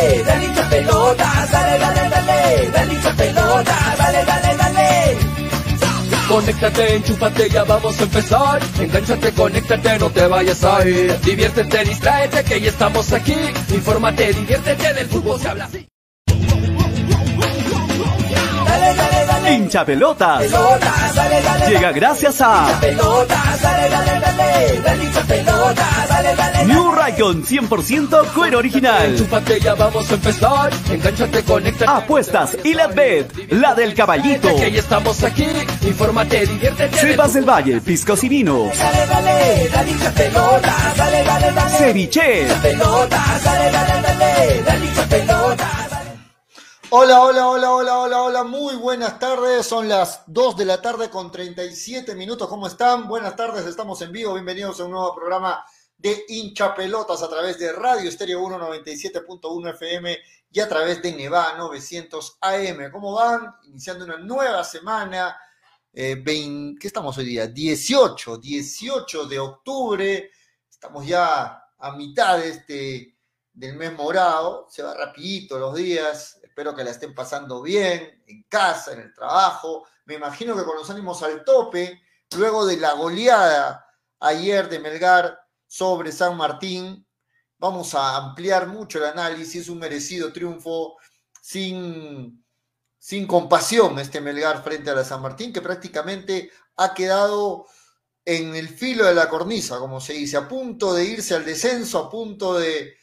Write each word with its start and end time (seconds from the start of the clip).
dale, 0.00 0.22
dale, 0.22 0.24
dale 0.24 0.46
hincha 0.46 0.68
pelota, 0.68 1.46
dale, 1.52 1.78
dale, 1.78 2.08
dale, 2.08 2.70
dale 2.72 2.94
hincha 2.94 3.12
pelota, 3.14 3.94
dale, 3.98 4.24
dale, 4.24 4.56
dale. 4.56 5.16
Conéctate, 6.28 6.94
enchúfate, 6.94 7.48
ya 7.50 7.64
vamos 7.64 7.98
a 7.98 8.02
empezar. 8.04 8.60
Engánchate, 8.78 9.32
conéctate, 9.32 9.98
no 9.98 10.10
te 10.10 10.26
vayas 10.26 10.62
a 10.64 10.86
ir. 10.86 11.18
Diviértete, 11.20 11.84
distráete, 11.84 12.44
que 12.44 12.60
ya 12.60 12.68
estamos 12.68 13.12
aquí. 13.12 13.36
Infórmate, 13.74 14.32
diviértete, 14.32 14.94
del 14.94 15.08
fútbol 15.08 15.40
se 15.40 15.48
habla. 15.48 15.68
Hincha 19.70 19.84
pelotas. 19.84 20.38
Pelotas, 20.42 21.14
dale, 21.14 21.42
dale, 21.42 21.68
Llega 21.68 21.92
gracias 21.92 22.40
a 22.40 22.76
pelotas, 22.80 23.62
dale, 23.62 23.88
dale, 23.88 24.20
dale, 24.20 24.80
dale 24.80 25.04
hincha 25.04 25.20
pelota, 25.20 25.86
dale, 26.08 26.34
dale, 26.34 26.64
New 26.64 26.90
Raycon 26.90 27.44
100% 27.44 28.32
cuero 28.34 28.58
original. 28.58 29.16
Ya 29.62 29.74
vamos 29.76 30.10
a 30.10 30.14
empezar. 30.14 30.70
Engánchate, 30.90 31.44
conéctate. 31.44 31.88
Apuestas 31.88 32.56
y 32.64 32.74
la 32.74 32.88
bet, 32.88 33.32
la 33.52 33.76
del 33.76 33.94
caballito. 33.94 34.48
Que 34.56 34.72
ya 34.72 34.80
estamos 34.80 35.22
aquí. 35.22 35.46
Infórmate, 35.82 36.46
diviértete. 36.46 36.98
Cepas 36.98 37.34
del 37.34 37.48
Valle, 37.48 37.80
piscos 37.80 38.24
y 38.24 38.28
vinos. 38.28 38.76
Dale, 38.76 39.06
dale, 39.06 39.68
dale 39.72 39.90
hincha 39.92 40.10
dale, 40.10 41.22
dale, 41.22 41.52
dale. 41.52 41.76
Ceviche. 41.78 42.46
Dale, 42.48 42.74
dale, 42.74 43.70
dale, 43.70 44.62
dale 44.66 44.84
hincha 44.84 45.02
pelota, 45.04 45.70
dale. 45.78 45.89
Hola, 46.92 47.22
hola, 47.22 47.46
hola, 47.46 47.72
hola, 47.72 47.98
hola, 48.00 48.22
hola, 48.22 48.42
muy 48.42 48.74
buenas 48.74 49.16
tardes. 49.20 49.64
Son 49.64 49.88
las 49.88 50.24
2 50.26 50.56
de 50.56 50.64
la 50.64 50.82
tarde 50.82 51.08
con 51.08 51.30
37 51.30 52.16
minutos. 52.16 52.48
¿Cómo 52.48 52.66
están? 52.66 53.06
Buenas 53.06 53.36
tardes, 53.36 53.64
estamos 53.64 54.02
en 54.02 54.10
vivo. 54.10 54.34
Bienvenidos 54.34 54.80
a 54.80 54.86
un 54.86 54.90
nuevo 54.90 55.14
programa 55.14 55.64
de 55.96 56.24
hincha 56.26 56.74
pelotas 56.74 57.22
a 57.22 57.28
través 57.28 57.60
de 57.60 57.72
Radio 57.72 58.08
Estéreo 58.08 58.40
197.1 58.40 59.70
FM 59.70 60.18
y 60.50 60.58
a 60.58 60.68
través 60.68 61.00
de 61.00 61.12
Neva 61.12 61.54
900 61.56 62.38
AM. 62.40 62.90
¿Cómo 62.90 63.12
van? 63.12 63.54
Iniciando 63.68 64.04
una 64.04 64.16
nueva 64.16 64.64
semana. 64.64 65.38
Eh, 65.92 66.16
20 66.20 66.76
¿Qué 66.80 66.88
estamos 66.88 67.16
hoy 67.18 67.26
día? 67.26 67.46
18, 67.46 68.38
18 68.38 69.26
de 69.26 69.38
octubre. 69.38 70.30
Estamos 70.68 71.06
ya 71.06 71.62
a 71.78 71.92
mitad 71.92 72.38
de 72.38 72.48
este, 72.48 73.16
del 73.52 73.76
mes 73.76 73.92
morado. 73.92 74.66
Se 74.68 74.82
va 74.82 74.92
rapidito 74.94 75.56
los 75.56 75.76
días. 75.76 76.39
Espero 76.60 76.76
que 76.76 76.84
la 76.84 76.90
estén 76.90 77.14
pasando 77.14 77.62
bien, 77.62 78.22
en 78.26 78.42
casa, 78.42 78.92
en 78.92 79.00
el 79.00 79.14
trabajo. 79.14 79.86
Me 80.04 80.16
imagino 80.16 80.54
que 80.54 80.62
con 80.62 80.76
los 80.76 80.90
ánimos 80.90 81.22
al 81.22 81.42
tope, 81.42 82.02
luego 82.36 82.66
de 82.66 82.76
la 82.76 82.92
goleada 82.92 83.86
ayer 84.18 84.68
de 84.68 84.78
Melgar 84.78 85.40
sobre 85.66 86.12
San 86.12 86.36
Martín, 86.36 87.08
vamos 87.56 87.94
a 87.94 88.14
ampliar 88.14 88.66
mucho 88.66 88.98
el 88.98 89.06
análisis, 89.06 89.70
un 89.70 89.78
merecido 89.78 90.34
triunfo 90.34 90.98
sin, 91.40 92.44
sin 92.98 93.26
compasión 93.26 93.98
este 93.98 94.20
Melgar 94.20 94.62
frente 94.62 94.90
a 94.90 94.94
la 94.96 95.04
San 95.04 95.22
Martín, 95.22 95.54
que 95.54 95.62
prácticamente 95.62 96.50
ha 96.76 96.92
quedado 96.92 97.68
en 98.22 98.54
el 98.54 98.68
filo 98.68 99.06
de 99.06 99.14
la 99.14 99.30
cornisa, 99.30 99.78
como 99.78 99.98
se 99.98 100.12
dice, 100.12 100.36
a 100.36 100.46
punto 100.46 100.92
de 100.92 101.06
irse 101.06 101.34
al 101.34 101.46
descenso, 101.46 102.00
a 102.00 102.10
punto 102.10 102.58
de, 102.58 102.98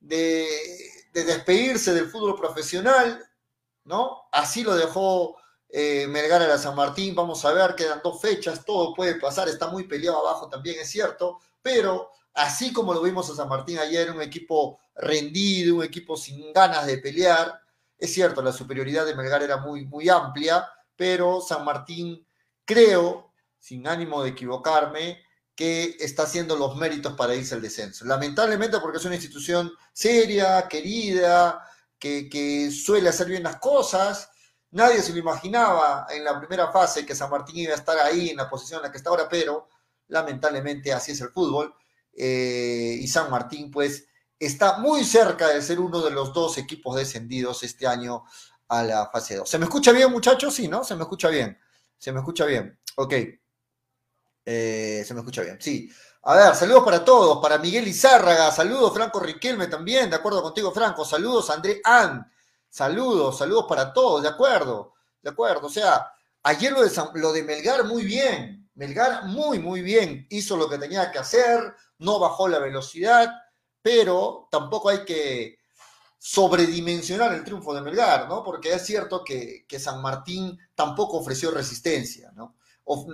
de, 0.00 0.48
de 1.18 1.34
despedirse 1.34 1.92
del 1.92 2.08
fútbol 2.08 2.36
profesional, 2.36 3.24
¿no? 3.84 4.28
Así 4.32 4.62
lo 4.62 4.74
dejó 4.74 5.36
eh, 5.68 6.06
Melgar 6.08 6.42
a 6.42 6.48
la 6.48 6.58
San 6.58 6.74
Martín, 6.74 7.14
vamos 7.14 7.44
a 7.44 7.52
ver, 7.52 7.74
quedan 7.74 8.00
dos 8.02 8.20
fechas, 8.20 8.64
todo 8.64 8.94
puede 8.94 9.16
pasar, 9.16 9.48
está 9.48 9.68
muy 9.68 9.84
peleado 9.84 10.18
abajo 10.18 10.48
también, 10.48 10.80
es 10.80 10.90
cierto, 10.90 11.40
pero 11.60 12.10
así 12.34 12.72
como 12.72 12.94
lo 12.94 13.02
vimos 13.02 13.28
a 13.30 13.34
San 13.34 13.48
Martín 13.48 13.78
ayer, 13.78 14.10
un 14.10 14.22
equipo 14.22 14.78
rendido, 14.94 15.76
un 15.76 15.84
equipo 15.84 16.16
sin 16.16 16.52
ganas 16.52 16.86
de 16.86 16.98
pelear, 16.98 17.60
es 17.98 18.14
cierto, 18.14 18.40
la 18.42 18.52
superioridad 18.52 19.04
de 19.04 19.14
Melgar 19.14 19.42
era 19.42 19.58
muy, 19.58 19.84
muy 19.84 20.08
amplia, 20.08 20.68
pero 20.96 21.40
San 21.40 21.64
Martín, 21.64 22.26
creo, 22.64 23.32
sin 23.58 23.86
ánimo 23.86 24.22
de 24.22 24.30
equivocarme, 24.30 25.22
que 25.58 25.96
está 25.98 26.22
haciendo 26.22 26.54
los 26.54 26.76
méritos 26.76 27.14
para 27.14 27.34
irse 27.34 27.52
al 27.52 27.60
descenso. 27.60 28.04
Lamentablemente 28.04 28.78
porque 28.78 28.98
es 28.98 29.04
una 29.04 29.16
institución 29.16 29.72
seria, 29.92 30.68
querida, 30.68 31.68
que, 31.98 32.70
suele 32.70 33.08
hacer 33.08 33.26
bien 33.26 33.42
las 33.42 33.56
cosas. 33.56 34.30
Nadie 34.70 35.02
se 35.02 35.10
lo 35.10 35.18
imaginaba 35.18 36.06
en 36.10 36.22
la 36.22 36.38
primera 36.38 36.70
fase 36.70 37.04
que 37.04 37.16
San 37.16 37.28
Martín 37.28 37.56
iba 37.56 37.72
a 37.72 37.76
estar 37.76 37.98
ahí 37.98 38.30
en 38.30 38.36
la 38.36 38.48
posición 38.48 38.78
en 38.78 38.84
la 38.84 38.92
que 38.92 38.98
está 38.98 39.10
ahora, 39.10 39.28
pero 39.28 39.68
lamentablemente 40.06 40.92
así 40.92 41.10
es 41.10 41.20
el 41.22 41.30
fútbol. 41.30 41.74
Eh, 42.12 42.96
y 43.00 43.08
San 43.08 43.28
Martín, 43.28 43.68
pues, 43.72 44.06
está 44.38 44.78
muy 44.78 45.02
cerca 45.02 45.48
de 45.48 45.60
ser 45.60 45.80
uno 45.80 46.00
de 46.02 46.12
los 46.12 46.32
dos 46.32 46.56
equipos 46.58 46.94
descendidos 46.94 47.64
este 47.64 47.84
año 47.84 48.22
a 48.68 48.84
la 48.84 49.10
fase 49.10 49.34
2. 49.34 49.50
¿Se 49.50 49.58
me 49.58 49.64
escucha 49.64 49.90
bien, 49.90 50.12
muchachos? 50.12 50.54
Sí, 50.54 50.68
¿no? 50.68 50.84
Se 50.84 50.94
me 50.94 51.02
escucha 51.02 51.30
bien. 51.30 51.58
Se 51.96 52.12
me 52.12 52.20
escucha 52.20 52.44
bien. 52.44 52.78
Ok. 52.94 53.14
Eh, 54.50 55.04
se 55.06 55.12
me 55.14 55.20
escucha 55.20 55.42
bien, 55.42 55.58
sí. 55.60 55.90
A 56.22 56.34
ver, 56.34 56.54
saludos 56.54 56.84
para 56.84 57.04
todos, 57.04 57.38
para 57.42 57.58
Miguel 57.58 57.86
Izárraga, 57.86 58.50
saludos 58.50 58.92
Franco 58.94 59.20
Riquelme 59.20 59.66
también, 59.66 60.08
de 60.10 60.16
acuerdo 60.16 60.42
contigo 60.42 60.72
Franco, 60.72 61.04
saludos 61.04 61.50
André 61.50 61.80
An, 61.84 62.30
saludos, 62.68 63.38
saludos 63.38 63.66
para 63.68 63.92
todos, 63.92 64.22
de 64.22 64.28
acuerdo, 64.28 64.94
de 65.22 65.30
acuerdo, 65.30 65.66
o 65.66 65.70
sea, 65.70 66.12
ayer 66.42 66.72
lo 66.72 66.82
de, 66.82 66.90
San- 66.90 67.10
lo 67.14 67.32
de 67.32 67.42
Melgar 67.44 67.84
muy 67.84 68.04
bien, 68.04 68.68
Melgar 68.74 69.24
muy, 69.26 69.58
muy 69.58 69.82
bien, 69.82 70.26
hizo 70.30 70.56
lo 70.56 70.68
que 70.68 70.78
tenía 70.78 71.10
que 71.12 71.18
hacer, 71.18 71.74
no 71.98 72.18
bajó 72.18 72.48
la 72.48 72.58
velocidad, 72.58 73.30
pero 73.82 74.48
tampoco 74.50 74.88
hay 74.90 75.04
que 75.04 75.58
sobredimensionar 76.18 77.34
el 77.34 77.44
triunfo 77.44 77.74
de 77.74 77.82
Melgar, 77.82 78.28
¿no? 78.28 78.42
Porque 78.44 78.74
es 78.74 78.84
cierto 78.86 79.24
que, 79.24 79.66
que 79.68 79.78
San 79.80 80.02
Martín 80.02 80.58
tampoco 80.74 81.18
ofreció 81.18 81.50
resistencia, 81.52 82.32
¿no? 82.34 82.57
Of- 82.90 83.06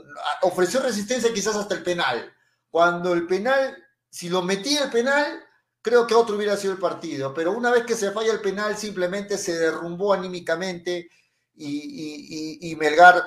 ofreció 0.43 0.81
resistencia 0.81 1.33
quizás 1.33 1.57
hasta 1.57 1.75
el 1.75 1.83
penal. 1.83 2.33
Cuando 2.71 3.13
el 3.13 3.27
penal, 3.27 3.77
si 4.11 4.29
lo 4.29 4.43
metía 4.43 4.85
el 4.85 4.91
penal, 4.91 5.41
creo 5.83 6.07
que 6.07 6.15
otro 6.15 6.37
hubiera 6.37 6.57
sido 6.57 6.73
el 6.73 6.79
partido. 6.79 7.35
Pero 7.35 7.53
una 7.53 7.71
vez 7.71 7.85
que 7.85 7.95
se 7.97 8.13
falla 8.13 8.33
el 8.33 8.41
penal, 8.41 8.77
simplemente 8.77 9.39
se 9.39 9.59
derrumbó 9.59 10.13
anímicamente 10.13 11.11
y, 11.57 12.75
Melgar 12.79 13.23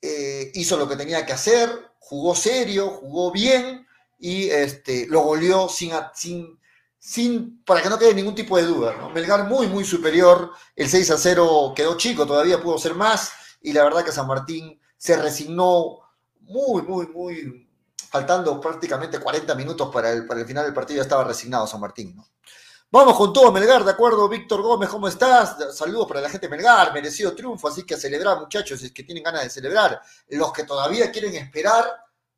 eh, 0.00 0.50
hizo 0.54 0.76
lo 0.76 0.88
que 0.88 0.96
tenía 0.96 1.24
que 1.24 1.32
hacer, 1.32 1.70
jugó 1.98 2.34
serio, 2.34 2.88
jugó 2.90 3.30
bien 3.30 3.86
y 4.18 4.48
este, 4.50 5.06
lo 5.08 5.20
goleó 5.20 5.68
sin, 5.68 5.92
sin, 6.14 6.58
sin, 6.98 7.62
para 7.64 7.82
que 7.82 7.88
no 7.88 7.98
quede 7.98 8.14
ningún 8.14 8.34
tipo 8.34 8.56
de 8.56 8.64
duda. 8.64 8.96
¿no? 8.98 9.10
Melgar 9.10 9.48
muy, 9.48 9.66
muy 9.68 9.84
superior. 9.84 10.52
El 10.76 10.88
6 10.88 11.10
a 11.10 11.18
0 11.18 11.72
quedó 11.76 11.96
chico, 11.96 12.26
todavía 12.26 12.62
pudo 12.62 12.78
ser 12.78 12.94
más. 12.94 13.32
Y 13.60 13.72
la 13.72 13.84
verdad 13.84 14.04
que 14.04 14.12
San 14.12 14.26
Martín 14.26 14.80
se 15.02 15.16
resignó 15.16 15.98
muy, 16.42 16.82
muy, 16.82 17.08
muy, 17.08 17.68
faltando 18.08 18.60
prácticamente 18.60 19.18
40 19.18 19.52
minutos 19.56 19.90
para 19.92 20.12
el, 20.12 20.28
para 20.28 20.38
el 20.38 20.46
final 20.46 20.64
del 20.64 20.72
partido, 20.72 20.98
ya 20.98 21.02
estaba 21.02 21.24
resignado 21.24 21.66
San 21.66 21.80
Martín. 21.80 22.14
¿no? 22.14 22.24
Vamos 22.88 23.16
con 23.16 23.32
todo, 23.32 23.50
Melgar, 23.50 23.82
¿de 23.82 23.90
acuerdo? 23.90 24.28
Víctor 24.28 24.62
Gómez, 24.62 24.88
¿cómo 24.88 25.08
estás? 25.08 25.56
Saludos 25.76 26.06
para 26.06 26.20
la 26.20 26.30
gente 26.30 26.48
Melgar, 26.48 26.94
merecido 26.94 27.34
triunfo, 27.34 27.66
así 27.66 27.82
que 27.82 27.94
a 27.94 27.98
celebrar, 27.98 28.38
muchachos, 28.38 28.78
si 28.78 28.86
es 28.86 28.92
que 28.92 29.02
tienen 29.02 29.24
ganas 29.24 29.42
de 29.42 29.50
celebrar. 29.50 30.00
Los 30.28 30.52
que 30.52 30.62
todavía 30.62 31.10
quieren 31.10 31.34
esperar, 31.34 31.84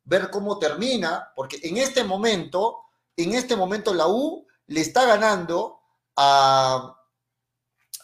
ver 0.03 0.31
cómo 0.31 0.57
termina, 0.57 1.31
porque 1.35 1.59
en 1.61 1.77
este 1.77 2.03
momento, 2.03 2.79
en 3.15 3.35
este 3.35 3.55
momento 3.55 3.93
la 3.93 4.07
U 4.07 4.47
le 4.65 4.81
está 4.81 5.05
ganando 5.05 5.81
a. 6.15 6.97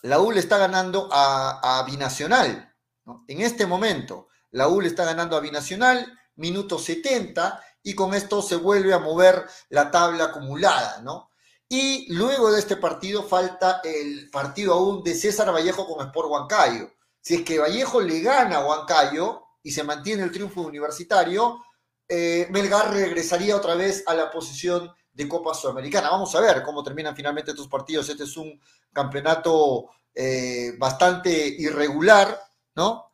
La 0.04 0.20
U 0.20 0.32
le 0.32 0.40
está 0.40 0.60
ganando 0.60 1.10
a, 1.12 1.84
Binacional. 1.88 2.76
En 3.28 3.42
este 3.42 3.66
momento, 3.66 4.28
la 4.52 4.68
U 4.68 4.82
le 4.82 4.88
está 4.88 5.06
ganando 5.06 5.36
a 5.36 5.40
Binacional, 5.40 6.18
minuto 6.36 6.78
70, 6.80 7.64
y 7.84 7.96
con 7.96 8.14
esto 8.14 8.42
se 8.42 8.56
vuelve 8.56 8.94
a 8.94 9.00
mover 9.00 9.46
la 9.70 9.90
tabla 9.92 10.26
acumulada, 10.26 11.02
¿no? 11.02 11.32
Y 11.68 12.14
luego 12.14 12.52
de 12.52 12.60
este 12.60 12.76
partido 12.76 13.24
falta 13.24 13.82
el 13.84 14.30
partido 14.30 14.74
aún 14.74 15.04
de 15.04 15.16
César 15.16 15.54
Vallejo 15.54 15.88
con 15.88 16.06
Sport 16.06 16.30
Huancayo. 16.30 16.92
Si 17.22 17.36
es 17.36 17.42
que 17.44 17.60
Vallejo 17.60 18.02
le 18.02 18.20
gana 18.20 18.58
a 18.58 18.66
Huancayo 18.66 19.44
y 19.64 19.72
se 19.72 19.84
mantiene 19.84 20.24
el 20.24 20.32
triunfo 20.32 20.62
universitario, 20.62 21.64
eh, 22.10 22.48
Melgar 22.52 22.92
regresaría 22.92 23.56
otra 23.56 23.76
vez 23.76 24.04
a 24.06 24.14
la 24.14 24.30
posición 24.30 24.92
de 25.14 25.30
Copa 25.30 25.54
Sudamericana. 25.54 26.10
Vamos 26.10 26.36
a 26.36 26.42
ver 26.42 26.62
cómo 26.62 26.84
terminan 26.84 27.16
finalmente 27.16 27.52
estos 27.52 27.70
partidos. 27.70 28.10
Este 28.10 28.24
es 28.24 28.36
un 28.36 28.60
campeonato 28.92 29.92
eh, 30.14 30.74
bastante 30.78 31.32
irregular, 31.32 32.38
¿no? 32.76 33.11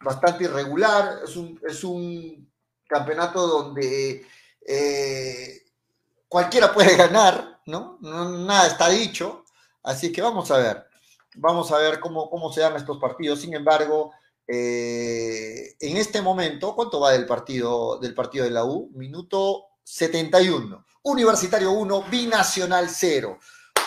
Bastante 0.00 0.44
irregular. 0.44 1.20
Es 1.24 1.36
un, 1.36 1.60
es 1.66 1.82
un 1.84 2.50
campeonato 2.86 3.46
donde 3.46 4.26
eh, 4.66 5.62
cualquiera 6.28 6.72
puede 6.72 6.96
ganar, 6.96 7.60
¿no? 7.66 7.98
Nada 8.00 8.66
está 8.66 8.88
dicho. 8.88 9.44
Así 9.82 10.12
que 10.12 10.22
vamos 10.22 10.50
a 10.50 10.58
ver. 10.58 10.86
Vamos 11.36 11.70
a 11.72 11.78
ver 11.78 12.00
cómo, 12.00 12.30
cómo 12.30 12.52
se 12.52 12.60
dan 12.60 12.76
estos 12.76 12.98
partidos. 12.98 13.40
Sin 13.40 13.54
embargo, 13.54 14.12
eh, 14.48 15.74
en 15.80 15.96
este 15.96 16.22
momento, 16.22 16.74
¿cuánto 16.74 17.00
va 17.00 17.12
del 17.12 17.26
partido, 17.26 17.98
del 17.98 18.14
partido 18.14 18.44
de 18.44 18.50
la 18.50 18.64
U? 18.64 18.90
Minuto 18.94 19.64
71. 19.82 20.84
Universitario 21.02 21.72
1, 21.72 22.04
Binacional 22.10 22.88
0. 22.88 23.38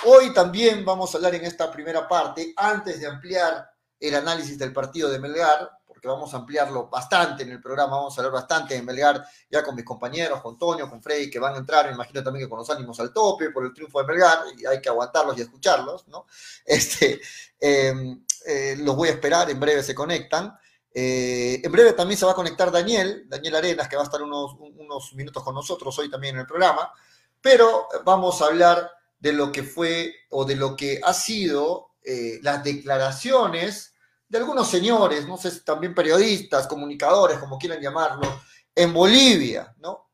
Hoy 0.05 0.33
también 0.33 0.85
vamos 0.85 1.13
a 1.13 1.17
hablar 1.17 1.35
en 1.35 1.45
esta 1.45 1.71
primera 1.71 2.07
parte, 2.07 2.53
antes 2.55 2.99
de 2.99 3.07
ampliar 3.07 3.69
el 3.99 4.15
análisis 4.15 4.57
del 4.57 4.71
partido 4.71 5.09
de 5.09 5.19
Melgar, 5.19 5.69
porque 5.99 6.07
vamos 6.07 6.33
a 6.33 6.37
ampliarlo 6.37 6.87
bastante 6.87 7.43
en 7.43 7.51
el 7.51 7.61
programa, 7.61 7.97
vamos 7.97 8.17
a 8.17 8.21
hablar 8.21 8.31
bastante 8.31 8.73
de 8.73 8.81
Melgar 8.81 9.21
ya 9.51 9.61
con 9.61 9.75
mis 9.75 9.83
compañeros, 9.83 10.41
con 10.41 10.57
Toño, 10.57 10.89
con 10.89 11.03
Freddy, 11.03 11.29
que 11.29 11.39
van 11.39 11.55
a 11.55 11.57
entrar, 11.57 11.87
me 11.87 11.91
imagino 11.91 12.23
también 12.23 12.45
que 12.45 12.49
con 12.49 12.57
los 12.57 12.69
ánimos 12.69 12.97
al 13.01 13.11
tope 13.11 13.49
por 13.49 13.65
el 13.65 13.73
triunfo 13.73 13.99
de 13.99 14.07
Melgar, 14.07 14.39
y 14.57 14.65
hay 14.65 14.79
que 14.79 14.87
aguantarlos 14.87 15.37
y 15.37 15.41
escucharlos, 15.41 16.07
¿no? 16.07 16.25
Este, 16.65 17.19
em, 17.59 18.23
eh, 18.45 18.77
los 18.79 18.95
voy 18.95 19.09
a 19.09 19.11
esperar, 19.11 19.49
en 19.49 19.59
breve 19.59 19.83
se 19.83 19.93
conectan. 19.93 20.57
Eh, 20.93 21.59
en 21.61 21.71
breve 21.71 21.91
también 21.91 22.17
se 22.17 22.25
va 22.25 22.31
a 22.31 22.35
conectar 22.35 22.71
Daniel, 22.71 23.25
Daniel 23.27 23.55
Arenas, 23.55 23.89
que 23.89 23.97
va 23.97 24.03
a 24.03 24.05
estar 24.05 24.21
unos, 24.21 24.53
unos 24.57 25.13
minutos 25.15 25.43
con 25.43 25.53
nosotros 25.53 25.99
hoy 25.99 26.09
también 26.09 26.35
en 26.35 26.41
el 26.41 26.47
programa, 26.47 26.93
pero 27.41 27.89
vamos 28.05 28.41
a 28.41 28.45
hablar 28.45 28.89
de 29.19 29.33
lo 29.33 29.51
que 29.51 29.63
fue 29.63 30.15
o 30.29 30.45
de 30.45 30.55
lo 30.55 30.77
que 30.77 31.01
ha 31.03 31.13
sido 31.13 31.91
eh, 32.05 32.39
las 32.41 32.63
declaraciones 32.63 33.95
de 34.29 34.37
algunos 34.37 34.69
señores, 34.69 35.27
no 35.27 35.37
sé, 35.37 35.59
también 35.61 35.95
periodistas, 35.95 36.67
comunicadores, 36.67 37.39
como 37.39 37.57
quieran 37.57 37.81
llamarlo, 37.81 38.41
en 38.75 38.93
Bolivia, 38.93 39.75
¿no? 39.79 40.11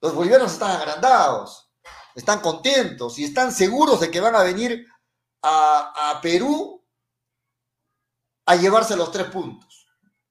Los 0.00 0.14
bolivianos 0.14 0.52
están 0.52 0.70
agrandados, 0.70 1.68
están 2.14 2.40
contentos 2.40 3.18
y 3.18 3.24
están 3.24 3.52
seguros 3.52 4.00
de 4.00 4.10
que 4.10 4.20
van 4.20 4.36
a 4.36 4.44
venir 4.44 4.86
a, 5.42 6.10
a 6.10 6.20
Perú 6.20 6.84
a 8.46 8.54
llevarse 8.54 8.96
los 8.96 9.10
tres 9.10 9.26
puntos. 9.26 9.86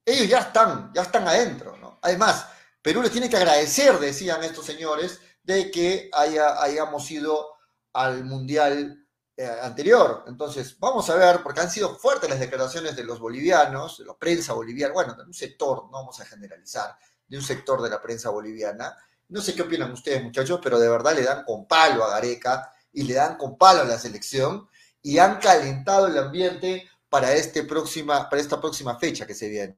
Ellos 0.06 0.30
ya 0.30 0.40
están, 0.40 0.92
ya 0.94 1.02
están 1.02 1.28
adentro, 1.28 1.76
¿no? 1.78 2.00
Además, 2.02 2.48
Perú 2.82 3.02
les 3.02 3.12
tiene 3.12 3.30
que 3.30 3.36
agradecer, 3.36 4.00
decían 4.00 4.42
estos 4.44 4.66
señores, 4.66 5.20
de 5.44 5.70
que 5.70 6.10
haya, 6.14 6.62
hayamos 6.64 7.12
ido 7.12 7.56
al 7.92 8.24
Mundial 8.24 9.07
eh, 9.40 9.60
anterior. 9.62 10.24
Entonces, 10.26 10.80
vamos 10.80 11.08
a 11.12 11.16
ver, 11.16 11.44
porque 11.44 11.62
han 11.62 11.70
sido 11.70 11.96
fuertes 11.96 12.28
las 12.28 12.40
declaraciones 12.40 12.96
de 12.96 13.04
los 13.04 13.20
bolivianos, 13.20 14.00
de 14.00 14.06
la 14.06 14.18
prensa 14.18 14.54
boliviana, 14.54 14.96
bueno, 14.96 15.14
de 15.14 15.26
un 15.26 15.34
sector, 15.34 15.84
no 15.84 15.92
vamos 15.92 16.20
a 16.20 16.26
generalizar, 16.26 16.98
de 17.28 17.38
un 17.38 17.44
sector 17.44 17.80
de 17.84 17.92
la 17.92 18.02
prensa 18.02 18.32
boliviana. 18.32 18.98
No 19.30 19.40
sé 19.40 19.54
qué 19.54 19.62
opinan 19.62 19.92
ustedes, 19.92 20.24
muchachos, 20.24 20.60
pero 20.64 20.80
de 20.80 20.90
verdad 20.90 21.14
le 21.16 21.22
dan 21.22 21.44
con 21.44 21.68
palo 21.68 22.04
a 22.04 22.10
Gareca 22.10 22.74
y 22.92 23.04
le 23.04 23.14
dan 23.14 23.38
con 23.38 23.60
palo 23.60 23.82
a 23.82 23.86
la 23.86 24.00
selección 24.00 24.68
y 25.04 25.20
han 25.20 25.38
calentado 25.40 26.08
el 26.08 26.18
ambiente 26.18 26.90
para, 27.08 27.34
este 27.34 27.62
próxima, 27.62 28.28
para 28.30 28.42
esta 28.42 28.60
próxima 28.60 28.98
fecha 28.98 29.28
que 29.28 29.36
se 29.36 29.50
viene. 29.50 29.78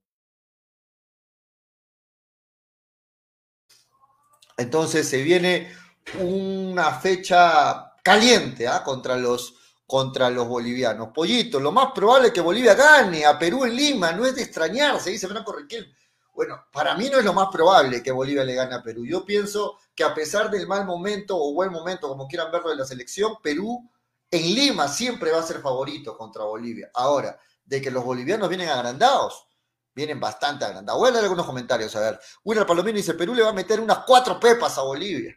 Entonces 4.58 5.08
se 5.08 5.22
viene 5.22 5.70
una 6.18 6.94
fecha 7.00 7.89
caliente 8.04 8.68
¿ah? 8.68 8.84
contra, 8.84 9.16
los, 9.16 9.56
contra 9.86 10.30
los 10.30 10.48
bolivianos. 10.48 11.10
Pollito, 11.14 11.60
lo 11.60 11.72
más 11.72 11.92
probable 11.94 12.28
es 12.28 12.34
que 12.34 12.42
Bolivia 12.42 12.74
gane 12.74 13.26
a 13.26 13.38
Perú 13.38 13.66
en 13.66 13.76
Lima, 13.76 14.12
no 14.12 14.26
es 14.26 14.36
de 14.36 14.44
extrañarse, 14.44 15.10
dice 15.10 15.28
Franco 15.28 15.52
Riquel. 15.52 15.94
Bueno, 16.34 16.68
para 16.72 16.96
mí 16.96 17.10
no 17.10 17.20
es 17.20 17.26
lo 17.26 17.34
más 17.34 17.50
probable 17.52 18.02
que 18.02 18.12
Bolivia 18.12 18.46
le 18.46 18.56
gane 18.56 18.74
a 18.74 18.82
Perú. 18.82 19.06
Yo 19.06 19.26
pienso 19.26 19.78
que 19.94 20.04
a 20.06 20.14
pesar 20.14 20.50
del 20.50 20.68
mal 20.68 20.86
momento 20.86 21.36
o 21.38 21.54
buen 21.54 21.72
momento, 21.72 22.08
como 22.08 22.28
quieran 22.28 22.52
verlo 22.52 22.70
de 22.70 22.78
la 22.78 22.86
selección, 22.86 23.34
Perú 23.44 23.90
en 24.32 24.44
Lima 24.44 24.88
siempre 24.88 25.32
va 25.32 25.40
a 25.40 25.44
ser 25.44 25.60
favorito 25.60 26.18
contra 26.18 26.44
Bolivia. 26.44 26.92
Ahora, 26.94 27.38
de 27.66 27.82
que 27.82 27.92
los 27.92 28.04
bolivianos 28.04 28.48
vienen 28.48 28.70
agrandados, 28.70 29.48
vienen 29.94 30.20
bastante 30.20 30.66
agrandados. 30.66 31.00
Voy 31.00 31.10
a 31.10 31.12
leer 31.12 31.24
algunos 31.26 31.46
comentarios, 31.46 31.96
a 31.96 32.00
ver. 32.00 32.20
William 32.44 32.66
Palomino 32.66 32.98
dice, 32.98 33.14
Perú 33.16 33.36
le 33.36 33.44
va 33.44 33.50
a 33.50 33.54
meter 33.54 33.80
unas 33.80 34.00
cuatro 34.00 34.40
pepas 34.40 34.78
a 34.78 34.82
Bolivia. 34.82 35.36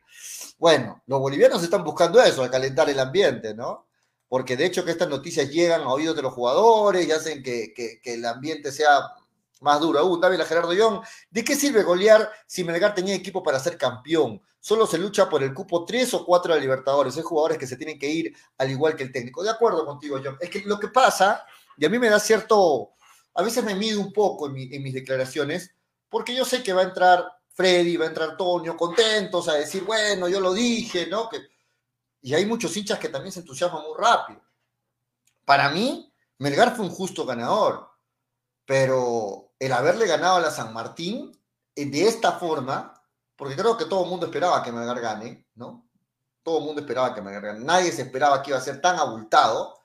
Bueno, 0.63 1.03
los 1.09 1.19
bolivianos 1.19 1.61
están 1.65 1.83
buscando 1.83 2.23
eso, 2.23 2.45
a 2.45 2.49
calentar 2.49 2.89
el 2.89 3.01
ambiente, 3.01 3.53
¿no? 3.53 3.89
Porque 4.29 4.57
de 4.57 4.67
hecho 4.67 4.85
que 4.85 4.93
estas 4.93 5.09
noticias 5.09 5.51
llegan 5.51 5.81
a 5.81 5.89
oídos 5.89 6.15
de 6.15 6.23
los 6.23 6.33
jugadores 6.33 7.05
y 7.05 7.11
hacen 7.11 7.43
que, 7.43 8.01
el 8.05 8.25
ambiente 8.25 8.71
sea 8.71 9.01
más 9.61 9.81
duro 9.81 9.99
aún. 9.99 10.21
David 10.21 10.43
Gerardo 10.43 10.73
Young, 10.73 11.01
¿de 11.33 11.43
qué 11.43 11.57
sirve 11.57 11.83
golear 11.83 12.31
si 12.47 12.63
Melgar 12.63 12.95
tenía 12.95 13.17
equipo 13.17 13.43
para 13.43 13.59
ser 13.59 13.77
campeón? 13.77 14.41
Solo 14.61 14.87
se 14.87 14.99
lucha 14.99 15.29
por 15.29 15.43
el 15.43 15.53
cupo 15.53 15.85
3 15.85 16.15
o 16.15 16.25
4 16.25 16.55
de 16.55 16.61
Libertadores. 16.61 17.17
Hay 17.17 17.25
jugadores 17.25 17.59
que 17.59 17.67
se 17.67 17.77
tienen 17.77 17.99
que 17.99 18.09
ir 18.09 18.33
al 18.57 18.71
igual 18.71 18.95
que 18.95 19.03
el 19.03 19.11
técnico. 19.11 19.43
De 19.43 19.51
acuerdo 19.51 19.85
contigo, 19.85 20.21
John. 20.23 20.37
Es 20.39 20.49
que 20.49 20.61
lo 20.61 20.79
que 20.79 20.87
pasa, 20.87 21.45
y 21.77 21.85
a 21.85 21.89
mí 21.89 21.99
me 21.99 22.09
da 22.09 22.21
cierto, 22.21 22.91
a 23.35 23.43
veces 23.43 23.65
me 23.65 23.75
mido 23.75 23.99
un 23.99 24.13
poco 24.13 24.47
en 24.47 24.55
mis 24.55 24.95
declaraciones, 24.95 25.75
porque 26.09 26.37
yo 26.37 26.45
sé 26.45 26.63
que 26.63 26.73
va 26.73 26.83
a 26.83 26.85
entrar 26.85 27.42
Freddy, 27.55 27.97
va 27.97 28.07
a 28.07 28.09
entrar 28.09 28.31
Antonio, 28.31 28.77
contentos 28.77 29.49
a 29.49 29.55
decir, 29.55 29.85
bueno, 29.85 30.29
yo 30.29 30.41
lo 30.41 30.53
dije, 30.53 31.07
¿no? 31.07 31.29
Que... 31.29 31.49
Y 32.23 32.35
hay 32.35 32.47
muchos 32.47 32.77
hinchas 32.77 32.99
que 32.99 33.09
también 33.09 33.33
se 33.33 33.41
entusiasman 33.41 33.83
muy 33.83 33.95
rápido. 33.99 34.41
Para 35.45 35.71
mí, 35.71 36.13
Melgar 36.39 36.75
fue 36.75 36.87
un 36.87 36.93
justo 36.93 37.27
ganador, 37.27 37.91
pero 38.65 39.53
el 39.59 39.73
haberle 39.73 40.07
ganado 40.07 40.37
a 40.37 40.41
la 40.41 40.51
San 40.51 40.73
Martín 40.73 41.39
eh, 41.75 41.87
de 41.87 42.09
esta 42.09 42.33
forma, 42.33 42.95
porque 43.37 43.57
creo 43.57 43.77
que 43.77 43.85
todo 43.85 44.05
el 44.05 44.11
mundo 44.11 44.27
esperaba 44.27 44.63
que 44.63 44.73
Melgar 44.73 45.01
gane, 45.01 45.47
¿no? 45.57 45.89
Todo 46.43 46.59
el 46.59 46.65
mundo 46.65 46.81
esperaba 46.81 47.15
que 47.15 47.23
Melgar 47.23 47.43
gane. 47.43 47.65
Nadie 47.65 47.93
se 47.93 48.03
esperaba 48.03 48.43
que 48.43 48.51
iba 48.51 48.59
a 48.59 48.63
ser 48.63 48.81
tan 48.81 48.99
abultado, 48.99 49.79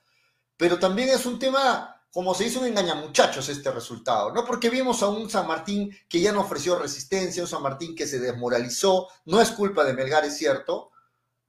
pero 0.56 0.78
también 0.78 1.10
es 1.10 1.26
un 1.26 1.38
tema 1.38 1.97
como 2.12 2.34
se 2.34 2.46
hizo 2.46 2.60
un 2.60 2.66
engañamuchachos 2.66 3.48
este 3.48 3.70
resultado, 3.70 4.32
¿no? 4.32 4.44
Porque 4.44 4.70
vimos 4.70 5.02
a 5.02 5.08
un 5.08 5.28
San 5.28 5.46
Martín 5.46 5.94
que 6.08 6.20
ya 6.20 6.32
no 6.32 6.40
ofreció 6.40 6.78
resistencia, 6.78 7.42
un 7.42 7.48
San 7.48 7.62
Martín 7.62 7.94
que 7.94 8.06
se 8.06 8.18
desmoralizó, 8.18 9.08
no 9.26 9.40
es 9.40 9.50
culpa 9.50 9.84
de 9.84 9.92
Melgar, 9.92 10.24
es 10.24 10.36
cierto, 10.36 10.90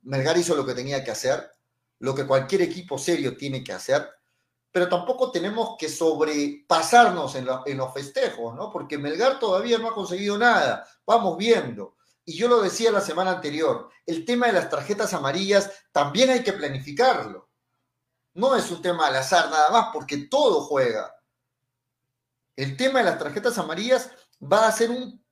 Melgar 0.01 0.37
hizo 0.37 0.55
lo 0.55 0.65
que 0.65 0.73
tenía 0.73 1.03
que 1.03 1.11
hacer, 1.11 1.49
lo 1.99 2.13
que 2.13 2.27
cualquier 2.27 2.61
equipo 2.63 2.97
serio 2.97 3.37
tiene 3.37 3.63
que 3.63 3.73
hacer, 3.73 4.09
pero 4.71 4.87
tampoco 4.87 5.31
tenemos 5.31 5.75
que 5.77 5.89
sobrepasarnos 5.89 7.35
en, 7.35 7.47
en 7.65 7.77
los 7.77 7.93
festejos, 7.93 8.55
¿no? 8.55 8.69
Porque 8.71 8.97
Melgar 8.97 9.39
todavía 9.39 9.77
no 9.77 9.89
ha 9.89 9.95
conseguido 9.95 10.37
nada, 10.37 10.85
vamos 11.05 11.37
viendo. 11.37 11.95
Y 12.25 12.37
yo 12.37 12.47
lo 12.47 12.61
decía 12.61 12.91
la 12.91 13.01
semana 13.01 13.31
anterior, 13.31 13.89
el 14.05 14.25
tema 14.25 14.47
de 14.47 14.53
las 14.53 14.69
tarjetas 14.69 15.13
amarillas 15.13 15.71
también 15.91 16.29
hay 16.29 16.43
que 16.43 16.53
planificarlo 16.53 17.48
no 18.33 18.55
es 18.55 18.69
un 18.71 18.81
tema 18.81 19.07
al 19.07 19.15
azar 19.15 19.49
nada 19.49 19.69
más, 19.69 19.89
porque 19.93 20.17
todo 20.17 20.61
juega. 20.61 21.13
El 22.55 22.75
tema 22.77 22.99
de 22.99 23.05
las 23.05 23.19
tarjetas 23.19 23.57
amarillas 23.57 24.09
va 24.41 24.67
a 24.67 24.71
ser 24.71 24.91
un, 24.91 25.23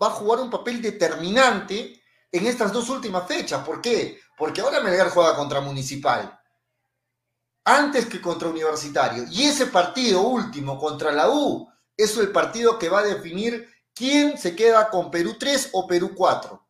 va 0.00 0.08
a 0.08 0.10
jugar 0.10 0.40
un 0.40 0.50
papel 0.50 0.80
determinante 0.80 2.02
en 2.30 2.46
estas 2.46 2.72
dos 2.72 2.88
últimas 2.90 3.26
fechas. 3.26 3.64
¿Por 3.64 3.80
qué? 3.80 4.20
Porque 4.36 4.60
ahora 4.60 4.80
Melgar 4.80 5.10
juega 5.10 5.36
contra 5.36 5.60
Municipal 5.60 6.38
antes 7.66 8.06
que 8.06 8.20
contra 8.20 8.48
Universitario. 8.48 9.24
Y 9.30 9.44
ese 9.44 9.66
partido 9.66 10.22
último 10.22 10.78
contra 10.78 11.12
la 11.12 11.28
U 11.28 11.68
es 11.96 12.16
el 12.16 12.30
partido 12.30 12.78
que 12.78 12.88
va 12.88 13.00
a 13.00 13.04
definir 13.04 13.68
quién 13.92 14.38
se 14.38 14.54
queda 14.54 14.88
con 14.88 15.10
Perú 15.10 15.36
3 15.38 15.70
o 15.72 15.86
Perú 15.86 16.12
4. 16.14 16.65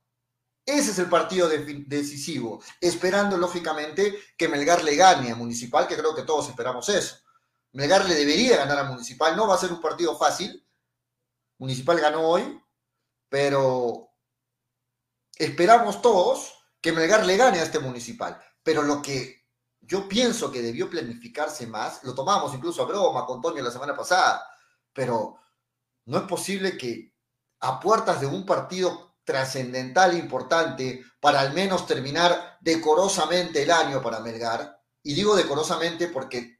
Ese 0.66 0.90
es 0.90 0.98
el 0.98 1.08
partido 1.08 1.48
decisivo, 1.48 2.60
esperando 2.80 3.36
lógicamente 3.36 4.18
que 4.36 4.48
Melgar 4.48 4.82
le 4.82 4.96
gane 4.96 5.30
a 5.30 5.36
Municipal, 5.36 5.86
que 5.86 5.96
creo 5.96 6.12
que 6.12 6.24
todos 6.24 6.48
esperamos 6.48 6.88
eso. 6.88 7.18
Melgar 7.70 8.04
le 8.06 8.16
debería 8.16 8.56
ganar 8.56 8.80
a 8.80 8.84
Municipal, 8.84 9.36
no 9.36 9.46
va 9.46 9.54
a 9.54 9.58
ser 9.58 9.72
un 9.72 9.80
partido 9.80 10.18
fácil. 10.18 10.66
Municipal 11.58 12.00
ganó 12.00 12.22
hoy, 12.22 12.60
pero 13.28 14.10
esperamos 15.36 16.02
todos 16.02 16.52
que 16.80 16.90
Melgar 16.90 17.24
le 17.24 17.36
gane 17.36 17.60
a 17.60 17.62
este 17.62 17.78
Municipal. 17.78 18.42
Pero 18.64 18.82
lo 18.82 19.00
que 19.00 19.46
yo 19.80 20.08
pienso 20.08 20.50
que 20.50 20.62
debió 20.62 20.90
planificarse 20.90 21.68
más, 21.68 22.02
lo 22.02 22.12
tomamos 22.12 22.52
incluso 22.54 22.82
a 22.82 22.86
broma 22.86 23.24
con 23.24 23.40
Toño 23.40 23.62
la 23.62 23.70
semana 23.70 23.94
pasada, 23.94 24.44
pero 24.92 25.38
no 26.06 26.18
es 26.18 26.24
posible 26.24 26.76
que 26.76 27.14
a 27.60 27.78
puertas 27.78 28.20
de 28.20 28.26
un 28.26 28.44
partido 28.44 29.05
trascendental 29.26 30.16
importante 30.16 31.04
para 31.20 31.40
al 31.40 31.52
menos 31.52 31.86
terminar 31.86 32.56
decorosamente 32.60 33.62
el 33.62 33.70
año 33.70 34.00
para 34.00 34.20
Melgar. 34.20 34.80
Y 35.02 35.12
digo 35.14 35.36
decorosamente 35.36 36.08
porque 36.08 36.58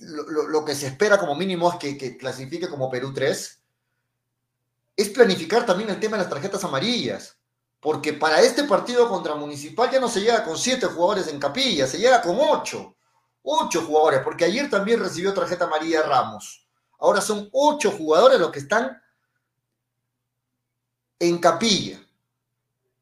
lo, 0.00 0.64
que 0.64 0.74
se 0.74 0.88
espera 0.88 1.18
como 1.18 1.34
mínimo 1.34 1.72
es 1.72 1.78
que, 1.78 1.96
que, 1.96 2.16
clasifique 2.16 2.68
como 2.68 2.90
Perú 2.90 3.14
3. 3.14 3.60
Es 4.96 5.08
planificar 5.08 5.64
también 5.64 5.88
el 5.90 6.00
tema 6.00 6.16
de 6.16 6.24
las 6.24 6.30
tarjetas 6.30 6.62
amarillas. 6.64 7.38
Porque 7.80 8.12
para 8.12 8.40
este 8.40 8.64
partido 8.64 9.08
contra 9.08 9.34
Municipal 9.36 9.90
ya 9.90 10.00
no 10.00 10.08
se 10.08 10.20
llega 10.20 10.44
con 10.44 10.58
siete 10.58 10.86
jugadores 10.86 11.28
en 11.28 11.38
capilla, 11.38 11.86
se 11.86 11.98
llega 11.98 12.22
con 12.22 12.36
ocho. 12.40 12.96
Ocho 13.42 13.82
jugadores, 13.82 14.20
porque 14.24 14.46
ayer 14.46 14.70
también 14.70 15.00
recibió 15.00 15.34
tarjeta 15.34 15.66
amarilla 15.66 16.02
Ramos. 16.02 16.66
Ahora 16.98 17.20
son 17.20 17.48
ocho 17.52 17.90
jugadores 17.90 18.40
los 18.40 18.50
que 18.50 18.60
están 18.60 19.00
en 21.18 21.38
capilla. 21.38 22.00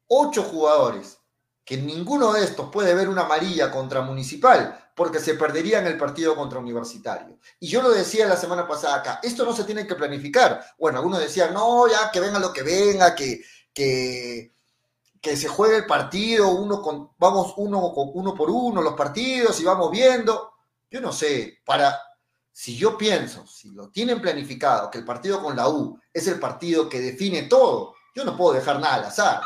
Ocho 0.08 0.42
jugadores, 0.42 1.18
que 1.64 1.76
ninguno 1.76 2.32
de 2.32 2.44
estos 2.44 2.70
puede 2.70 2.94
ver 2.94 3.08
una 3.08 3.22
amarilla 3.22 3.70
contra 3.70 4.02
Municipal, 4.02 4.90
porque 4.94 5.20
se 5.20 5.34
perdería 5.34 5.78
en 5.78 5.86
el 5.86 5.96
partido 5.96 6.34
contra 6.36 6.58
Universitario. 6.58 7.38
Y 7.60 7.68
yo 7.68 7.82
lo 7.82 7.90
decía 7.90 8.26
la 8.26 8.36
semana 8.36 8.66
pasada 8.66 8.96
acá, 8.96 9.20
esto 9.22 9.44
no 9.44 9.54
se 9.54 9.64
tiene 9.64 9.86
que 9.86 9.94
planificar. 9.94 10.64
Bueno, 10.78 10.98
algunos 10.98 11.20
decían, 11.20 11.54
no, 11.54 11.88
ya 11.88 12.10
que 12.10 12.20
venga 12.20 12.38
lo 12.38 12.52
que 12.52 12.62
venga, 12.62 13.14
que, 13.14 13.42
que, 13.72 14.54
que 15.20 15.36
se 15.36 15.48
juegue 15.48 15.76
el 15.78 15.86
partido, 15.86 16.50
uno 16.50 16.82
con, 16.82 17.10
vamos 17.18 17.54
uno, 17.56 17.92
con, 17.92 18.10
uno 18.14 18.34
por 18.34 18.50
uno 18.50 18.82
los 18.82 18.94
partidos 18.94 19.58
y 19.60 19.64
vamos 19.64 19.90
viendo. 19.90 20.52
Yo 20.90 21.00
no 21.00 21.12
sé, 21.12 21.60
para, 21.64 21.98
si 22.50 22.76
yo 22.76 22.98
pienso, 22.98 23.46
si 23.46 23.70
lo 23.70 23.88
tienen 23.88 24.20
planificado, 24.20 24.90
que 24.90 24.98
el 24.98 25.04
partido 25.04 25.42
con 25.42 25.56
la 25.56 25.68
U 25.68 25.98
es 26.12 26.26
el 26.26 26.38
partido 26.38 26.88
que 26.88 27.00
define 27.00 27.44
todo, 27.44 27.94
yo 28.14 28.24
no 28.24 28.36
puedo 28.36 28.54
dejar 28.54 28.78
nada 28.78 28.94
al 28.94 29.04
azar. 29.04 29.42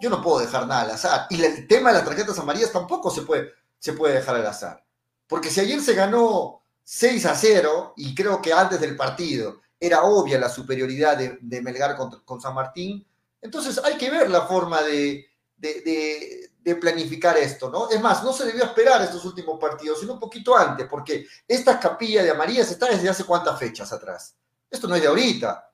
Yo 0.00 0.10
no 0.10 0.20
puedo 0.20 0.40
dejar 0.40 0.66
nada 0.66 0.82
al 0.82 0.90
azar. 0.90 1.26
Y 1.30 1.42
el 1.42 1.66
tema 1.66 1.90
de 1.90 1.98
las 1.98 2.04
tarjetas 2.04 2.38
amarillas 2.38 2.72
tampoco 2.72 3.10
se 3.10 3.22
puede, 3.22 3.52
se 3.78 3.92
puede 3.92 4.14
dejar 4.14 4.36
al 4.36 4.46
azar. 4.46 4.84
Porque 5.26 5.50
si 5.50 5.60
ayer 5.60 5.80
se 5.80 5.94
ganó 5.94 6.62
6 6.84 7.26
a 7.26 7.34
0, 7.34 7.94
y 7.96 8.14
creo 8.14 8.42
que 8.42 8.52
antes 8.52 8.80
del 8.80 8.96
partido 8.96 9.60
era 9.78 10.02
obvia 10.02 10.38
la 10.38 10.48
superioridad 10.48 11.16
de, 11.16 11.62
Melgar 11.62 11.96
con, 11.96 12.40
San 12.40 12.54
Martín, 12.54 13.06
entonces 13.40 13.80
hay 13.82 13.96
que 13.96 14.10
ver 14.10 14.30
la 14.30 14.42
forma 14.42 14.82
de, 14.82 15.26
de, 15.56 16.76
planificar 16.80 17.36
esto, 17.36 17.68
¿no? 17.70 17.90
Es 17.90 18.00
más, 18.00 18.22
no 18.22 18.32
se 18.32 18.44
debió 18.44 18.64
esperar 18.64 19.02
estos 19.02 19.24
últimos 19.24 19.58
partidos, 19.58 19.98
sino 20.00 20.14
un 20.14 20.20
poquito 20.20 20.56
antes, 20.56 20.86
porque 20.86 21.26
esta 21.48 21.80
capilla 21.80 22.22
de 22.22 22.30
amarillas 22.30 22.70
está 22.70 22.86
desde 22.86 23.08
hace 23.08 23.24
cuántas 23.24 23.58
fechas 23.58 23.92
atrás. 23.92 24.36
Esto 24.70 24.86
no 24.86 24.94
es 24.94 25.02
de 25.02 25.08
ahorita. 25.08 25.71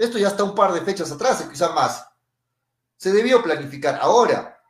Esto 0.00 0.18
ya 0.18 0.28
está 0.28 0.44
un 0.44 0.54
par 0.54 0.72
de 0.72 0.80
fechas 0.80 1.12
atrás, 1.12 1.46
quizás 1.50 1.74
más. 1.74 2.06
Se 2.96 3.12
debió 3.12 3.42
planificar. 3.42 3.98
Ahora, 4.00 4.60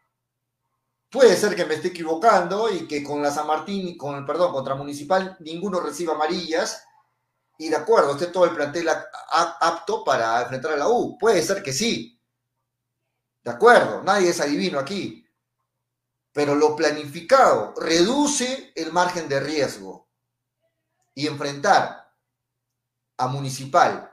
Puede 1.11 1.37
ser 1.37 1.57
que 1.57 1.65
me 1.65 1.75
esté 1.75 1.89
equivocando 1.89 2.73
y 2.73 2.87
que 2.87 3.03
con 3.03 3.21
la 3.21 3.33
San 3.33 3.49
Martín, 3.49 3.99
con, 3.99 4.25
perdón, 4.25 4.53
contra 4.53 4.77
Municipal, 4.77 5.37
ninguno 5.41 5.81
reciba 5.81 6.15
amarillas 6.15 6.85
y 7.59 7.69
de 7.69 7.75
acuerdo, 7.75 8.13
esté 8.13 8.29
todo 8.29 8.45
el 8.45 8.55
plantel 8.55 8.89
apto 8.89 10.05
para 10.05 10.43
enfrentar 10.43 10.73
a 10.73 10.77
la 10.77 10.89
U. 10.89 11.19
Puede 11.19 11.43
ser 11.43 11.65
que 11.65 11.73
sí. 11.73 12.19
De 13.43 13.51
acuerdo, 13.51 14.03
nadie 14.05 14.31
es 14.31 14.41
adivino 14.41 14.79
aquí. 14.79 15.27
Pero 16.33 16.55
lo 16.55 16.77
planificado 16.77 17.75
reduce 17.77 18.73
el 18.77 18.93
margen 18.93 19.29
de 19.29 19.41
riesgo. 19.41 20.09
Y 21.13 21.27
enfrentar 21.27 22.15
a 23.17 23.27
Municipal 23.27 24.10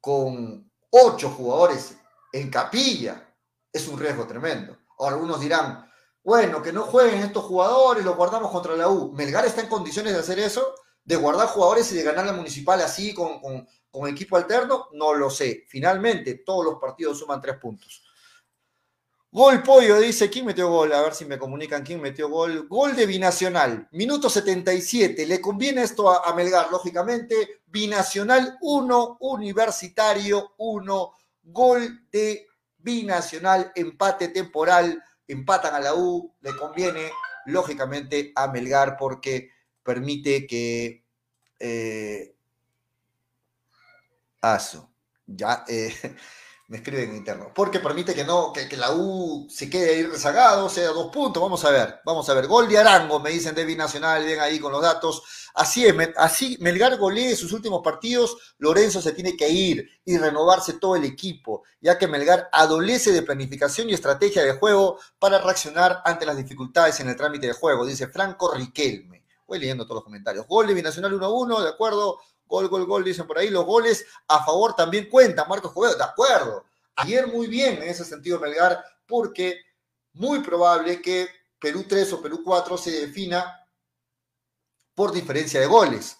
con 0.00 0.70
ocho 0.90 1.30
jugadores 1.30 1.96
en 2.32 2.50
capilla 2.50 3.34
es 3.72 3.88
un 3.88 3.98
riesgo 3.98 4.26
tremendo. 4.26 4.76
Algunos 4.98 5.40
dirán, 5.40 5.88
bueno, 6.22 6.62
que 6.62 6.72
no 6.72 6.82
jueguen 6.82 7.22
estos 7.22 7.44
jugadores, 7.44 8.04
los 8.04 8.16
guardamos 8.16 8.50
contra 8.50 8.76
la 8.76 8.88
U. 8.88 9.12
¿Melgar 9.12 9.46
está 9.46 9.60
en 9.60 9.68
condiciones 9.68 10.12
de 10.12 10.20
hacer 10.20 10.38
eso? 10.38 10.74
¿De 11.04 11.16
guardar 11.16 11.48
jugadores 11.48 11.90
y 11.92 11.96
de 11.96 12.02
ganar 12.02 12.26
la 12.26 12.32
municipal 12.32 12.80
así 12.80 13.14
con, 13.14 13.40
con 13.90 14.08
equipo 14.08 14.36
alterno? 14.36 14.88
No 14.92 15.14
lo 15.14 15.30
sé. 15.30 15.64
Finalmente, 15.68 16.42
todos 16.44 16.64
los 16.64 16.80
partidos 16.80 17.18
suman 17.18 17.40
tres 17.40 17.56
puntos. 17.58 18.07
Gol 19.30 19.62
Pollo, 19.62 20.00
dice, 20.00 20.30
¿quién 20.30 20.46
metió 20.46 20.70
gol? 20.70 20.90
A 20.90 21.02
ver 21.02 21.14
si 21.14 21.26
me 21.26 21.38
comunican 21.38 21.84
quién 21.84 22.00
metió 22.00 22.30
gol. 22.30 22.66
Gol 22.66 22.96
de 22.96 23.04
Binacional, 23.04 23.86
minuto 23.92 24.30
77. 24.30 25.26
Le 25.26 25.38
conviene 25.38 25.82
esto 25.82 26.08
a, 26.10 26.34
Melgar, 26.34 26.70
lógicamente. 26.70 27.60
Binacional 27.66 28.56
1, 28.62 29.18
Universitario 29.20 30.54
1. 30.56 31.14
Gol 31.44 32.08
de 32.10 32.46
binacional, 32.78 33.70
empate 33.74 34.28
temporal, 34.28 35.02
empatan 35.26 35.74
a 35.74 35.80
la 35.80 35.94
U, 35.94 36.34
le 36.40 36.56
conviene 36.56 37.10
lógicamente 37.46 38.32
a 38.34 38.48
Melgar 38.48 38.96
porque 38.96 39.50
permite 39.82 40.46
que... 40.46 41.04
Eh, 41.58 42.34
aso, 44.40 44.90
ya... 45.26 45.64
Eh, 45.68 45.94
me 46.68 46.76
escriben 46.76 47.10
en 47.10 47.16
interno, 47.16 47.50
porque 47.54 47.80
permite 47.80 48.14
que 48.14 48.24
no, 48.24 48.52
que, 48.52 48.76
la 48.76 48.92
U 48.92 49.46
se 49.48 49.70
quede 49.70 49.90
ahí 49.90 50.02
rezagado, 50.02 50.68
sea 50.68 50.88
dos 50.90 51.10
puntos, 51.10 51.42
vamos 51.42 51.64
a 51.64 51.70
ver, 51.70 52.00
vamos 52.04 52.28
a 52.28 52.34
ver, 52.34 52.46
gol 52.46 52.68
de 52.68 52.76
Arango, 52.76 53.18
me 53.20 53.30
dicen 53.30 53.54
de 53.54 53.64
Binacional, 53.64 54.22
bien 54.26 54.38
ahí 54.38 54.58
con 54.60 54.70
los 54.72 54.82
datos, 54.82 55.22
así 55.54 55.86
es, 55.86 55.94
así 56.16 56.58
Melgar 56.60 56.98
golee 56.98 57.34
sus 57.36 57.54
últimos 57.54 57.80
partidos, 57.82 58.36
Lorenzo 58.58 59.00
se 59.00 59.12
tiene 59.12 59.34
que 59.34 59.48
ir 59.48 59.88
y 60.04 60.18
renovarse 60.18 60.74
todo 60.74 60.94
el 60.94 61.04
equipo, 61.04 61.62
ya 61.80 61.96
que 61.96 62.06
Melgar 62.06 62.50
adolece 62.52 63.12
de 63.12 63.22
planificación 63.22 63.88
y 63.88 63.94
estrategia 63.94 64.44
de 64.44 64.52
juego 64.52 64.98
para 65.18 65.38
reaccionar 65.38 66.02
ante 66.04 66.26
las 66.26 66.36
dificultades 66.36 67.00
en 67.00 67.08
el 67.08 67.16
trámite 67.16 67.46
de 67.46 67.54
juego, 67.54 67.86
dice 67.86 68.08
Franco 68.08 68.52
Riquelme, 68.52 69.24
voy 69.46 69.58
leyendo 69.58 69.84
todos 69.84 69.96
los 69.96 70.04
comentarios, 70.04 70.46
gol 70.46 70.66
de 70.66 70.74
Binacional 70.74 71.18
1-1, 71.18 71.62
de 71.62 71.68
acuerdo, 71.70 72.20
Gol, 72.48 72.68
gol, 72.68 72.86
gol, 72.86 73.04
dicen 73.04 73.26
por 73.26 73.38
ahí. 73.38 73.50
Los 73.50 73.64
goles 73.64 74.06
a 74.26 74.44
favor 74.44 74.74
también 74.74 75.08
cuentan, 75.08 75.48
Marcos 75.48 75.72
Jovedo, 75.72 75.96
de 75.96 76.04
acuerdo. 76.04 76.64
Ayer 76.96 77.26
muy 77.28 77.46
bien 77.46 77.82
en 77.82 77.88
ese 77.88 78.04
sentido 78.04 78.40
Melgar, 78.40 78.82
porque 79.06 79.60
muy 80.14 80.40
probable 80.40 81.00
que 81.00 81.28
Perú 81.58 81.84
3 81.88 82.12
o 82.14 82.22
Perú 82.22 82.42
4 82.44 82.76
se 82.76 82.90
defina 82.90 83.54
por 84.94 85.12
diferencia 85.12 85.60
de 85.60 85.66
goles. 85.66 86.18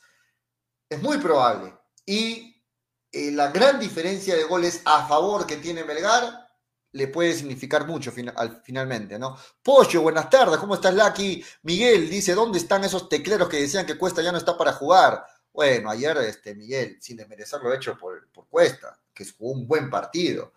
Es 0.89 1.03
muy 1.03 1.19
probable. 1.19 1.75
Y 2.07 2.63
eh, 3.11 3.33
la 3.33 3.49
gran 3.51 3.81
diferencia 3.81 4.37
de 4.37 4.45
goles 4.45 4.83
a 4.85 5.07
favor 5.07 5.47
que 5.47 5.57
tiene 5.57 5.83
Melgar 5.83 6.47
le 6.93 7.09
puede 7.09 7.35
significar 7.35 7.87
mucho 7.87 8.13
finalmente, 8.13 9.19
¿no? 9.19 9.37
Pollo, 9.63 10.03
buenas 10.03 10.31
tardes, 10.31 10.59
¿cómo 10.59 10.75
estás, 10.75 10.95
Lucky? 10.95 11.45
Miguel 11.63 12.09
dice, 12.09 12.35
¿dónde 12.35 12.59
están 12.59 12.85
esos 12.85 13.09
tecleros 13.09 13.49
que 13.49 13.61
decían 13.61 13.85
que 13.85 13.99
Cuesta 13.99 14.23
ya 14.23 14.33
no 14.33 14.39
está 14.39 14.57
para 14.57 14.73
jugar? 14.73 15.27
Bueno, 15.59 15.91
ayer 15.91 16.17
este, 16.19 16.55
Miguel, 16.55 16.99
sin 17.00 17.17
desmerecer 17.17 17.61
lo 17.61 17.75
hecho 17.75 17.99
por, 17.99 18.29
por 18.31 18.47
Cuesta, 18.47 18.97
que 19.12 19.25
jugó 19.29 19.55
un 19.55 19.67
buen 19.67 19.91
partido, 19.91 20.53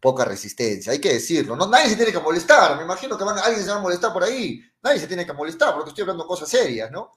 poca 0.00 0.24
resistencia, 0.24 0.90
hay 0.90 0.98
que 0.98 1.12
decirlo. 1.12 1.54
No, 1.54 1.68
nadie 1.68 1.90
se 1.90 1.94
tiene 1.94 2.10
que 2.10 2.18
molestar, 2.18 2.76
me 2.76 2.82
imagino 2.82 3.16
que 3.16 3.22
alguien 3.22 3.62
se 3.62 3.70
va 3.70 3.76
a 3.76 3.80
molestar 3.80 4.12
por 4.12 4.24
ahí, 4.24 4.60
nadie 4.82 4.98
se 4.98 5.06
tiene 5.06 5.24
que 5.24 5.32
molestar 5.32 5.72
porque 5.72 5.90
estoy 5.90 6.02
hablando 6.02 6.26
cosas 6.26 6.48
serias, 6.48 6.90
¿no? 6.90 7.16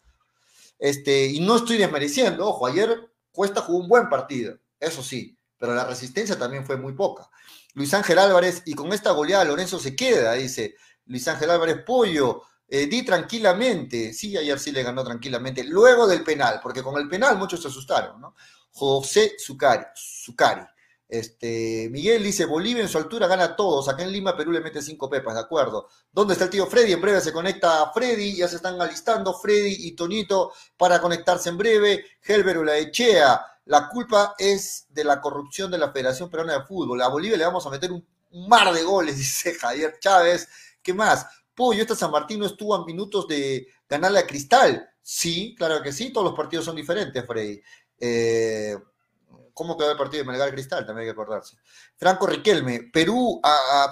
Este, 0.78 1.26
y 1.26 1.40
no 1.40 1.56
estoy 1.56 1.80
desmereciendo, 1.80 2.48
ojo, 2.48 2.68
ayer 2.68 3.10
Cuesta 3.32 3.62
jugó 3.62 3.80
un 3.80 3.88
buen 3.88 4.10
partido, 4.10 4.60
eso 4.80 5.02
sí, 5.02 5.36
pero 5.58 5.74
la 5.74 5.86
resistencia 5.86 6.38
también 6.38 6.68
fue 6.68 6.78
muy 6.78 6.94
poca. 6.94 7.28
Luis 7.74 7.96
Ángel 7.96 8.20
Álvarez, 8.20 8.62
y 8.66 8.76
con 8.76 8.94
esta 8.94 9.10
goleada 9.10 9.44
Lorenzo 9.44 9.80
se 9.80 9.96
queda, 9.96 10.34
dice 10.34 10.76
Luis 11.08 11.28
Ángel 11.28 11.50
Álvarez 11.50 11.82
Pollo, 11.84 12.44
eh, 12.76 12.88
di 12.88 13.04
tranquilamente, 13.04 14.14
sí, 14.14 14.36
ayer 14.36 14.58
sí 14.60 14.72
le 14.72 14.82
ganó 14.82 15.04
tranquilamente, 15.04 15.64
luego 15.64 16.08
del 16.08 16.24
penal, 16.24 16.60
porque 16.60 16.82
con 16.82 17.00
el 17.00 17.08
penal 17.08 17.38
muchos 17.38 17.62
se 17.62 17.68
asustaron, 17.68 18.20
¿no? 18.20 18.34
José 18.72 19.36
Zucari, 19.38 19.86
Zucari. 19.96 20.64
Este, 21.08 21.88
Miguel 21.92 22.24
dice, 22.24 22.46
Bolivia 22.46 22.82
en 22.82 22.90
su 22.90 22.98
altura 22.98 23.28
gana 23.28 23.44
a 23.44 23.56
todos, 23.56 23.88
acá 23.88 24.02
en 24.02 24.12
Lima 24.12 24.36
Perú 24.36 24.52
le 24.52 24.60
mete 24.60 24.82
cinco 24.82 25.08
pepas, 25.08 25.36
de 25.36 25.42
acuerdo. 25.42 25.88
¿Dónde 26.12 26.34
está 26.34 26.46
el 26.46 26.50
tío 26.50 26.66
Freddy? 26.66 26.94
En 26.94 27.02
breve 27.02 27.22
se 27.22 27.32
conecta 27.32 27.92
Freddy, 27.94 28.38
ya 28.38 28.48
se 28.48 28.56
están 28.56 28.82
alistando 28.82 29.36
Freddy 29.36 29.88
y 29.88 29.92
Tonito 29.92 30.52
para 30.76 31.00
conectarse 31.00 31.50
en 31.50 31.60
breve. 31.60 32.04
Helber 32.24 32.68
Echea, 32.70 33.40
la 33.66 33.88
culpa 33.88 34.34
es 34.36 34.88
de 34.90 35.04
la 35.04 35.22
corrupción 35.22 35.70
de 35.70 35.78
la 35.78 35.92
Federación 35.92 36.28
Peruana 36.28 36.54
de 36.54 36.66
Fútbol. 36.66 37.04
A 37.04 37.08
Bolivia 37.10 37.38
le 37.38 37.46
vamos 37.46 37.68
a 37.68 37.70
meter 37.70 37.92
un 37.92 38.04
mar 38.48 38.74
de 38.74 38.82
goles, 38.82 39.16
dice 39.20 39.54
Javier 39.54 40.00
Chávez. 40.00 40.50
¿Qué 40.82 40.92
más? 40.92 41.28
Pollo, 41.56 41.82
esta 41.82 41.96
San 41.96 42.12
Martín 42.12 42.40
no 42.40 42.46
estuvo 42.46 42.74
a 42.76 42.86
minutos 42.86 43.28
de 43.28 43.68
ganarle 43.88 44.20
a 44.20 44.28
Cristal. 44.28 44.90
Sí, 45.02 45.56
claro 45.58 45.82
que 45.82 45.92
sí, 45.92 46.12
todos 46.12 46.26
los 46.26 46.36
partidos 46.36 46.66
son 46.66 46.76
diferentes, 46.76 47.26
Freddy. 47.26 47.62
Eh, 48.00 48.78
¿Cómo 49.54 49.78
quedó 49.78 49.92
el 49.92 49.98
partido 49.98 50.24
de 50.24 50.30
Melgar 50.32 50.52
Cristal? 50.52 50.86
También 50.86 51.02
hay 51.02 51.08
que 51.08 51.22
acordarse. 51.22 51.58
Franco 51.96 52.26
Riquelme, 52.26 52.90
Perú, 52.92 53.40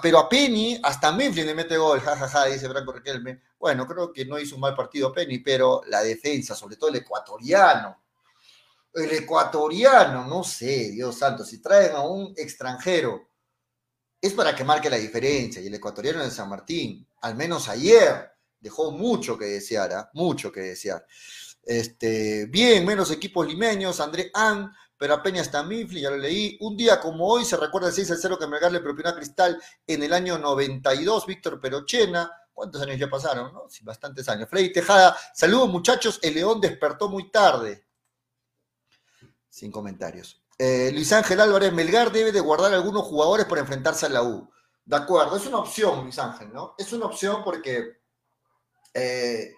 pero 0.02 0.18
a 0.18 0.28
Penny, 0.28 0.80
hasta 0.82 1.12
Memphis 1.12 1.46
le 1.46 1.54
mete 1.54 1.76
gol, 1.76 2.00
jajaja, 2.00 2.46
dice 2.46 2.68
Franco 2.68 2.92
Riquelme. 2.92 3.42
Bueno, 3.58 3.86
creo 3.86 4.12
que 4.12 4.24
no 4.24 4.40
hizo 4.40 4.56
un 4.56 4.62
mal 4.62 4.74
partido 4.74 5.12
Penny, 5.12 5.38
pero 5.38 5.82
la 5.86 6.02
defensa, 6.02 6.56
sobre 6.56 6.76
todo 6.76 6.90
el 6.90 6.96
ecuatoriano, 6.96 8.02
el 8.92 9.12
ecuatoriano, 9.12 10.26
no 10.26 10.42
sé, 10.42 10.90
Dios 10.90 11.16
santo, 11.16 11.44
si 11.44 11.62
traen 11.62 11.94
a 11.94 12.00
un 12.00 12.34
extranjero, 12.36 13.28
es 14.22 14.32
para 14.34 14.54
que 14.54 14.62
marque 14.62 14.88
la 14.88 14.96
diferencia, 14.96 15.60
y 15.60 15.66
el 15.66 15.74
ecuatoriano 15.74 16.22
de 16.22 16.30
San 16.30 16.48
Martín, 16.48 17.04
al 17.22 17.34
menos 17.34 17.68
ayer, 17.68 18.30
dejó 18.60 18.92
mucho 18.92 19.36
que 19.36 19.46
desear, 19.46 19.92
¿ah? 19.92 20.10
mucho 20.14 20.52
que 20.52 20.60
desear. 20.60 21.04
Este, 21.64 22.46
bien, 22.46 22.86
menos 22.86 23.10
equipos 23.10 23.46
limeños, 23.48 23.98
André 23.98 24.30
An, 24.32 24.72
pero 24.96 25.14
apenas 25.14 25.42
está 25.42 25.64
Mifli, 25.64 26.02
ya 26.02 26.10
lo 26.10 26.18
leí. 26.18 26.56
Un 26.60 26.76
día 26.76 27.00
como 27.00 27.26
hoy 27.26 27.44
se 27.44 27.56
recuerda 27.56 27.88
el 27.88 27.94
6 27.94 28.12
al 28.12 28.18
0 28.18 28.38
que 28.38 28.46
Melgar 28.46 28.70
le 28.70 28.78
propinó 28.78 29.08
a 29.08 29.16
Cristal 29.16 29.60
en 29.88 30.02
el 30.04 30.12
año 30.12 30.38
92, 30.38 31.26
Víctor 31.26 31.60
Perochena. 31.60 32.30
¿Cuántos 32.52 32.80
años 32.82 32.98
ya 33.00 33.10
pasaron? 33.10 33.52
No? 33.52 33.68
Sí, 33.68 33.82
bastantes 33.82 34.28
años. 34.28 34.48
Freddy 34.48 34.72
Tejada, 34.72 35.16
saludos 35.34 35.68
muchachos, 35.68 36.20
el 36.22 36.34
León 36.34 36.60
despertó 36.60 37.08
muy 37.08 37.28
tarde. 37.32 37.88
Sin 39.48 39.72
comentarios. 39.72 40.41
Eh, 40.64 40.92
Luis 40.92 41.12
Ángel 41.12 41.40
Álvarez, 41.40 41.72
Melgar 41.72 42.12
debe 42.12 42.30
de 42.30 42.38
guardar 42.38 42.72
algunos 42.72 43.02
jugadores 43.02 43.46
para 43.46 43.62
enfrentarse 43.62 44.06
a 44.06 44.10
la 44.10 44.22
U. 44.22 44.48
De 44.84 44.94
acuerdo, 44.94 45.36
es 45.36 45.44
una 45.44 45.58
opción, 45.58 46.04
Luis 46.04 46.20
Ángel, 46.20 46.52
¿no? 46.52 46.76
Es 46.78 46.92
una 46.92 47.06
opción 47.06 47.42
porque 47.42 48.00
eh, 48.94 49.52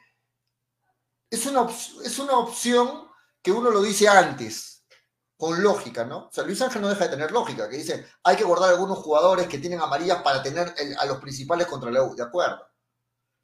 es, 1.29 1.45
una 1.45 1.69
es 2.03 2.19
una 2.19 2.39
opción 2.39 3.07
que 3.43 3.53
uno 3.53 3.71
lo 3.71 3.83
dice 3.83 4.09
antes, 4.09 4.87
con 5.37 5.63
lógica, 5.63 6.07
¿no? 6.07 6.29
O 6.29 6.33
sea, 6.33 6.43
Luis 6.45 6.63
Ángel 6.63 6.81
no 6.81 6.89
deja 6.89 7.05
de 7.05 7.11
tener 7.11 7.33
lógica, 7.33 7.69
que 7.69 7.77
dice, 7.77 8.07
hay 8.23 8.37
que 8.37 8.45
guardar 8.45 8.71
algunos 8.71 8.97
jugadores 8.97 9.47
que 9.47 9.59
tienen 9.59 9.83
amarillas 9.83 10.23
para 10.23 10.43
tener 10.43 10.75
a 10.99 11.05
los 11.05 11.19
principales 11.19 11.67
contra 11.67 11.91
la 11.91 12.03
U, 12.03 12.15
de 12.17 12.23
acuerdo. 12.23 12.67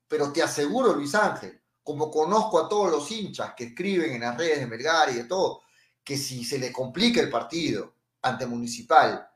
Pero 0.09 0.33
te 0.33 0.43
aseguro, 0.43 0.95
Luis 0.95 1.15
Ángel, 1.15 1.63
como 1.83 2.11
conozco 2.11 2.59
a 2.59 2.71
todos 2.71 2.91
los 2.91 3.11
hinchas 3.11 3.53
que 3.55 3.65
escriben 3.65 4.15
en 4.15 4.23
las 4.23 4.39
redes 4.39 4.61
de 4.61 4.67
Melgar 4.67 5.11
y 5.11 5.17
de 5.17 5.25
todo, 5.25 5.61
que 6.05 6.17
si 6.17 6.45
se 6.45 6.59
le 6.59 6.73
complica 6.73 7.21
el 7.21 7.31
partido 7.31 7.95
ante 8.23 8.47
Municipal, 8.47 9.29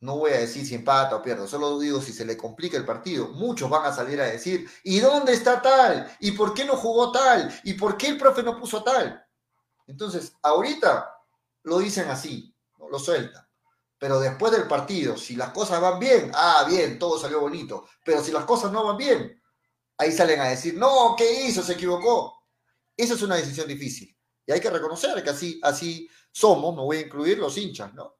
no 0.00 0.16
voy 0.16 0.32
a 0.32 0.38
decir 0.38 0.66
si 0.66 0.74
empata 0.74 1.16
o 1.16 1.22
pierde, 1.22 1.46
solo 1.46 1.78
digo 1.78 2.00
si 2.00 2.12
se 2.12 2.24
le 2.24 2.36
complica 2.36 2.76
el 2.76 2.84
partido, 2.84 3.28
muchos 3.28 3.70
van 3.70 3.86
a 3.86 3.94
salir 3.94 4.20
a 4.20 4.26
decir, 4.26 4.68
¿y 4.82 4.98
dónde 4.98 5.32
está 5.32 5.62
tal? 5.62 6.16
¿Y 6.18 6.32
por 6.32 6.54
qué 6.54 6.64
no 6.64 6.76
jugó 6.76 7.12
tal? 7.12 7.52
¿Y 7.64 7.74
por 7.74 7.96
qué 7.96 8.08
el 8.08 8.18
profe 8.18 8.42
no 8.42 8.58
puso 8.58 8.82
tal? 8.82 9.24
Entonces, 9.86 10.32
ahorita 10.42 11.08
lo 11.62 11.78
dicen 11.78 12.08
así, 12.08 12.52
lo 12.92 12.98
sueltan. 12.98 13.44
Pero 13.98 14.20
después 14.20 14.52
del 14.52 14.68
partido, 14.68 15.16
si 15.16 15.34
las 15.34 15.50
cosas 15.50 15.80
van 15.80 15.98
bien, 15.98 16.30
ah, 16.34 16.66
bien, 16.68 16.98
todo 16.98 17.18
salió 17.18 17.40
bonito. 17.40 17.86
Pero 18.04 18.22
si 18.22 18.32
las 18.32 18.44
cosas 18.44 18.70
no 18.70 18.84
van 18.84 18.96
bien, 18.96 19.40
ahí 19.96 20.12
salen 20.12 20.40
a 20.40 20.48
decir, 20.48 20.74
no, 20.74 21.14
¿qué 21.16 21.46
hizo? 21.46 21.62
Se 21.62 21.74
equivocó. 21.74 22.44
Esa 22.96 23.14
es 23.14 23.22
una 23.22 23.36
decisión 23.36 23.66
difícil. 23.66 24.11
Y 24.46 24.52
hay 24.52 24.60
que 24.60 24.70
reconocer 24.70 25.22
que 25.22 25.30
así, 25.30 25.60
así 25.62 26.08
somos, 26.30 26.74
me 26.74 26.82
voy 26.82 26.96
a 26.98 27.00
incluir 27.02 27.38
los 27.38 27.56
hinchas, 27.56 27.94
¿no? 27.94 28.16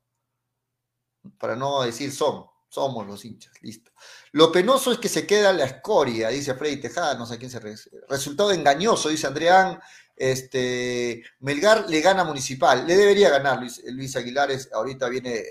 Para 1.38 1.56
no 1.56 1.82
decir 1.82 2.12
son, 2.12 2.46
somos 2.68 3.06
los 3.06 3.24
hinchas, 3.24 3.52
listo. 3.60 3.92
Lo 4.32 4.50
penoso 4.50 4.92
es 4.92 4.98
que 4.98 5.08
se 5.08 5.26
queda 5.26 5.52
la 5.52 5.64
escoria, 5.64 6.28
dice 6.28 6.54
Freddy 6.54 6.78
Tejada, 6.78 7.14
no 7.14 7.26
sé 7.26 7.38
quién 7.38 7.50
se... 7.50 7.60
Resultado 8.08 8.52
engañoso, 8.52 9.08
dice 9.08 9.26
Andreán, 9.26 9.80
este, 10.16 11.22
Melgar 11.40 11.88
le 11.88 12.00
gana 12.00 12.24
Municipal, 12.24 12.86
le 12.86 12.96
debería 12.96 13.30
ganar 13.30 13.58
Luis, 13.58 13.82
Luis 13.86 14.14
Aguilar, 14.16 14.50
ahorita 14.72 15.08
viene 15.08 15.42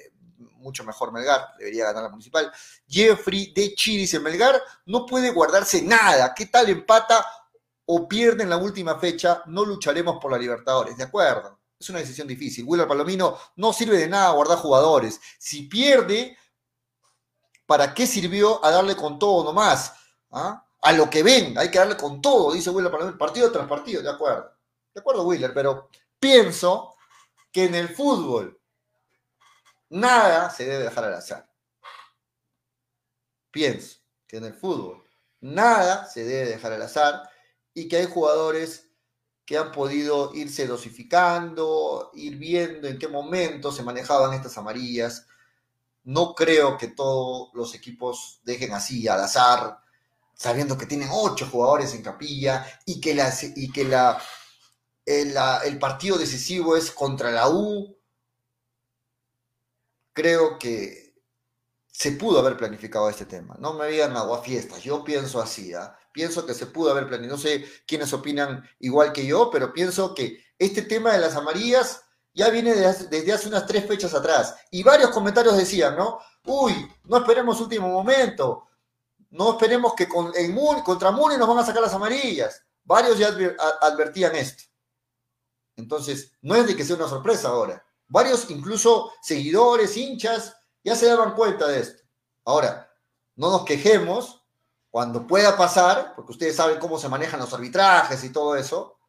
mucho 0.61 0.83
mejor 0.83 1.11
Melgar, 1.11 1.49
debería 1.57 1.85
ganar 1.85 2.03
la 2.03 2.09
Municipal. 2.09 2.51
Jeffrey 2.87 3.51
de 3.53 3.73
Chi 3.73 3.97
dice, 3.97 4.19
Melgar 4.19 4.61
no 4.85 5.05
puede 5.05 5.31
guardarse 5.31 5.81
nada, 5.81 6.33
¿qué 6.33 6.45
tal 6.45 6.69
empata 6.69 7.25
o 7.93 8.07
pierde 8.07 8.43
en 8.43 8.49
la 8.49 8.57
última 8.57 8.97
fecha? 8.99 9.43
No 9.47 9.65
lucharemos 9.65 10.17
por 10.21 10.31
la 10.31 10.37
Libertadores, 10.37 10.95
¿de 10.95 11.03
acuerdo? 11.03 11.59
Es 11.79 11.89
una 11.89 11.99
decisión 11.99 12.27
difícil. 12.27 12.63
Willard 12.65 12.87
Palomino 12.87 13.37
no 13.55 13.73
sirve 13.73 13.97
de 13.97 14.07
nada 14.07 14.31
guardar 14.31 14.57
jugadores. 14.59 15.19
Si 15.37 15.63
pierde, 15.63 16.37
¿para 17.65 17.93
qué 17.93 18.07
sirvió 18.07 18.63
a 18.63 18.71
darle 18.71 18.95
con 18.95 19.19
todo 19.19 19.43
nomás? 19.43 19.93
¿Ah? 20.31 20.65
a 20.81 20.91
lo 20.93 21.09
que 21.09 21.23
ven, 21.23 21.57
hay 21.57 21.69
que 21.69 21.77
darle 21.77 21.95
con 21.95 22.21
todo, 22.21 22.53
dice 22.53 22.69
Willer, 22.71 23.17
partido 23.17 23.51
tras 23.51 23.67
partido, 23.67 24.01
de 24.01 24.09
acuerdo. 24.09 24.51
De 24.93 24.99
acuerdo, 24.99 25.23
Willer, 25.23 25.53
pero 25.53 25.89
pienso 26.19 26.95
que 27.51 27.65
en 27.65 27.75
el 27.75 27.89
fútbol 27.89 28.59
nada 29.89 30.49
se 30.49 30.65
debe 30.65 30.83
dejar 30.83 31.05
al 31.05 31.13
azar. 31.13 31.47
Pienso 33.51 33.99
que 34.27 34.37
en 34.37 34.45
el 34.45 34.53
fútbol 34.53 35.05
nada 35.41 36.05
se 36.05 36.23
debe 36.23 36.49
dejar 36.49 36.73
al 36.73 36.81
azar 36.81 37.29
y 37.73 37.87
que 37.87 37.97
hay 37.97 38.05
jugadores 38.05 38.89
que 39.45 39.57
han 39.57 39.71
podido 39.71 40.33
irse 40.33 40.67
dosificando, 40.67 42.11
ir 42.13 42.37
viendo 42.37 42.87
en 42.87 42.99
qué 42.99 43.07
momento 43.07 43.71
se 43.71 43.83
manejaban 43.83 44.33
estas 44.33 44.57
amarillas. 44.57 45.27
No 46.03 46.33
creo 46.35 46.77
que 46.77 46.87
todos 46.87 47.49
los 47.53 47.75
equipos 47.75 48.41
dejen 48.43 48.73
así 48.73 49.07
al 49.07 49.21
azar 49.21 49.81
sabiendo 50.41 50.75
que 50.75 50.87
tienen 50.87 51.09
ocho 51.11 51.45
jugadores 51.45 51.93
en 51.93 52.01
capilla 52.01 52.65
y 52.83 52.99
que, 52.99 53.15
y 53.55 53.71
que 53.71 53.83
la, 53.83 54.19
el, 55.05 55.77
partido 55.77 56.17
decisivo 56.17 56.75
es 56.75 56.89
contra 56.89 57.29
la 57.29 57.47
U, 57.47 57.95
creo 60.13 60.57
que 60.57 61.13
se 61.85 62.13
pudo 62.13 62.39
haber 62.39 62.57
planificado 62.57 63.07
este 63.07 63.27
tema. 63.27 63.55
No 63.59 63.73
me 63.75 63.85
digan 63.85 64.17
agua 64.17 64.41
fiestas, 64.41 64.81
yo 64.81 65.03
pienso 65.03 65.39
así, 65.39 65.75
¿ah? 65.75 65.95
Pienso 66.11 66.45
que 66.45 66.53
se 66.53 66.65
pudo 66.67 66.91
haber 66.91 67.07
planificado. 67.07 67.37
No 67.37 67.41
sé 67.41 67.65
quiénes 67.85 68.13
opinan 68.13 68.63
igual 68.79 69.13
que 69.13 69.25
yo, 69.25 69.49
pero 69.51 69.73
pienso 69.73 70.13
que 70.13 70.43
este 70.57 70.83
tema 70.83 71.13
de 71.13 71.19
las 71.19 71.35
amarillas 71.35 72.03
ya 72.33 72.49
viene 72.49 72.73
desde, 72.73 73.33
hace 73.33 73.47
unas 73.47 73.65
tres 73.65 73.85
fechas 73.85 74.13
atrás. 74.13 74.55
Y 74.71 74.83
varios 74.83 75.11
comentarios 75.11 75.57
decían, 75.57 75.95
¿no? 75.95 76.19
Uy, 76.45 76.73
no 77.05 77.17
esperemos 77.17 77.59
último 77.59 77.87
momento, 77.89 78.67
no 79.31 79.51
esperemos 79.51 79.93
que 79.93 80.07
con, 80.07 80.31
contra 80.83 81.11
Muni 81.11 81.37
nos 81.37 81.47
van 81.47 81.59
a 81.59 81.65
sacar 81.65 81.81
las 81.81 81.93
amarillas. 81.93 82.63
Varios 82.83 83.17
ya 83.17 83.29
advertían 83.81 84.35
esto. 84.35 84.63
Entonces, 85.75 86.33
no 86.41 86.55
es 86.55 86.67
de 86.67 86.75
que 86.75 86.83
sea 86.83 86.95
una 86.95 87.07
sorpresa 87.07 87.49
ahora. 87.49 87.83
Varios, 88.07 88.49
incluso 88.49 89.11
seguidores, 89.21 89.95
hinchas, 89.95 90.55
ya 90.83 90.95
se 90.95 91.07
daban 91.07 91.33
cuenta 91.33 91.67
de 91.67 91.79
esto. 91.79 92.03
Ahora, 92.43 92.91
no 93.35 93.51
nos 93.51 93.65
quejemos 93.65 94.40
cuando 94.91 95.25
pueda 95.25 95.57
pasar, 95.57 96.13
porque 96.15 96.33
ustedes 96.33 96.55
saben 96.55 96.77
cómo 96.77 96.99
se 96.99 97.07
manejan 97.07 97.39
los 97.39 97.53
arbitrajes 97.53 98.23
y 98.25 98.29
todo 98.29 98.57
eso, 98.57 98.99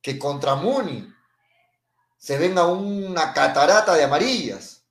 que 0.00 0.18
contra 0.18 0.54
Muni 0.54 1.06
se 2.16 2.38
venga 2.38 2.66
una 2.66 3.34
catarata 3.34 3.94
de 3.94 4.04
amarillas. 4.04 4.82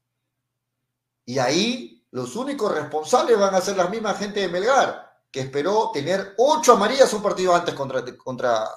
Y 1.26 1.40
ahí 1.40 2.06
los 2.12 2.36
únicos 2.36 2.72
responsables 2.72 3.38
van 3.40 3.56
a 3.56 3.62
ser 3.62 3.76
las 3.76 3.90
mismas 3.90 4.20
gente 4.20 4.40
de 4.40 4.50
Melgar, 4.50 5.18
que 5.32 5.42
esperó 5.42 5.92
tener 5.92 6.36
ocho 6.38 6.74
amarillas 6.74 7.12
un 7.14 7.24
partido 7.24 7.56
antes 7.56 7.74
contra, 7.74 8.04
contra 8.18 8.70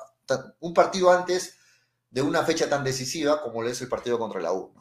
un 0.61 0.73
partido 0.73 1.11
antes 1.11 1.55
de 2.11 2.23
una 2.23 2.43
fecha 2.45 2.69
tan 2.69 2.83
decisiva 2.83 3.43
como 3.43 3.63
lo 3.63 3.69
es 3.69 3.81
el 3.83 3.89
partido 3.89 4.19
contra 4.19 4.41
la 4.41 4.53
U. 4.53 4.73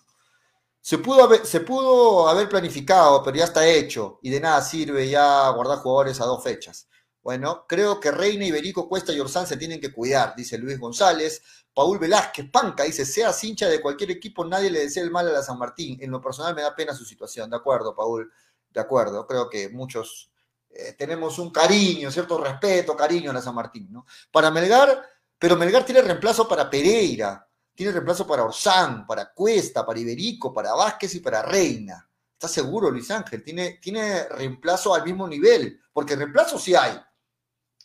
Se 0.82 0.98
pudo, 0.98 2.28
haber, 2.28 2.50
planificado, 2.50 3.24
pero 3.24 3.38
ya 3.38 3.44
está 3.44 3.68
hecho 3.68 4.20
y 4.24 4.32
de 4.32 4.40
nada 4.40 4.62
sirve 4.62 5.08
ya 5.08 5.48
guardar 5.50 5.78
jugadores 5.78 6.20
a 6.20 6.26
dos 6.26 6.44
fechas. 6.44 6.88
Bueno, 7.22 7.66
creo 7.68 8.00
que 8.00 8.10
Reina, 8.12 8.46
Iberico, 8.46 8.90
Cuesta 8.90 9.14
y 9.14 9.20
Orsán 9.20 9.46
se 9.46 9.58
tienen 9.58 9.80
que 9.80 9.94
cuidar, 9.94 10.36
dice 10.36 10.58
Luis 10.58 10.80
González. 10.80 11.44
Paul 11.74 12.00
Velázquez, 12.00 12.50
Panca, 12.52 12.84
dice, 12.84 13.06
sea 13.06 13.32
hincha 13.42 13.70
de 13.70 13.80
cualquier 13.80 14.12
equipo, 14.12 14.44
nadie 14.44 14.72
le 14.72 14.80
desea 14.80 15.04
el 15.04 15.12
mal 15.12 15.28
a 15.28 15.32
la 15.32 15.44
San 15.44 15.58
Martín. 15.58 15.98
En 16.02 16.10
lo 16.12 16.20
personal 16.20 16.56
me 16.56 16.64
da 16.64 16.76
pena 16.76 16.96
su 16.96 17.06
situación. 17.06 17.50
De 17.50 17.56
acuerdo, 17.56 17.96
Paul, 17.96 18.32
de 18.72 18.80
acuerdo. 18.80 19.28
Creo 19.28 19.50
que 19.50 19.70
muchos 19.70 20.32
eh, 20.70 20.94
tenemos 20.98 21.38
un 21.40 21.52
cariño, 21.52 22.12
cierto 22.12 22.38
respeto, 22.40 22.96
cariño 22.96 23.32
a 23.32 23.34
la 23.34 23.42
San 23.42 23.56
Martín, 23.56 23.88
¿no? 23.92 24.06
Para 24.32 24.50
Melgar, 24.52 25.06
pero 25.38 25.56
Melgar 25.56 25.86
tiene 25.86 26.02
reemplazo 26.02 26.48
para 26.48 26.70
Pereira, 26.70 27.48
tiene 27.82 27.94
reemplazo 27.94 28.28
para 28.28 28.44
Orsán, 28.44 29.08
para 29.08 29.34
Cuesta, 29.34 29.84
para 29.84 30.00
Iberico, 30.00 30.54
para 30.54 30.76
Vázquez 30.76 31.16
y 31.16 31.20
para 31.20 31.42
Reina. 31.42 32.08
¿Estás 32.34 32.52
seguro, 32.52 32.92
Luis 32.92 33.10
Ángel? 33.10 33.44
Tiene, 33.44 33.80
tiene 33.82 34.26
reemplazo 34.26 34.94
al 34.94 35.04
mismo 35.04 35.28
nivel, 35.28 35.82
porque 35.92 36.16
reemplazo 36.16 36.60
sí 36.60 36.76
hay. 36.76 37.02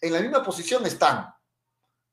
En 0.02 0.12
la 0.12 0.20
misma 0.20 0.42
posición 0.42 0.84
están, 0.84 1.34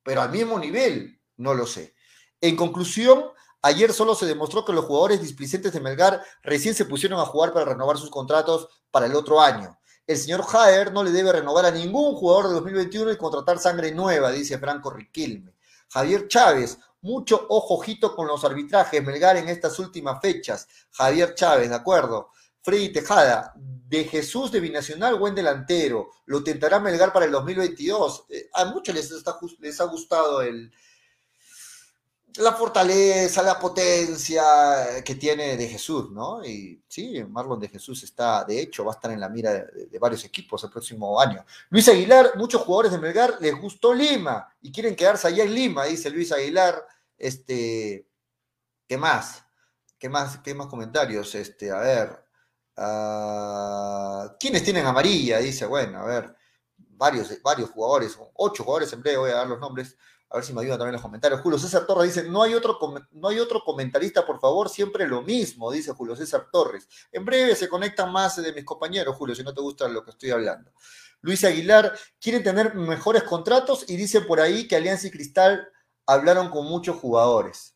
pero 0.01 0.21
al 0.21 0.29
mismo 0.29 0.57
nivel 0.57 1.19
no 1.35 1.53
lo 1.53 1.67
sé. 1.67 1.93
En 2.39 2.55
conclusión, 2.55 3.25
ayer 3.61 3.91
solo 3.91 4.15
se 4.15 4.27
demostró 4.27 4.63
que 4.63 4.71
los 4.71 4.85
jugadores 4.85 5.19
displicentes 5.19 5.73
de 5.73 5.81
Melgar 5.81 6.23
recién 6.41 6.75
se 6.75 6.85
pusieron 6.85 7.19
a 7.19 7.25
jugar 7.25 7.51
para 7.51 7.65
renovar 7.65 7.97
sus 7.97 8.09
contratos 8.09 8.69
para 8.91 9.07
el 9.07 9.15
otro 9.15 9.41
año. 9.41 9.77
El 10.07 10.15
señor 10.15 10.43
Jaer 10.45 10.93
no 10.93 11.03
le 11.03 11.11
debe 11.11 11.33
renovar 11.33 11.65
a 11.65 11.71
ningún 11.71 12.15
jugador 12.15 12.47
de 12.47 12.53
2021 12.53 13.11
y 13.11 13.17
contratar 13.17 13.59
sangre 13.59 13.91
nueva, 13.91 14.31
dice 14.31 14.57
Franco 14.57 14.89
Riquelme. 14.89 15.53
Javier 15.89 16.29
Chávez, 16.29 16.79
mucho 17.03 17.45
ojojito 17.49 18.15
con 18.15 18.27
los 18.27 18.43
arbitrajes 18.43 19.03
Melgar 19.03 19.37
en 19.37 19.49
estas 19.49 19.77
últimas 19.79 20.19
fechas. 20.21 20.67
Javier 20.91 21.35
Chávez, 21.35 21.69
de 21.69 21.75
acuerdo. 21.75 22.29
Freddy 22.61 22.93
Tejada, 22.93 23.53
de 23.55 24.05
Jesús 24.05 24.51
de 24.51 24.59
Binacional, 24.59 25.19
buen 25.19 25.35
delantero. 25.35 26.09
Lo 26.25 26.43
tentará 26.43 26.79
Melgar 26.79 27.13
para 27.13 27.25
el 27.25 27.31
2022. 27.31 28.25
Eh, 28.29 28.49
a 28.53 28.65
muchos 28.65 28.95
les, 28.95 29.11
les 29.59 29.81
ha 29.81 29.83
gustado 29.83 30.41
el, 30.41 30.71
la 32.37 32.53
fortaleza, 32.53 33.43
la 33.43 33.59
potencia 33.59 34.43
que 35.05 35.15
tiene 35.15 35.55
de 35.55 35.67
Jesús, 35.67 36.09
¿no? 36.11 36.43
Y 36.43 36.81
sí, 36.87 37.23
Marlon 37.29 37.59
de 37.59 37.69
Jesús 37.69 38.01
está, 38.03 38.43
de 38.43 38.59
hecho, 38.59 38.83
va 38.83 38.93
a 38.93 38.95
estar 38.95 39.11
en 39.11 39.19
la 39.19 39.29
mira 39.29 39.53
de, 39.53 39.99
varios 39.99 40.25
equipos 40.25 40.63
el 40.63 40.71
próximo 40.71 41.19
año. 41.19 41.45
Luis 41.69 41.87
Aguilar, 41.87 42.31
muchos 42.35 42.61
jugadores 42.61 42.91
de 42.91 42.97
Melgar 42.97 43.37
les 43.39 43.59
gustó 43.59 43.93
Lima 43.93 44.47
y 44.61 44.71
quieren 44.71 44.95
quedarse 44.95 45.27
allá 45.27 45.43
en 45.43 45.53
Lima, 45.53 45.85
dice 45.85 46.09
Luis 46.09 46.31
Aguilar. 46.31 46.83
Este, 47.17 48.07
¿qué 48.87 48.97
más? 48.97 49.45
¿Qué 49.97 50.09
más? 50.09 50.37
¿Qué 50.39 50.53
más 50.53 50.67
comentarios? 50.67 51.33
Este, 51.35 51.71
a 51.71 51.79
ver. 51.79 52.23
Uh, 52.75 54.35
¿Quiénes 54.39 54.63
tienen 54.63 54.85
amarilla? 54.85 55.37
Dice, 55.39 55.65
bueno, 55.65 55.99
a 55.99 56.05
ver, 56.05 56.35
varios, 56.75 57.41
varios 57.41 57.69
jugadores, 57.69 58.17
ocho 58.33 58.63
jugadores 58.63 58.91
en 58.93 59.01
breve, 59.01 59.17
voy 59.17 59.31
a 59.31 59.35
dar 59.35 59.47
los 59.47 59.59
nombres. 59.59 59.97
A 60.29 60.37
ver 60.37 60.45
si 60.45 60.51
me 60.53 60.61
ayudan 60.61 60.79
también 60.79 60.93
los 60.93 61.01
comentarios. 61.01 61.41
Julio 61.41 61.59
César 61.59 61.85
Torres 61.85 62.15
dice, 62.15 62.27
no 62.27 62.41
hay, 62.41 62.55
otro, 62.55 62.79
no 63.11 63.27
hay 63.27 63.37
otro 63.37 63.63
comentarista, 63.63 64.25
por 64.25 64.39
favor, 64.39 64.67
siempre 64.67 65.07
lo 65.07 65.21
mismo, 65.21 65.71
dice 65.71 65.91
Julio 65.91 66.15
César 66.15 66.47
Torres. 66.51 66.87
En 67.11 67.23
breve 67.23 67.55
se 67.55 67.69
conectan 67.69 68.11
más 68.11 68.41
de 68.41 68.51
mis 68.51 68.65
compañeros, 68.65 69.15
Julio, 69.15 69.35
si 69.35 69.43
no 69.43 69.53
te 69.53 69.61
gusta 69.61 69.87
lo 69.87 70.03
que 70.03 70.09
estoy 70.09 70.31
hablando. 70.31 70.71
Luis 71.21 71.43
Aguilar, 71.43 71.95
quieren 72.19 72.43
tener 72.43 72.73
mejores 72.73 73.23
contratos 73.23 73.85
y 73.87 73.95
dice 73.95 74.21
por 74.21 74.41
ahí 74.41 74.67
que 74.67 74.75
Alianza 74.75 75.05
y 75.05 75.11
Cristal 75.11 75.69
hablaron 76.05 76.49
con 76.49 76.65
muchos 76.65 76.97
jugadores. 76.97 77.75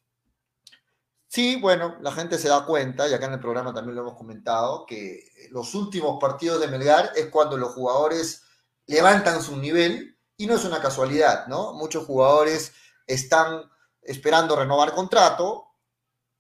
Sí, 1.28 1.58
bueno, 1.60 1.98
la 2.02 2.12
gente 2.12 2.38
se 2.38 2.48
da 2.48 2.66
cuenta, 2.66 3.08
y 3.08 3.14
acá 3.14 3.26
en 3.26 3.34
el 3.34 3.40
programa 3.40 3.74
también 3.74 3.96
lo 3.96 4.02
hemos 4.02 4.18
comentado, 4.18 4.86
que 4.86 5.30
los 5.52 5.76
últimos 5.76 6.20
partidos 6.22 6.62
de 6.62 6.68
Melgar 6.68 7.12
es 7.16 7.28
cuando 7.28 7.58
los 7.58 7.74
jugadores 7.74 8.44
levantan 8.86 9.42
su 9.42 9.58
nivel 9.58 10.18
y 10.38 10.48
no 10.48 10.56
es 10.56 10.64
una 10.64 10.82
casualidad, 10.82 11.48
¿no? 11.48 11.74
Muchos 11.74 12.06
jugadores 12.06 12.72
están 13.06 13.70
esperando 14.02 14.56
renovar 14.56 14.94
contrato 14.94 15.66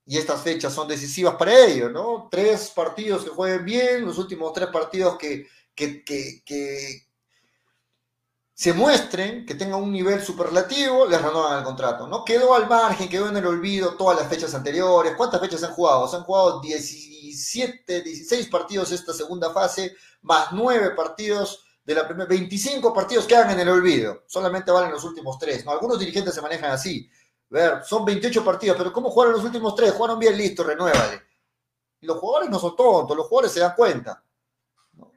y 0.05 0.17
estas 0.17 0.41
fechas 0.41 0.73
son 0.73 0.87
decisivas 0.87 1.35
para 1.35 1.65
ellos, 1.65 1.91
¿no? 1.91 2.29
Tres 2.31 2.71
partidos 2.73 3.25
que 3.25 3.29
jueguen 3.29 3.65
bien, 3.65 4.05
los 4.05 4.17
últimos 4.17 4.53
tres 4.53 4.69
partidos 4.69 5.17
que, 5.17 5.47
que, 5.75 6.03
que, 6.05 7.06
se 8.57 8.73
muestren, 8.73 9.45
que 9.45 9.53
tengan 9.53 9.83
un 9.83 9.91
nivel 9.91 10.19
superlativo, 10.19 11.05
les 11.05 11.21
renovan 11.21 11.59
el 11.59 11.63
contrato, 11.63 12.07
¿no? 12.07 12.25
Quedó 12.25 12.55
al 12.55 12.67
margen, 12.67 13.07
quedó 13.07 13.29
en 13.29 13.37
el 13.37 13.45
olvido 13.45 13.93
todas 13.93 14.17
las 14.17 14.27
fechas 14.27 14.51
anteriores. 14.55 15.13
¿Cuántas 15.15 15.39
fechas 15.39 15.61
han 15.63 15.73
jugado? 15.73 16.07
Se 16.07 16.15
han 16.15 16.23
jugado 16.23 16.59
17, 16.59 18.01
16 18.01 18.47
partidos 18.47 18.91
esta 18.91 19.13
segunda 19.13 19.51
fase, 19.53 19.95
más 20.23 20.47
9 20.53 20.95
partidos 20.95 21.65
de 21.85 21.93
la 21.93 22.07
primera, 22.07 22.27
25 22.27 22.91
partidos 22.91 23.27
quedan 23.27 23.51
en 23.51 23.59
el 23.59 23.69
olvido, 23.69 24.23
solamente 24.25 24.71
valen 24.71 24.89
los 24.89 25.03
últimos 25.03 25.37
tres, 25.37 25.63
¿no? 25.63 25.71
Algunos 25.71 25.99
dirigentes 25.99 26.33
se 26.33 26.41
manejan 26.41 26.71
así, 26.71 27.07
ver, 27.49 27.83
son 27.85 28.03
28 28.05 28.43
partidos, 28.43 28.75
pero 28.75 28.91
¿cómo 28.91 29.11
jugaron 29.11 29.35
los 29.35 29.43
últimos 29.43 29.75
tres? 29.75 29.91
Jugaron 29.91 30.17
bien, 30.17 30.35
listo, 30.35 30.63
renuévale. 30.63 31.21
los 32.01 32.17
jugadores 32.17 32.49
no 32.49 32.57
son 32.57 32.75
tontos, 32.75 33.15
los 33.15 33.27
jugadores 33.27 33.51
se 33.51 33.59
dan 33.59 33.75
cuenta. 33.75 34.23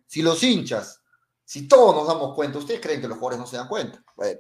Si 0.07 0.21
los 0.21 0.43
hinchas 0.43 1.00
si 1.51 1.67
todos 1.67 1.93
nos 1.97 2.07
damos 2.07 2.33
cuenta, 2.37 2.59
¿ustedes 2.59 2.81
creen 2.81 3.01
que 3.01 3.09
los 3.09 3.19
jugadores 3.19 3.41
no 3.41 3.47
se 3.49 3.57
dan 3.57 3.67
cuenta? 3.67 4.01
Bueno, 4.15 4.39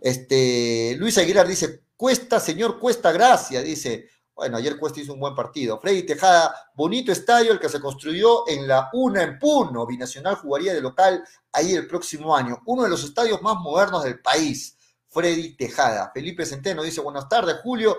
este, 0.00 0.94
Luis 0.96 1.18
Aguilar 1.18 1.44
dice, 1.44 1.82
Cuesta, 1.96 2.38
señor 2.38 2.78
Cuesta, 2.78 3.10
gracias, 3.10 3.64
dice. 3.64 4.08
Bueno, 4.32 4.56
ayer 4.56 4.78
Cuesta 4.78 5.00
hizo 5.00 5.14
un 5.14 5.18
buen 5.18 5.34
partido. 5.34 5.80
Freddy 5.80 6.04
Tejada, 6.04 6.54
bonito 6.76 7.10
estadio 7.10 7.50
el 7.50 7.58
que 7.58 7.68
se 7.68 7.80
construyó 7.80 8.46
en 8.46 8.68
la 8.68 8.90
UNA 8.92 9.24
en 9.24 9.38
Puno. 9.40 9.86
Binacional 9.86 10.36
jugaría 10.36 10.72
de 10.72 10.80
local 10.80 11.24
ahí 11.50 11.74
el 11.74 11.88
próximo 11.88 12.36
año. 12.36 12.62
Uno 12.66 12.84
de 12.84 12.90
los 12.90 13.02
estadios 13.02 13.42
más 13.42 13.56
modernos 13.56 14.04
del 14.04 14.20
país. 14.20 14.78
Freddy 15.08 15.56
Tejada. 15.56 16.12
Felipe 16.14 16.46
Centeno 16.46 16.84
dice, 16.84 17.00
buenas 17.00 17.28
tardes, 17.28 17.56
Julio. 17.64 17.98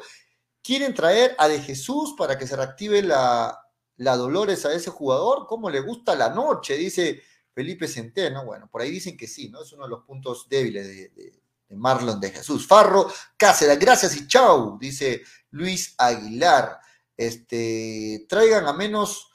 ¿Quieren 0.64 0.94
traer 0.94 1.36
a 1.38 1.50
De 1.50 1.60
Jesús 1.60 2.16
para 2.18 2.38
que 2.38 2.48
se 2.48 2.56
reactive 2.56 3.02
la, 3.02 3.60
la 3.98 4.16
Dolores 4.16 4.66
a 4.66 4.72
ese 4.72 4.90
jugador? 4.90 5.48
¿Cómo 5.48 5.70
le 5.70 5.82
gusta 5.82 6.16
la 6.16 6.30
noche? 6.30 6.78
Dice 6.78 7.22
Felipe 7.58 7.88
Centeno, 7.88 8.46
bueno, 8.46 8.70
por 8.70 8.84
ahí 8.84 8.92
dicen 8.92 9.18
que 9.18 9.26
sí, 9.26 9.50
¿no? 9.50 9.64
Es 9.64 9.74
uno 9.74 9.86
de 9.86 9.90
los 9.90 10.04
puntos 10.04 10.48
débiles 10.48 10.86
de, 10.88 11.42
Marlon 11.72 12.20
de 12.20 12.30
Jesús. 12.30 12.68
Farro 12.68 13.12
Cáceres, 13.36 13.80
gracias 13.80 14.16
y 14.16 14.28
chau, 14.28 14.78
dice 14.78 15.24
Luis 15.50 15.96
Aguilar. 15.98 16.80
Este, 17.18 18.28
traigan 18.30 18.68
a 18.68 18.74
menos, 18.74 19.32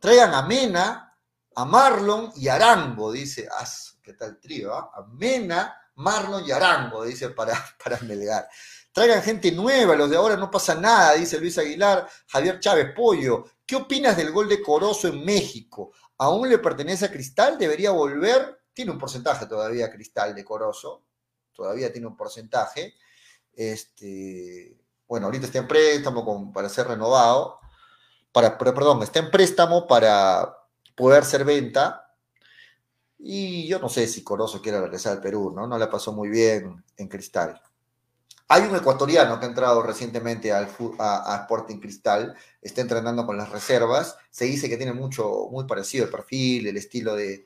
traigan 0.00 0.34
a 0.34 0.42
Mena, 0.42 1.16
a 1.54 1.64
Marlon 1.64 2.32
y 2.34 2.48
Arango, 2.48 3.12
dice, 3.12 3.48
¿qué 4.02 4.14
tal 4.14 4.40
trío? 4.40 4.74
Ah? 4.74 4.90
A 4.96 5.02
Mena, 5.06 5.80
Marlon 5.94 6.44
y 6.44 6.50
Arango, 6.50 7.04
dice 7.04 7.30
para, 7.30 7.54
para 7.84 8.00
Melgar. 8.00 8.48
Traigan 8.90 9.22
gente 9.22 9.52
nueva, 9.52 9.94
los 9.94 10.10
de 10.10 10.16
ahora 10.16 10.36
no 10.36 10.50
pasa 10.50 10.74
nada, 10.74 11.14
dice 11.14 11.38
Luis 11.38 11.56
Aguilar. 11.56 12.08
Javier 12.26 12.58
Chávez 12.58 12.92
Pollo, 12.96 13.44
¿qué 13.64 13.76
opinas 13.76 14.16
del 14.16 14.32
gol 14.32 14.48
de 14.48 14.60
Corozo 14.60 15.06
en 15.06 15.24
México? 15.24 15.92
Aún 16.18 16.48
le 16.48 16.58
pertenece 16.58 17.06
a 17.06 17.10
Cristal, 17.10 17.58
debería 17.58 17.90
volver, 17.92 18.60
tiene 18.74 18.90
un 18.90 18.98
porcentaje 18.98 19.46
todavía 19.46 19.90
Cristal 19.90 20.34
de 20.34 20.44
Corozo, 20.44 21.04
todavía 21.52 21.92
tiene 21.92 22.06
un 22.06 22.16
porcentaje, 22.16 22.94
este, 23.54 24.76
bueno, 25.06 25.26
ahorita 25.26 25.46
está 25.46 25.58
en 25.58 25.68
préstamo 25.68 26.52
para 26.52 26.68
ser 26.68 26.88
renovado, 26.88 27.58
para, 28.32 28.58
perdón, 28.58 29.02
está 29.02 29.20
en 29.20 29.30
préstamo 29.30 29.86
para 29.86 30.56
poder 30.94 31.24
ser 31.24 31.44
venta, 31.44 32.04
y 33.18 33.66
yo 33.66 33.80
no 33.80 33.88
sé 33.88 34.06
si 34.06 34.22
Corozo 34.22 34.62
quiere 34.62 34.80
regresar 34.80 35.14
al 35.14 35.20
Perú, 35.20 35.52
¿no? 35.54 35.66
No 35.66 35.76
le 35.76 35.88
pasó 35.88 36.12
muy 36.12 36.28
bien 36.28 36.84
en 36.96 37.08
Cristal. 37.08 37.60
Hay 38.50 38.62
un 38.62 38.74
ecuatoriano 38.74 39.38
que 39.38 39.44
ha 39.44 39.48
entrado 39.48 39.82
recientemente 39.82 40.52
al, 40.52 40.68
Sporting 40.68 41.80
Cristal, 41.80 42.34
está 42.62 42.80
entrenando 42.80 43.26
con 43.26 43.36
las 43.36 43.50
reservas, 43.50 44.16
se 44.30 44.46
dice 44.46 44.70
que 44.70 44.78
tiene 44.78 44.94
mucho, 44.94 45.48
muy 45.50 45.66
parecido 45.66 46.06
el 46.06 46.10
perfil, 46.10 46.66
el 46.66 46.78
estilo 46.78 47.14
de, 47.14 47.44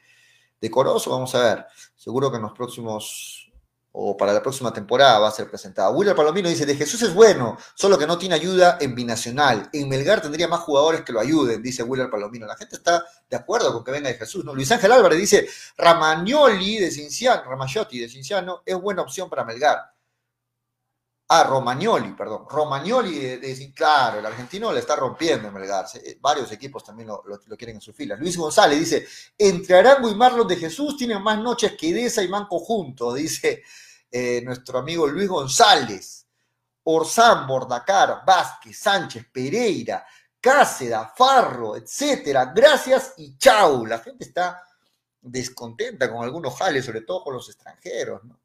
de 0.60 0.70
Corozo, 0.70 1.10
vamos 1.10 1.34
a 1.34 1.42
ver, 1.42 1.66
seguro 1.96 2.30
que 2.30 2.36
en 2.36 2.44
los 2.44 2.52
próximos, 2.52 3.50
o 3.90 4.16
para 4.16 4.32
la 4.32 4.40
próxima 4.40 4.72
temporada 4.72 5.18
va 5.18 5.26
a 5.26 5.32
ser 5.32 5.48
presentado. 5.48 5.92
William 5.92 6.14
Palomino 6.14 6.48
dice, 6.48 6.66
de 6.66 6.76
Jesús 6.76 7.02
es 7.02 7.12
bueno, 7.12 7.58
solo 7.74 7.98
que 7.98 8.06
no 8.06 8.16
tiene 8.16 8.36
ayuda 8.36 8.78
en 8.80 8.94
Binacional, 8.94 9.70
en 9.72 9.88
Melgar 9.88 10.22
tendría 10.22 10.46
más 10.46 10.60
jugadores 10.60 11.00
que 11.00 11.12
lo 11.12 11.18
ayuden, 11.18 11.64
dice 11.64 11.82
William 11.82 12.12
Palomino, 12.12 12.46
la 12.46 12.56
gente 12.56 12.76
está 12.76 13.04
de 13.28 13.36
acuerdo 13.36 13.72
con 13.72 13.82
que 13.82 13.90
venga 13.90 14.08
de 14.08 14.14
Jesús, 14.14 14.44
¿no? 14.44 14.54
Luis 14.54 14.70
Ángel 14.70 14.92
Álvarez 14.92 15.18
dice, 15.18 15.48
Ramagnoli 15.76 16.78
de 16.78 16.92
Cinciano, 16.92 17.42
Ramagiotti 17.42 17.98
de 17.98 18.08
Cinciano 18.08 18.62
es 18.64 18.80
buena 18.80 19.02
opción 19.02 19.28
para 19.28 19.44
Melgar 19.44 19.91
Ah, 21.34 21.44
Romagnoli, 21.44 22.12
perdón. 22.12 22.44
Romagnoli, 22.46 23.18
de, 23.18 23.72
claro, 23.74 24.18
el 24.18 24.26
argentino 24.26 24.70
le 24.70 24.80
está 24.80 24.96
rompiendo 24.96 25.48
en 25.48 25.54
Melgar. 25.54 25.86
Eh, 25.94 26.18
varios 26.20 26.52
equipos 26.52 26.84
también 26.84 27.08
lo, 27.08 27.22
quieren 27.56 27.76
en 27.76 27.80
su 27.80 27.94
fila. 27.94 28.16
Luis 28.16 28.36
González 28.36 28.78
dice, 28.78 29.06
entre 29.38 29.78
Arango 29.78 30.10
y 30.10 30.14
Marlon 30.14 30.46
de 30.46 30.56
Jesús 30.56 30.94
tienen 30.94 31.22
más 31.22 31.38
noches 31.38 31.72
que 31.72 31.94
Deza 31.94 32.22
y 32.22 32.28
Manco 32.28 32.58
juntos, 32.58 33.14
dice 33.16 33.62
eh, 34.10 34.42
nuestro 34.44 34.80
amigo 34.80 35.06
Luis 35.06 35.26
González. 35.26 36.26
Orzán, 36.84 37.46
Bordacar, 37.46 38.24
Vázquez, 38.26 38.76
Sánchez, 38.76 39.24
Pereira, 39.32 40.04
Cáceda, 40.38 41.14
Farro, 41.16 41.76
etcétera. 41.76 42.52
Gracias 42.54 43.14
y 43.16 43.38
chau. 43.38 43.86
La 43.86 44.00
gente 44.00 44.26
está 44.26 44.62
descontenta 45.22 46.12
con 46.12 46.24
algunos 46.24 46.54
jales, 46.58 46.84
sobre 46.84 47.00
todo 47.00 47.24
con 47.24 47.32
los 47.32 47.48
extranjeros, 47.48 48.22
¿no? 48.24 48.38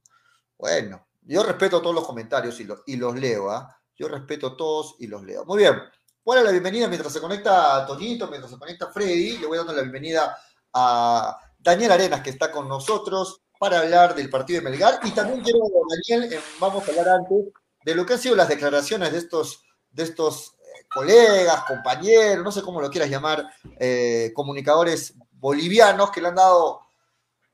Bueno, 0.58 1.07
yo 1.28 1.44
respeto 1.44 1.82
todos 1.82 1.96
los 1.96 2.06
comentarios 2.06 2.60
y, 2.60 2.96
los 2.96 3.16
leo, 3.16 3.50
¿ah? 3.50 3.78
Yo 3.96 4.08
respeto 4.08 4.56
todos 4.56 4.96
y 5.00 5.08
los 5.08 5.24
leo. 5.24 5.44
Muy 5.46 5.60
bien. 5.60 5.76
Bueno, 6.24 6.44
la 6.44 6.52
bienvenida 6.52 6.88
mientras 6.88 7.12
se 7.12 7.20
conecta 7.20 7.86
Toñito, 7.86 8.28
mientras 8.28 8.52
se 8.52 8.58
conecta 8.60 8.92
Freddy. 8.92 9.38
Le 9.38 9.48
voy 9.48 9.58
dando 9.58 9.74
la 9.74 9.82
bienvenida 9.82 10.38
a 10.74 11.38
Daniel 11.58 11.92
Arenas, 11.92 12.22
que 12.22 12.30
está 12.30 12.52
con 12.52 12.68
nosotros 12.68 13.42
para 13.60 13.80
hablar 13.80 14.16
del 14.16 14.30
partido 14.30 14.62
de 14.62 14.70
Melgar. 14.70 15.00
Y 15.04 15.12
también 15.12 15.42
quiero, 15.42 15.60
Daniel, 16.08 16.34
eh, 16.34 16.40
vamos 16.60 16.88
a 16.88 16.92
hablar 16.92 17.10
antes 17.10 17.54
de 17.84 17.96
lo 17.96 18.06
que 18.06 18.14
han 18.14 18.20
sido 18.20 18.36
las 18.36 18.50
declaraciones 18.50 19.12
de 19.12 19.18
estos, 19.18 19.64
de 19.90 20.04
estos 20.04 20.56
eh, 20.60 20.86
colegas, 20.94 21.64
compañeros, 21.66 22.44
no 22.44 22.52
sé 22.52 22.62
cómo 22.62 22.82
lo 22.82 22.90
quieras 22.90 23.10
llamar, 23.10 23.46
eh, 23.80 24.32
comunicadores 24.34 25.16
bolivianos 25.32 26.12
que 26.12 26.22
le 26.22 26.28
han 26.30 26.36
dado 26.36 26.82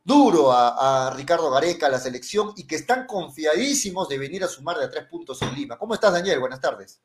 duro 0.04 0.52
a, 0.52 1.14
Ricardo 1.16 1.50
Gareca, 1.50 1.88
a 1.88 1.90
la 1.90 1.98
selección, 1.98 2.54
y 2.58 2.68
que 2.68 2.76
están 2.76 3.06
confiadísimos 3.06 4.10
de 4.10 4.18
venir 4.18 4.44
a 4.44 4.48
sumar 4.48 4.78
de 4.78 4.86
a 4.86 4.90
tres 4.90 5.06
puntos 5.06 5.42
en 5.42 5.54
Lima. 5.54 5.78
¿Cómo 5.78 5.94
estás, 5.94 6.14
Daniel? 6.14 6.40
Buenas 6.40 6.62
tardes. 6.62 7.02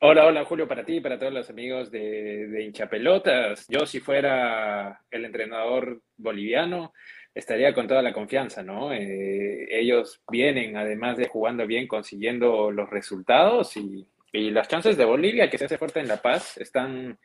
Hola, 0.00 0.26
hola 0.26 0.44
Julio, 0.44 0.66
para 0.66 0.84
ti 0.84 0.96
y 0.96 1.00
para 1.00 1.16
todos 1.16 1.32
los 1.32 1.48
amigos 1.48 1.92
de, 1.92 2.48
de 2.48 2.64
hinchapelotas. 2.64 3.66
Yo 3.68 3.86
si 3.86 4.00
fuera 4.00 5.00
el 5.08 5.24
entrenador 5.24 6.02
boliviano, 6.16 6.92
estaría 7.34 7.72
con 7.72 7.86
toda 7.86 8.02
la 8.02 8.12
confianza, 8.12 8.62
¿no? 8.64 8.92
Eh, 8.92 9.66
ellos 9.70 10.20
vienen, 10.28 10.76
además 10.76 11.16
de 11.16 11.28
jugando 11.28 11.66
bien, 11.66 11.86
consiguiendo 11.86 12.70
los 12.70 12.90
resultados 12.90 13.76
y, 13.76 14.06
y 14.32 14.50
las 14.50 14.68
chances 14.68 14.96
de 14.96 15.04
Bolivia, 15.04 15.48
que 15.48 15.58
se 15.58 15.66
hace 15.66 15.78
fuerte 15.78 16.00
en 16.00 16.08
La 16.08 16.20
Paz, 16.20 16.58
están 16.58 17.18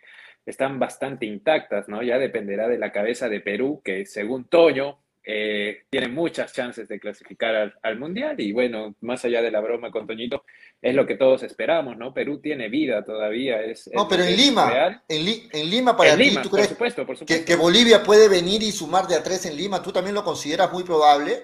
están 0.48 0.80
bastante 0.80 1.26
intactas, 1.26 1.90
¿no? 1.90 2.02
Ya 2.02 2.18
dependerá 2.18 2.70
de 2.70 2.78
la 2.78 2.92
cabeza 2.92 3.28
de 3.28 3.42
Perú, 3.42 3.82
que 3.84 4.06
según 4.06 4.46
Toño 4.46 4.98
eh, 5.26 5.84
tiene 5.90 6.08
muchas 6.08 6.54
chances 6.54 6.88
de 6.88 7.02
clasificar 7.02 7.74
al, 7.84 8.00
Mundial. 8.00 8.40
Y 8.40 8.54
bueno, 8.54 8.96
más 9.02 9.26
allá 9.26 9.42
de 9.42 9.52
la 9.52 9.60
broma 9.60 9.92
con 9.92 10.08
Toñito, 10.08 10.46
es 10.82 10.96
lo 10.96 11.06
que 11.06 11.18
todos 11.18 11.44
esperamos, 11.44 11.98
¿no? 11.98 12.14
Perú 12.14 12.40
tiene 12.40 12.70
vida 12.70 13.04
todavía. 13.04 13.62
Es, 13.62 13.92
no, 13.94 14.08
pero 14.08 14.24
en 14.24 14.38
Lima, 14.38 15.04
en, 15.10 15.70
Lima 15.70 15.98
para 15.98 16.16
ti, 16.16 16.38
¿tú 16.42 16.50
crees 16.50 16.70
por 16.70 16.96
supuesto, 16.98 17.26
Que, 17.26 17.44
que 17.44 17.56
Bolivia 17.58 18.02
puede 18.02 18.30
venir 18.30 18.64
y 18.64 18.72
sumar 18.72 19.06
de 19.06 19.16
a 19.16 19.24
tres 19.24 19.46
en 19.46 19.58
Lima? 19.58 19.84
¿Tú 19.84 19.92
también 19.92 20.16
lo 20.16 20.24
consideras 20.24 20.72
muy 20.72 20.86
probable? 20.86 21.44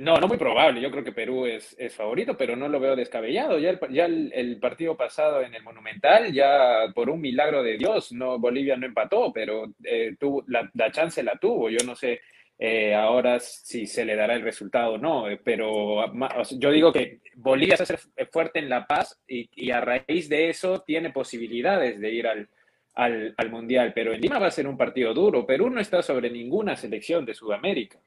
No, 0.00 0.16
no 0.16 0.28
muy 0.28 0.38
probable. 0.38 0.80
Yo 0.80 0.90
creo 0.90 1.04
que 1.04 1.12
Perú 1.12 1.44
es, 1.44 1.76
favorito, 1.94 2.34
pero 2.34 2.56
no 2.56 2.68
lo 2.68 2.80
veo 2.80 2.96
descabellado. 2.96 3.58
Ya, 3.58 4.06
el, 4.06 4.58
partido 4.58 4.96
pasado 4.96 5.42
en 5.42 5.54
el 5.54 5.62
Monumental, 5.62 6.32
ya 6.32 6.86
por 6.94 7.10
un 7.10 7.20
milagro 7.20 7.62
de 7.62 7.76
Dios, 7.76 8.10
no 8.10 8.38
Bolivia 8.38 8.78
no 8.78 8.86
empató, 8.86 9.30
pero 9.30 9.74
eh, 9.84 10.16
tuvo, 10.18 10.42
la, 10.46 10.90
chance 10.90 11.22
la 11.22 11.36
tuvo. 11.36 11.68
Yo 11.68 11.84
no 11.84 11.94
sé 11.94 12.22
eh, 12.58 12.94
ahora 12.94 13.40
si 13.40 13.86
se 13.86 14.06
le 14.06 14.16
dará 14.16 14.34
el 14.36 14.40
resultado 14.40 14.94
o 14.94 14.98
no, 14.98 15.28
eh, 15.28 15.38
pero 15.44 16.10
yo 16.52 16.70
digo 16.70 16.94
que 16.94 17.20
Bolivia 17.34 17.76
se 17.76 17.82
hace 17.82 17.98
fuerte 18.32 18.58
en 18.58 18.70
La 18.70 18.86
Paz 18.86 19.20
y, 19.28 19.50
y, 19.54 19.70
a 19.70 19.82
raíz 19.82 20.30
de 20.30 20.48
eso 20.48 20.80
tiene 20.80 21.10
posibilidades 21.10 22.00
de 22.00 22.10
ir 22.10 22.26
al, 22.26 22.48
al, 22.94 23.34
al 23.36 23.50
Mundial, 23.50 23.92
pero 23.94 24.14
en 24.14 24.22
Lima 24.22 24.38
va 24.38 24.46
a 24.46 24.50
ser 24.50 24.66
un 24.66 24.78
partido 24.78 25.12
duro. 25.12 25.44
Perú 25.44 25.68
no 25.68 25.78
está 25.78 26.02
sobre 26.02 26.30
ninguna 26.30 26.74
selección 26.74 27.26
de 27.26 27.34
Sudamérica. 27.34 27.98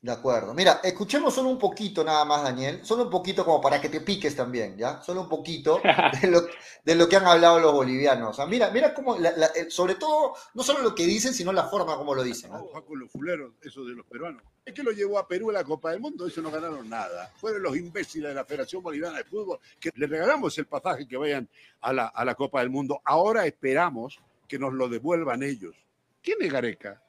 De 0.00 0.12
acuerdo. 0.12 0.54
Mira, 0.54 0.80
escuchemos 0.84 1.34
solo 1.34 1.48
un 1.48 1.58
poquito 1.58 2.04
nada 2.04 2.24
más, 2.24 2.44
Daniel. 2.44 2.84
Solo 2.84 3.04
un 3.04 3.10
poquito 3.10 3.44
como 3.44 3.60
para 3.60 3.80
que 3.80 3.88
te 3.88 4.00
piques 4.02 4.36
también, 4.36 4.76
¿ya? 4.76 5.00
Solo 5.02 5.22
un 5.22 5.28
poquito 5.28 5.80
de 6.22 6.28
lo, 6.28 6.42
de 6.84 6.94
lo 6.94 7.08
que 7.08 7.16
han 7.16 7.26
hablado 7.26 7.58
los 7.58 7.72
bolivianos. 7.72 8.30
O 8.30 8.32
sea, 8.34 8.46
mira, 8.46 8.70
mira 8.70 8.94
cómo, 8.94 9.16
la- 9.18 9.32
la- 9.32 9.46
eh, 9.48 9.68
sobre 9.68 9.96
todo, 9.96 10.34
no 10.54 10.62
solo 10.62 10.80
lo 10.82 10.94
que 10.94 11.04
dicen, 11.06 11.34
sino 11.34 11.52
la 11.52 11.64
forma 11.64 11.96
como 11.96 12.14
lo 12.14 12.22
dicen. 12.22 12.52
¿no? 12.52 12.58
Ojo 12.58 12.84
con 12.84 13.00
los 13.00 13.10
fuleros, 13.10 13.52
eso 13.62 13.84
de 13.84 13.94
los 13.94 14.06
peruanos. 14.06 14.42
Es 14.64 14.74
que 14.74 14.82
lo 14.84 14.92
llevó 14.92 15.18
a 15.18 15.26
Perú 15.26 15.50
a 15.50 15.54
la 15.54 15.64
Copa 15.64 15.90
del 15.90 15.98
Mundo, 16.00 16.26
eso 16.26 16.40
no 16.40 16.52
ganaron 16.52 16.88
nada. 16.88 17.32
Fueron 17.36 17.62
los 17.62 17.76
imbéciles 17.76 18.28
de 18.28 18.34
la 18.34 18.44
Federación 18.44 18.82
Boliviana 18.84 19.16
de 19.18 19.24
Fútbol 19.24 19.58
que 19.80 19.90
le 19.96 20.06
regalamos 20.06 20.56
el 20.58 20.66
pasaje 20.66 21.08
que 21.08 21.16
vayan 21.16 21.48
a 21.80 21.92
la, 21.92 22.06
a 22.06 22.24
la 22.24 22.34
Copa 22.36 22.60
del 22.60 22.70
Mundo. 22.70 23.00
Ahora 23.04 23.44
esperamos 23.46 24.20
que 24.46 24.58
nos 24.58 24.72
lo 24.72 24.88
devuelvan 24.88 25.42
ellos. 25.42 25.74
¿Quién 26.22 26.38
es 26.42 26.52
Gareca? 26.52 27.02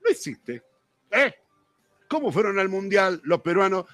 No 0.00 0.10
existe. 0.10 0.62
¿Eh? 1.10 1.34
¿Cómo 2.10 2.32
fueron 2.32 2.58
al 2.58 2.68
Mundial 2.68 3.20
los 3.22 3.40
peruanos? 3.40 3.86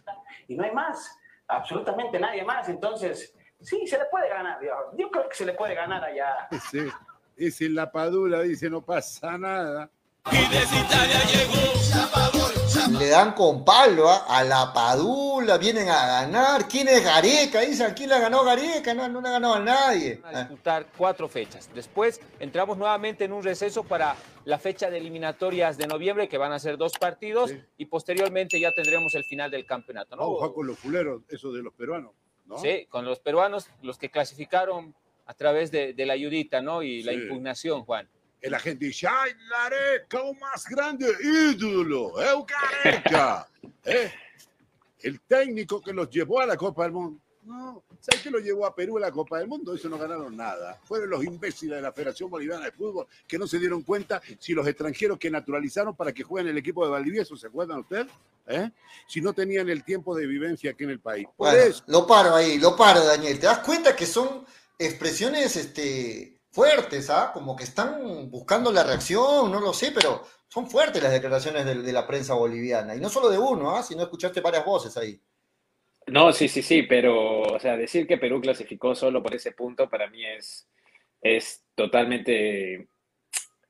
y 0.49 0.55
no 0.55 0.65
hay 0.65 0.73
más, 0.73 1.19
absolutamente 1.49 2.19
nadie 2.19 2.43
más. 2.45 2.67
Entonces, 2.71 3.35
sí, 3.61 3.87
se 3.87 3.99
le 3.99 4.07
puede 4.11 4.31
ganar. 4.31 4.59
Yo, 4.63 4.97
yo 4.97 5.11
creo 5.11 5.29
que 5.29 5.37
se 5.37 5.45
le 5.45 5.53
puede 5.53 5.75
ganar 5.75 6.03
allá. 6.03 6.49
Ese, 6.51 6.91
ese 7.37 7.69
la 7.69 7.93
padula 7.93 8.41
dice 8.41 8.71
no 8.71 8.81
pasa 8.81 9.37
nada. 9.37 9.91
Le 12.99 13.09
dan 13.09 13.33
con 13.33 13.65
palo 13.65 14.09
¿ah? 14.09 14.25
a 14.29 14.45
la 14.45 14.73
Padula, 14.73 15.57
vienen 15.59 15.89
a 15.89 16.07
ganar. 16.07 16.69
¿Quién 16.69 16.89
es 16.89 17.03
Gareca? 17.03 17.61
Dicen, 17.61 17.95
¿quién 17.95 18.11
le 18.11 18.19
ganó 18.21 18.45
Gareca? 18.45 18.95
No, 18.95 19.09
no 19.09 19.21
le 19.21 19.29
ha 19.29 19.33
ganado 19.33 19.55
a 19.55 19.61
nadie. 19.61 20.21
a 20.25 20.41
disputar 20.41 20.87
cuatro 20.97 21.29
fechas. 21.29 21.69
Después 21.75 22.21
entramos 22.39 22.77
nuevamente 22.79 23.25
en 23.25 23.33
un 23.33 23.43
receso 23.43 23.83
para 23.85 24.15
la 24.45 24.59
fecha 24.59 24.91
de 24.91 24.99
eliminatorias 24.99 25.77
de 25.79 25.87
noviembre, 25.87 26.29
que 26.29 26.39
van 26.39 26.53
a 26.53 26.59
ser 26.59 26.77
dos 26.77 26.93
partidos, 26.99 27.51
Sí. 27.51 27.61
y 27.79 27.87
posteriormente 27.87 28.61
ya 28.61 28.71
tendremos 28.73 29.15
el 29.15 29.25
final 29.25 29.51
del 29.51 29.67
campeonato. 29.67 30.15
¿no? 30.17 30.23
Ojo 30.23 30.55
con 30.55 30.67
los 30.67 30.79
fuleros, 30.79 31.23
eso 31.29 31.53
de 31.53 31.63
los 31.63 31.73
peruanos. 31.75 32.13
¿no? 32.47 32.59
Sí, 32.59 32.87
con 32.89 33.05
los 33.05 33.19
peruanos, 33.19 33.69
los 33.83 33.99
que 33.99 34.11
clasificaron 34.11 34.95
a 35.27 35.35
través 35.35 35.71
de, 35.73 35.93
de 35.95 36.07
la 36.07 36.13
ayudita, 36.13 36.61
¿no? 36.63 36.83
Y 36.83 37.03
la 37.03 37.13
impugnación, 37.13 37.85
Juan. 37.85 38.09
La 38.51 38.59
gente 38.59 38.87
dice, 38.87 39.07
¡ay, 39.09 39.33
Gareca, 39.51 40.23
o 40.23 40.35
más 40.35 40.67
grande 40.69 41.07
ídolo! 41.23 42.13
¡Es 42.21 42.35
Gareca! 42.85 43.49
¿Eh? 43.85 44.13
El 45.01 45.21
técnico 45.21 45.81
que 45.81 45.93
los 45.93 46.09
llevó 46.11 46.41
a 46.41 46.47
la 46.47 46.57
Copa 46.57 46.85
del 46.85 46.93
Mundo. 46.93 47.21
No, 47.43 47.85
¿sabes 48.01 48.23
qué 48.23 48.31
lo 48.31 48.41
llevó 48.41 48.67
a 48.67 48.75
Perú 48.75 48.97
a 48.97 49.01
la 49.03 49.13
Copa 49.13 49.39
del 49.39 49.47
Mundo? 49.47 49.73
Eso 49.73 49.89
no 49.89 49.97
ganaron 49.97 50.37
nada. 50.37 50.81
Fueron 50.83 51.11
los 51.11 51.23
imbéciles 51.25 51.77
de 51.77 51.83
la 51.83 51.93
Federación 51.93 52.29
Boliviana 52.29 52.65
de 52.65 52.73
Fútbol 52.73 53.07
que 53.29 53.39
no 53.39 53.47
se 53.47 53.61
dieron 53.61 53.83
cuenta 53.83 54.21
si 54.41 54.53
los 54.53 54.67
extranjeros 54.67 55.17
que 55.17 55.31
naturalizaron 55.31 55.95
para 55.95 56.13
que 56.13 56.25
jueguen 56.25 56.51
el 56.51 56.59
equipo 56.59 56.85
de 56.85 56.91
Valdivieso, 56.91 57.37
¿se 57.37 57.47
acuerdan 57.47 57.79
ustedes? 57.79 58.07
¿Eh? 58.49 58.69
Si 59.07 59.21
no 59.21 59.33
tenían 59.33 59.69
el 59.69 59.85
tiempo 59.85 60.17
de 60.17 60.27
vivencia 60.27 60.73
aquí 60.73 60.83
en 60.85 60.91
el 60.91 60.99
país. 60.99 61.27
Por 61.37 61.49
Bueno, 61.53 61.63
eso. 61.63 61.85
lo 61.87 62.05
paro 62.05 62.35
ahí, 62.35 62.59
lo 62.59 62.75
paro, 62.77 63.05
Daniel. 63.05 63.39
¿Te 63.39 63.47
das 63.47 63.61
cuenta 63.61 63.95
que 63.95 64.07
son 64.07 64.45
expresiones 64.77 65.55
este, 65.55 66.36
fuertes, 66.57 67.11
¿ah? 67.11 67.33
Como 67.35 67.55
que 67.55 67.65
están 67.65 68.31
buscando 68.31 68.73
la 68.73 68.83
reacción, 68.83 69.53
no 69.53 69.61
lo 69.61 69.75
sé, 69.75 69.93
pero 69.93 70.25
son 70.49 70.67
fuertes 70.67 71.03
las 71.03 71.13
declaraciones 71.13 71.67
de, 71.67 71.93
la 71.93 72.07
prensa 72.07 72.33
boliviana. 72.33 72.97
Y 72.97 72.99
no 72.99 73.11
solo 73.11 73.29
de 73.29 73.39
uno, 73.39 73.77
¿ah? 73.77 73.83
Sino 73.83 74.03
escuchaste 74.03 74.41
varias 74.41 74.65
voces 74.65 74.97
ahí. 74.97 75.21
No, 76.07 76.33
sí, 76.33 76.49
sí, 76.49 76.63
sí, 76.63 76.85
pero, 76.85 77.43
o 77.43 77.61
sea, 77.61 77.77
decir 77.77 78.07
que 78.07 78.17
Perú 78.17 78.41
clasificó 78.41 78.95
solo 78.95 79.23
por 79.23 79.35
ese 79.35 79.53
punto 79.53 79.91
para 79.91 80.09
mí 80.09 80.25
es, 80.25 80.67
es 81.21 81.63
totalmente 81.75 82.89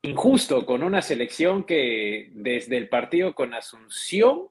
injusto 0.02 0.64
con 0.64 0.84
una 0.84 1.02
selección 1.02 1.64
que 1.64 2.30
desde 2.34 2.76
el 2.76 2.88
partido 2.88 3.34
con 3.34 3.52
Asunción 3.52 4.48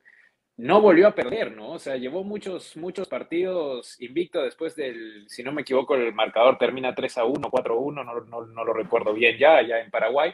no 0.58 0.82
volvió 0.82 1.08
a 1.08 1.16
perder, 1.16 1.52
¿no? 1.56 1.72
O 1.72 1.80
sea, 1.80 1.98
llevó 1.98 2.24
muchos, 2.24 2.78
muchos 2.78 3.08
partidos 3.10 4.00
invicto 4.02 4.42
después 4.42 4.76
del, 4.76 5.26
si 5.28 5.44
no 5.44 5.52
me 5.52 5.64
equivoco, 5.64 5.96
el 5.96 6.14
marcador 6.14 6.58
termina 6.58 6.96
3 6.96 7.18
a 7.18 7.26
1, 7.26 7.50
4 7.52 7.74
a 7.74 7.78
1, 7.78 8.04
no, 8.04 8.22
no, 8.22 8.46
no 8.46 8.64
lo 8.64 8.74
recuerdo 8.74 9.14
bien 9.14 9.38
ya, 9.38 9.62
ya 9.62 9.80
en 9.80 9.92
Paraguay, 9.92 10.34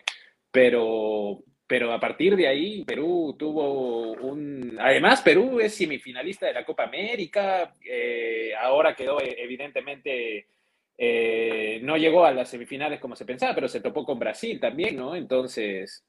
pero, 0.52 1.44
pero 1.66 1.92
a 1.92 2.00
partir 2.00 2.36
de 2.36 2.48
ahí 2.48 2.84
Perú 2.86 3.36
tuvo 3.38 4.12
un... 4.14 4.78
Además, 4.80 5.22
Perú 5.22 5.60
es 5.60 5.76
semifinalista 5.76 6.46
de 6.48 6.54
la 6.54 6.66
Copa 6.66 6.84
América, 6.84 7.76
eh, 7.84 8.52
ahora 8.60 8.96
quedó 8.96 9.20
eh, 9.22 9.36
evidentemente... 9.40 10.48
eh, 10.98 11.80
no 11.82 11.98
llegó 11.98 12.26
a 12.26 12.32
las 12.32 12.50
semifinales 12.50 13.00
como 13.00 13.16
se 13.16 13.26
pensaba, 13.26 13.56
pero 13.56 13.68
se 13.68 13.82
topó 13.82 14.06
con 14.06 14.20
Brasil 14.20 14.60
también, 14.60 14.96
¿no? 14.98 15.16
Entonces, 15.16 16.06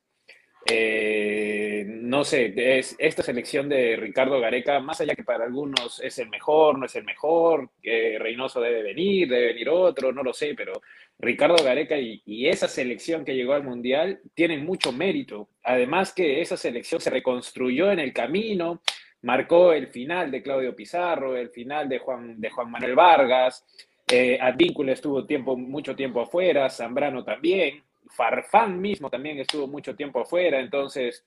eh, 0.65 1.85
no 1.87 2.25
sé, 2.25 2.53
es, 2.79 2.95
esta 2.99 3.23
selección 3.23 3.69
de 3.69 3.97
Ricardo 3.97 4.39
Gareca, 4.41 4.79
más 4.81 5.01
allá 5.01 5.15
que 5.15 5.25
para 5.25 5.45
algunos 5.45 6.01
es 6.01 6.19
el 6.19 6.29
mejor, 6.29 6.79
no 6.79 6.87
es 6.87 6.95
el 6.95 7.05
mejor, 7.05 7.71
que 7.83 8.19
Reynoso 8.19 8.61
debe 8.61 8.83
venir, 8.83 9.29
debe 9.29 9.49
venir 9.49 9.69
otro, 9.69 10.13
no 10.13 10.23
lo 10.23 10.33
sé, 10.33 10.55
pero 10.55 10.81
Ricardo 11.19 11.57
Gareca 11.63 11.97
y, 11.99 12.49
esa 12.49 12.69
selección 12.69 13.25
que 13.25 13.35
llegó 13.35 13.55
al 13.55 13.65
Mundial 13.65 14.21
tienen 14.35 14.65
mucho 14.65 14.93
mérito. 14.93 15.49
Además 15.63 16.13
que 16.13 16.41
esa 16.41 16.57
selección 16.57 17.01
se 17.01 17.11
reconstruyó 17.11 17.91
en 17.91 17.99
el 17.99 18.13
camino, 18.13 18.83
marcó 19.23 19.73
el 19.73 19.89
final 19.89 20.31
de 20.31 20.43
Claudio 20.43 20.77
Pizarro, 20.77 21.37
el 21.37 21.51
final 21.51 21.89
de 21.89 21.99
Juan, 21.99 22.41
de 22.41 22.51
Juan 22.51 22.71
Manuel 22.71 22.95
Vargas, 22.95 23.65
eh, 24.07 24.39
Advíncula 24.41 24.93
estuvo 24.93 25.25
tiempo, 25.25 25.57
mucho 25.57 25.97
tiempo 25.97 26.21
afuera, 26.21 26.69
Zambrano 26.69 27.25
también, 27.25 27.83
Farfán 28.15 28.81
mismo 28.81 29.09
también 29.11 29.39
estuvo 29.39 29.67
mucho 29.67 29.95
tiempo 29.97 30.21
afuera, 30.21 30.59
entonces 30.61 31.25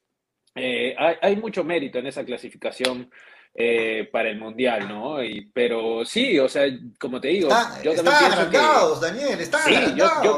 eh, 0.56 0.96
hay, 0.98 1.16
hay 1.22 1.36
mucho 1.36 1.64
mérito 1.64 2.00
en 2.00 2.08
esa 2.08 2.24
clasificación 2.24 3.10
eh, 3.58 4.10
para 4.12 4.30
el 4.30 4.38
Mundial, 4.38 4.88
¿no? 4.90 5.24
Y- 5.24 5.50
pero 5.54 6.04
sí, 6.04 6.38
o 6.40 6.50
sea, 6.50 6.66
como 7.00 7.22
te 7.22 7.30
digo, 7.30 7.48
Está- 7.50 7.82
yo 7.84 7.94
también 7.96 8.16
pienso 8.20 8.50
que... 8.52 8.58
Daniel, 9.06 9.40
están 9.40 9.62
Sí, 9.62 9.74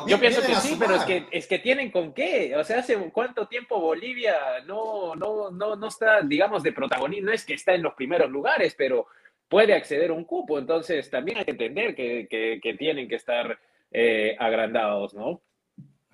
yo, 0.08 0.20
pienso 0.20 0.42
que 0.42 0.56
sí, 0.56 0.76
pero 0.80 0.96
es 0.96 1.04
que, 1.06 1.26
es 1.32 1.48
que 1.48 1.60
tienen 1.60 1.90
con 1.92 2.14
qué. 2.14 2.56
O 2.56 2.64
sea, 2.64 2.80
hace 2.80 2.96
cuánto 3.12 3.48
tiempo 3.48 3.80
Bolivia 3.80 4.36
no, 4.68 5.16
no, 5.16 5.50
no, 5.50 5.76
no 5.76 5.88
está, 5.88 6.22
digamos, 6.22 6.62
de 6.62 6.74
protagonismo. 6.74 7.28
No 7.28 7.34
es 7.34 7.44
que 7.44 7.56
está 7.56 7.74
en 7.74 7.82
los 7.82 7.96
primeros 7.96 8.30
lugares, 8.30 8.76
pero 8.78 9.08
puede 9.48 9.74
acceder 9.74 10.12
a 10.12 10.14
un 10.14 10.24
cupo. 10.26 10.60
Entonces, 10.60 11.10
también 11.10 11.40
hay 11.40 11.46
que 11.46 11.52
entender 11.52 11.96
que, 11.96 12.28
que- 12.30 12.60
que 12.62 12.74
tienen 12.76 13.08
que 13.08 13.16
estar 13.16 13.58
eh, 13.92 14.36
agrandados, 14.38 15.16
¿no? 15.16 15.42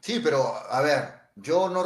Sí, 0.04 0.20
pero 0.20 0.54
a 0.70 0.82
ver, 0.82 1.32
yo 1.36 1.70
no 1.70 1.80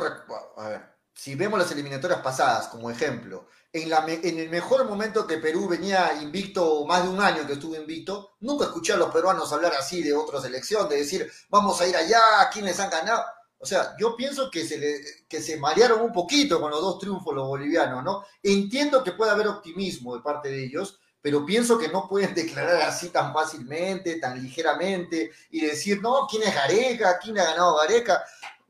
A 0.58 0.70
ver, 0.70 0.82
si 1.14 1.36
vemos 1.36 1.60
las 1.60 1.72
eliminatorias 1.72 2.22
pasadas 2.22 2.68
como 2.68 2.90
ejemplo, 2.90 3.48
en, 3.72 3.92
la 3.92 4.04
en 4.08 4.40
el 4.40 4.50
mejor 4.50 4.86
momento 4.86 5.28
que 5.28 5.38
Perú 5.38 5.68
venía 5.68 6.14
invicto, 6.20 6.84
más 6.88 7.04
de 7.04 7.10
un 7.10 7.22
año 7.22 7.46
que 7.46 7.54
estuvo 7.54 7.76
invicto, 7.76 8.32
nunca 8.40 8.66
escuché 8.66 8.94
a 8.94 8.98
los 8.98 9.14
peruanos 9.14 9.54
hablar 9.54 9.74
así 9.76 10.02
de 10.02 10.16
otra 10.16 10.42
selección, 10.42 10.90
de 10.90 10.98
decir, 10.98 11.32
vamos 11.50 11.80
a 11.80 11.88
ir 11.88 11.96
allá, 11.96 12.42
¿a 12.42 12.50
quiénes 12.50 12.80
han 12.80 12.90
ganado? 12.90 13.24
O 13.60 13.68
sea, 13.68 13.96
yo 14.00 14.16
pienso 14.16 14.50
que 14.50 14.66
se, 14.66 15.26
que 15.30 15.40
se 15.40 15.58
marearon 15.58 16.02
un 16.02 16.12
poquito 16.12 16.60
con 16.60 16.72
los 16.72 16.82
dos 16.82 16.98
triunfos 16.98 17.36
los 17.36 17.48
bolivianos, 17.48 18.04
¿no? 18.04 18.26
Entiendo 18.42 19.04
que 19.04 19.12
puede 19.12 19.30
haber 19.30 19.48
optimismo 19.48 20.16
de 20.16 20.24
parte 20.24 20.50
de 20.50 20.66
ellos, 20.66 21.00
pero 21.22 21.46
pienso 21.46 21.78
que 21.78 21.90
no 21.90 22.08
pueden 22.08 22.34
declarar 22.36 22.82
así 22.84 23.10
tan 23.10 23.34
fácilmente, 23.34 24.20
tan 24.20 24.42
ligeramente, 24.42 25.32
y 25.52 25.66
decir, 25.66 26.02
no, 26.02 26.28
¿quién 26.30 26.44
es 26.44 26.54
Gareca? 26.54 27.18
¿Quién 27.20 27.40
ha 27.40 27.46
ganado 27.46 27.78
Gareca? 27.78 28.24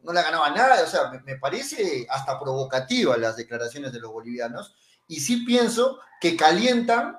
No 0.03 0.13
le 0.13 0.19
ha 0.19 0.23
ganado 0.23 0.43
a 0.43 0.49
nada, 0.51 0.83
o 0.83 0.88
sea, 0.88 1.10
me, 1.10 1.19
me 1.21 1.38
parece 1.38 2.05
hasta 2.10 2.39
provocativa 2.39 3.17
las 3.17 3.36
declaraciones 3.36 3.91
de 3.91 3.99
los 3.99 4.12
bolivianos, 4.12 4.75
y 5.07 5.19
sí 5.19 5.45
pienso 5.45 5.99
que 6.19 6.36
calientan 6.36 7.17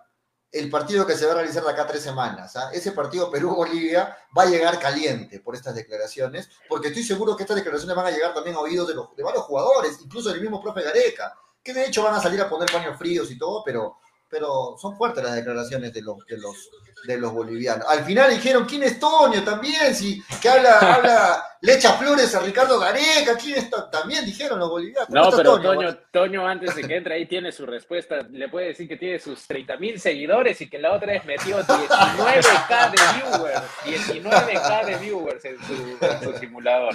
el 0.51 0.71
partido 0.71 1.07
que 1.07 1.15
se 1.15 1.27
va 1.27 1.33
a 1.33 1.35
realizar 1.37 1.63
de 1.63 1.71
acá 1.71 1.87
tres 1.87 2.03
semanas. 2.03 2.57
¿ah? 2.57 2.71
Ese 2.73 2.93
partido 2.93 3.31
Perú-Bolivia 3.31 4.17
va 4.37 4.45
a 4.45 4.47
llegar 4.47 4.79
caliente 4.79 5.41
por 5.41 5.55
estas 5.55 5.75
declaraciones, 5.75 6.49
porque 6.69 6.89
estoy 6.89 7.03
seguro 7.03 7.37
que 7.37 7.43
estas 7.43 7.57
declaraciones 7.57 7.95
van 7.95 8.07
a 8.07 8.11
llegar 8.11 8.33
también 8.33 8.57
a 8.57 8.61
oídos 8.61 8.89
de, 8.89 8.95
de 8.95 9.23
varios 9.23 9.45
jugadores, 9.45 9.99
incluso 10.03 10.31
del 10.31 10.41
mismo 10.41 10.63
profe 10.63 10.83
Gareca, 10.83 11.35
que 11.63 11.75
de 11.75 11.87
hecho 11.87 12.03
van 12.03 12.15
a 12.15 12.21
salir 12.21 12.41
a 12.41 12.49
poner 12.49 12.71
paños 12.71 12.97
fríos 12.97 13.31
y 13.31 13.39
todo, 13.39 13.63
pero, 13.63 13.99
pero 14.31 14.77
son 14.81 14.97
fuertes 14.97 15.25
las 15.25 15.35
declaraciones 15.35 15.93
de 15.93 16.03
los, 16.03 16.25
de 16.27 16.39
los, 16.39 16.71
de 17.07 17.19
los 17.19 17.33
bolivianos. 17.33 17.87
Al 17.89 18.05
final 18.05 18.31
dijeron, 18.31 18.67
¿quién 18.67 18.83
es 18.83 18.99
Toño? 19.01 19.43
También, 19.43 19.95
si, 19.95 20.23
que 20.41 20.49
habla, 20.49 20.79
habla, 20.95 21.43
le 21.63 21.75
echa 21.75 21.95
flores 21.95 22.35
a 22.35 22.41
Ricardo 22.41 22.79
Gareca, 22.79 23.37
¿quién 23.41 23.59
es 23.59 23.71
To-?" 23.71 23.89
También 23.91 24.25
dijeron 24.25 24.59
los 24.59 24.69
bolivianos. 24.69 25.09
¿Cómo 25.09 25.31
No, 25.31 25.37
pero 25.37 25.53
Toño? 25.57 25.73
Toño, 25.73 25.99
Toño, 26.13 26.47
antes 26.47 26.75
de 26.75 26.83
que 26.83 26.97
entre 26.97 27.15
ahí, 27.15 27.27
tiene 27.27 27.53
su 27.53 27.65
respuesta. 27.67 28.27
Le 28.31 28.49
puede 28.49 28.69
decir 28.69 28.89
que 28.89 28.97
tiene 28.97 29.19
sus 29.19 29.47
30 29.47 29.77
mil 29.79 30.01
seguidores 30.01 30.61
y 30.61 30.69
que 30.69 30.79
la 30.79 30.93
otra 30.93 31.13
vez 31.13 31.25
metió 31.25 31.59
19k 31.59 32.91
de 32.91 32.99
viewers. 33.15 33.63
19k 33.85 34.85
de 34.85 34.97
viewers 34.97 35.45
en 35.45 35.57
su, 35.65 36.05
en 36.05 36.23
su 36.23 36.39
simulador. 36.39 36.95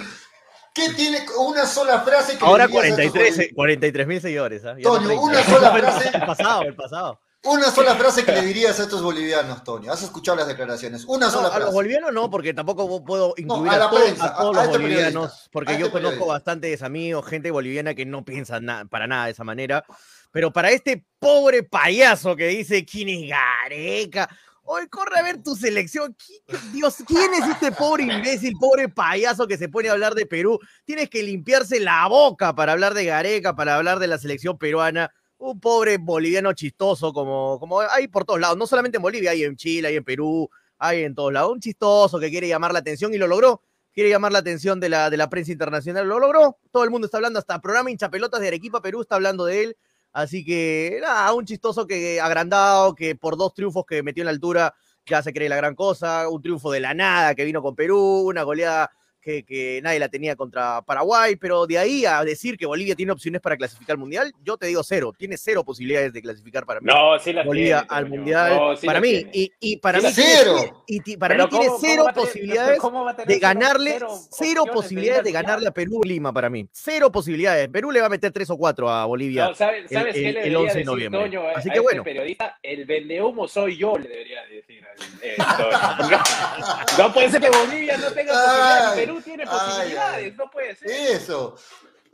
¿Qué 0.74 0.92
tiene 0.94 1.24
una 1.38 1.66
sola 1.66 2.00
frase 2.00 2.36
que 2.36 2.44
le 2.44 2.50
Ahora 2.50 2.66
dirías 2.66 2.84
a 2.84 2.88
estos 2.88 3.12
43 3.12 3.36
bolivianos? 3.36 3.54
43 3.54 4.06
mil 4.08 4.20
seguidores. 4.20 4.64
¿ah? 4.64 4.74
Ya 4.76 4.82
Toño, 4.82 5.00
no 5.02 5.06
30. 5.06 5.22
una 5.22 5.42
sola 5.44 5.70
frase. 5.78 6.10
El 6.14 6.26
pasado, 6.26 6.62
el 6.62 6.74
pasado. 6.74 7.20
Una 7.44 7.70
sola 7.70 7.94
frase 7.96 8.24
que 8.24 8.32
le 8.32 8.42
dirías 8.42 8.78
a 8.80 8.84
estos 8.84 9.02
bolivianos, 9.02 9.62
Toño. 9.64 9.92
Has 9.92 10.02
escuchado 10.02 10.36
las 10.38 10.46
declaraciones. 10.48 11.04
Una 11.06 11.26
No, 11.26 11.32
sola 11.32 11.48
a 11.48 11.50
los 11.50 11.58
frase. 11.58 11.72
bolivianos 11.74 12.12
no, 12.12 12.30
porque 12.30 12.54
tampoco 12.54 13.04
puedo 13.04 13.34
incluir 13.36 13.70
a 13.72 13.74
a, 13.74 13.78
la 13.78 13.90
todos, 13.90 14.02
prensa, 14.02 14.26
a 14.26 14.36
todos 14.36 14.56
a- 14.56 14.60
los 14.60 14.64
este 14.64 14.78
bolivianos, 14.78 15.48
porque 15.52 15.72
yo 15.72 15.86
este 15.86 15.90
conozco 15.92 16.10
periodista. 16.10 16.32
bastantes 16.32 16.82
amigos, 16.82 17.26
gente 17.26 17.50
boliviana 17.50 17.94
que 17.94 18.06
no 18.06 18.24
piensa 18.24 18.60
na- 18.60 18.84
para 18.86 19.06
nada 19.06 19.26
de 19.26 19.32
esa 19.32 19.44
manera. 19.44 19.84
Pero 20.32 20.52
para 20.52 20.70
este 20.70 21.04
pobre 21.18 21.62
payaso 21.62 22.34
que 22.34 22.48
dice 22.48 22.84
quién 22.84 23.08
es 23.08 23.28
Gareca, 23.28 24.28
hoy 24.64 24.88
corre 24.88 25.18
a 25.18 25.22
ver 25.22 25.42
tu 25.42 25.54
selección. 25.54 26.16
¿Qui- 26.16 26.40
Dios, 26.72 26.96
¿quién 27.06 27.34
es 27.34 27.46
este 27.48 27.70
pobre 27.72 28.04
imbécil, 28.04 28.54
pobre 28.58 28.88
payaso 28.88 29.46
que 29.46 29.58
se 29.58 29.68
pone 29.68 29.88
a 29.90 29.92
hablar 29.92 30.14
de 30.14 30.26
Perú? 30.26 30.58
Tienes 30.86 31.08
que 31.10 31.22
limpiarse 31.22 31.78
la 31.78 32.06
boca 32.08 32.54
para 32.54 32.72
hablar 32.72 32.94
de 32.94 33.04
Gareca, 33.04 33.54
para 33.54 33.76
hablar 33.76 33.98
de 33.98 34.06
la 34.08 34.18
selección 34.18 34.56
peruana. 34.58 35.12
Un 35.46 35.60
pobre 35.60 35.98
boliviano 35.98 36.54
chistoso, 36.54 37.12
como, 37.12 37.58
como 37.60 37.82
hay 37.82 38.08
por 38.08 38.24
todos 38.24 38.40
lados, 38.40 38.56
no 38.56 38.66
solamente 38.66 38.96
en 38.96 39.02
Bolivia, 39.02 39.32
hay 39.32 39.44
en 39.44 39.56
Chile, 39.56 39.88
hay 39.88 39.96
en 39.96 40.04
Perú, 40.04 40.48
hay 40.78 41.02
en 41.02 41.14
todos 41.14 41.34
lados. 41.34 41.52
Un 41.52 41.60
chistoso 41.60 42.18
que 42.18 42.30
quiere 42.30 42.48
llamar 42.48 42.72
la 42.72 42.78
atención 42.78 43.12
y 43.12 43.18
lo 43.18 43.26
logró. 43.26 43.60
Quiere 43.92 44.08
llamar 44.08 44.32
la 44.32 44.38
atención 44.38 44.80
de 44.80 44.88
la, 44.88 45.10
de 45.10 45.18
la 45.18 45.28
prensa 45.28 45.52
internacional, 45.52 46.08
lo 46.08 46.18
logró. 46.18 46.56
Todo 46.70 46.84
el 46.84 46.90
mundo 46.90 47.04
está 47.04 47.18
hablando, 47.18 47.38
hasta 47.38 47.60
programa 47.60 47.90
hinchapelotas 47.90 48.40
de 48.40 48.48
Arequipa, 48.48 48.80
Perú 48.80 49.02
está 49.02 49.16
hablando 49.16 49.44
de 49.44 49.64
él. 49.64 49.76
Así 50.14 50.46
que, 50.46 50.98
nada, 51.02 51.30
un 51.34 51.44
chistoso 51.44 51.86
que 51.86 52.22
agrandado, 52.22 52.94
que 52.94 53.14
por 53.14 53.36
dos 53.36 53.52
triunfos 53.52 53.84
que 53.84 54.02
metió 54.02 54.22
en 54.22 54.26
la 54.26 54.30
altura 54.30 54.74
ya 55.04 55.22
se 55.22 55.34
cree 55.34 55.50
la 55.50 55.56
gran 55.56 55.74
cosa. 55.74 56.26
Un 56.26 56.40
triunfo 56.40 56.72
de 56.72 56.80
la 56.80 56.94
nada 56.94 57.34
que 57.34 57.44
vino 57.44 57.60
con 57.60 57.76
Perú, 57.76 58.22
una 58.26 58.44
goleada 58.44 58.90
que, 59.24 59.42
que 59.42 59.80
nadie 59.82 59.98
la 59.98 60.08
tenía 60.08 60.36
contra 60.36 60.82
Paraguay, 60.82 61.36
pero 61.36 61.66
de 61.66 61.78
ahí 61.78 62.04
a 62.04 62.22
decir 62.24 62.56
que 62.58 62.66
Bolivia 62.66 62.94
tiene 62.94 63.10
opciones 63.12 63.40
para 63.40 63.56
clasificar 63.56 63.94
al 63.94 63.98
Mundial, 63.98 64.32
yo 64.44 64.56
te 64.58 64.66
digo 64.66 64.82
cero. 64.84 65.12
Tiene 65.16 65.36
cero 65.38 65.64
posibilidades 65.64 66.12
de 66.12 66.20
clasificar 66.20 66.66
para 66.66 66.80
mí. 66.80 66.86
No, 66.86 67.18
sí 67.18 67.32
las 67.32 67.46
Bolivia 67.46 67.78
tiene, 67.80 67.96
al. 67.96 68.08
Mundial. 68.08 68.56
No, 68.56 68.76
sí 68.76 68.86
para 68.86 69.00
mí, 69.00 69.08
tiene. 69.24 69.30
y, 69.32 69.52
y 69.60 69.76
para 69.78 70.00
Sí 70.00 70.06
mí 70.06 70.12
tiene 70.12 70.30
Cero. 70.36 70.84
y 70.86 71.16
para 71.16 71.34
Pero 71.34 71.44
mí 71.44 71.50
tiene 71.50 71.66
¿cómo- 71.66 71.78
cero 71.80 72.04
posibilidades 72.14 72.78
de 73.26 73.38
ganarle, 73.38 73.98
cero 74.30 74.64
posibilidades 74.72 75.24
de 75.24 75.32
ganarle 75.32 75.68
a 75.68 75.72
Perú 75.72 76.00
Lima 76.04 76.32
para 76.32 76.50
mí. 76.50 76.68
Cero 76.70 77.10
posibilidades. 77.10 77.68
Perú 77.68 77.90
le 77.90 78.00
va 78.00 78.06
a 78.06 78.10
meter 78.10 78.30
tres 78.30 78.50
o 78.50 78.58
cuatro 78.58 78.90
a 78.90 79.06
Bolivia. 79.06 79.46
No, 79.48 79.54
¿sabes, 79.54 79.84
el- 79.84 79.88
sabes 79.88 80.12
qué 80.14 80.28
el- 80.28 80.34
le 80.34 80.40
el 80.40 80.52
debería 80.52 80.58
11 80.58 80.78
de 80.78 80.84
noviembre. 80.84 81.20
Toño, 81.22 81.42
Así 81.48 81.62
que 81.62 81.68
este 81.68 81.80
bueno. 81.80 82.04
periodista? 82.04 82.58
El 82.62 82.84
vendehumo 82.84 83.48
soy 83.48 83.78
yo, 83.78 83.96
le 83.96 84.08
debería 84.08 84.44
decir. 84.46 84.84
al- 84.84 85.04
eh, 85.22 85.36
no, 86.98 87.12
puede 87.12 87.30
ser 87.30 87.40
que 87.40 87.48
Bolivia 87.50 87.96
no 87.96 88.10
tenga 88.12 88.32
posibilidades, 88.32 88.98
Ay, 88.98 89.06
Perú 89.14 89.24
tiene 89.24 89.44
posibilidades, 89.46 90.24
ay. 90.24 90.34
no 90.36 90.50
puede 90.50 90.76
ser. 90.76 90.90
Eso. 90.90 91.56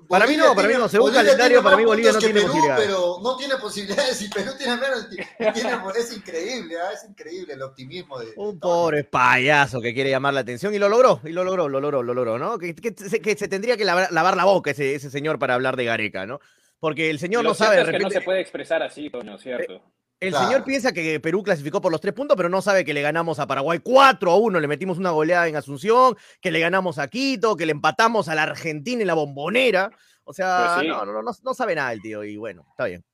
Para 0.08 0.26
mí 0.26 0.34
no, 0.36 0.54
para 0.54 0.66
mí 0.66 0.74
no, 0.74 0.88
según 0.88 1.12
calendario, 1.12 1.62
para 1.62 1.76
mí 1.76 1.84
Bolivia 1.84 2.12
no 2.12 2.18
tiene 2.18 2.34
Perú, 2.40 2.46
posibilidades. 2.46 2.86
Pero 2.86 3.18
no 3.22 3.36
tiene 3.36 3.56
posibilidades 3.58 4.22
y 4.22 4.28
Perú 4.30 4.52
tiene 4.56 4.76
menos. 4.76 5.08
tiene- 5.10 5.82
es 5.98 6.16
increíble, 6.16 6.74
ah, 6.80 6.92
es 6.94 7.04
increíble 7.08 7.52
el 7.52 7.62
optimismo 7.62 8.18
de. 8.18 8.32
Un 8.36 8.58
pobre 8.58 9.04
payaso 9.04 9.80
que 9.80 9.92
quiere 9.92 10.08
llamar 10.10 10.32
la 10.34 10.40
atención 10.40 10.74
y 10.74 10.78
lo 10.78 10.88
logró, 10.88 11.20
y 11.22 11.30
lo 11.30 11.44
logró, 11.44 11.68
lo 11.68 11.80
logró, 11.80 12.02
lo 12.02 12.14
logró, 12.14 12.38
¿no? 12.38 12.58
Que, 12.58 12.74
que 12.74 12.94
se, 12.96 13.20
que 13.20 13.36
se 13.36 13.46
tendría 13.48 13.76
que 13.76 13.84
lavar, 13.84 14.10
lavar 14.10 14.36
la 14.36 14.44
boca 14.44 14.70
ese, 14.70 14.94
ese 14.94 15.10
señor 15.10 15.38
para 15.38 15.54
hablar 15.54 15.76
de 15.76 15.84
Gareca, 15.84 16.24
¿no? 16.26 16.40
Porque 16.78 17.10
el 17.10 17.18
señor 17.18 17.42
Lo 17.44 17.50
no 17.50 17.54
sabe, 17.54 17.76
de 17.76 17.82
es 17.82 17.86
que 17.88 17.92
no 17.92 17.98
repente, 17.98 18.14
se 18.20 18.24
puede 18.24 18.40
expresar 18.40 18.82
así, 18.82 19.10
Toño, 19.10 19.36
¿cierto? 19.38 19.82
El 20.20 20.30
Claro. 20.30 20.46
señor 20.46 20.64
piensa 20.64 20.92
que 20.92 21.18
Perú 21.20 21.42
clasificó 21.42 21.80
por 21.80 21.90
los 21.90 22.00
tres 22.00 22.12
puntos, 22.14 22.36
pero 22.36 22.48
no 22.48 22.60
sabe 22.62 22.84
que 22.84 22.92
le 22.94 23.02
ganamos 23.02 23.38
a 23.40 23.46
Paraguay 23.46 23.80
4 23.82 24.30
a 24.30 24.36
1, 24.36 24.60
le 24.60 24.68
metimos 24.68 24.98
una 24.98 25.10
goleada 25.10 25.48
en 25.48 25.56
Asunción, 25.56 26.16
que 26.40 26.50
le 26.50 26.60
ganamos 26.60 26.98
a 26.98 27.08
Quito, 27.08 27.56
que 27.56 27.66
le 27.66 27.72
empatamos 27.72 28.28
a 28.28 28.34
la 28.34 28.42
Argentina 28.44 29.00
en 29.00 29.06
la 29.06 29.14
bombonera. 29.14 29.90
O 30.24 30.32
sea, 30.32 30.72
Pues 30.76 30.82
sí. 30.82 30.88
no, 30.88 31.04
no, 31.04 31.22
no, 31.22 31.30
no 31.42 31.54
sabe 31.54 31.74
nada 31.74 31.92
el 31.92 32.00
tío, 32.02 32.22
y 32.22 32.36
bueno, 32.36 32.64
está 32.70 32.84
bien. 32.84 33.04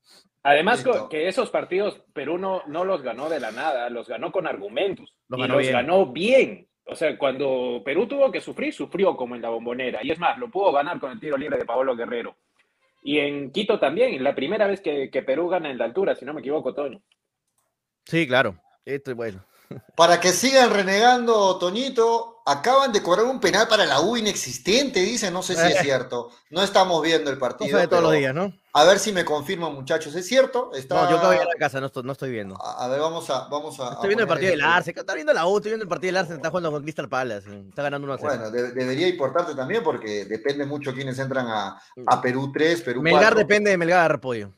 Además, 0.42 0.84
Listo. 0.84 1.08
que 1.08 1.26
esos 1.28 1.50
partidos 1.50 2.00
Perú 2.12 2.38
no, 2.38 2.62
no 2.66 2.84
los 2.84 3.02
ganó 3.02 3.28
de 3.28 3.40
la 3.40 3.50
nada, 3.50 3.88
los 3.90 4.06
ganó 4.08 4.30
con 4.30 4.46
argumentos. 4.46 5.14
Los 5.28 5.38
y 5.38 5.42
ganó 5.42 5.54
los 5.54 5.62
bien. 5.62 5.72
ganó 5.72 6.06
bien. 6.12 6.68
O 6.84 6.94
sea, 6.94 7.18
cuando 7.18 7.82
Perú 7.84 8.06
tuvo 8.06 8.30
que 8.30 8.40
sufrir, 8.40 8.72
sufrió 8.72 9.16
como 9.16 9.34
en 9.34 9.42
la 9.42 9.48
bombonera. 9.48 10.04
Y 10.04 10.12
es 10.12 10.20
más, 10.20 10.38
lo 10.38 10.48
pudo 10.48 10.70
ganar 10.70 11.00
con 11.00 11.10
el 11.10 11.18
tiro 11.18 11.36
libre 11.36 11.58
de 11.58 11.64
Paolo 11.64 11.96
Guerrero. 11.96 12.36
Y 13.06 13.20
en 13.20 13.52
Quito 13.52 13.78
también, 13.78 14.24
la 14.24 14.34
primera 14.34 14.66
vez 14.66 14.80
que, 14.80 15.10
que 15.12 15.22
Perú 15.22 15.48
gana 15.48 15.70
en 15.70 15.78
la 15.78 15.84
altura, 15.84 16.16
si 16.16 16.24
no 16.24 16.34
me 16.34 16.40
equivoco, 16.40 16.74
Toño. 16.74 17.00
Sí, 18.04 18.26
claro. 18.26 18.60
Esto 18.84 19.12
es 19.12 19.16
bueno. 19.16 19.44
Para 19.96 20.18
que 20.18 20.30
sigan 20.30 20.70
renegando, 20.70 21.56
Toñito, 21.56 22.42
acaban 22.44 22.92
de 22.92 23.04
cobrar 23.04 23.26
un 23.26 23.38
penal 23.38 23.68
para 23.68 23.86
la 23.86 24.00
U 24.00 24.16
inexistente, 24.16 24.98
dice, 25.02 25.30
no 25.30 25.44
sé 25.44 25.54
si 25.54 25.72
es 25.72 25.78
cierto. 25.82 26.32
No 26.50 26.64
estamos 26.64 27.00
viendo 27.00 27.30
el 27.30 27.38
partido. 27.38 27.70
Cosa 27.70 27.82
de 27.82 27.86
todos 27.86 28.00
pero 28.00 28.10
los 28.10 28.18
días, 28.18 28.34
¿no? 28.34 28.52
A 28.78 28.84
ver 28.84 28.98
si 28.98 29.10
me 29.10 29.24
confirman, 29.24 29.72
muchachos. 29.72 30.14
¿Es 30.14 30.26
cierto? 30.26 30.70
Está... 30.74 30.94
No, 31.04 31.10
yo 31.10 31.16
acabo 31.16 31.30
de 31.30 31.36
ir 31.36 31.42
a 31.42 31.46
la 31.46 31.54
casa, 31.58 31.80
no 31.80 31.86
estoy, 31.86 32.02
no 32.02 32.12
estoy 32.12 32.30
viendo. 32.30 32.60
A 32.60 32.84
a 32.84 32.88
ver, 32.88 33.00
vamos 33.00 33.28
a. 33.30 33.48
Vamos 33.48 33.80
a 33.80 33.92
Estoy 33.94 34.08
viendo 34.08 34.24
el 34.24 34.28
partido 34.28 34.50
del 34.50 34.60
el- 34.60 34.66
Arce. 34.66 34.90
Está 34.94 35.14
viendo 35.14 35.32
la 35.32 35.46
U, 35.46 35.56
estoy 35.56 35.70
viendo 35.70 35.84
el 35.84 35.88
partido 35.88 36.08
del 36.08 36.16
Arce. 36.18 36.34
Está 36.34 36.50
jugando 36.50 36.70
con 36.70 36.82
Crystal 36.82 37.08
Palace. 37.08 37.60
Está 37.68 37.82
ganando 37.82 38.04
1 38.04 38.14
a 38.14 38.18
0. 38.18 38.28
Bueno, 38.28 38.50
de- 38.50 38.72
debería 38.72 39.08
importarte 39.08 39.54
también 39.54 39.82
porque 39.82 40.26
depende 40.26 40.66
mucho 40.66 40.92
quiénes 40.92 41.18
entran 41.18 41.46
a, 41.48 41.80
a 42.06 42.20
Perú 42.20 42.52
3, 42.52 42.82
Perú 42.82 43.00
Melgar 43.02 43.32
4. 43.32 43.38
depende 43.38 43.70
de 43.70 43.78
Melgar, 43.78 44.20
pollo. 44.20 44.52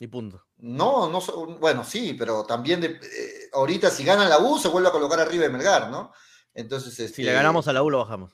Y 0.00 0.08
punto. 0.08 0.44
No, 0.56 1.08
no, 1.08 1.20
bueno, 1.60 1.84
sí, 1.84 2.14
pero 2.18 2.44
también 2.44 2.80
de- 2.80 2.88
eh, 3.00 3.48
ahorita 3.52 3.90
si 3.90 4.02
gana 4.04 4.28
la 4.28 4.38
U 4.38 4.58
se 4.58 4.66
vuelve 4.66 4.88
a 4.88 4.92
colocar 4.92 5.20
arriba 5.20 5.44
de 5.44 5.50
Melgar, 5.50 5.88
¿no? 5.88 6.12
Entonces, 6.52 6.98
este, 6.98 7.14
Si 7.16 7.22
le 7.22 7.32
ganamos 7.32 7.68
a 7.68 7.72
la 7.72 7.84
U, 7.84 7.90
lo 7.90 7.98
bajamos. 7.98 8.32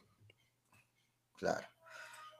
Claro, 1.36 1.66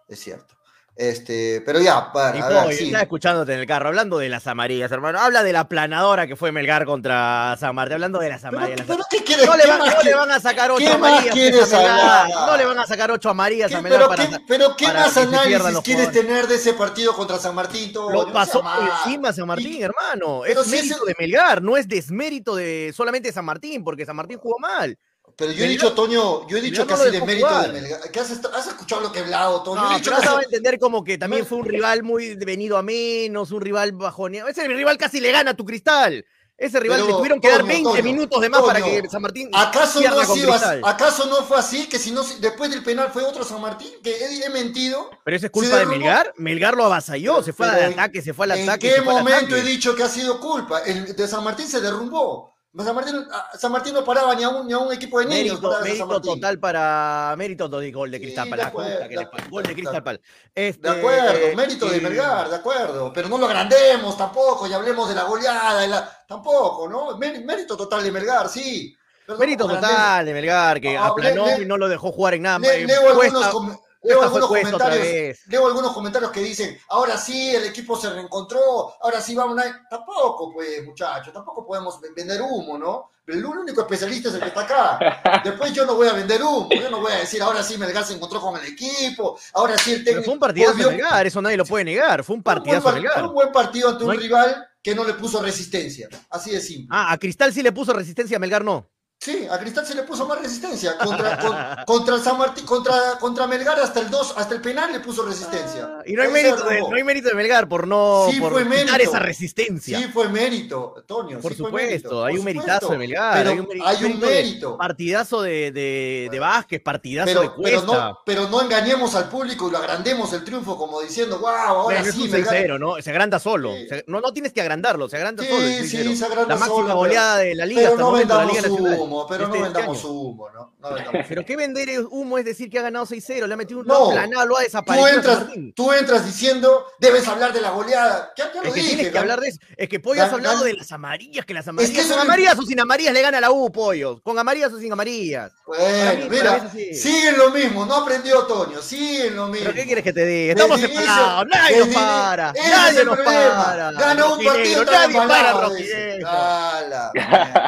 es 0.09 0.19
cierto. 0.19 0.58
Este, 1.01 1.63
pero 1.65 1.81
ya, 1.81 2.11
para, 2.13 2.37
Y 2.37 2.41
a 2.41 2.49
ver, 2.49 2.63
pollo, 2.65 2.77
sí. 2.77 2.87
estaba 2.87 3.03
escuchándote 3.03 3.55
en 3.55 3.61
el 3.61 3.67
carro, 3.69 3.87
hablando 3.87 4.19
de 4.19 4.29
las 4.29 4.49
amarillas, 4.49 4.91
hermano. 4.91 5.21
Habla 5.21 5.45
de 5.45 5.53
la 5.53 5.69
planadora 5.69 6.27
que 6.27 6.35
fue 6.35 6.51
Melgar 6.51 6.85
contra 6.87 7.57
San 7.61 7.73
Martín, 7.77 7.95
hablando 7.95 8.19
de 8.19 8.29
las 8.31 8.43
Pero, 8.43 8.57
amarillas. 8.59 8.85
pero 8.85 9.05
¿qué 9.09 9.23
quieres? 9.23 9.47
no 9.47 9.57
le, 9.57 9.63
¿Qué 9.63 9.69
van, 9.71 9.79
no 9.79 10.03
le 10.03 10.15
van 10.17 10.31
a 10.33 10.41
sacar 10.41 10.73
ocho 10.73 10.93
amarillas. 10.93 11.33
quieres 11.35 11.71
Melgar. 11.71 12.29
No 12.31 12.57
le 12.57 12.65
van 12.65 12.79
a 12.81 12.87
sacar 12.87 13.11
ocho 13.13 13.31
amarillas 13.31 13.69
¿Qué- 13.71 13.77
a 13.77 13.81
Melgar 13.81 14.01
pero, 14.01 14.09
para. 14.09 14.29
qué, 14.29 14.37
pero 14.49 14.77
qué 14.77 14.87
para 14.87 15.01
más 15.03 15.17
análisis 15.17 15.81
quieres 15.85 16.11
tener 16.11 16.49
de 16.49 16.57
ese 16.57 16.75
partido 16.75 17.15
contra 17.15 17.39
San 17.39 17.55
Martín? 17.55 17.93
Lo 17.95 18.27
No 18.27 18.33
pasó 18.33 18.61
por 18.61 18.73
encima 19.07 19.33
San 19.33 19.47
Martín, 19.47 19.75
Y- 19.75 19.83
hermano. 19.85 20.45
Es 20.45 20.61
si 20.65 20.71
mérito 20.73 20.97
ese- 20.97 21.05
de 21.07 21.15
Melgar, 21.17 21.63
no 21.63 21.77
es 21.77 21.87
desmérito 21.87 22.57
de 22.57 22.93
solamente 22.93 23.31
San 23.33 23.45
Martín, 23.45 23.85
porque 23.85 24.05
San 24.05 24.17
Martín 24.17 24.39
jugó 24.39 24.59
mal. 24.59 24.99
Pero 25.39 25.53
yo 25.53 25.65
he 25.65 25.69
dicho, 25.69 25.93
Toño, 25.93 26.49
yo 26.49 26.57
he 26.57 26.61
dicho 26.61 26.81
Melgar 26.85 26.99
no 26.99 27.05
lo 27.05 27.11
de 27.13 27.21
mérito 27.23 27.61
de. 27.63 27.69
Melgar. 27.69 28.01
¿Qué 28.11 28.19
has, 28.19 28.31
est- 28.31 28.45
has 28.47 28.67
escuchado 28.67 29.03
lo 29.03 29.13
que 29.13 29.21
he 29.21 29.23
hablado, 29.23 29.63
Toño? 29.63 29.81
No, 29.83 29.89
Yo 29.91 29.95
he 29.95 29.99
dicho 30.01 30.11
pero 30.19 30.37
a 30.39 30.43
entender 30.43 30.79
como 30.81 31.05
que 31.05 31.17
también 31.17 31.47
fue 31.47 31.59
un 31.59 31.65
rival 31.65 32.03
muy 32.03 32.35
venido 32.35 32.77
a 32.77 32.83
menos, 32.83 33.53
un 33.53 33.61
rival 33.61 33.93
bajoneado. 33.93 34.49
Ese 34.49 34.67
rival 34.67 34.99
casi 34.99 35.21
le 35.21 35.31
gana 35.31 35.53
a 35.53 35.55
tu 35.55 35.65
cristal. 35.65 36.27
Ese 36.57 36.81
rival 36.81 36.99
Pero, 36.99 37.13
le 37.13 37.17
tuvieron 37.19 37.41
que 37.41 37.49
dar 37.51 37.59
Toño, 37.61 37.69
20 37.69 37.91
Toño, 37.91 38.03
minutos 38.03 38.41
de 38.41 38.49
más 38.49 38.63
para 38.63 38.83
que 38.83 39.09
San 39.09 39.23
Martín 39.23 39.49
¿Acaso 39.55 40.01
no, 40.01 40.19
así-. 40.21 40.43
¿Acaso 40.85 41.27
no 41.27 41.37
fue 41.45 41.57
así? 41.57 41.87
Que 41.89 42.01
si 42.01 42.11
no, 42.11 42.25
si- 42.25 42.41
después 42.41 42.69
del 42.73 42.83
penal 42.83 43.11
fue 43.13 43.23
otro 43.23 43.45
San 43.45 43.61
Martín, 43.61 43.93
que 44.03 44.11
he, 44.11 44.45
he 44.45 44.51
mentido. 44.51 45.09
Pero 45.25 45.37
eso 45.37 45.47
es 45.47 45.53
culpa 45.53 45.77
de. 45.77 45.87
Melgar. 45.87 46.33
Melgar 46.37 46.75
lo 46.77 46.85
avasalló, 46.85 47.35
Pero- 47.35 47.45
se 47.45 47.53
fue 47.53 47.69
al 47.69 47.79
en- 47.79 47.93
ataque, 47.93 48.23
se 48.23 48.35
fue 48.35 48.47
al 48.47 48.59
¿En 48.59 48.69
ataque. 48.69 48.93
qué 48.93 49.03
fue 49.03 49.15
al 49.17 49.23
momento 49.23 49.55
he 49.55 49.63
dicho 49.63 49.95
que 49.95 50.03
ha 50.03 50.09
sido 50.09 50.41
culpa? 50.41 50.81
El 50.81 51.15
de 51.15 51.29
San 51.29 51.45
Martín 51.45 51.69
se 51.69 51.81
derrumbó. 51.81 52.58
San 52.77 52.95
Martín, 52.95 53.17
ah, 53.33 53.51
San 53.59 53.73
Martín 53.73 53.95
no 53.95 54.05
paraba 54.05 54.35
ni 54.35 54.45
a 54.45 54.51
un, 54.51 54.67
ni 54.67 54.73
a 54.75 54.79
un 54.79 54.93
equipo 54.93 55.19
de 55.21 55.27
niños. 55.27 55.61
Mérito, 55.61 55.83
mérito 55.83 56.21
total 56.21 56.59
para 56.61 57.35
mérito 57.37 57.69
de 57.69 57.91
gol 57.91 58.11
de 58.11 58.21
Cristal 58.21 58.45
Sí, 58.45 58.51
para 58.51 58.63
de 58.65 58.69
acuerdo, 58.69 58.99
que 59.09 59.17
le 59.17 59.25
de- 59.25 59.49
gol 59.51 59.63
de 59.63 59.69
de- 59.71 59.75
Cristal 59.75 60.03
Pal. 60.05 60.21
De 60.55 60.69
Este, 60.69 60.89
acuerdo, 60.89 61.57
mérito 61.57 61.87
de 61.87 61.97
y- 61.97 62.01
Melgar, 62.01 62.49
de 62.51 62.57
acuerdo. 62.57 63.13
Pero 63.13 63.29
no 63.29 63.39
lo 63.39 63.47
agrandemos 63.47 64.17
tampoco 64.17 64.67
y 64.67 64.73
hablemos 64.75 65.09
de 65.09 65.15
la 65.15 65.25
goleada. 65.25 65.87
la- 65.87 66.15
Tampoco, 66.29 66.87
¿no? 66.89 67.17
Mé- 67.19 67.41
Mérito 67.43 67.75
total 67.77 68.03
de 68.05 68.13
Melgar, 68.13 68.49
sí. 68.51 68.95
Pero 69.27 69.39
Mérito 69.39 69.67
total 69.67 70.27
de 70.27 70.33
Melgar, 70.35 70.79
que 70.81 70.97
Ah, 70.97 71.07
aplanó 71.07 71.47
le- 71.47 71.57
le- 71.59 71.63
y 71.63 71.67
no 71.67 71.79
lo 71.79 71.89
dejó 71.89 72.13
jugar 72.13 72.35
en 72.35 72.43
nada. 72.43 72.59
Le- 72.59 72.83
Eh, 72.83 72.87
leo, 72.87 73.09
algunos, 73.09 73.47
com- 73.49 73.77
leo 74.09 74.17
fue 74.19 74.27
algunos 74.27 74.49
comentarios, 74.49 75.03
vez. 75.03 75.41
leo 75.47 75.67
algunos 75.67 75.93
comentarios 75.93 76.31
que 76.33 76.41
dicen, 76.41 76.79
ahora 76.89 77.17
sí, 77.17 77.55
el 77.55 77.65
equipo 77.65 77.97
se 77.97 78.11
reencontró, 78.11 78.61
ahora 79.01 79.21
sí 79.21 79.35
vamos 79.35 79.59
a... 79.59 79.87
Tampoco, 79.89 80.53
pues, 80.53 80.85
muchachos, 80.85 81.33
tampoco 81.33 81.67
podemos 81.67 82.01
vender 82.15 82.41
humo, 82.43 82.77
¿no? 82.79 83.11
El 83.27 83.45
único 83.45 83.83
especialista 83.83 84.31
es 84.31 84.35
el 84.37 84.41
que 84.41 84.47
está 84.49 84.63
acá. 84.63 85.43
Después 85.45 85.73
yo 85.75 85.85
no 85.85 85.95
voy 85.97 86.09
a 86.09 86.15
vender 86.15 86.43
humo, 86.43 86.69
yo 86.71 86.89
no 86.91 87.01
voy 87.01 87.13
a 87.13 87.17
decir, 87.17 87.43
ahora 87.43 87.63
sí 87.63 87.77
Melgar 87.77 88.05
se 88.05 88.15
encontró 88.15 88.41
con 88.41 88.57
el 88.59 88.65
equipo, 88.67 89.39
ahora 89.53 89.77
sí 89.77 89.93
el 89.93 89.97
Pero 89.99 90.05
técnico... 90.05 90.25
fue 90.25 90.35
un 90.35 90.41
partidazo 90.41 90.73
volvió- 90.75 90.91
Melgar, 90.91 91.27
eso 91.27 91.43
nadie 91.43 91.57
lo 91.59 91.67
puede 91.67 91.85
negar. 91.85 92.25
Fue 92.25 92.35
un 92.37 92.43
fue 92.43 92.53
un 92.55 92.63
buen 92.63 92.65
partidazo 92.65 92.89
de 92.89 92.93
par- 92.93 92.95
Melgar. 93.03 93.19
fue 93.21 93.29
un 93.29 93.35
buen 93.35 93.53
partido 93.53 93.89
ante 93.91 94.05
No 94.05 94.11
un 94.11 94.17
hay- 94.17 94.19
rival 94.23 94.69
que 94.83 94.95
no 94.95 95.05
le 95.05 95.13
puso 95.15 95.43
resistencia, 95.43 96.09
así 96.31 96.51
de 96.53 96.61
simple. 96.61 96.87
Ah, 96.91 97.13
a 97.13 97.19
Cristal 97.19 97.53
sí 97.53 97.63
le 97.63 97.73
puso 97.73 97.93
resistencia, 97.93 98.39
a 98.39 98.41
Melgar 98.41 98.65
no. 98.65 98.89
Sí, 99.21 99.49
a 99.51 99.59
Cristal 99.59 99.85
se 99.85 99.97
le 99.97 100.05
puso 100.05 100.27
más 100.29 100.41
resistencia. 100.41 100.97
Contra, 100.97 101.37
con- 101.41 101.57
contra 101.87 102.15
el 102.15 102.23
San 102.23 102.39
Martín, 102.39 102.65
contra, 102.65 103.19
contra 103.19 103.49
Melgar 103.49 103.77
hasta 103.81 103.99
el 103.99 104.09
2, 104.11 104.35
hasta 104.37 104.55
el 104.55 104.61
penal 104.61 104.93
le 104.93 105.01
puso 105.01 105.25
resistencia. 105.27 105.89
Ah, 105.99 106.03
Y 106.07 106.13
no 106.13 106.23
hay, 106.23 106.29
mérito 106.31 106.65
de, 106.65 106.81
no 106.81 106.95
hay 106.95 107.03
mérito 107.03 107.29
de 107.29 107.35
Melgar 107.35 107.69
por 107.69 107.89
no 107.89 108.29
Sí, 108.31 108.39
por 108.41 108.53
fue 108.53 108.63
quitar 108.63 108.79
mérito. 108.87 109.11
esa 109.11 109.19
resistencia. 109.19 109.99
Sí, 109.99 110.05
fue 110.13 110.29
mérito, 110.29 111.03
Toño. 111.05 111.41
por 111.41 111.51
sí 111.53 111.59
fue 111.59 111.67
supuesto, 111.67 111.89
mérito, 111.91 112.25
hay 112.25 112.33
por 112.35 112.39
un 112.39 112.45
meritazo 112.45 112.69
supuesto. 112.87 112.93
de 112.93 112.99
Melgar. 112.99 113.35
Pero 113.39 113.51
hay 113.51 113.59
un, 113.59 113.67
meri- 113.67 113.83
hay 113.85 114.05
un 114.05 114.21
mérito 114.21 114.71
de- 114.73 114.79
partidazo 114.79 115.43
de, 115.43 115.73
de, 115.73 116.29
de 116.31 116.39
Vázquez, 116.39 116.81
partidazo 116.81 117.29
de 117.29 117.35
Pero, 117.35 117.55
pero, 117.61 117.83
Cuesta. 117.85 118.09
no, 118.11 118.19
pero 118.25 118.49
no 118.49 118.63
engañemos 118.63 119.17
al 119.17 119.29
público 119.29 119.67
y 119.67 119.73
lo 119.73 119.79
agrandemos 119.79 120.33
el 120.33 120.45
triunfo 120.45 120.77
como 120.77 121.01
diciendo, 121.01 121.41
wow, 121.41 121.49
ahora 121.49 121.83
Bueno, 121.83 122.07
es 122.07 122.15
sí, 122.15 122.23
un 122.23 122.31
Melgar. 122.31 122.55
6-0, 122.55 122.79
¿no? 122.79 123.03
Se 123.03 123.11
agranda 123.11 123.41
solo. 123.41 123.73
Sí. 123.75 123.89
Se- 123.89 124.05
no, 124.07 124.21
no 124.21 124.33
tienes 124.33 124.53
que 124.53 124.61
agrandarlo, 124.61 125.09
se 125.09 125.17
agranda 125.17 125.43
Sí, 125.43 125.49
solo. 125.51 125.67
el 125.67 125.89
sí, 125.89 125.97
6-0. 125.97 126.15
se 126.17 126.25
agranda 126.25 126.55
La 126.55 126.61
máxima 126.61 126.83
solo, 126.83 126.95
goleada 126.95 127.39
de 127.39 127.55
la 127.57 127.67
liga 127.67 127.81
Pero 127.81 127.91
hasta 127.95 128.01
no 128.03 128.11
momento, 128.13 128.35
la 128.35 128.41
vendamos 128.43 128.63
Liga 128.63 128.69
Nacional. 128.69 129.08
Humo, 129.09 129.27
pero 129.27 129.45
Este- 129.45 129.59
no 129.59 129.65
este 129.67 129.79
vendamos 129.79 130.05
año. 130.05 130.13
humo, 130.13 130.51
¿no? 130.51 130.75
No 130.79 130.95
vendamos 130.95 131.27
Pero 131.29 131.45
qué 131.45 131.57
vender 131.57 131.89
humo 132.11 132.39
es 132.39 132.45
decir 132.45 132.71
que 132.71 132.79
ha 132.79 132.83
ganado 132.83 133.07
6-0, 133.07 133.47
le 133.47 133.55
ha 133.55 133.57
metido 133.57 133.81
un 133.81 133.87
No, 133.87 134.11
planado, 134.11 134.47
lo 134.47 134.57
ha 134.57 134.61
Tú 134.61 134.65
desaparecido. 134.65 135.09
entras, 135.09 135.37
San 135.37 135.47
Martín. 135.47 135.73
tú 135.75 135.93
entras 135.93 136.27
diciendo, 136.27 136.87
debes 136.99 137.27
hablar 137.29 137.53
de 137.53 137.61
la 137.61 137.71
goleada. 137.71 138.33
Ya, 138.37 138.53
ya 138.53 138.61
lo 138.63 138.69
Es 138.69 138.75
que 138.75 138.81
dije. 138.81 138.95
tienes 138.95 139.13
que 139.13 139.19
hablar 139.19 139.41
de 139.41 139.49
eso. 139.49 139.59
Es 139.77 139.89
que 139.89 140.01
Pollo 140.01 140.23
has 140.25 140.33
hablado 140.33 140.65
de 140.65 140.75
las 140.75 140.93
amarillas, 140.93 141.45
que 141.47 141.55
las 141.55 141.67
amarillas. 141.69 141.95
que 141.95 142.01
eso 142.01 142.11
con 142.11 142.19
es- 142.19 142.25
amarillas 142.25 142.59
o 142.59 142.63
sin 142.63 142.79
amarillas 142.81 143.13
le 143.13 143.23
gana 143.23 143.41
la 143.41 143.51
U, 143.51 143.71
Pollo. 143.73 144.21
Con 144.23 144.39
amarillas 144.39 144.73
o 144.73 144.79
sin 144.79 144.93
amarillas. 144.93 145.53
Bueno, 145.67 146.25
mí, 146.25 146.29
mira, 146.31 146.57
es 146.77 147.01
siguen 147.03 147.37
lo 147.39 147.51
mismo, 147.51 147.85
no 147.87 147.95
aprendió 147.97 148.43
Toño, 148.45 148.81
siguen 148.83 149.37
lo 149.37 149.49
mismo. 149.49 149.67
¿Pero 149.67 149.75
qué 149.75 149.85
quieres 149.87 150.05
que 150.05 150.13
te 150.13 150.25
diga? 150.27 150.53
Estamos 150.55 150.81
separados, 150.81 151.47
nadie 151.49 151.79
nos 151.79 151.89
para, 151.89 152.51
es 152.51 152.71
nadie 152.71 153.05
nos 153.05 153.19
para. 153.19 153.93
Gana 153.93 154.27
un 154.33 154.45
partido 154.45 154.85
nadie 154.85 155.17
para 155.17 155.69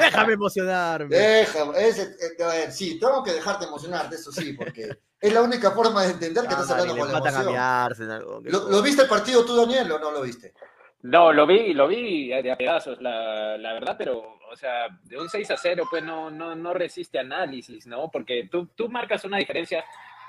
Déjame 0.01 0.33
emocionarme. 0.35 1.17
Deja, 1.31 1.73
ese, 1.79 2.03
eh, 2.03 2.43
a 2.43 2.49
ver, 2.49 2.73
sí, 2.73 2.99
tengo 2.99 3.23
que 3.23 3.33
dejarte 3.33 3.65
emocionarte, 3.65 4.17
eso 4.17 4.33
sí, 4.33 4.53
porque 4.53 4.91
es 5.21 5.33
la 5.33 5.43
única 5.43 5.71
forma 5.71 6.03
de 6.05 6.13
entender 6.13 6.45
que 6.45 6.55
Ah, 6.55 6.61
estás 6.61 6.71
hablando 6.71 6.97
con 6.97 7.13
la 7.13 7.19
matan 7.19 7.35
a 7.35 7.39
mi 7.39 7.45
emoción. 7.45 7.63
Arsenal. 7.63 8.25
¿Lo, 8.45 8.83
viste 8.83 9.03
el 9.03 9.09
partido 9.09 9.45
tú, 9.45 9.57
Daniel, 9.57 9.93
o 9.93 9.99
no 9.99 10.11
lo 10.11 10.23
viste? 10.23 10.53
No, 11.03 11.33
lo 11.33 11.47
vi, 11.47 11.73
lo 11.73 11.89
vi 11.89 12.29
de 12.29 12.51
a 12.53 12.57
pedazos, 12.57 13.01
la, 13.01 13.57
la 13.57 13.73
verdad, 13.73 13.97
pero, 13.97 14.39
o 14.51 14.57
sea, 14.57 14.89
de 15.05 15.19
un 15.19 15.29
6 15.29 15.51
a 15.51 15.57
0, 15.57 15.85
pues 15.91 16.03
no, 16.03 16.31
no, 16.31 16.55
no 16.55 16.75
resiste 16.75 17.19
análisis, 17.19 17.87
¿no? 17.87 18.11
Porque 18.11 18.49
tú, 18.51 18.67
tú 18.75 18.89
marcas 18.89 19.25
una 19.25 19.39
diferencia. 19.39 19.85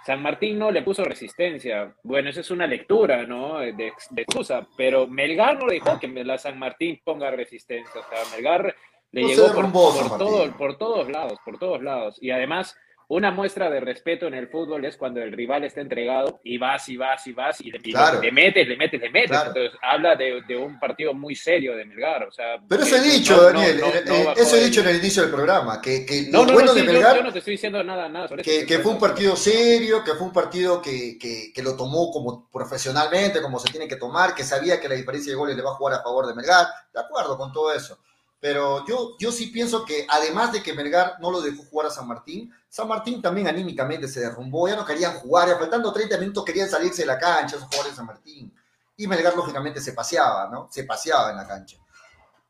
San 0.05 0.21
Martín 0.21 0.57
no 0.57 0.71
le 0.71 0.81
puso 0.81 1.03
resistencia. 1.03 1.93
Bueno, 2.01 2.29
esa 2.29 2.39
es 2.39 2.49
una 2.49 2.65
lectura, 2.65 3.23
¿no? 3.27 3.59
De, 3.59 3.73
de 3.73 4.21
excusa, 4.21 4.65
pero 4.75 5.05
Melgar 5.05 5.59
no 5.59 5.67
dejó 5.67 5.99
que 5.99 6.07
la 6.07 6.39
San 6.39 6.57
Martín 6.57 6.99
ponga 7.03 7.29
resistencia. 7.29 8.01
O 8.01 8.09
sea, 8.09 8.35
Melgar 8.35 8.75
le 9.11 9.21
No 9.21 9.27
llegó 9.27 9.51
por, 9.53 9.71
por, 9.71 10.17
todo, 10.17 10.57
por 10.57 10.77
todos 10.77 11.09
lados, 11.09 11.39
por 11.43 11.59
todos 11.59 11.81
lados. 11.83 12.17
Y 12.21 12.31
además, 12.31 12.75
una 13.09 13.29
muestra 13.29 13.69
de 13.69 13.81
respeto 13.81 14.25
en 14.25 14.33
el 14.35 14.47
fútbol 14.47 14.85
es 14.85 14.95
cuando 14.95 15.21
el 15.21 15.33
rival 15.33 15.65
está 15.65 15.81
entregado 15.81 16.39
y 16.45 16.57
vas 16.57 16.87
y 16.87 16.95
vas 16.95 17.27
y 17.27 17.33
vas 17.33 17.59
y 17.59 17.69
le, 17.69 17.79
y 17.83 17.91
Claro. 17.91 18.21
le 18.21 18.31
metes, 18.31 18.65
le 18.65 18.77
metes, 18.77 19.01
le 19.01 19.09
metes. 19.09 19.31
Claro. 19.31 19.49
Entonces, 19.49 19.77
habla 19.81 20.15
de, 20.15 20.41
de 20.47 20.55
un 20.55 20.79
partido 20.79 21.13
muy 21.13 21.35
serio 21.35 21.75
de 21.75 21.83
Melgar. 21.83 22.23
O 22.23 22.31
sea, 22.31 22.55
Pero 22.69 22.83
eso 22.83 22.95
he 22.95 23.01
dicho, 23.01 23.35
no- 23.35 23.43
Daniel, 23.43 23.81
no- 23.81 23.87
eh, 23.87 24.03
no 24.05 24.13
eh, 24.13 24.33
eso 24.37 24.55
he 24.55 24.63
dicho 24.63 24.79
en 24.79 24.87
el 24.87 24.95
inicio 24.99 25.23
del 25.23 25.31
programa, 25.33 25.81
que, 25.81 26.05
que 26.05 26.27
No, 26.31 26.43
lo 26.43 26.45
no, 26.45 26.53
bueno 26.53 26.67
no, 26.67 26.73
de 26.73 26.79
sí, 26.79 26.85
yo- 26.87 26.93
Melgar 26.93 27.17
yo, 27.17 27.23
no 27.23 27.33
te 27.33 27.39
estoy 27.39 27.51
diciendo 27.55 27.83
nada, 27.83 28.07
nada 28.07 28.29
sobre 28.29 28.43
que, 28.43 28.59
eso. 28.59 28.67
que 28.67 28.79
fue 28.79 28.93
un 28.93 28.99
partido 28.99 29.35
serio, 29.35 30.05
que 30.05 30.13
fue 30.13 30.27
un 30.27 30.31
partido 30.33 30.81
que, 30.81 31.17
que- 31.19 31.51
que 31.53 31.61
lo 31.63 31.75
tomó 31.75 32.11
como 32.13 32.49
profesionalmente, 32.49 33.41
como 33.41 33.59
se 33.59 33.69
tiene 33.69 33.89
que 33.89 33.97
tomar, 33.97 34.33
que 34.33 34.45
sabía 34.45 34.79
que 34.79 34.87
la 34.87 34.95
diferencia 34.95 35.33
de 35.33 35.37
goles 35.37 35.57
le 35.57 35.63
va 35.63 35.71
a 35.71 35.75
jugar 35.75 35.95
a 35.99 36.01
favor 36.01 36.27
de 36.27 36.33
Melgar, 36.33 36.65
de 36.93 37.01
acuerdo 37.01 37.37
con 37.37 37.51
todo 37.51 37.73
eso. 37.73 37.99
Pero 38.41 38.83
yo, 38.87 39.15
yo 39.19 39.31
sí 39.31 39.47
pienso 39.47 39.85
que 39.85 40.05
además 40.09 40.51
de 40.51 40.63
que 40.63 40.73
Melgar 40.73 41.17
no 41.21 41.29
lo 41.29 41.41
dejó 41.41 41.63
jugar 41.63 41.87
a 41.87 41.91
San 41.91 42.07
Martín, 42.07 42.51
San 42.67 42.87
Martín 42.87 43.21
también 43.21 43.47
anímicamente 43.47 44.07
se 44.07 44.19
derrumbó, 44.19 44.67
ya 44.67 44.75
no 44.75 44.83
querían 44.83 45.13
jugar, 45.13 45.47
ya 45.47 45.57
faltando 45.59 45.93
30 45.93 46.17
minutos 46.17 46.43
querían 46.43 46.67
salirse 46.67 47.03
de 47.03 47.05
la 47.05 47.19
cancha 47.19 47.55
esos 47.55 47.67
jugadores 47.67 47.91
de 47.91 47.97
San 47.97 48.07
Martín. 48.07 48.51
Y 48.97 49.05
Melgar 49.07 49.35
lógicamente 49.35 49.79
se 49.79 49.93
paseaba, 49.93 50.49
¿no? 50.49 50.67
Se 50.71 50.85
paseaba 50.85 51.29
en 51.29 51.37
la 51.37 51.47
cancha. 51.47 51.77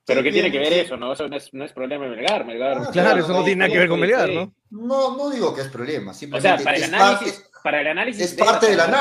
Pero 0.06 0.24
¿qué 0.24 0.32
tiene 0.32 0.50
que 0.50 0.60
ver 0.60 0.74
eso? 0.74 0.96
No, 0.96 1.12
eso 1.12 1.28
no 1.28 1.36
es, 1.36 1.54
no 1.54 1.66
es 1.66 1.74
problema 1.74 2.06
de 2.06 2.16
Melgar. 2.16 2.46
Melgar 2.46 2.78
Ah, 2.78 2.90
Claro, 2.92 3.20
eso 3.20 3.34
no 3.34 3.44
tiene 3.44 3.60
nada 3.60 3.72
que 3.72 3.80
ver 3.80 3.90
con 3.90 4.00
Melgar. 4.00 4.30
¿no? 4.30 4.54
No, 4.70 5.18
no 5.18 5.30
digo 5.30 5.54
que 5.54 5.62
es 5.62 5.68
problema, 5.68 6.12
O 6.12 6.14
sea, 6.14 6.20
simplemente 6.20 6.64
para 6.64 6.78
el 6.78 6.84
es 6.84 6.94
análisis, 6.94 7.34
parte, 7.34 7.50
para 7.64 7.82
el 7.82 7.88
análisis 7.88 8.22
es 8.24 8.36
de 8.38 8.44
parte 8.44 8.68
del 8.68 8.80
San 8.80 8.92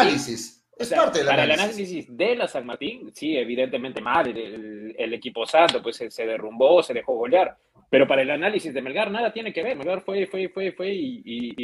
Análisis. 0.81 0.83
o 0.83 0.83
Es 0.83 0.89
sea, 0.89 0.99
parte 1.05 1.19
del 1.19 1.27
para 1.29 1.45
el 1.45 1.51
análisis. 1.53 1.89
análisis 1.89 2.17
de 2.17 2.37
la 2.37 2.49
San 2.49 2.67
Martín, 2.67 3.13
sí, 3.15 3.37
evidentemente 3.37 4.01
mal, 4.01 4.27
el, 4.29 4.37
el- 4.39 4.95
el 4.99 5.15
equipo 5.15 5.47
santo, 5.47 5.83
pues 5.83 5.97
se, 5.97 6.11
se 6.11 6.27
derrumbó, 6.27 6.83
se 6.83 6.93
dejó 6.95 7.15
golear. 7.17 7.57
Pero 7.89 8.07
para 8.07 8.23
el 8.23 8.31
análisis 8.31 8.73
de 8.73 8.83
Melgar 8.83 9.11
nada 9.11 9.33
tiene 9.33 9.53
que 9.53 9.63
ver. 9.63 9.77
Melgar 9.77 10.03
fue, 10.03 10.27
fue, 10.27 10.49
fue, 10.49 10.73
fue 10.73 10.91
y, 10.93 11.23
y, 11.25 11.55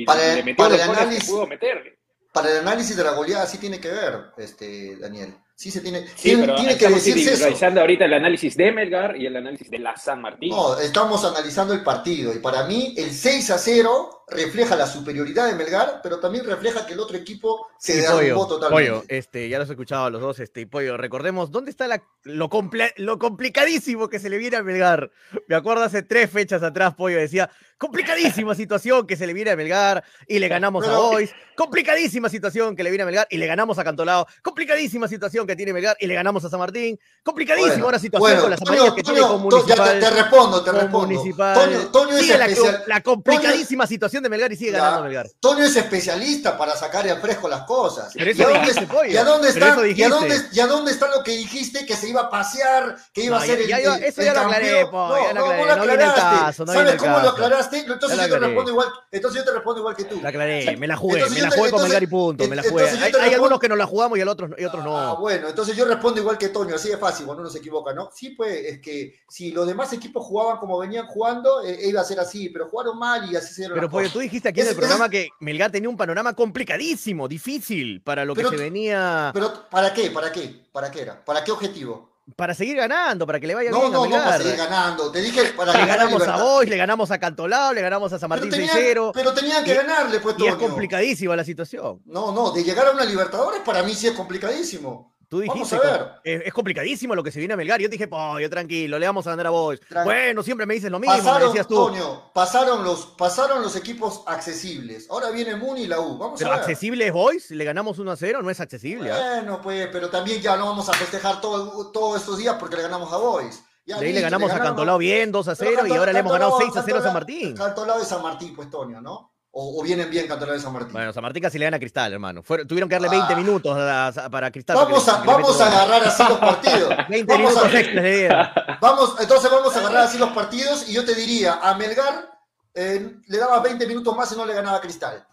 y- 0.00 0.04
Para- 0.04 0.34
le 0.36 0.42
metió 0.42 0.56
para 0.64 0.70
los 0.76 0.80
el 0.80 0.86
goles 0.86 0.98
que 1.02 1.06
análisis- 1.08 1.30
pudo 1.30 1.46
meter. 1.46 1.98
Para 2.32 2.50
el 2.50 2.58
análisis 2.58 2.96
de 2.96 3.04
la 3.04 3.12
goleada 3.12 3.46
sí 3.46 3.58
tiene 3.58 3.78
que 3.80 3.88
ver, 3.88 4.14
este, 4.38 4.96
Daniel. 4.96 5.34
Sí 5.54 5.70
se 5.70 5.80
tiene, 5.82 6.00
Sí, 6.16 6.30
tiene, 6.30 6.40
pero 6.42 6.54
tiene 6.56 6.70
que 6.70 6.84
estamos 6.86 7.04
decirse 7.04 7.34
eso. 7.34 7.42
realizando 7.44 7.80
ahorita 7.80 8.06
el 8.06 8.14
análisis 8.14 8.56
de 8.56 8.72
Melgar 8.72 9.16
y 9.16 9.26
el 9.26 9.36
análisis 9.36 9.70
de 9.70 9.78
la 9.78 9.96
San 9.96 10.20
Martín. 10.20 10.50
No, 10.50 10.76
estamos 10.80 11.24
analizando 11.24 11.74
el 11.74 11.84
partido 11.84 12.34
y 12.34 12.40
para 12.40 12.66
mí 12.66 12.92
el 12.96 13.12
6 13.12 13.50
a 13.52 13.58
0 13.58 14.23
refleja 14.28 14.74
la 14.76 14.86
superioridad 14.86 15.46
de 15.46 15.54
Melgar, 15.54 16.00
pero 16.02 16.18
también 16.18 16.44
refleja 16.44 16.86
que 16.86 16.94
el 16.94 17.00
otro 17.00 17.16
equipo 17.16 17.68
se 17.78 18.00
derrumbó 18.00 18.46
totalmente. 18.46 18.90
pollo, 18.90 19.04
este, 19.08 19.48
ya 19.48 19.58
los 19.58 19.68
he 19.68 19.72
escuchado 19.72 20.06
a 20.06 20.10
los 20.10 20.20
dos, 20.20 20.38
este, 20.40 20.62
y 20.62 20.66
pollo, 20.66 20.96
recordemos, 20.96 21.50
¿dónde 21.50 21.70
está 21.70 21.86
la, 21.86 22.02
lo, 22.22 22.48
comple- 22.48 22.94
lo 22.96 23.18
complicadísimo 23.18 24.08
que 24.08 24.18
se 24.18 24.30
le 24.30 24.38
viene 24.38 24.56
a 24.56 24.62
Melgar? 24.62 25.10
Me 25.46 25.54
acuerdo 25.56 25.82
hace 25.84 26.02
tres 26.02 26.30
fechas 26.30 26.62
atrás, 26.62 26.94
pollo 26.94 27.18
decía, 27.18 27.50
complicadísima 27.76 28.54
situación 28.54 29.06
que 29.06 29.16
se 29.16 29.26
le 29.26 29.34
viene 29.34 29.50
a 29.50 29.56
Melgar 29.56 30.02
y 30.26 30.38
le 30.38 30.48
ganamos 30.48 30.86
a 30.88 30.96
Boys, 30.96 31.30
complicadísima 31.54 32.28
situación 32.30 32.74
que 32.76 32.82
le 32.82 32.90
viene 32.90 33.02
a 33.02 33.06
Melgar 33.06 33.26
y 33.30 33.36
le 33.36 33.46
ganamos 33.46 33.78
a 33.78 33.84
Cantolao, 33.84 34.26
complicadísima 34.42 35.06
situación 35.06 35.46
que 35.46 35.54
tiene 35.54 35.72
Melgar 35.74 35.96
y 36.00 36.06
le 36.06 36.14
ganamos 36.14 36.42
a 36.44 36.48
San 36.48 36.60
Martín, 36.60 36.98
complicadísima 37.22 37.72
Bueno, 37.74 37.84
ahora 37.86 37.98
situación 37.98 38.20
bueno, 38.30 38.40
con 38.42 38.50
las 38.50 38.62
amarillas 38.62 38.94
que 38.94 39.02
tiene 39.02 39.20
con 39.20 39.48
to- 39.50 39.66
ya 39.66 39.74
te- 39.74 39.80
Municipal. 39.82 40.00
te, 40.00 40.10
respondo, 40.22 40.64
te 40.64 40.72
respondo. 40.72 40.98
Municipal. 41.08 41.54
Toño, 41.54 41.78
Toño 41.90 42.16
es 42.16 42.86
la 42.86 43.02
complicadísima 43.02 43.86
situación 43.86 44.13
de 44.22 44.28
Melgar 44.28 44.52
y 44.52 44.56
sigue 44.56 44.72
Ya. 44.72 44.78
ganando 44.78 45.04
Melgar. 45.04 45.26
Toño 45.40 45.64
es 45.64 45.74
especialista 45.76 46.56
para 46.56 46.76
sacar 46.76 47.08
al 47.08 47.20
fresco 47.20 47.48
las 47.48 47.62
cosas. 47.62 48.12
Pero 48.14 48.30
eso 48.30 48.40
¿Y 48.40 48.44
a 48.44 48.48
dónde, 48.48 48.60
dijiste, 48.60 48.86
pollo. 48.86 49.10
y 49.10 49.16
a 49.16 49.24
dónde 49.24 49.52
Pero 49.52 49.66
está, 49.66 49.80
eso 49.80 49.86
y 49.86 50.02
a 50.02 50.08
dónde, 50.08 50.34
dijiste. 50.34 50.56
y 50.56 50.60
a 50.60 50.66
dónde 50.66 50.90
está 50.92 51.08
lo 51.08 51.22
que 51.22 51.30
dijiste 51.32 51.86
que 51.86 51.96
se 51.96 52.08
iba 52.08 52.22
a 52.22 52.30
pasear, 52.30 52.96
que 53.12 53.24
iba 53.24 53.36
No, 53.38 53.42
a 53.42 53.46
ser 53.46 53.60
el, 53.60 53.68
yo- 53.68 53.94
eso 53.94 54.20
el 54.20 54.26
ya 54.26 54.34
lo 54.34 54.40
aclaré, 54.40 54.86
po, 54.86 55.16
ya 55.16 55.32
lo 55.32 55.40
no, 55.40 55.46
aclaré, 55.46 55.62
no 55.62 55.66
lo 55.68 55.76
no 55.76 55.82
viene 55.86 56.04
al 56.04 56.10
aclaraste. 56.10 56.44
caso, 56.44 56.64
no 56.64 56.72
¿Sabes 56.72 56.84
viene 56.92 56.98
cómo 56.98 57.18
lo 57.20 57.28
aclaraste? 57.30 57.78
Entonces 57.78 58.18
yo 58.18 58.28
te 58.28 58.38
respondo 58.38 58.70
igual, 58.70 58.88
entonces 59.10 59.40
yo 59.40 59.44
te 59.44 59.52
respondo 59.54 59.80
igual 59.80 59.96
que 59.96 60.04
tú. 60.04 60.20
La 60.22 60.28
aclaré, 60.28 60.76
me 60.76 60.86
la 60.86 60.96
jugué, 60.96 61.14
Entonces 61.20 61.42
me 61.42 61.48
la 61.50 61.56
jugué 61.56 61.70
con 61.70 61.82
Melgar 61.82 62.02
y 62.02 62.06
punto, 62.06 62.48
me 62.48 62.56
la 62.56 62.62
jugué. 62.62 62.88
Hay, 63.20 63.34
algunos 63.34 63.58
que 63.58 63.68
no 63.68 63.76
la 63.76 63.86
jugamos 63.86 64.18
y 64.18 64.20
el 64.20 64.28
otros, 64.28 64.50
y 64.58 64.64
otros 64.64 64.82
Ah, 64.86 64.88
no. 65.14 65.16
bueno, 65.18 65.48
entonces 65.48 65.76
yo 65.76 65.84
respondo 65.84 66.20
igual 66.20 66.38
que 66.38 66.48
Toño, 66.48 66.74
así 66.76 66.88
de 66.88 66.96
fácil, 66.98 67.26
cuando 67.26 67.42
uno 67.42 67.50
se 67.50 67.58
equivoca, 67.58 67.92
¿no? 67.92 68.10
Sí, 68.14 68.30
pues, 68.30 68.64
es 68.64 68.80
que 68.80 69.20
si 69.28 69.50
los 69.50 69.66
demás 69.66 69.92
equipos 69.92 70.24
jugaban 70.26 70.58
como 70.58 70.78
venían 70.78 71.06
jugando, 71.06 71.62
eh, 71.64 71.78
iba 71.88 72.00
a 72.00 72.04
ser 72.04 72.20
así, 72.20 72.48
pero 72.50 72.68
jugaron 72.68 72.98
mal 72.98 73.30
y 73.30 73.36
así 73.36 73.52
se 73.54 73.62
dieron 73.62 73.76
Pero 73.76 73.88
tú 74.10 74.18
dijiste 74.20 74.48
aquí 74.48 74.60
en 74.60 74.68
el 74.68 74.76
programa 74.76 75.08
que 75.08 75.28
Melgar 75.40 75.70
tenía 75.70 75.88
un 75.88 75.96
panorama 75.96 76.32
complicadísimo, 76.34 77.28
difícil 77.28 78.00
para 78.02 78.24
lo 78.24 78.34
que 78.34 78.40
Pero 78.42 78.50
se 78.50 78.56
venía, 78.56 79.30
Pero, 79.34 79.68
¿para 79.70 79.92
qué? 79.92 80.10
¿Para 80.10 80.30
qué? 80.32 80.64
¿Para 80.72 80.90
qué 80.90 81.02
era? 81.02 81.24
¿Para 81.24 81.42
qué 81.44 81.50
objetivo? 81.52 82.12
para 82.36 82.54
seguir 82.54 82.74
ganando, 82.78 83.26
para 83.26 83.38
que 83.38 83.46
le 83.46 83.54
vaya 83.54 83.70
No, 83.70 83.80
bien 83.80 83.92
no, 83.92 84.04
a 84.04 84.06
no, 84.06 84.10
para 84.12 84.22
Melgar. 84.22 84.42
seguir 84.42 84.56
ganando. 84.56 85.12
Te 85.12 85.20
dije 85.20 85.44
para 85.54 85.74
le 85.74 85.84
ganamos 85.86 86.26
a. 86.26 86.36
Boys, 86.42 86.70
le 86.70 86.76
ganamos 86.78 87.10
a 87.10 87.18
Cantolao, 87.18 87.74
le 87.74 87.82
ganamos 87.82 88.10
a 88.14 88.18
San 88.18 88.30
Pero 88.30 88.40
Martín 88.46 88.50
tenían, 88.50 88.74
6-0. 88.74 89.10
pero 89.12 89.34
tenían 89.34 89.62
que 89.62 89.72
Y- 89.72 89.76
ganarle, 89.76 90.20
pues, 90.20 90.34
Y 90.38 90.46
es 90.46 90.54
complicadísima 90.54 91.36
la 91.36 91.44
situación. 91.44 92.00
No, 92.06 92.32
no, 92.32 92.50
de 92.50 92.64
llegar 92.64 92.86
a 92.86 92.92
una 92.92 93.04
Libertadores 93.04 93.60
para 93.60 93.82
mí 93.82 93.92
sí 93.94 94.06
es 94.06 94.14
complicadísimo. 94.14 95.13
Tú 95.34 95.40
Vamos 95.48 95.54
dijiste, 95.70 95.76
a 95.86 95.90
ver. 95.90 96.10
es, 96.22 96.42
es 96.46 96.52
complicadísimo 96.52 97.14
lo 97.14 97.22
que 97.22 97.32
se 97.32 97.38
viene 97.40 97.54
a 97.54 97.56
Melgar. 97.56 97.80
Yo 97.80 97.88
te 97.88 97.92
dije, 97.92 98.06
pollo, 98.08 98.48
tranquilo, 98.48 98.98
le 98.98 99.06
vamos 99.06 99.26
a 99.26 99.30
ganar 99.30 99.46
a 99.48 99.50
Boys. 99.50 99.80
Tran- 99.88 100.04
Bueno, 100.04 100.42
siempre 100.42 100.64
me 100.66 100.74
dices 100.74 100.90
lo 100.90 100.98
mismo, 101.00 101.14
me 101.16 101.22
Pasaron, 101.22 101.48
decías 101.48 101.66
tú. 101.66 101.74
Toño, 101.74 102.32
pasaron 102.32 102.84
los, 102.84 103.06
pasaron 103.18 103.62
los 103.62 103.74
equipos 103.76 104.22
accesibles. 104.26 105.08
Ahora 105.10 105.30
viene 105.30 105.56
Muni 105.56 105.82
y 105.82 105.86
la 105.86 106.00
U. 106.00 106.16
Vamos 106.18 106.38
Pero 106.38 106.50
a 106.50 106.54
ver. 106.54 106.60
accesible 106.62 107.06
es 107.06 107.12
Boys, 107.12 107.50
le 107.50 107.64
ganamos 107.64 107.98
1 107.98 108.10
a 108.12 108.16
0, 108.16 108.42
no 108.42 108.50
es 108.50 108.60
accesible. 108.60 109.10
¿ah? 109.10 109.34
Bueno, 109.40 109.60
pues, 109.62 109.88
pero 109.90 110.08
también 110.10 110.40
ya 110.40 110.56
no 110.56 110.66
vamos 110.66 110.88
a 110.88 110.92
festejar 110.92 111.40
todo- 111.40 111.90
todos 111.90 112.20
estos 112.20 112.38
días 112.38 112.56
porque 112.60 112.76
le 112.76 112.82
ganamos 112.82 113.12
a 113.12 113.16
Boys. 113.16 113.62
Ya 113.86 113.96
De 113.98 114.06
ahí 114.06 114.12
le 114.12 114.20
listo, 114.20 114.26
ganamos 114.26 114.50
a 114.50 114.58
Cantolao 114.60 114.96
bien 114.96 115.30
2 115.30 115.46
a 115.48 115.54
0 115.54 115.86
y 115.86 115.92
ahora 115.92 116.12
le 116.12 116.20
hemos 116.20 116.32
ganado 116.32 116.52
Cantolao- 116.52 116.72
6 116.72 116.76
a 116.76 116.82
0 116.84 116.98
a 117.00 117.02
San 117.02 117.12
Martín. 117.12 117.54
Cantolao 117.54 117.98
de 117.98 118.04
San 118.06 118.22
Martín, 118.22 118.54
pues, 118.56 118.70
Toño, 118.70 119.00
¿no? 119.02 119.33
O, 119.56 119.80
o 119.80 119.84
vienen 119.84 120.10
bien 120.10 120.26
Cantolao 120.26 120.54
de 120.56 120.60
San 120.60 120.72
Martín. 120.72 120.92
Bueno, 120.92 121.12
San 121.12 121.22
Martín 121.22 121.40
casi 121.40 121.58
le 121.58 121.64
gana 121.66 121.76
a 121.76 121.80
Cristal, 121.80 122.12
hermano. 122.12 122.42
Fueron- 122.42 122.66
tuvieron 122.66 122.88
que 122.88 122.96
darle 122.96 123.06
Ah. 123.08 123.10
20 123.28 123.36
minutos 123.36 123.76
a- 123.78 124.08
a- 124.08 124.28
para 124.30 124.50
Cristal. 124.50 124.74
vamos 124.76 125.06
a, 125.08 125.22
vamos 125.22 125.60
a 125.60 125.66
agarrar 125.68 126.02
así 126.08 126.24
los 126.28 126.38
partidos. 126.38 126.88
20 127.08 127.32
Vamos 127.32 127.56
a- 127.56 127.68
minutos. 127.68 128.78
Vamos, 128.80 129.14
entonces 129.20 129.50
vamos 129.50 129.76
a 129.76 129.78
agarrar 129.78 130.02
así 130.02 130.18
los 130.18 130.30
partidos 130.30 130.88
y 130.88 130.92
yo 130.94 131.04
te 131.04 131.14
diría, 131.14 131.60
a 131.62 131.74
Melgar 131.76 132.30
eh, 132.74 133.14
le 133.28 133.38
daba 133.38 133.60
20 133.60 133.86
minutos 133.86 134.16
más 134.16 134.32
y 134.32 134.36
no 134.36 134.44
le 134.44 134.54
ganaba 134.54 134.78
a 134.78 134.80
Cristal. 134.80 135.24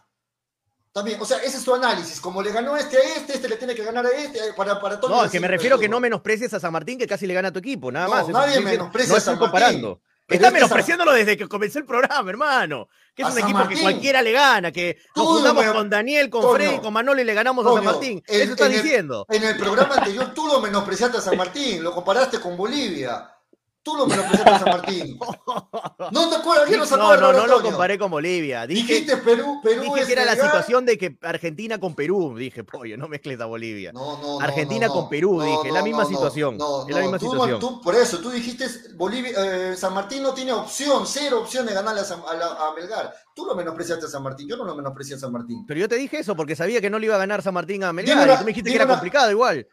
También, 0.94 1.20
o 1.20 1.26
sea, 1.26 1.38
ese 1.38 1.58
es 1.58 1.64
tu 1.64 1.74
análisis. 1.74 2.20
Como 2.22 2.44
le 2.44 2.52
ganó 2.52 2.76
este 2.78 2.98
a 2.98 3.02
este, 3.16 3.34
este 3.34 3.48
le 3.50 3.56
tiene 3.56 3.74
que 3.74 3.84
ganar 3.84 4.06
a 4.06 4.10
este, 4.10 4.38
eh, 4.38 4.54
para, 4.56 4.80
para 4.80 5.00
todo. 5.00 5.10
No, 5.16 5.24
es 5.26 5.32
que 5.32 5.40
me 5.40 5.48
refiero 5.48 5.80
que 5.80 5.88
no 5.90 6.00
menosprecies 6.00 6.54
a 6.54 6.60
San 6.60 6.74
Martín, 6.74 7.00
que 7.00 7.08
casi 7.08 7.26
le 7.26 7.34
gana 7.34 7.48
a 7.48 7.52
tu 7.52 7.60
equipo, 7.60 7.92
nada 7.92 8.06
No, 8.08 8.12
más. 8.14 8.28
Nadie 8.28 8.60
menosprecia 8.60 9.14
No 9.14 9.18
a 9.18 9.22
San 9.22 9.38
comparando. 9.38 10.02
Pero 10.32 10.46
Está 10.46 10.52
menospreciándolo 10.52 11.12
desde 11.12 11.36
que 11.38 11.48
comenzó 11.48 11.80
el 11.80 11.86
programa, 11.86 12.30
hermano. 12.30 12.88
Que 13.14 13.24
es 13.24 13.28
un 13.28 13.34
San 13.34 13.44
equipo 13.44 13.60
Martín. 13.60 13.76
que 13.78 13.84
cualquiera 13.84 14.22
le 14.22 14.32
gana, 14.32 14.72
que 14.72 14.98
nos 15.14 15.14
Tú 15.14 15.26
juntamos 15.34 15.66
me- 15.66 15.74
con 15.74 15.90
Daniel, 15.90 16.30
con 16.30 16.56
Freddy, 16.56 16.80
con 16.80 16.94
Manolo 16.94 17.20
y 17.22 17.26
le 17.26 17.34
ganamos 17.34 17.66
a 17.66 17.74
San 17.74 17.84
Martín. 17.84 18.24
en- 18.28 18.42
Eso 18.42 18.52
estás 18.54 18.68
en 18.70 18.74
el- 18.76 18.82
diciendo. 18.82 19.26
En 19.30 19.44
el 19.44 19.58
programa 19.58 19.96
anterior 19.96 20.34
tú 20.34 20.48
lo 20.48 20.62
menospreciaste 20.62 21.18
a 21.18 21.22
San 21.22 21.36
Martín, 21.36 21.84
lo 21.84 21.94
comparaste 21.94 22.40
con 22.40 22.56
Bolivia. 22.56 23.30
Tú 23.84 23.96
lo 23.96 24.06
menospreciaste 24.06 24.50
a 24.52 24.60
San 24.60 24.70
Martín. 24.70 25.20
No 26.12 26.30
te 26.30 26.36
acuerdas, 26.36 26.66
¿quién 26.68 26.80
no 26.80 26.86
se 26.86 26.98
No, 26.98 27.16
no, 27.16 27.32
no 27.32 27.48
lo 27.48 27.62
comparé 27.62 27.98
con 27.98 28.12
Bolivia. 28.12 28.66
Dije, 28.68 28.82
Dijiste 28.94 29.18
Perú, 29.18 29.60
Perú 29.64 29.82
dije 29.84 30.00
es 30.02 30.06
que 30.08 30.14
era 30.14 30.26
la 30.26 30.36
situación 30.36 30.86
de 30.86 30.98
que 30.98 31.18
Argentina 31.22 31.80
con 31.80 31.96
Perú. 31.96 32.36
Dije, 32.38 32.64
pollo, 32.64 32.98
no 32.98 33.08
mezcles 33.08 33.40
a 33.40 33.46
Bolivia. 33.46 33.92
No, 33.94 34.20
no, 34.22 34.40
Argentina 34.42 34.88
no, 34.88 34.94
con. 34.94 35.10
Perú, 35.10 35.42
dije, 35.42 35.68
es 35.68 35.74
la 35.74 35.84
misma 35.84 36.06
situación. 36.06 36.58
No, 36.58 36.88
es 36.88 36.94
la 36.96 37.02
misma 37.02 37.18
tú, 37.20 37.32
situación. 37.32 37.60
tú- 37.60 37.82
por 37.82 37.96
eso, 37.96 38.18
tú 38.20 38.30
dijiste 38.32 38.68
Bolivia, 38.96 39.32
eh, 39.38 39.76
San 39.78 39.94
Martín 39.94 40.24
no 40.24 40.34
tiene 40.34 40.52
opción, 40.54 41.06
cero 41.08 41.40
opción 41.42 41.66
de 41.66 41.74
ganarle 41.74 42.02
a, 42.02 42.06
San- 42.06 42.22
a 42.28 42.34
la- 42.34 42.48
a 42.68 42.74
Melgar. 42.76 43.14
Tú 43.36 43.46
lo 43.46 43.56
menospreciaste 43.56 44.06
a 44.08 44.10
San 44.10 44.24
Martín, 44.24 44.48
yo 44.50 44.58
no 44.58 44.66
lo 44.66 44.76
menosprecié 44.76 45.16
a 45.16 45.20
San 45.20 45.32
Martín. 45.32 45.66
Pero 45.68 45.80
yo 45.80 45.88
te 45.88 45.96
dije 45.96 46.20
eso 46.20 46.36
porque 46.36 46.56
sabía 46.56 46.82
que 46.82 46.90
no 46.90 47.00
le 47.00 47.06
iba 47.06 47.16
a 47.16 47.20
ganar 47.20 47.42
San 47.42 47.54
Martín 47.54 47.84
a 47.84 47.94
Melgar. 47.94 48.18
Dime 48.20 48.34
y 48.34 48.38
tú 48.38 48.44
me 48.44 48.48
dijiste 48.50 48.70
que 48.70 48.76
era 48.76 48.88
complicado 48.88 49.32
igual. 49.32 49.66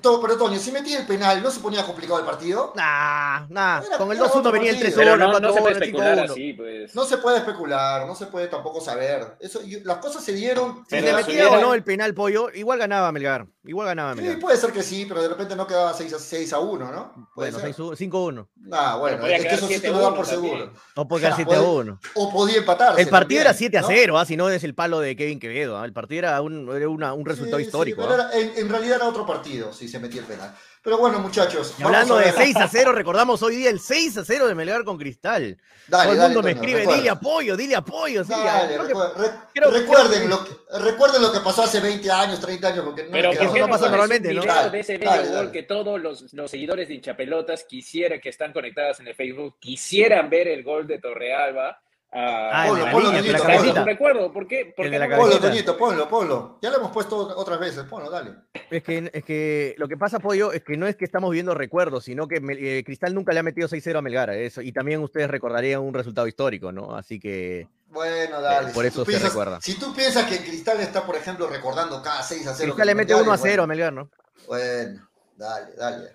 Todo- 0.00 0.20
Pero 0.20 0.36
Toño, 0.36 0.58
si 0.58 0.72
metí 0.72 0.92
el 0.94 1.06
penal, 1.06 1.42
¿no 1.42 1.50
se 1.50 1.60
ponía 1.60 1.84
complicado 1.84 2.18
el 2.20 2.24
partido? 2.26 2.72
Nah, 2.76 3.46
nah. 3.48 3.82
Era- 3.82 3.98
Con 3.98 4.10
el 4.10 4.16
era 4.18 4.26
2-1 4.26 4.38
otro 4.40 4.52
venía 4.52 4.70
el 4.70 4.76
partido. 4.76 4.96
3-1, 4.96 4.96
Pero 4.96 5.14
el 5.14 5.20
no, 5.20 5.26
no 5.40 5.52
se 5.52 5.60
4-1, 5.60 5.62
puede 5.62 5.74
especular 5.74 6.18
5-1. 6.18 6.32
así, 6.32 6.52
pues. 6.54 6.94
No 6.94 7.04
se 7.04 7.18
puede 7.18 7.38
especular, 7.38 8.06
no 8.06 8.14
se 8.14 8.26
puede 8.26 8.46
tampoco 8.48 8.80
saber. 8.80 9.36
Eso, 9.40 9.60
y- 9.62 9.80
las 9.84 9.98
cosas 9.98 10.24
se 10.24 10.32
dieron. 10.32 10.84
Si 10.88 11.00
le 11.00 11.12
metía 11.12 11.50
o 11.50 11.60
no 11.60 11.74
el 11.74 11.82
penal 11.84 12.14
pollo, 12.14 12.48
igual 12.54 12.78
ganaba 12.78 13.12
Melgar. 13.12 13.46
Igual 13.66 13.86
ganaba 13.86 14.14
Sí, 14.14 14.20
Melgar. 14.20 14.38
puede 14.40 14.56
ser 14.58 14.72
que 14.72 14.82
sí, 14.82 15.06
pero 15.08 15.22
de 15.22 15.28
repente 15.28 15.56
no 15.56 15.66
quedaba 15.66 15.94
6 15.94 16.12
a, 16.12 16.18
6 16.18 16.52
a 16.52 16.58
1, 16.58 16.90
¿no? 16.92 17.30
Puede 17.34 17.50
Bueno, 17.50 17.58
ser. 17.58 17.74
6-1, 17.74 17.96
5-1. 17.96 18.48
Ah, 18.72 18.96
bueno, 18.96 19.18
Pero 19.22 19.34
es 19.34 19.42
que 19.42 19.48
eso 19.54 19.66
sí 19.66 19.74
te 19.74 19.80
7 19.80 19.88
a 19.88 19.90
lo 19.92 19.98
dan 19.98 20.06
1 20.08 20.16
por 20.16 20.26
también. 20.26 20.54
seguro. 20.58 20.72
O 20.96 21.08
puede 21.08 21.20
quedar 21.22 21.32
Ya, 21.32 21.36
7 21.36 21.54
a 21.54 21.58
puede- 21.58 21.70
1. 21.70 21.98
O 22.14 22.32
podía 22.32 22.56
empatarse. 22.58 23.00
El 23.02 23.08
partido 23.08 23.40
era 23.40 23.50
también, 23.50 23.58
7 23.72 23.78
a 23.78 23.80
¿no? 23.82 23.86
0, 23.88 24.18
¿ah? 24.18 24.26
si 24.26 24.36
no 24.36 24.48
es 24.50 24.64
el 24.64 24.74
palo 24.74 25.00
de 25.00 25.16
Kevin 25.16 25.40
Quevedo. 25.40 25.78
¿ah? 25.78 25.84
El 25.84 25.92
partido 25.92 26.18
era 26.20 26.40
un, 26.42 26.68
era 26.76 26.88
una- 26.88 27.12
un 27.14 27.24
resultado 27.24 27.58
Sí, 27.58 27.64
sí, 27.64 27.68
histórico. 27.68 28.02
pero 28.02 28.12
¿ah? 28.22 28.30
era- 28.32 28.38
en, 28.38 28.52
en 28.58 28.68
realidad 28.68 28.96
era 28.96 29.08
otro 29.08 29.24
partido, 29.26 29.72
si 29.86 29.88
se 29.92 29.98
metía 29.98 30.20
el 30.20 30.26
penal. 30.26 30.54
Pero 30.82 30.98
bueno, 30.98 31.18
muchachos. 31.18 31.74
Y 31.78 31.82
vamos 31.82 31.96
hablando 31.96 32.16
a 32.16 32.18
de 32.20 32.24
ver. 32.26 32.34
6 32.34 32.56
a 32.56 32.68
0, 32.68 32.92
recordamos 32.92 33.42
hoy 33.42 33.56
día 33.56 33.70
el 33.70 33.80
6 33.80 34.18
a 34.18 34.24
0 34.24 34.46
de 34.48 34.54
Melgar 34.54 34.84
con 34.84 34.98
Cristal. 34.98 35.56
Dale, 35.88 36.04
Todo 36.04 36.12
el 36.12 36.18
dale, 36.18 36.34
mundo 36.34 36.42
me 36.42 36.50
Toño, 36.54 36.60
escribe, 36.62 36.78
recuerda. 36.80 36.98
dile 37.00 37.10
apoyo, 37.10 37.56
dile 37.56 37.76
apoyo. 37.76 38.24
sí, 38.24 38.30
Dale, 38.30 38.74
creo 38.76 38.86
que- 38.86 39.18
re- 39.22 39.30
creo- 39.54 39.70
recuerden, 39.70 40.26
creo 40.26 40.28
Lo 40.28 40.44
que, 40.44 40.50
recuerden 40.80 41.22
lo 41.22 41.32
que 41.32 41.40
pasó 41.40 41.62
hace 41.62 41.80
20 41.80 42.10
años, 42.10 42.40
30 42.40 42.68
años, 42.68 42.84
porque 42.84 43.04
no 43.04 43.10
Pero 43.10 43.30
me 43.30 43.36
¿por 43.36 43.44
queda 43.46 43.54
qué 43.54 43.60
no 43.60 43.68
pasa 43.68 43.88
normalmente, 43.88 44.34
¿no? 44.34 44.44
Dale, 44.44 44.70
de 44.70 44.80
ese 44.80 44.98
dale, 44.98 45.22
gol 45.28 45.32
dale. 45.34 45.52
que 45.52 45.62
todos 45.62 46.00
los, 46.00 46.32
los 46.34 46.50
seguidores 46.50 46.88
de 46.88 46.94
hinchapelotas 46.94 47.64
quisiera 47.64 48.20
que 48.20 48.28
están 48.28 48.52
conectados 48.52 49.00
en 49.00 49.08
el 49.08 49.14
Facebook 49.14 49.56
quisieran 49.60 50.28
ver 50.30 50.48
el 50.48 50.62
gol 50.64 50.86
de 50.86 50.98
Torrealba. 50.98 51.80
Ah, 52.16 52.62
a 52.62 52.68
el 52.68 52.74
de 52.76 52.82
la 52.82 52.90
a 52.90 53.00
línea, 53.00 53.58
Toñito. 53.58 53.84
recuerdo. 53.84 54.32
¿Por 54.32 54.46
qué? 54.46 54.72
¿Por 54.76 54.88
qué 54.88 54.98
no? 54.98 55.16
Ponlo. 55.16 55.40
Toñito, 55.40 55.76
ponlo, 55.76 56.08
ponlo. 56.08 56.58
Ya 56.62 56.70
lo 56.70 56.76
hemos 56.76 56.92
puesto 56.92 57.16
otras 57.16 57.58
veces, 57.58 57.82
ponlo, 57.84 58.08
dale. 58.08 58.34
Es 58.70 58.84
que, 58.84 59.10
es 59.12 59.24
que 59.24 59.74
lo 59.78 59.88
que 59.88 59.96
pasa, 59.96 60.20
Pollo, 60.20 60.52
es 60.52 60.62
que 60.62 60.76
no 60.76 60.86
es 60.86 60.94
que 60.94 61.04
estamos 61.04 61.32
viendo 61.32 61.54
recuerdos, 61.54 62.04
sino 62.04 62.28
que 62.28 62.36
eh, 62.36 62.84
Cristal 62.84 63.14
nunca 63.14 63.32
le 63.32 63.40
ha 63.40 63.42
metido 63.42 63.66
6-0 63.68 63.98
a 63.98 64.02
Melgar. 64.02 64.30
Eso, 64.30 64.62
y 64.62 64.70
también 64.72 65.02
ustedes 65.02 65.28
recordarían 65.28 65.80
un 65.80 65.92
resultado 65.92 66.28
histórico, 66.28 66.70
¿no? 66.70 66.94
Así 66.96 67.18
que 67.18 67.66
Bueno, 67.88 68.40
dale. 68.40 68.70
Eh, 68.70 68.72
por 68.72 68.84
si 68.84 68.88
eso 68.88 69.00
tú 69.00 69.04
se 69.06 69.10
piensas- 69.16 69.30
recuerda. 69.30 69.58
Si 69.60 69.78
tú 69.78 69.92
piensas 69.92 70.24
que 70.26 70.38
Cristal 70.38 70.80
está, 70.80 71.04
por 71.04 71.16
ejemplo, 71.16 71.48
recordando 71.48 72.00
cada 72.00 72.22
6 72.22 72.46
a 72.46 72.54
0. 72.54 72.72
Cristal 72.74 72.86
le 72.86 72.94
mete 72.94 73.14
1 73.16 73.32
a 73.32 73.38
0 73.38 73.62
a 73.64 73.66
Melgar, 73.66 73.92
¿no? 73.92 74.08
Bueno, 74.46 75.08
dale, 75.36 75.74
dale. 75.76 76.08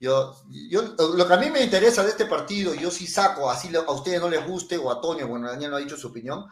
Yo, 0.00 0.34
yo, 0.48 0.82
lo 1.14 1.26
que 1.28 1.34
a 1.34 1.36
mí 1.36 1.50
me 1.50 1.62
interesa 1.62 2.02
de 2.02 2.08
este 2.08 2.24
partido, 2.24 2.74
yo 2.74 2.90
sí 2.90 3.06
saco, 3.06 3.50
así 3.50 3.70
a 3.76 3.90
ustedes 3.92 4.18
no 4.20 4.30
les 4.30 4.44
guste, 4.46 4.78
o 4.78 4.90
a 4.90 4.98
Toño, 5.00 5.28
bueno, 5.28 5.48
Daniel 5.48 5.70
no 5.70 5.76
ha 5.76 5.80
dicho 5.80 5.98
su 5.98 6.08
opinión, 6.08 6.46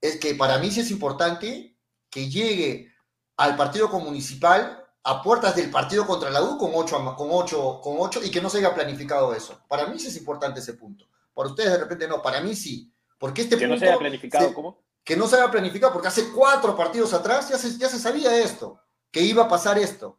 es 0.00 0.18
que 0.18 0.34
para 0.34 0.58
mí 0.58 0.70
sí 0.70 0.80
es 0.80 0.90
importante 0.90 1.76
que 2.08 2.30
llegue 2.30 2.90
al 3.36 3.54
partido 3.54 3.90
con 3.90 4.02
Municipal 4.02 4.82
a 5.04 5.22
puertas 5.22 5.54
del 5.54 5.70
partido 5.70 6.06
contra 6.06 6.30
la 6.30 6.42
U 6.42 6.56
con 6.56 6.70
8, 6.74 7.14
con 7.16 7.28
ocho, 7.30 7.80
con 7.82 7.96
ocho 7.98 8.20
y 8.24 8.30
que 8.30 8.40
no 8.40 8.48
se 8.48 8.58
haya 8.58 8.74
planificado 8.74 9.34
eso. 9.34 9.60
Para 9.68 9.86
mí 9.86 9.98
sí 9.98 10.08
es 10.08 10.16
importante 10.16 10.60
ese 10.60 10.72
punto. 10.74 11.06
Para 11.34 11.50
ustedes 11.50 11.72
de 11.72 11.78
repente 11.78 12.08
no, 12.08 12.22
para 12.22 12.40
mí 12.40 12.56
sí. 12.56 12.92
Porque 13.18 13.42
este 13.42 13.56
Que 13.56 13.66
no 13.66 13.74
punto 13.74 13.84
se 13.84 13.90
haya 13.90 13.98
planificado, 13.98 14.48
se- 14.48 14.54
¿cómo? 14.54 14.82
que 15.04 15.16
no 15.16 15.28
se 15.28 15.36
haya 15.36 15.50
planificado, 15.50 15.92
porque 15.92 16.08
hace 16.08 16.32
cuatro 16.32 16.74
partidos 16.74 17.12
atrás 17.14 17.50
ya 17.50 17.58
se, 17.58 17.76
ya 17.78 17.88
se 17.88 17.98
sabía 18.00 18.36
esto, 18.38 18.80
que 19.12 19.20
iba 19.20 19.44
a 19.44 19.48
pasar 19.48 19.78
esto. 19.78 20.18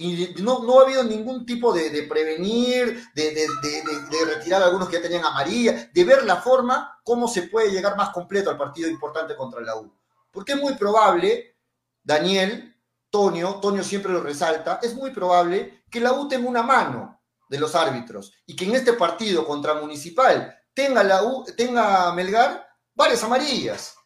Y 0.00 0.32
no, 0.42 0.60
no 0.62 0.78
ha 0.78 0.84
habido 0.84 1.02
ningún 1.02 1.44
tipo 1.44 1.72
de, 1.72 1.90
de 1.90 2.04
prevenir, 2.04 3.02
de, 3.16 3.34
de- 3.34 3.48
de- 4.10 4.24
retirar 4.36 4.62
a 4.62 4.66
algunos 4.66 4.88
que 4.88 4.94
ya 4.96 5.02
tenían 5.02 5.24
amarilla, 5.24 5.90
de 5.92 6.04
ver 6.04 6.22
la 6.24 6.36
forma 6.36 7.00
cómo 7.02 7.26
se 7.26 7.42
puede 7.42 7.72
llegar 7.72 7.96
más 7.96 8.10
completo 8.10 8.48
al 8.48 8.56
partido 8.56 8.88
importante 8.88 9.34
contra 9.34 9.60
la 9.60 9.74
U. 9.76 9.92
Porque 10.30 10.52
es 10.52 10.60
muy 10.60 10.74
probable, 10.74 11.56
Daniel, 12.00 12.76
Tonio, 13.10 13.56
Tonio 13.56 13.82
siempre 13.82 14.12
lo 14.12 14.22
resalta, 14.22 14.78
es 14.82 14.94
muy 14.94 15.10
probable 15.10 15.82
que 15.90 15.98
la 16.00 16.12
U 16.12 16.28
tenga 16.28 16.48
una 16.48 16.62
mano 16.62 17.20
de 17.48 17.58
los 17.58 17.74
árbitros 17.74 18.32
y 18.46 18.54
que 18.54 18.66
en 18.66 18.76
este 18.76 18.92
partido 18.92 19.44
contra 19.44 19.74
Municipal 19.74 20.56
tenga 20.74 21.02
la 21.02 21.24
U, 21.24 21.44
tenga 21.56 22.12
Melgar 22.12 22.68
varias 22.94 23.24
amarillas. 23.24 23.96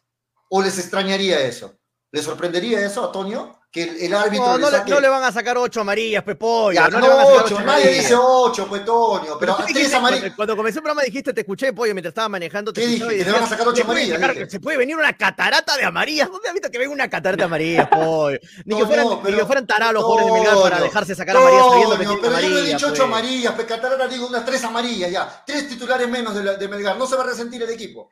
¿O 0.49 0.59
les 0.61 0.79
extrañaría 0.79 1.39
eso? 1.41 1.77
¿Les 2.11 2.25
sorprendería 2.25 2.83
eso 2.83 3.03
a 3.03 3.11
Tonio? 3.11 3.59
Que 3.73 3.81
el, 3.81 3.97
el 4.03 4.13
árbitro 4.13 4.45
No, 4.45 4.55
le 4.57 4.61
no, 4.61 4.69
le, 4.69 4.77
saque... 4.77 4.91
no 4.91 4.99
le 4.99 5.09
van 5.09 5.23
a 5.23 5.31
sacar 5.31 5.57
8 5.57 5.81
amarillas, 5.81 6.23
Pepollo. 6.23 6.75
Ya, 6.79 6.89
no, 6.89 6.99
no, 6.99 7.07
le 7.07 7.13
van 7.13 7.19
a 7.19 7.25
sacar 7.25 7.43
ocho, 7.45 7.55
ocho 7.55 7.65
nadie 7.65 7.89
dice 7.89 8.15
ocho, 8.15 8.67
pues 8.67 8.85
Tonio, 8.85 9.35
pero 9.39 9.55
tres 9.55 9.67
dijiste, 9.69 9.95
amarillas. 9.95 10.21
cuando, 10.21 10.35
cuando 10.35 10.55
comenzó 10.57 10.77
el 10.77 10.83
programa 10.83 11.01
dijiste, 11.01 11.33
te 11.33 11.41
escuché, 11.41 11.73
pollo, 11.73 11.95
mientras 11.95 12.11
estaba 12.11 12.29
manejando. 12.29 12.71
Te 12.71 12.81
¿Qué 12.81 12.87
dije? 12.87 13.07
Que 13.07 13.25
le 13.25 13.31
van 13.31 13.43
a 13.43 13.47
sacar 13.47 13.67
ocho 13.67 13.77
"Se 13.77 13.83
puede 13.85 14.03
amarillas", 14.13 14.19
sacar-. 14.35 14.49
Se 14.51 14.59
puede 14.59 14.77
venir 14.77 14.95
una 14.95 15.17
catarata 15.17 15.75
de 15.75 15.85
amarillas. 15.85 16.29
¿Dónde 16.29 16.49
has 16.49 16.53
visto 16.53 16.69
que 16.69 16.77
venga 16.77 16.93
una 16.93 17.09
catarata 17.09 17.41
de 17.41 17.45
amarillas, 17.45 17.87
pollo? 17.87 18.37
Ni, 18.65 18.77
que 18.77 18.85
fueran, 18.85 19.07
ni 19.23 19.33
que 19.33 19.45
fueran 19.47 19.65
tarados 19.65 19.93
los 19.95 20.03
jugadores 20.03 20.33
de 20.35 20.39
Melgar 20.39 20.61
para 20.61 20.79
dejarse 20.79 21.15
sacar 21.15 21.35
amarillas 21.37 21.65
sabiendo 21.67 21.97
que 21.97 22.17
pero 22.21 22.39
yo 22.39 22.49
no 22.49 22.57
he 22.59 22.61
dicho 22.61 22.85
ocho 22.85 22.89
pues. 22.89 22.99
amarillas, 23.01 23.53
Pecatarara 23.55 24.07
digo 24.07 24.27
unas 24.27 24.45
tres 24.45 24.63
amarillas 24.63 25.09
ya, 25.11 25.43
tres 25.47 25.67
titulares 25.67 26.07
menos 26.07 26.35
de, 26.35 26.43
la- 26.43 26.53
de 26.57 26.67
Melgar, 26.67 26.95
no 26.95 27.07
se 27.07 27.15
va 27.15 27.23
a 27.23 27.25
resentir 27.25 27.63
el 27.63 27.71
equipo. 27.71 28.11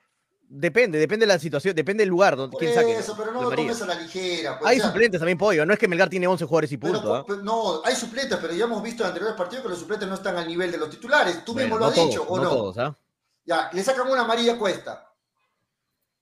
Depende, 0.53 0.99
depende 0.99 1.25
de 1.25 1.31
la 1.33 1.39
situación, 1.39 1.73
depende 1.73 2.01
del 2.01 2.09
lugar 2.09 2.35
donde 2.35 2.57
quién 2.57 2.73
saque. 2.73 2.97
eso, 2.97 3.15
pero 3.15 3.31
no 3.31 3.41
lo 3.43 3.51
tomes 3.51 3.81
a 3.81 3.85
la 3.85 3.95
ligera. 3.95 4.59
pues, 4.59 4.69
Hay 4.69 4.77
o 4.79 4.81
sea, 4.81 4.89
suplentes 4.91 5.17
también, 5.21 5.37
pollo. 5.37 5.65
No 5.65 5.71
es 5.71 5.79
que 5.79 5.87
Melgar 5.87 6.09
tiene 6.09 6.27
11 6.27 6.43
jugadores 6.43 6.71
y 6.73 6.77
pero, 6.77 6.93
punto. 6.93 7.15
¿ah? 7.15 7.25
no, 7.41 7.81
hay 7.85 7.95
suplentes, 7.95 8.37
pero 8.41 8.53
ya 8.53 8.65
hemos 8.65 8.83
visto 8.83 9.03
en 9.03 9.07
anteriores 9.07 9.37
partidos 9.37 9.63
que 9.63 9.69
los 9.69 9.79
suplentes 9.79 10.09
no 10.09 10.15
están 10.15 10.35
al 10.35 10.45
nivel 10.45 10.69
de 10.69 10.77
los 10.77 10.89
titulares. 10.89 11.45
Tú 11.45 11.53
Bueno, 11.53 11.67
mismo 11.67 11.75
lo 11.77 11.85
no 11.85 11.89
has 11.89 11.95
todos, 11.95 12.09
dicho, 12.09 12.23
¿o 12.27 12.37
no 12.37 12.43
no? 12.43 12.49
todos, 12.49 12.77
¿ah? 12.79 12.97
Ya, 13.45 13.69
le 13.71 13.81
sacan 13.81 14.07
una 14.09 14.21
amarilla 14.23 14.53
a 14.53 14.57
Cuesta. 14.57 15.07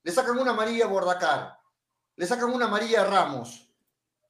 Le 0.04 0.12
sacan 0.12 0.38
una 0.38 0.52
amarilla 0.52 0.86
a 0.86 0.88
Bordacar. 0.88 1.58
Le 2.16 2.28
sacan 2.28 2.52
una 2.52 2.66
amarilla 2.66 3.02
a 3.02 3.06
Ramos. 3.06 3.66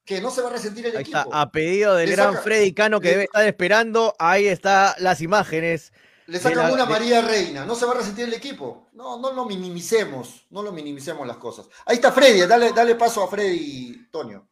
Que 0.05 0.21
no 0.21 0.31
se 0.31 0.41
va 0.41 0.47
a 0.49 0.53
resentir 0.53 0.85
el 0.87 0.95
Ahí 0.95 1.01
equipo. 1.01 1.17
está, 1.19 1.41
a 1.41 1.51
pedido 1.51 1.93
del 1.95 2.09
Le 2.09 2.15
gran 2.15 2.31
saca- 2.33 2.41
Freddy 2.43 2.73
Cano 2.73 2.99
que 3.01 3.07
le- 3.09 3.11
debe 3.11 3.23
estar 3.25 3.45
esperando. 3.45 4.15
Ahí 4.17 4.47
está 4.47 4.95
las 4.99 5.19
imágenes. 5.21 5.91
Le 6.29 6.39
la- 6.55 6.71
una 6.71 6.85
de- 6.85 6.91
María 6.91 7.21
Reina, 7.21 7.65
no 7.65 7.73
se 7.75 7.85
va 7.85 7.93
a 7.93 7.95
resentir 7.95 8.25
el 8.25 8.33
equipo. 8.33 8.87
No, 8.93 9.19
no 9.19 9.33
lo 9.33 9.45
minimicemos, 9.45 10.45
no 10.51 10.61
lo 10.61 10.71
minimicemos 10.71 11.25
las 11.25 11.37
cosas. 11.37 11.67
Ahí 11.85 11.95
está 11.95 12.11
Freddy, 12.11 12.41
dale, 12.45 12.71
dale 12.71 12.95
paso 12.95 13.23
a 13.23 13.27
Freddy, 13.27 14.07
Tonio. 14.11 14.47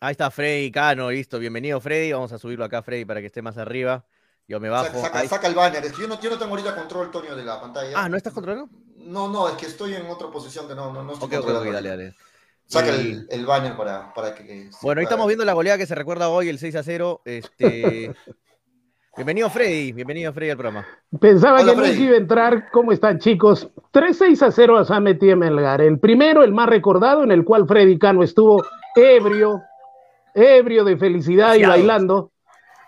Ahí 0.00 0.12
está 0.12 0.30
Freddy 0.30 0.70
Cano, 0.72 1.10
listo. 1.10 1.38
Bienvenido, 1.38 1.80
Freddy. 1.80 2.12
Vamos 2.12 2.32
a 2.32 2.38
subirlo 2.38 2.64
acá, 2.64 2.82
Freddy, 2.82 3.04
para 3.04 3.20
que 3.20 3.26
esté 3.26 3.42
más 3.42 3.58
arriba. 3.58 4.04
Yo 4.48 4.58
me 4.58 4.68
bajo. 4.68 4.86
Saca, 4.86 5.00
saca- 5.00 5.18
Ahí- 5.20 5.28
saca 5.28 5.46
el 5.46 5.54
banner, 5.54 5.84
es 5.84 5.92
que 5.92 6.02
yo 6.02 6.08
no, 6.08 6.20
yo 6.20 6.30
no 6.30 6.38
tengo 6.38 6.50
ahorita 6.50 6.74
control, 6.74 7.10
Tonio, 7.10 7.36
de 7.36 7.44
la 7.44 7.60
pantalla. 7.60 7.92
Ah, 7.96 8.08
¿no 8.08 8.16
estás 8.16 8.32
controlando? 8.32 8.68
No, 8.96 9.28
no, 9.28 9.48
es 9.48 9.54
que 9.56 9.66
estoy 9.66 9.94
en 9.94 10.06
otra 10.06 10.28
posición 10.30 10.66
que 10.66 10.74
no, 10.74 10.92
no, 10.92 11.02
no 11.04 11.12
estoy 11.12 11.26
Ok, 11.28 11.32
ok, 11.34 11.38
ok, 11.40 11.44
controlando. 11.44 11.72
dale, 11.72 11.88
dale. 11.88 12.14
Saca 12.66 12.88
el, 12.90 13.26
el 13.30 13.44
banner 13.46 13.76
para, 13.76 14.12
para 14.14 14.34
que. 14.34 14.70
Bueno, 14.80 15.00
ahí 15.00 15.04
estamos 15.04 15.26
viendo 15.26 15.44
la 15.44 15.52
goleada 15.52 15.76
que 15.78 15.86
se 15.86 15.94
recuerda 15.94 16.30
hoy, 16.30 16.48
el 16.48 16.58
6 16.58 16.74
a 16.76 16.82
0. 16.82 17.20
Este... 17.24 18.12
bienvenido, 19.16 19.50
Freddy. 19.50 19.92
Bienvenido, 19.92 20.32
Freddy, 20.32 20.50
al 20.50 20.56
programa. 20.56 20.86
Pensaba 21.20 21.60
Hola, 21.60 21.70
que 21.72 21.76
nunca 21.76 21.88
Freddy. 21.88 22.04
iba 22.04 22.14
a 22.14 22.18
entrar. 22.18 22.70
¿Cómo 22.70 22.92
están, 22.92 23.18
chicos? 23.18 23.68
3-6 23.92 24.42
a 24.42 24.50
0 24.50 24.82
a 24.88 25.00
Metié 25.00 25.36
Melgar. 25.36 25.80
El 25.80 25.98
primero, 25.98 26.42
el 26.42 26.52
más 26.52 26.68
recordado, 26.68 27.22
en 27.24 27.30
el 27.30 27.44
cual 27.44 27.66
Freddy 27.66 27.98
Cano 27.98 28.22
estuvo 28.22 28.64
ebrio, 28.96 29.60
ebrio 30.34 30.84
de 30.84 30.96
felicidad 30.96 31.54
y 31.54 31.64
bailando. 31.64 32.30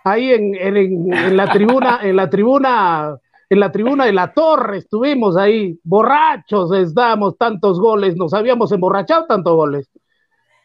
Ahí 0.04 0.32
en, 0.32 0.54
en- 0.54 1.12
en- 1.14 1.36
la 1.36 1.50
tribuna, 1.50 2.00
en 2.02 2.16
la 2.16 2.28
tribuna, 2.28 3.16
en 3.48 3.60
la 3.60 3.72
tribuna 3.72 4.04
de 4.06 4.12
la 4.12 4.32
torre 4.34 4.78
estuvimos 4.78 5.36
ahí, 5.36 5.78
borrachos 5.82 6.72
estábamos, 6.72 7.38
tantos 7.38 7.80
goles, 7.80 8.14
nos 8.16 8.34
habíamos 8.34 8.70
emborrachado 8.72 9.24
tantos 9.26 9.54
goles. 9.54 9.88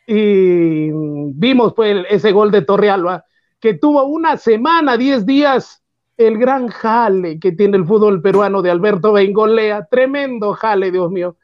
Y 0.07 0.89
vimos 0.91 1.73
pues 1.73 2.05
ese 2.09 2.31
gol 2.31 2.51
de 2.51 2.63
Torrealba, 2.63 3.23
que 3.59 3.73
tuvo 3.73 4.05
una 4.05 4.37
semana, 4.37 4.97
10 4.97 5.25
días 5.25 5.83
el 6.17 6.37
gran 6.37 6.67
jale 6.67 7.39
que 7.39 7.51
tiene 7.53 7.77
el 7.77 7.85
fútbol 7.85 8.21
peruano 8.21 8.61
de 8.61 8.71
Alberto 8.71 9.13
Bengolea, 9.13 9.87
tremendo 9.89 10.53
jale, 10.53 10.91
Dios 10.91 11.09
mío, 11.11 11.37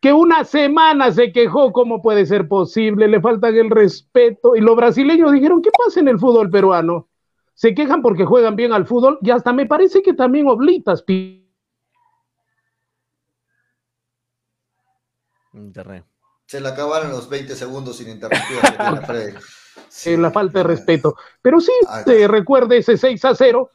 que 0.00 0.12
una 0.12 0.44
semana 0.44 1.12
se 1.12 1.32
quejó, 1.32 1.72
¿cómo 1.72 2.02
puede 2.02 2.26
ser 2.26 2.46
posible? 2.48 3.08
Le 3.08 3.20
faltan 3.20 3.54
el 3.56 3.70
respeto. 3.70 4.54
Y 4.56 4.60
los 4.60 4.76
brasileños 4.76 5.32
dijeron, 5.32 5.62
¿qué 5.62 5.70
pasa 5.76 6.00
en 6.00 6.08
el 6.08 6.18
fútbol 6.18 6.50
peruano? 6.50 7.08
Se 7.54 7.74
quejan 7.74 8.02
porque 8.02 8.24
juegan 8.24 8.56
bien 8.56 8.72
al 8.72 8.86
fútbol 8.86 9.18
y 9.22 9.30
hasta 9.30 9.52
me 9.52 9.64
parece 9.66 10.02
que 10.02 10.12
también 10.12 10.48
Oblitas 10.48 11.02
pi- 11.02 11.40
Internet. 15.54 16.04
Se 16.46 16.60
le 16.60 16.68
acabaron 16.68 17.10
los 17.10 17.28
20 17.28 17.54
segundos 17.54 17.96
sin 17.96 18.08
interrumpir. 18.10 18.58
Sí, 19.88 20.16
la 20.16 20.30
falta 20.30 20.58
de 20.60 20.64
respeto. 20.64 21.16
Pero 21.42 21.60
sí, 21.60 21.72
Ah, 21.88 22.02
se 22.04 22.28
recuerde 22.28 22.78
ese 22.78 22.96
6 22.96 23.24
a 23.24 23.34
0, 23.34 23.70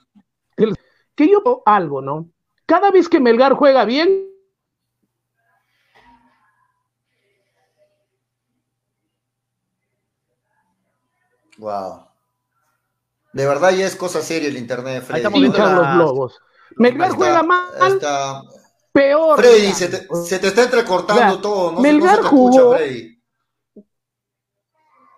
el- 0.58 0.78
que 1.16 1.28
yo 1.30 1.64
algo, 1.66 2.02
¿no? 2.02 2.30
Cada 2.66 2.92
vez 2.92 3.10
que 3.10 3.20
Melgar 3.20 3.54
juega 3.54 3.84
bien, 3.86 4.28
Wow. 11.58 12.06
De 13.34 13.46
verdad 13.46 13.72
ya 13.72 13.86
es 13.86 13.96
cosa 13.96 14.22
seria 14.22 14.50
el 14.50 14.58
internet, 14.58 15.04
Freddy. 15.04 15.20
estamos 15.20 15.40
pinchan 15.42 15.76
la- 15.76 15.76
los 15.82 15.96
globos. 15.96 16.40
Melgar 16.78 17.12
juega 17.12 17.44
mal, 17.44 17.68
está- 17.96 18.42
peor. 18.92 19.40
Freddy, 19.40 19.74
se 19.74 19.88
te, 19.90 20.08
se 20.26 20.40
te 20.40 20.48
está 20.48 20.64
entrecortando 20.64 21.40
todo. 21.42 21.72
No, 21.74 21.80
Melgar 21.82 22.10
no 22.12 22.16
se 22.16 22.22
te 22.24 22.28
jugó- 22.28 22.50
escucha, 22.60 22.78
Freddy. 22.78 23.19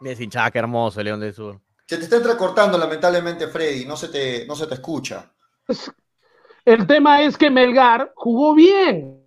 Es 0.04 0.20
hinchada, 0.20 0.50
qué 0.52 0.60
hermoso, 0.60 1.02
León 1.04 1.20
del 1.20 1.34
Sur. 1.34 1.60
Se 1.86 1.98
te 1.98 2.04
está 2.04 2.16
entrecortando, 2.18 2.78
lamentablemente, 2.78 3.48
Freddy. 3.48 3.86
No 3.86 3.96
se 3.98 4.08
te, 4.08 4.46
no 4.46 4.56
se 4.56 4.66
te 4.68 4.76
escucha. 4.76 5.32
El 6.66 6.88
tema 6.88 7.22
es 7.22 7.38
que 7.38 7.50
Melgar 7.50 8.12
jugó 8.16 8.54
bien. 8.54 9.18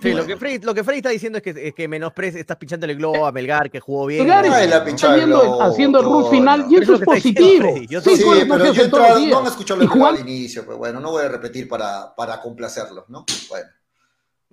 Sí, 0.00 0.08
Bueno. 0.08 0.22
lo 0.22 0.26
que 0.26 0.36
Freddy, 0.38 0.58
lo 0.64 0.74
que 0.74 0.82
Freddy 0.82 0.98
está 1.00 1.10
diciendo 1.10 1.36
es 1.36 1.44
que, 1.44 1.68
es 1.68 1.74
que 1.74 1.86
menosprecia, 1.86 2.40
estás 2.40 2.56
pinchándole 2.56 2.94
el 2.94 2.98
globo 2.98 3.26
a 3.26 3.32
Melgar, 3.32 3.70
que 3.70 3.80
jugó 3.80 4.06
bien. 4.06 4.22
Melgar 4.26 4.46
está 4.46 5.14
globo, 5.26 5.62
haciendo 5.62 5.98
el 5.98 6.04
rush 6.06 6.22
todo, 6.22 6.30
final 6.30 6.60
no. 6.60 6.66
y 6.70 6.70
Pero 6.70 6.82
eso 6.84 6.94
es 6.94 7.00
positivo. 7.02 7.76
Yo 7.86 8.00
Sí, 8.00 8.24
pero 8.48 8.72
yo 8.72 8.82
entrado, 8.82 9.20
no 9.20 9.38
han 9.40 9.46
escuchado 9.46 9.82
lo 9.82 9.92
que 9.92 10.02
al 10.02 10.20
inicio, 10.20 10.64
pues 10.64 10.78
bueno, 10.78 11.00
no 11.00 11.10
voy 11.10 11.24
a 11.26 11.28
repetir 11.28 11.68
para, 11.68 12.14
para 12.14 12.40
complacerlos, 12.40 13.10
¿no? 13.10 13.26
Bueno, 13.50 13.68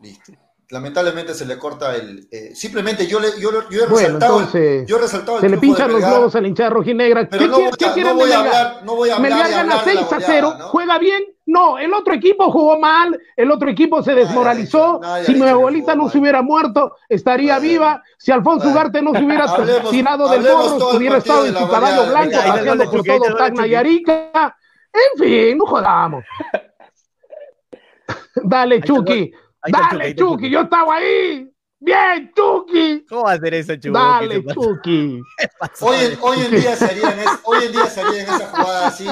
listo. 0.01 0.33
Lamentablemente 0.69 1.33
se 1.33 1.45
le 1.45 1.57
corta 1.57 1.95
el. 1.95 2.27
eh, 2.29 2.53
simplemente 2.53 3.07
yo, 3.07 3.21
le, 3.21 3.29
yo, 3.39 3.51
yo 3.69 3.83
he 3.83 3.85
resaltado. 3.87 4.35
entonces, 4.41 4.85
yo 4.85 4.97
he 4.97 4.99
resaltado 4.99 5.37
el 5.37 5.41
Se 5.41 5.49
le 5.49 5.57
pinchan 5.59 5.89
los 5.93 6.01
globos 6.03 6.35
a 6.35 6.41
la 6.41 6.47
hinchada 6.49 6.69
rojinegra. 6.71 7.25
Pero 7.29 7.41
¿Qué, 7.43 7.47
no 7.47 7.55
quiere- 7.55 7.69
voy 7.69 7.77
qué 7.79 7.85
a- 7.85 7.93
quieren 7.93 8.11
no 8.11 8.19
voy 8.19 8.31
a 8.33 8.37
Melgar? 8.41 8.55
hablar- 8.65 8.83
no 8.85 8.95
voy 8.97 9.09
a 9.09 9.15
hablar 9.15 9.31
Melgar 9.31 9.49
gana 9.49 9.61
hablar 9.61 9.85
de 9.85 9.93
la 9.93 9.99
6 10.01 10.11
a 10.11 10.15
goleada, 10.15 10.33
0. 10.33 10.55
¿no? 10.59 10.67
¿Juega 10.67 10.97
bien? 10.99 11.23
No, 11.45 11.77
el 11.77 11.93
otro 11.93 12.13
equipo 12.13 12.51
jugó 12.51 12.77
mal, 12.77 13.17
el 13.37 13.49
otro 13.51 13.69
equipo 13.69 14.03
se 14.03 14.13
desmoralizó. 14.13 14.99
nadie 15.01 15.23
si 15.23 15.35
mi 15.35 15.47
abuelita 15.47 15.95
no 15.95 16.09
se 16.09 16.17
hubiera 16.17 16.41
muerto, 16.41 16.97
estaría 17.07 17.57
viva. 17.59 18.03
Si 18.17 18.33
Alfonso. 18.33 18.67
Ugarte 18.67 19.01
no 19.01 19.13
se 19.13 19.23
hubiera 19.23 19.45
tirado 19.89 20.27
del 20.29 20.45
el 20.45 20.51
hubiera 20.97 21.17
estado 21.19 21.45
en 21.45 21.55
su 21.55 21.69
caballo 21.69 22.07
blanco 22.07 22.39
el 22.83 22.89
por 22.89 23.03
todo 23.05 23.35
Tacna 23.37 23.65
y. 23.67 23.75
Arica. 23.75 24.57
En 24.91 25.23
fin, 25.23 25.57
no 25.57 25.65
jodamos. 25.65 26.25
Dale, 28.43 28.81
Chucky. 28.81 29.31
Ahí 29.67 29.73
ahí 29.75 29.97
Dale, 29.99 30.15
Chucky, 30.15 30.49
yo 30.49 30.61
estaba 30.61 30.95
ahí. 30.95 31.49
Bien, 31.79 32.31
Chucky. 32.35 33.05
¿Cómo 33.07 33.25
va 33.25 33.33
a 33.33 33.35
hacer 33.35 33.53
eso, 33.53 33.75
Chucky? 33.75 33.91
Dale. 33.91 34.43
Chucky. 34.51 35.21
Hoy 35.81 35.95
en, 35.97 36.17
hoy 36.21 36.37
en 36.39 36.51
día 36.51 36.75
serían 36.75 37.19
es- 37.19 37.39
hoy 37.43 37.65
en 37.65 37.71
día 37.71 37.85
serían 37.85 38.25
esa 38.35 38.47
jugada 38.47 38.87
así, 38.87 39.07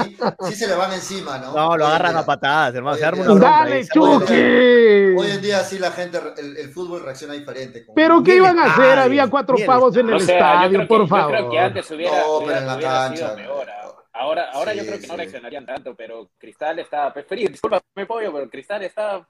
sí 0.47 0.55
se 0.55 0.67
le 0.67 0.73
van 0.75 0.91
encima, 0.93 1.37
¿no? 1.37 1.53
No, 1.53 1.77
lo 1.77 1.85
Hoy 1.85 1.91
agarran 1.91 2.13
día. 2.13 2.21
a 2.21 2.25
patadas, 2.25 2.73
hermano. 2.73 2.97
Se 2.97 3.05
arma 3.05 3.21
una 3.31 3.33
ahí, 3.63 3.69
Dale. 3.69 3.87
Chucky. 3.87 4.33
Hoy 4.33 5.31
en 5.31 5.41
día 5.41 5.59
sí 5.63 5.77
la 5.77 5.91
gente, 5.91 6.19
el, 6.37 6.57
el 6.57 6.69
fútbol 6.71 7.03
reacciona 7.03 7.33
diferente. 7.35 7.85
como- 7.85 7.93
Pero 7.95 8.23
¿qué 8.23 8.35
iban 8.37 8.57
a 8.57 8.63
hacer? 8.65 8.83
estadio, 8.85 9.03
Había 9.03 9.27
cuatro 9.29 9.57
pavos 9.63 9.95
en 9.97 10.09
el 10.09 10.15
O 10.15 10.19
sea, 10.19 10.27
yo 10.27 10.33
estadio, 10.33 10.79
que- 10.79 10.85
por 10.87 11.01
Yo 11.01 11.07
creo 11.07 11.27
que 11.27 11.31
favor. 11.41 11.57
antes 11.59 11.91
hubiera, 11.91 12.17
No, 12.19 12.39
pero 12.45 12.57
en 12.57 12.65
la 12.67 12.79
cancha. 12.79 13.35
Ahora, 14.17 14.49
ahora 14.53 14.73
yo 14.73 14.85
creo 14.85 14.99
que 14.99 15.07
no 15.07 15.17
reaccionarían 15.17 15.65
tanto, 15.65 15.93
pero 15.95 16.29
Cristal 16.39 16.79
estaba 16.79 17.11
frío. 17.11 17.49
Disculpame, 17.49 18.05
pollo, 18.07 18.33
pero 18.33 18.49
Cristal 18.49 18.81
estaba, 18.83 19.27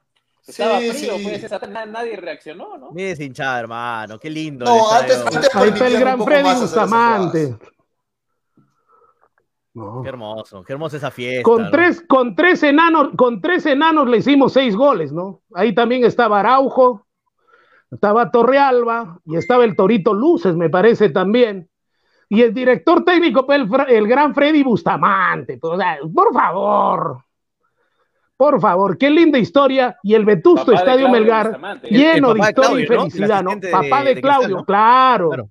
estaba 0.47 0.79
Sí, 0.79 0.89
frío. 0.91 1.17
sí. 1.17 1.23
Pues, 1.23 1.43
esa- 1.43 1.59
na- 1.67 1.85
nadie 1.85 2.15
reaccionó, 2.17 2.77
¿no? 2.77 2.91
Mire 2.91 3.23
hinchada, 3.23 3.59
hermano. 3.59 4.19
Qué 4.19 4.29
lindo. 4.29 4.65
No, 4.65 4.91
el 4.91 4.97
antes, 5.01 5.17
antes 5.25 5.55
Ahí 5.55 5.69
está 5.69 5.87
el 5.87 5.99
gran 5.99 6.23
Freddy 6.23 6.59
Bustamante. 6.59 7.57
No. 9.73 10.01
Qué 10.03 10.07
hermoso, 10.07 10.63
qué 10.63 10.71
hermosa 10.71 10.95
esa 10.97 11.11
fiesta. 11.11 11.43
Con 11.43 11.63
¿no? 11.63 11.69
tres, 11.71 12.01
con 12.07 12.33
tres 12.35 12.63
enanos, 12.63 13.09
con 13.17 13.41
tres 13.41 13.65
enanos 13.65 14.07
le 14.07 14.17
hicimos 14.17 14.53
seis 14.53 14.73
goles, 14.75 15.11
¿no? 15.11 15.41
Ahí 15.53 15.75
también 15.75 16.05
estaba 16.05 16.39
Araujo, 16.39 17.05
estaba 17.91 18.31
Torrealba 18.31 19.19
y 19.25 19.35
estaba 19.35 19.65
el 19.65 19.75
Torito 19.75 20.13
Luces, 20.13 20.55
me 20.55 20.69
parece 20.69 21.09
también. 21.09 21.69
Y 22.29 22.41
el 22.41 22.53
director 22.53 23.03
técnico, 23.03 23.45
pues, 23.45 23.59
el, 23.59 23.69
el 23.89 24.07
gran 24.07 24.33
Freddy 24.33 24.63
Bustamante. 24.63 25.57
pues, 25.57 25.73
o 25.73 25.77
sea, 25.77 25.97
por 26.13 26.33
favor, 26.33 27.24
por 28.37 28.59
favor, 28.59 28.97
qué 28.97 29.09
linda 29.09 29.37
historia. 29.39 29.97
Y 30.03 30.13
el 30.13 30.25
vetusto 30.25 30.71
Estadio 30.73 31.07
Claudio 31.07 31.09
Melgar, 31.09 31.81
lleno 31.83 32.33
de 32.33 32.39
historia 32.41 32.83
y 32.83 32.87
felicidad, 32.87 33.43
¿no? 33.43 33.51
Papá 33.71 34.03
de, 34.03 34.15
de 34.15 34.21
Claudio, 34.21 34.41
Cristal, 34.47 34.51
¿no? 34.51 34.65
claro, 34.65 35.29
Claro. 35.29 35.49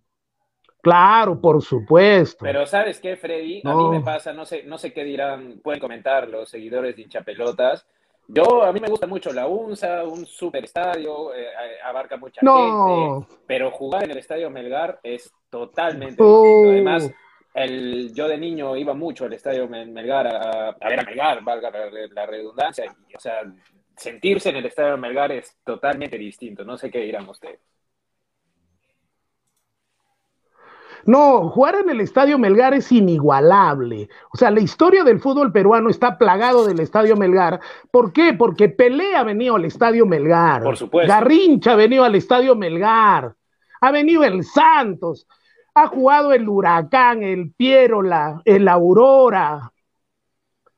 claro, 0.82 1.40
por 1.40 1.62
supuesto. 1.62 2.44
Pero 2.44 2.66
¿sabes 2.66 3.00
qué, 3.00 3.16
Freddy? 3.16 3.62
A 3.64 3.68
No. 3.70 3.90
mí 3.90 3.98
me 3.98 4.04
pasa, 4.04 4.32
no 4.32 4.44
sé, 4.44 4.62
no 4.64 4.78
sé 4.78 4.92
qué 4.92 5.04
dirán, 5.04 5.60
pueden 5.62 5.80
comentar 5.80 6.28
los 6.28 6.48
seguidores 6.48 6.96
de 6.96 7.02
hinchapelotas. 7.02 7.86
Yo, 8.26 8.62
a 8.62 8.72
mí 8.72 8.80
me 8.80 8.88
gusta 8.88 9.06
mucho 9.06 9.32
la 9.34 9.46
UNSA, 9.46 10.04
un 10.04 10.24
super 10.24 10.64
estadio, 10.64 11.34
eh, 11.34 11.46
abarca 11.84 12.16
mucha 12.16 12.40
No. 12.42 13.20
gente, 13.20 13.36
pero 13.46 13.70
jugar 13.70 14.04
en 14.04 14.12
el 14.12 14.18
estadio 14.18 14.48
Melgar 14.50 14.98
es 15.02 15.30
totalmente 15.50 16.22
Oh. 16.22 16.42
distinto. 16.42 16.70
Además, 16.70 17.10
el, 17.54 18.12
yo 18.14 18.28
de 18.28 18.36
niño 18.36 18.76
iba 18.76 18.94
mucho 18.94 19.24
al 19.24 19.32
estadio 19.32 19.68
Mel- 19.68 19.90
Melgar 19.90 20.26
a, 20.26 20.68
a 20.70 20.88
ver 20.88 21.00
a 21.00 21.04
Melgar, 21.04 21.42
valga 21.42 21.70
la, 21.70 21.88
la 22.12 22.26
redundancia, 22.26 22.84
y, 22.84 23.14
o 23.14 23.20
sea, 23.20 23.42
sentirse 23.96 24.50
en 24.50 24.56
el 24.56 24.66
estadio 24.66 24.98
Melgar 24.98 25.32
es 25.32 25.56
totalmente 25.64 26.18
distinto. 26.18 26.64
No 26.64 26.76
sé 26.76 26.90
qué 26.90 26.98
dirán 26.98 27.28
ustedes. 27.28 27.60
No, 31.06 31.50
jugar 31.50 31.74
en 31.74 31.90
el 31.90 32.00
Estadio 32.00 32.38
Melgar 32.38 32.72
es 32.72 32.90
inigualable. 32.90 34.08
O 34.32 34.38
sea, 34.38 34.50
la 34.50 34.60
historia 34.60 35.04
del 35.04 35.20
fútbol 35.20 35.52
peruano 35.52 35.90
está 35.90 36.16
plagado 36.16 36.64
del 36.66 36.80
Estadio 36.80 37.14
Melgar. 37.14 37.60
¿Por 37.90 38.10
qué? 38.10 38.32
Porque 38.32 38.70
Pelé 38.70 39.14
ha 39.14 39.22
venido 39.22 39.56
al 39.56 39.66
Estadio 39.66 40.06
Melgar. 40.06 40.62
Por 40.62 40.78
supuesto. 40.78 41.12
Garrincha 41.12 41.72
ha 41.72 41.76
venido 41.76 42.04
al 42.04 42.14
Estadio 42.14 42.56
Melgar. 42.56 43.34
Ha 43.82 43.90
venido 43.90 44.24
el 44.24 44.44
Santos. 44.44 45.28
Ha 45.74 45.88
jugado 45.88 46.32
el 46.32 46.48
Huracán, 46.48 47.22
el 47.22 47.52
Pierola, 47.52 48.40
el 48.44 48.68
Aurora, 48.68 49.72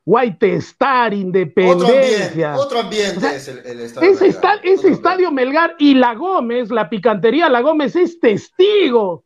White 0.05 0.55
Star, 0.55 1.13
Otro 1.13 1.17
ambiente, 1.17 1.61
Independencia. 1.61 2.55
otro 2.55 2.79
ambiente 2.79 3.17
O 3.17 3.19
sea, 3.21 3.35
es 3.35 3.47
el, 3.49 3.57
el 3.59 3.79
estadio. 3.81 4.09
Ese, 4.11 4.23
Melgar, 4.25 4.59
ese 4.63 4.89
estadio 4.89 5.31
Melgar 5.31 5.75
y 5.79 5.93
La 5.95 6.15
Gómez, 6.15 6.69
la 6.71 6.89
picantería 6.89 7.49
La 7.49 7.61
Gómez 7.61 7.95
es 7.95 8.19
testigo 8.19 9.25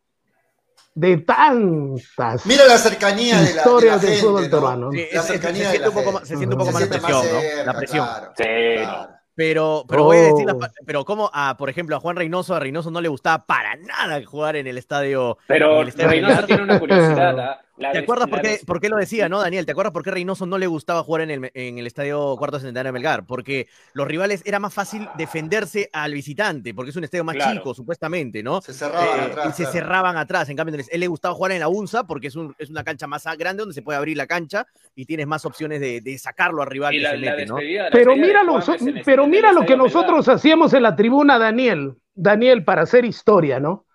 de 0.95 1.17
tantas 1.17 2.45
Mira 2.45 2.65
la 2.65 2.77
cercanía 2.77 3.35
de 3.37 3.41
la, 3.41 3.47
de 3.49 3.53
la 3.53 3.61
historias 3.61 4.01
del 4.01 4.17
fútbol 4.19 4.43
¿no? 4.43 4.49
peruano. 4.49 4.91
Sí, 4.91 5.05
La 5.13 5.19
es- 5.21 5.25
cercanía 5.27 5.63
se 5.63 5.63
de 5.63 5.69
siente 5.71 5.79
la 5.79 5.89
un 5.89 5.95
poco 5.95 6.11
más, 6.11 6.27
se 6.27 6.35
siente 6.37 6.55
un 6.55 6.59
poco 6.59 6.71
más 6.73 6.81
la 6.81 6.87
presión, 6.89 7.11
¿no? 7.11 7.23
cerca, 7.39 7.63
La 7.65 7.73
presión. 7.77 8.05
claro, 8.07 8.33
Sí, 8.35 8.43
claro. 8.83 9.09
Pero, 9.41 9.85
pero 9.87 10.03
voy 10.03 10.17
a 10.17 10.21
decir, 10.21 10.45
las 10.45 10.55
Oh. 10.55 10.67
pero 10.85 11.03
como 11.03 11.31
a, 11.33 11.57
por 11.57 11.71
ejemplo, 11.71 11.95
a 11.95 11.99
Juan 11.99 12.15
Reynoso, 12.15 12.53
a 12.53 12.59
Reynoso 12.59 12.91
no 12.91 13.01
le 13.01 13.07
gustaba 13.09 13.43
para 13.47 13.75
nada 13.75 14.23
jugar 14.23 14.55
en 14.55 14.67
el 14.67 14.77
estadio. 14.77 15.31
en 15.31 15.45
Pero 15.47 15.81
el 15.81 15.87
estadio 15.87 16.09
Reynoso 16.11 16.45
tiene 16.45 16.61
una 16.61 16.79
curiosidad. 16.79 17.39
¿ah? 17.39 17.61
La 17.77 17.93
¿Te 17.93 17.99
acuerdas 17.99 18.27
por 18.27 18.41
qué, 18.41 18.59
por 18.65 18.79
qué 18.79 18.89
lo 18.89 18.97
decía, 18.97 19.27
no, 19.29 19.39
Daniel? 19.39 19.65
¿Te 19.65 19.71
acuerdas 19.71 19.93
por 19.93 20.03
qué 20.03 20.11
Reynoso 20.11 20.45
no 20.45 20.57
le 20.57 20.67
gustaba 20.67 21.03
jugar 21.03 21.21
en 21.21 21.31
el, 21.31 21.51
en 21.53 21.77
el 21.79 21.87
estadio 21.87 22.35
Cuarto 22.37 22.59
Centenario 22.59 22.89
de 22.89 22.93
Melgar? 22.93 23.25
Porque 23.25 23.67
los 23.93 24.07
rivales 24.07 24.43
era 24.45 24.59
más 24.59 24.73
fácil 24.73 25.07
defenderse 25.17 25.89
al 25.93 26.13
visitante, 26.13 26.73
porque 26.75 26.91
es 26.91 26.95
un 26.97 27.05
estadio 27.05 27.23
más 27.23 27.35
Claro. 27.37 27.53
chico, 27.53 27.73
supuestamente, 27.73 28.43
¿no? 28.43 28.61
Se 28.61 28.73
cerraban 28.73 29.19
Eh, 29.19 29.23
atrás. 29.23 29.47
y 29.47 29.51
se 29.51 29.63
claro. 29.63 29.71
cerraban 29.71 30.17
atrás. 30.17 30.49
En 30.49 30.57
cambio, 30.57 30.75
él 30.91 30.99
le 30.99 31.07
gustaba 31.07 31.33
jugar 31.33 31.53
en 31.53 31.61
la 31.61 31.69
UNSA 31.69 32.03
porque 32.05 32.27
es, 32.27 32.35
un- 32.35 32.53
es 32.59 32.69
una 32.69 32.83
cancha 32.83 33.07
más 33.07 33.23
grande 33.37 33.61
donde 33.61 33.73
se 33.73 33.81
puede 33.81 33.97
abrir 33.97 34.17
la 34.17 34.27
cancha 34.27 34.67
y 34.93 35.05
tienes 35.05 35.25
más 35.25 35.45
opciones 35.45 35.79
de, 35.79 36.01
de 36.01 36.17
sacarlo 36.19 36.61
al 36.61 36.67
rival 36.69 36.93
y 36.93 36.97
que 36.97 37.03
la, 37.03 37.11
se 37.11 37.17
la 37.17 37.31
mete, 37.31 37.45
¿no? 37.47 37.55
Pero 37.91 38.15
mira, 38.15 38.43
lo, 38.43 38.59
pero 39.03 39.27
mira 39.27 39.51
lo 39.53 39.61
que 39.61 39.77
Melgar. 39.77 39.77
nosotros 39.77 40.27
hacíamos 40.27 40.73
en 40.73 40.83
la 40.83 40.95
tribuna, 40.95 41.39
Daniel, 41.39 41.95
Daniel, 42.13 42.63
para 42.63 42.83
hacer 42.83 43.05
historia, 43.05 43.59
¿no? 43.59 43.85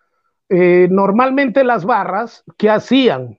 Eh, 0.49 0.89
normalmente 0.91 1.63
las 1.63 1.85
barras, 1.85 2.43
¿qué 2.57 2.71
hacían? 2.71 3.39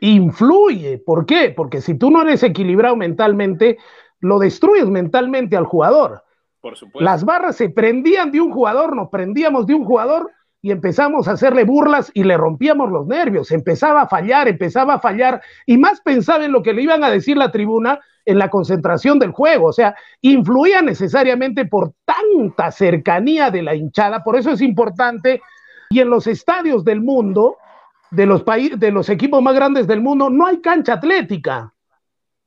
Influye. 0.00 0.98
¿Por 0.98 1.26
qué? 1.26 1.52
Porque 1.54 1.80
si 1.80 1.94
tú 1.94 2.10
no 2.10 2.22
eres 2.22 2.42
equilibrado 2.42 2.96
mentalmente, 2.96 3.78
lo 4.20 4.38
destruyes 4.38 4.86
mentalmente 4.86 5.56
al 5.56 5.64
jugador. 5.64 6.22
Por 6.60 6.76
supuesto. 6.76 7.04
Las 7.04 7.24
barras 7.24 7.56
se 7.56 7.68
prendían 7.70 8.32
de 8.32 8.40
un 8.40 8.52
jugador, 8.52 8.94
nos 8.96 9.08
prendíamos 9.10 9.66
de 9.66 9.74
un 9.74 9.84
jugador 9.84 10.30
y 10.60 10.72
empezamos 10.72 11.28
a 11.28 11.32
hacerle 11.32 11.64
burlas 11.64 12.10
y 12.14 12.24
le 12.24 12.36
rompíamos 12.36 12.90
los 12.90 13.06
nervios. 13.06 13.50
Empezaba 13.52 14.02
a 14.02 14.08
fallar, 14.08 14.48
empezaba 14.48 14.94
a 14.94 15.00
fallar 15.00 15.40
y 15.66 15.78
más 15.78 16.00
pensaba 16.00 16.44
en 16.44 16.52
lo 16.52 16.62
que 16.62 16.72
le 16.72 16.82
iban 16.82 17.04
a 17.04 17.10
decir 17.10 17.36
la 17.36 17.52
tribuna 17.52 18.00
en 18.24 18.38
la 18.38 18.50
concentración 18.50 19.18
del 19.18 19.30
juego. 19.30 19.68
O 19.68 19.72
sea, 19.72 19.94
influía 20.20 20.82
necesariamente 20.82 21.64
por 21.64 21.92
tanta 22.04 22.70
cercanía 22.72 23.50
de 23.50 23.62
la 23.62 23.74
hinchada. 23.74 24.24
Por 24.24 24.36
eso 24.36 24.50
es 24.50 24.60
importante. 24.60 25.40
Y 25.90 26.00
en 26.00 26.10
los 26.10 26.26
estadios 26.26 26.84
del 26.84 27.00
mundo, 27.00 27.56
de 28.10 28.26
los, 28.26 28.42
países, 28.42 28.78
de 28.78 28.90
los 28.90 29.08
equipos 29.08 29.42
más 29.42 29.54
grandes 29.54 29.86
del 29.86 30.00
mundo, 30.00 30.30
no 30.30 30.46
hay 30.46 30.60
cancha 30.60 30.94
atlética. 30.94 31.72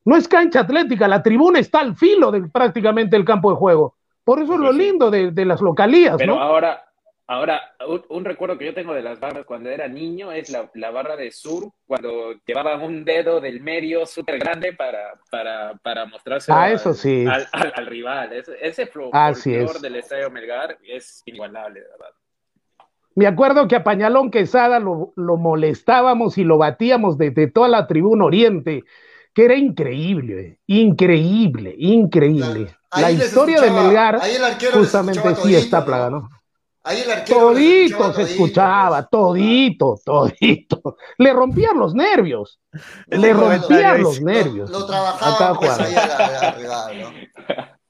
No 0.04 0.16
es 0.16 0.28
cancha 0.28 0.62
atlética, 0.62 1.08
la 1.08 1.22
tribuna 1.22 1.60
está 1.60 1.80
al 1.80 1.96
filo 1.96 2.32
de 2.32 2.42
prácticamente 2.50 3.16
el 3.16 3.26
campo 3.26 3.52
de 3.52 3.58
juego. 3.58 3.96
Por 4.24 4.40
eso 4.42 4.54
es 4.54 4.60
lo 4.60 4.66
Pues 4.68 4.78
sí. 4.78 4.84
lindo 4.84 5.12
de, 5.12 5.32
de 5.32 5.46
las 5.46 5.62
localías, 5.62 6.16
Pero 6.18 6.36
¿no? 6.36 6.42
ahora, 6.42 6.84
Ahora, 7.28 7.62
un, 7.88 8.04
un 8.10 8.26
recuerdo 8.26 8.58
que 8.58 8.66
yo 8.66 8.74
tengo 8.74 8.94
de 8.94 9.02
las 9.02 9.18
barras 9.18 9.46
cuando 9.46 9.70
era 9.70 9.88
niño 9.88 10.34
es 10.34 10.50
la, 10.50 10.70
la 10.74 10.92
barra 10.92 11.16
de 11.16 11.32
sur, 11.32 11.72
cuando 11.88 12.34
llevaban 12.46 12.82
un 12.82 13.06
dedo 13.06 13.40
del 13.40 13.62
medio 13.62 14.06
súper 14.06 14.38
grande 14.38 14.74
para, 14.74 15.14
para, 15.30 15.76
para 15.82 16.06
mostrarse 16.08 16.52
Ah, 16.52 16.64
al, 16.64 16.74
eso 16.74 16.94
sí. 16.94 17.26
al, 17.26 17.48
al- 17.54 17.72
al 17.74 17.86
rival. 17.86 18.34
Ese, 18.34 18.58
ese 18.60 18.92
Así 19.14 19.56
es. 19.56 19.82
del 19.82 19.96
Estadio 19.96 20.30
Melgar 20.30 20.78
es 20.84 21.22
inigualable, 21.26 21.80
de 21.80 21.88
verdad. 21.88 22.14
Me 23.16 23.28
acuerdo 23.28 23.68
que 23.68 23.76
a 23.76 23.84
Pañalón 23.84 24.32
Quesada 24.32 24.80
lo, 24.80 25.12
lo 25.16 25.38
molestábamos 25.38 26.38
y 26.38 26.44
lo 26.44 26.58
batíamos 26.58 27.18
desde 27.18 27.48
toda 27.48 27.68
la 27.68 27.88
tribuna 27.88 28.26
oriente, 28.26 28.84
que 29.34 29.46
era 29.46 29.56
increíble, 29.56 30.60
increíble, 30.68 31.76
increíble. 31.78 32.76
La 32.96 33.12
historia 33.12 33.62
de 33.62 33.72
Melgar 33.72 34.20
ahí 34.22 34.36
el 34.36 34.44
arquero 34.44 34.72
les 34.78 34.80
justamente 34.86 35.30
sí 35.30 35.42
todito, 35.42 35.58
está 35.60 35.80
¿no? 35.80 35.86
plaga, 35.86 36.10
¿no? 36.10 36.30
Ahí 36.84 37.02
el 37.02 37.12
arquero 37.12 37.40
Todito 37.40 38.14
se 38.14 38.22
escuchaba, 38.24 39.06
todito, 39.08 40.00
todito. 40.04 40.98
Le 41.18 41.32
rompían 41.32 41.78
los 41.78 41.94
nervios, 41.94 42.60
le 43.08 43.34
rompían 43.34 43.98
lo- 43.98 44.04
los 44.04 44.22
nervios. 44.22 44.70
Lo 44.72 44.80
a 44.80 44.88
cada 44.88 45.18
trabajaban 45.18 45.58
pues 45.60 45.72
jugador. 45.72 45.86
ahí 45.88 45.96
a 45.96 46.08
la- 46.08 46.18
a 46.28 46.32
la 46.32 46.52
rival, 46.54 47.02
¿no? 47.02 47.12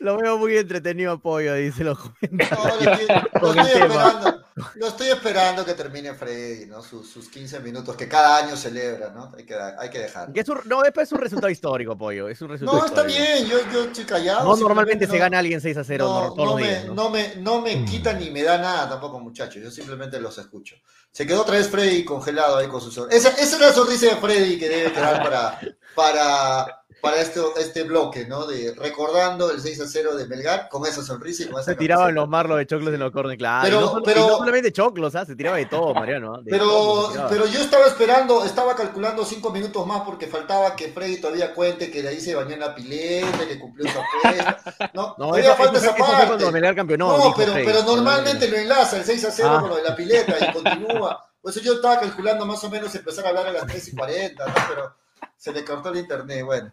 Lo 0.00 0.16
veo 0.16 0.38
muy 0.38 0.56
entretenido, 0.56 1.18
pollo, 1.20 1.54
dice 1.54 1.84
los. 1.84 1.98
No, 2.30 2.46
lo 2.50 2.90
estoy, 2.92 3.06
lo 3.40 3.52
estoy 3.52 3.58
esperando, 3.82 4.44
lo 4.76 4.88
estoy 4.88 5.08
esperando 5.08 5.64
que 5.64 5.74
termine 5.74 6.14
Freddy, 6.14 6.66
¿no? 6.66 6.82
Sus, 6.82 7.10
sus 7.10 7.28
15 7.28 7.60
minutos 7.60 7.96
que 7.96 8.08
cada 8.08 8.38
año 8.38 8.56
celebra, 8.56 9.10
¿no? 9.10 9.32
Hay 9.36 9.44
que, 9.44 9.54
hay 9.54 9.90
que 9.90 9.98
dejarlo. 10.00 10.32
Que 10.34 10.40
es 10.40 10.48
un- 10.48 10.60
no, 10.66 10.82
después 10.82 11.08
es 11.08 11.12
un 11.12 11.18
resultado 11.20 11.50
histórico, 11.50 11.96
pollo. 11.96 12.28
Es 12.28 12.40
un 12.42 12.48
resultado 12.50 12.78
No, 12.78 12.86
está 12.86 13.02
bien, 13.02 13.46
yo, 13.46 13.58
yo 13.72 13.84
estoy 13.84 14.04
callado. 14.04 14.44
No, 14.44 14.56
normalmente 14.56 15.06
se 15.06 15.18
gana 15.18 15.38
alguien 15.38 15.60
6 15.60 15.76
a 15.76 15.84
0 15.84 16.04
No, 16.06 16.14
no, 16.20 16.34
todos 16.34 16.36
no 16.38 16.44
los 16.52 16.54
me, 16.60 16.68
días. 16.68 16.84
¿no? 16.86 16.94
no 16.94 17.10
me, 17.10 17.34
no 17.36 17.60
me 17.60 17.84
quita 17.84 18.12
ni 18.12 18.30
me 18.30 18.42
da 18.42 18.58
nada 18.58 18.88
tampoco, 18.88 19.18
muchachos. 19.20 19.62
Yo 19.62 19.70
simplemente 19.70 20.20
los 20.20 20.36
escucho. 20.38 20.76
Se 21.10 21.26
quedó 21.26 21.42
otra 21.42 21.56
vez 21.56 21.68
Freddy 21.68 22.04
congelado 22.04 22.56
ahí 22.58 22.68
con 22.68 22.80
su 22.80 22.90
sonrisa. 22.90 23.30
Esa, 23.30 23.42
esa 23.42 23.56
es 23.56 23.60
la 23.60 23.72
sonrisa 23.72 24.06
de 24.06 24.16
Freddy 24.16 24.58
que 24.58 24.68
debe 24.68 24.92
quedar 24.92 25.22
para, 25.22 25.60
para, 25.94 26.77
para 27.00 27.20
este, 27.20 27.40
este 27.58 27.84
bloque, 27.84 28.26
¿no? 28.26 28.46
De 28.46 28.74
recordando 28.76 29.50
el 29.50 29.60
6 29.60 29.80
a 29.82 29.86
0 29.86 30.16
de 30.16 30.26
Melgar 30.26 30.68
con 30.68 30.84
esa 30.86 31.02
sonrisa 31.02 31.44
y 31.44 31.46
con 31.46 31.60
esa 31.60 31.70
Se 31.72 31.76
tiraban 31.76 32.14
los 32.14 32.28
marlos 32.28 32.58
de 32.58 32.66
choclos 32.66 32.92
en 32.92 33.00
los 33.00 33.12
corners, 33.12 33.38
claro. 33.38 33.62
Pero- 33.64 33.80
y, 33.80 33.94
no 33.94 34.02
pero- 34.02 34.20
y 34.24 34.26
no 34.28 34.36
solamente 34.38 34.72
choclos, 34.72 35.14
¿ah? 35.14 35.24
se 35.24 35.36
tiraba 35.36 35.56
de 35.58 35.66
todo, 35.66 35.94
Mariano. 35.94 36.34
¿ah? 36.34 36.40
De 36.42 36.58
todo 36.58 37.02
Pero, 37.02 37.10
tiraba. 37.12 37.28
pero 37.30 37.46
yo 37.46 37.60
estaba 37.60 37.86
esperando, 37.86 38.44
estaba 38.44 38.74
calculando 38.74 39.24
cinco 39.24 39.50
minutos 39.50 39.86
más 39.86 40.02
porque 40.02 40.26
faltaba 40.26 40.74
que 40.74 40.88
Freddy 40.88 41.20
todavía 41.20 41.54
cuente 41.54 41.90
que 41.90 42.02
de 42.02 42.08
ahí 42.08 42.20
se 42.20 42.34
bañó 42.34 42.54
en 42.54 42.60
la 42.60 42.74
pileta, 42.74 43.46
que 43.46 43.58
cumplió 43.58 43.90
su 43.90 43.98
apuesta. 43.98 44.58
No, 44.94 45.14
No, 45.18 45.26
todavía 45.28 45.44
eso, 45.52 45.56
falta 45.56 45.78
eso 45.78 45.86
esa 45.86 45.96
eso 45.96 46.04
fue 46.04 46.14
cuando 46.16 46.36
parte. 46.44 46.52
Melgar 46.52 46.74
campeonó. 46.74 47.16
No, 47.18 47.34
pero, 47.36 47.52
Freddy. 47.52 47.66
pero 47.66 47.82
normalmente 47.84 48.48
lo 48.48 48.56
enlaza 48.56 48.96
el 48.96 49.04
6 49.04 49.24
a 49.24 49.30
0 49.30 49.48
Ah. 49.52 49.60
con 49.60 49.70
lo 49.70 49.76
de 49.76 49.82
la 49.82 49.94
pileta 49.96 50.34
y 50.40 50.52
continúa. 50.52 51.24
Por 51.40 51.52
eso 51.52 51.60
yo 51.60 51.74
estaba 51.74 52.00
calculando 52.00 52.44
más 52.44 52.62
o 52.64 52.70
menos 52.70 52.92
empezar 52.94 53.24
a 53.24 53.28
hablar 53.28 53.46
a 53.46 53.52
las 53.52 53.66
3 53.66 53.88
y 53.88 53.96
40, 53.96 54.44
¿no? 54.46 54.52
Pero 54.68 54.94
se 55.38 55.52
le 55.52 55.64
cortó 55.64 55.88
el 55.90 55.98
internet. 56.00 56.44
Bueno, 56.44 56.70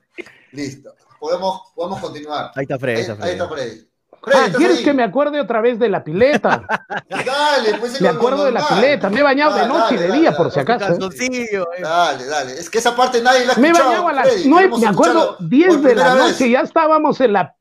listo. 0.52 0.94
Podemos, 1.20 1.72
podemos 1.74 2.00
continuar. 2.02 2.52
Ahí 2.56 2.64
está 2.64 2.78
Freddy. 2.78 3.02
Ahí, 3.12 3.18
ahí 3.22 3.32
está 3.32 3.48
Freddy. 3.48 3.88
Ah, 4.28 4.46
¿estás 4.48 4.58
¿quieres 4.58 4.78
ahí? 4.80 4.84
que 4.84 4.94
me 4.94 5.04
acuerde 5.04 5.40
otra 5.40 5.62
vez 5.62 5.78
de 5.78 5.88
la 5.88 6.04
pileta? 6.04 6.66
Dale, 7.10 7.76
pues 7.80 7.94
es 7.94 8.02
Me 8.02 8.10
acuerdo 8.10 8.44
de 8.46 8.52
la 8.52 8.68
pileta, 8.68 9.08
me 9.10 9.20
he 9.20 9.24
bañado 9.24 9.54
de 9.54 9.62
Dale, 9.62 9.74
noche 9.74 9.94
y 9.96 9.98
de 10.00 10.08
dale, 10.08 10.20
día, 10.20 10.32
dale. 10.32 10.38
por 10.44 10.52
si 10.52 10.60
acaso. 10.60 10.94
¿eh? 10.94 11.48
Eh. 11.52 11.82
Dale, 11.82 12.26
dale. 12.26 12.54
Es 12.54 12.70
que 12.70 12.80
esa 12.80 12.96
parte 12.96 13.22
nadie 13.22 13.46
la 13.46 13.54
ha 13.54 13.58
Me 13.58 13.70
he 13.70 13.74
bañado 13.74 14.08
a 14.08 14.14
las 14.14 14.28
Freddy. 14.28 14.50
nueve, 14.50 14.64
Queremos 14.64 14.80
me 14.82 14.88
acuerdo, 14.88 15.20
escucharlo 15.22 15.48
10 15.50 15.68
por 15.76 15.82
de 15.84 15.96
la 15.96 16.16
noche, 16.16 16.44
vez. 16.44 16.52
ya 16.54 16.62
estábamos 16.62 17.22
en 17.22 17.34
la... 17.34 17.56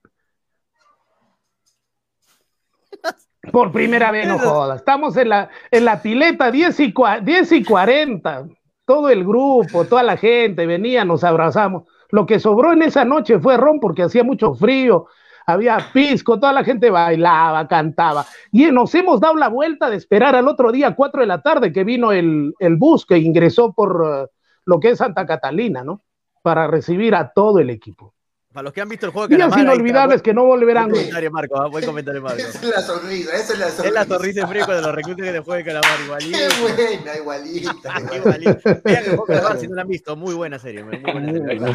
Por 3.53 3.71
primera 3.71 4.11
vez, 4.11 4.27
no 4.27 4.39
jodas. 4.39 4.79
Estamos 4.79 5.17
en 5.19 5.29
la, 5.29 5.51
en 5.71 5.85
la 5.85 6.01
pileta 6.01 6.51
10 6.51 6.81
y, 6.81 6.95
cua- 6.95 7.21
10 7.23 7.53
y 7.53 7.63
40. 7.65 8.47
Todo 8.85 9.09
el 9.09 9.25
grupo, 9.25 9.85
toda 9.87 10.03
la 10.03 10.17
gente 10.17 10.67
venía, 10.67 11.05
nos 11.05 11.25
abrazamos. 11.25 11.85
Lo 12.11 12.27
que 12.27 12.39
sobró 12.39 12.73
en 12.73 12.83
esa 12.83 13.05
noche 13.05 13.39
fue 13.39 13.57
ron 13.57 13.81
porque 13.81 14.03
hacía 14.03 14.25
mucho 14.25 14.55
frío, 14.55 15.07
había 15.47 15.79
pisco, 15.93 16.39
toda 16.39 16.53
la 16.53 16.65
gente 16.65 16.91
bailaba, 16.91 17.67
cantaba. 17.69 18.25
Y 18.53 18.67
nos 18.71 18.95
hemos 18.95 19.21
dado 19.21 19.37
la 19.37 19.49
vuelta 19.49 19.91
de 19.91 19.97
esperar 19.97 20.35
al 20.37 20.49
otro 20.49 20.73
día, 20.73 20.95
4 20.95 21.21
de 21.21 21.27
la 21.27 21.43
tarde, 21.43 21.73
que 21.73 21.85
vino 21.85 22.13
el, 22.13 22.55
el 22.59 22.77
bus 22.77 23.05
que 23.05 23.19
ingresó 23.19 23.73
por 23.73 24.05
eh, 24.07 24.27
lo 24.65 24.81
que 24.81 24.91
es 24.91 24.99
Santa 24.99 25.27
Catalina, 25.27 25.83
¿no? 25.83 26.01
Para 26.43 26.67
recibir 26.67 27.15
a 27.15 27.33
todo 27.33 27.59
el 27.59 27.71
equipo. 27.71 28.14
Para 28.55 28.63
los 28.67 28.73
que 28.73 28.81
han 28.81 28.89
visto 28.89 29.05
el 29.07 29.11
juego 29.13 29.27
de 29.27 29.35
Días 29.35 29.49
calamar, 29.49 29.65
está, 29.67 29.75
inolvidables 29.75 30.23
que 30.23 30.33
no 30.33 30.45
volverán. 30.45 30.85
Buen 30.89 30.95
comentario, 31.03 31.31
Marco. 31.33 31.61
ah, 31.61 31.67
Buen 31.67 31.85
comentario, 31.85 32.23
Marco. 32.23 32.39
Esa 32.39 32.59
es 32.61 32.65
la 32.65 32.83
sonrisa, 32.83 33.33
esa 33.37 33.53
es 33.53 33.59
la 33.59 33.67
sonrisa. 33.71 33.85
Es 33.89 33.93
la 33.93 34.05
sonrisa 34.05 34.41
de 34.43 34.47
frío 34.47 34.65
cuando 34.65 34.83
los 34.87 34.95
reclutes 34.95 35.25
que 35.27 35.33
te 35.33 35.41
juegue 35.41 35.65
calamar 35.65 36.01
igualito. 36.05 36.39
Qué 36.39 36.49
buena, 36.63 37.17
igualita. 37.17 37.95
Igualito. 38.17 38.59
Vean 38.85 39.05
el 39.05 39.09
juego 39.17 39.27
de 39.27 39.35
calamar 39.35 39.59
si 39.61 39.67
no 39.67 39.75
lo 39.75 39.81
han 39.81 39.89
visto. 39.89 40.15
Muy 40.17 40.35
buena 40.35 40.59
serie. 40.61 40.85
Muy 40.85 40.99
buena 40.99 41.33
serie. 41.33 41.61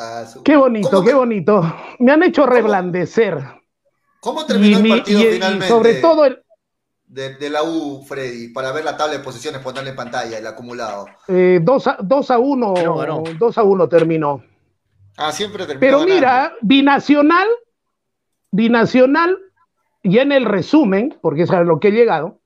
Ah, 0.00 0.24
su- 0.32 0.44
Qué 0.44 0.56
bonito, 0.56 0.90
¿Cómo 0.90 1.04
qué 1.04 1.12
bonito. 1.14 1.74
Me 1.98 2.12
han 2.12 2.22
hecho 2.22 2.46
reblandecer. 2.46 3.36
¿Cómo 4.20 4.46
terminó 4.46 4.78
Y 4.78 4.82
el 4.82 4.88
partido 4.98 5.20
y- 5.20 5.24
y 5.26 5.32
finalmente? 5.32 5.68
sobre 5.68 5.94
todo 5.94 6.24
el, 6.24 6.40
de, 7.08 7.34
de 7.34 7.50
la 7.50 7.62
U, 7.62 8.04
Freddy, 8.06 8.48
para 8.48 8.72
ver 8.72 8.84
la 8.84 8.96
tabla 8.96 9.14
de 9.14 9.24
posiciones, 9.24 9.60
ponerle 9.62 9.90
en 9.90 9.96
pantalla 9.96 10.38
el 10.38 10.46
acumulado. 10.46 11.06
2 11.26 11.28
eh, 11.28 11.60
a, 11.90 11.98
2 12.02 12.30
a 12.30 12.38
1, 12.38 12.74
Ganó, 12.74 12.96
ganó. 12.96 13.22
2 13.38 13.58
a 13.58 13.62
1 13.62 13.88
terminó. 13.88 14.42
Ah, 15.16 15.32
siempre 15.32 15.66
terminó 15.66 15.80
Pero 15.80 15.98
ganando. 16.00 16.14
mira, 16.14 16.52
binacional, 16.60 17.48
binacional, 18.50 19.38
y 20.02 20.18
en 20.18 20.32
el 20.32 20.44
resumen, 20.44 21.18
porque 21.20 21.42
es 21.42 21.50
a 21.50 21.62
lo 21.62 21.80
que 21.80 21.88
he 21.88 21.92
llegado, 21.92 22.38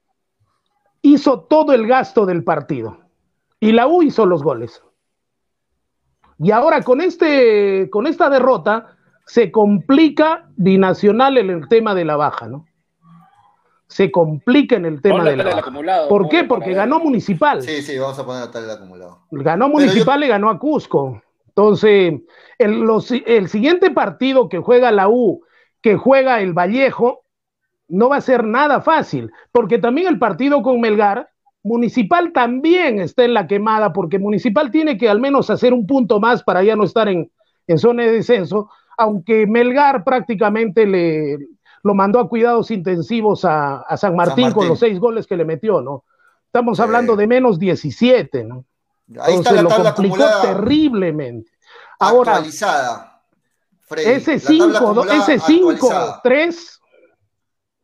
hizo 1.03 1.41
todo 1.41 1.73
el 1.75 1.87
gasto 1.87 2.25
del 2.25 2.45
partido. 2.45 2.99
Y 3.61 3.73
la 3.73 3.87
U 3.87 4.03
hizo 4.03 4.27
los 4.27 4.43
goles. 4.43 4.83
Y 6.39 6.51
ahora 6.51 6.83
con, 6.83 7.01
este, 7.01 7.89
con 7.91 8.07
esta 8.07 8.31
derrota 8.31 8.97
se 9.27 9.53
complica 9.53 10.49
binacional 10.57 11.39
en 11.39 11.51
el 11.51 11.69
tema 11.69 11.95
de 11.95 12.05
la 12.05 12.17
baja, 12.17 12.49
¿no? 12.49 12.67
Se 13.93 14.11
complica 14.11 14.77
en 14.77 14.87
el 14.87 15.03
tema 15.03 15.17
Ponle 15.17 15.33
de 15.33 15.37
la 15.37 15.43
el 15.43 15.49
baja. 15.51 15.61
acumulado, 15.61 16.09
¿Por 16.09 16.29
qué? 16.31 16.45
Porque 16.45 16.73
ganó 16.73 16.99
Municipal. 16.99 17.61
Sí, 17.63 17.83
sí, 17.83 17.99
vamos 17.99 18.19
a 18.19 18.25
poner 18.25 18.41
la 18.47 18.51
tabla 18.51 18.69
del 18.69 18.77
acumulado. 18.79 19.19
Ganó 19.31 19.69
Municipal 19.69 20.21
yo- 20.21 20.27
y 20.27 20.29
ganó 20.29 20.49
a 20.49 20.59
Cusco. 20.59 21.21
Entonces, 21.49 22.15
el, 22.59 22.81
los- 22.81 23.11
el 23.11 23.49
siguiente 23.49 23.91
partido 23.91 24.49
que 24.49 24.59
juega 24.59 24.91
la 24.93 25.09
U, 25.11 25.43
que 25.83 25.97
juega 25.97 26.41
el 26.41 26.55
Vallejo, 26.55 27.25
no 27.89 28.09
va 28.09 28.17
a 28.17 28.21
ser 28.23 28.45
nada 28.45 28.81
fácil, 28.81 29.31
porque 29.53 29.79
también 29.79 30.09
el 30.09 30.19
partido 30.19 30.63
con 30.63 30.81
Melgar, 30.81 31.29
Municipal 31.63 32.33
también 32.33 32.99
está 33.01 33.25
en 33.25 33.35
la 33.35 33.47
quemada, 33.47 33.93
porque 33.93 34.19
Municipal 34.19 34.71
tiene 34.71 34.97
que 34.97 35.09
al 35.11 35.21
menos 35.21 35.51
hacer 35.51 35.75
un 35.75 35.87
punto 35.87 36.19
más 36.19 36.43
para 36.43 36.63
ya 36.63 36.75
no 36.77 36.85
estar 36.85 37.09
en, 37.09 37.31
en 37.67 37.79
zona 37.79 38.05
de 38.05 38.13
descenso, 38.13 38.71
aunque 38.97 39.47
Melgar 39.47 40.03
prácticamente 40.05 40.87
le 40.87 41.37
lo 41.83 41.95
mandó 41.95 42.21
a 42.21 42.29
cuidados 42.29 42.71
intensivos 42.71 43.45
a, 43.45 43.81
a 43.81 43.97
San, 43.97 44.15
Martín 44.17 44.47
con 44.47 44.55
Martín. 44.55 44.69
los 44.69 44.79
seis 44.79 44.99
goles 45.01 45.27
que 45.27 45.37
le 45.37 45.45
metió, 45.45 45.81
¿no? 45.81 46.05
Estamos 46.47 46.79
hablando 46.81 47.17
de 47.17 47.27
menos 47.27 47.59
17, 47.59 48.45
¿no? 48.45 48.65
Ahí 49.09 49.15
está 49.17 49.31
Entonces 49.31 49.53
la 49.55 49.63
lo 49.63 49.69
tabla 49.69 49.95
complicó 49.95 50.15
acumulada 50.17 50.43
terriblemente. 50.43 51.51
Ahora, 51.99 52.33
actualizada. 52.37 53.23
Freddy. 53.81 54.11
ese 54.11 54.35
La 54.35 54.41
tabla 54.41 54.49
5, 54.49 54.77
acumulada 54.77 55.17
ese 55.19 55.33
actualizada. 55.35 56.23
5-3, 56.23 56.79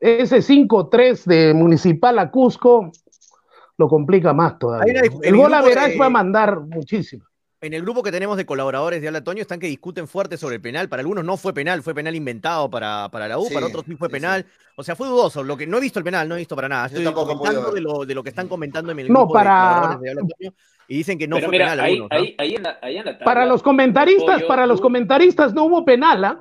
ese 0.00 0.36
5-3 0.38 1.24
de 1.24 1.54
Municipal 1.54 2.18
a 2.18 2.30
Cusco 2.30 2.90
lo 3.76 3.88
complica 3.88 4.32
más 4.32 4.58
todavía. 4.58 5.02
discu- 5.02 5.14
en 5.16 5.24
El 5.24 5.28
el 5.34 5.36
gol 5.36 5.54
a 5.54 5.62
Verás 5.62 5.90
va 6.00 6.06
a 6.06 6.10
mandar 6.10 6.60
muchísimo. 6.60 7.24
En 7.60 7.74
el 7.74 7.82
grupo 7.82 8.04
que 8.04 8.12
tenemos 8.12 8.36
de 8.36 8.46
colaboradores 8.46 9.00
de 9.02 9.08
Habla 9.08 9.24
Toño 9.24 9.42
están 9.42 9.58
que 9.58 9.66
discuten 9.66 10.06
fuerte 10.06 10.36
sobre 10.36 10.56
el 10.56 10.60
penal. 10.60 10.88
Para 10.88 11.00
algunos 11.00 11.24
no 11.24 11.36
fue 11.36 11.52
penal, 11.52 11.82
fue 11.82 11.92
penal 11.92 12.14
inventado 12.14 12.70
para, 12.70 13.08
para 13.10 13.26
la 13.26 13.36
U, 13.36 13.46
Sí, 13.46 13.54
para 13.54 13.66
otros 13.66 13.84
sí 13.84 13.96
fue 13.96 14.06
sí, 14.08 14.12
penal. 14.12 14.46
O 14.76 14.84
sea, 14.84 14.94
fue 14.94 15.08
dudoso. 15.08 15.42
Lo 15.42 15.56
que 15.56 15.66
no 15.66 15.78
he 15.78 15.80
visto 15.80 15.98
el 15.98 16.04
penal, 16.04 16.28
no 16.28 16.36
he 16.36 16.38
visto 16.38 16.54
para 16.54 16.68
nada. 16.68 16.86
Yo 16.86 16.98
Estoy 16.98 17.12
comentando 17.12 17.72
de 17.72 17.80
lo, 17.80 18.04
de 18.04 18.14
lo 18.14 18.22
que 18.22 18.28
están 18.28 18.46
comentando 18.46 18.92
en 18.92 19.00
el 19.00 19.08
No, 19.08 19.20
grupo 19.20 19.32
para- 19.34 19.50
de 19.50 19.56
colaboradores 19.56 20.00
de 20.02 20.10
Habla 20.10 20.22
Toño 20.38 20.52
y 20.86 20.96
dicen 20.98 21.18
que 21.18 21.26
no 21.26 21.34
Pero 21.36 21.46
fue 21.48 21.52
mira, 21.52 21.64
penal 21.64 21.80
ahí, 21.80 21.92
algunos. 21.94 22.10
¿no? 22.12 22.16
ahí, 22.16 22.34
ahí 22.38 22.54
en 22.54 22.62
la, 22.62 22.78
ahí 22.80 22.96
en 22.96 23.04
la 23.04 23.12
tabla, 23.12 23.24
Para 23.24 23.46
los 23.46 23.62
comentaristas, 23.64 24.42
para 24.44 24.64
los 24.66 24.80
comentaristas 24.80 25.52
no 25.52 25.64
hubo 25.64 25.84
penal, 25.84 26.24
¿ah? 26.24 26.40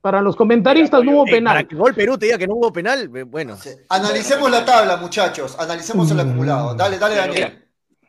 Para 0.00 0.20
los 0.20 0.34
comentaristas 0.34 1.04
no 1.04 1.12
hubo 1.12 1.22
Eh, 1.28 1.30
para 1.30 1.36
penal. 1.60 1.68
que 1.68 1.76
Gol 1.76 1.94
Perú 1.94 2.18
te 2.18 2.26
diga 2.26 2.38
que 2.38 2.48
no 2.48 2.54
hubo 2.56 2.72
penal, 2.72 3.08
eh, 3.14 3.22
bueno. 3.22 3.56
Sí. 3.56 3.70
Analicemos 3.88 4.50
la 4.50 4.64
tabla, 4.64 4.96
muchachos. 4.96 5.56
Analicemos 5.60 6.10
el 6.10 6.18
acumulado. 6.18 6.74
Dale, 6.74 6.98
dale, 6.98 7.14
Daniel. 7.14 7.59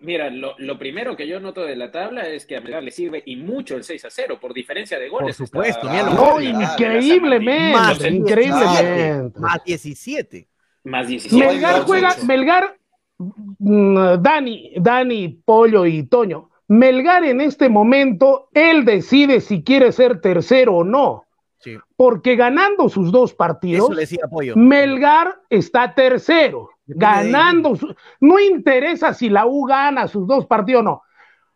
Mira, 0.01 0.29
lo, 0.29 0.55
lo 0.57 0.77
primero 0.77 1.15
que 1.15 1.27
yo 1.27 1.39
noto 1.39 1.61
de 1.63 1.75
la 1.75 1.91
tabla 1.91 2.27
es 2.27 2.45
que 2.45 2.57
a 2.57 2.61
Melgar 2.61 2.83
le 2.83 2.91
sirve 2.91 3.23
y 3.25 3.35
mucho 3.35 3.75
el 3.75 3.83
6 3.83 4.05
a 4.05 4.09
0 4.09 4.37
por 4.41 4.53
diferencia 4.53 4.99
de 4.99 5.09
goles. 5.09 5.37
Por 5.37 5.47
supuesto, 5.47 5.87
Está- 5.87 5.91
mira 5.91 6.13
No, 6.13 6.41
increíblemente, 6.41 7.71
Más 7.77 8.05
increíblemente. 8.05 9.39
Más 9.39 9.63
17. 9.63 10.47
Más 10.83 11.07
17. 11.07 11.45
Melgar 11.45 11.81
juega. 11.83 12.15
Melgar, 12.25 12.77
mm, 13.17 14.21
Dani, 14.21 14.73
Dani, 14.77 15.29
Pollo 15.45 15.85
y 15.85 16.03
Toño. 16.03 16.49
Melgar 16.67 17.23
en 17.25 17.41
este 17.41 17.69
momento, 17.69 18.49
él 18.53 18.85
decide 18.85 19.41
si 19.41 19.63
quiere 19.63 19.91
ser 19.91 20.21
tercero 20.21 20.77
o 20.77 20.83
no. 20.83 21.25
Sí. 21.61 21.77
Porque 21.95 22.35
ganando 22.35 22.89
sus 22.89 23.11
dos 23.11 23.33
partidos, 23.33 23.89
Eso 23.89 23.95
decía. 23.99 24.19
Melgar 24.55 25.39
está 25.49 25.93
tercero, 25.93 26.69
ganando. 26.87 27.75
su- 27.75 27.95
no 28.19 28.39
interesa 28.39 29.13
si 29.13 29.29
la 29.29 29.45
U 29.45 29.65
gana 29.65 30.07
sus 30.07 30.25
dos 30.27 30.45
partidos 30.47 30.81
o 30.81 30.83
no. 30.83 31.01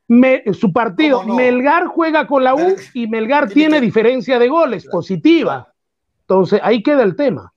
Me- 0.08 0.44
su 0.54 0.72
partido. 0.72 1.24
Melgar 1.36 1.88
juega 1.88 2.28
con 2.28 2.44
la 2.44 2.54
U 2.54 2.76
y 2.94 3.08
Melgar 3.08 3.50
tiene 3.50 3.82
diferencia 3.82 4.38
de 4.38 4.48
goles 4.48 4.86
positiva. 4.88 5.74
Entonces, 6.22 6.60
ahí 6.64 6.84
queda 6.84 7.02
el 7.04 7.16
tema. 7.16 7.52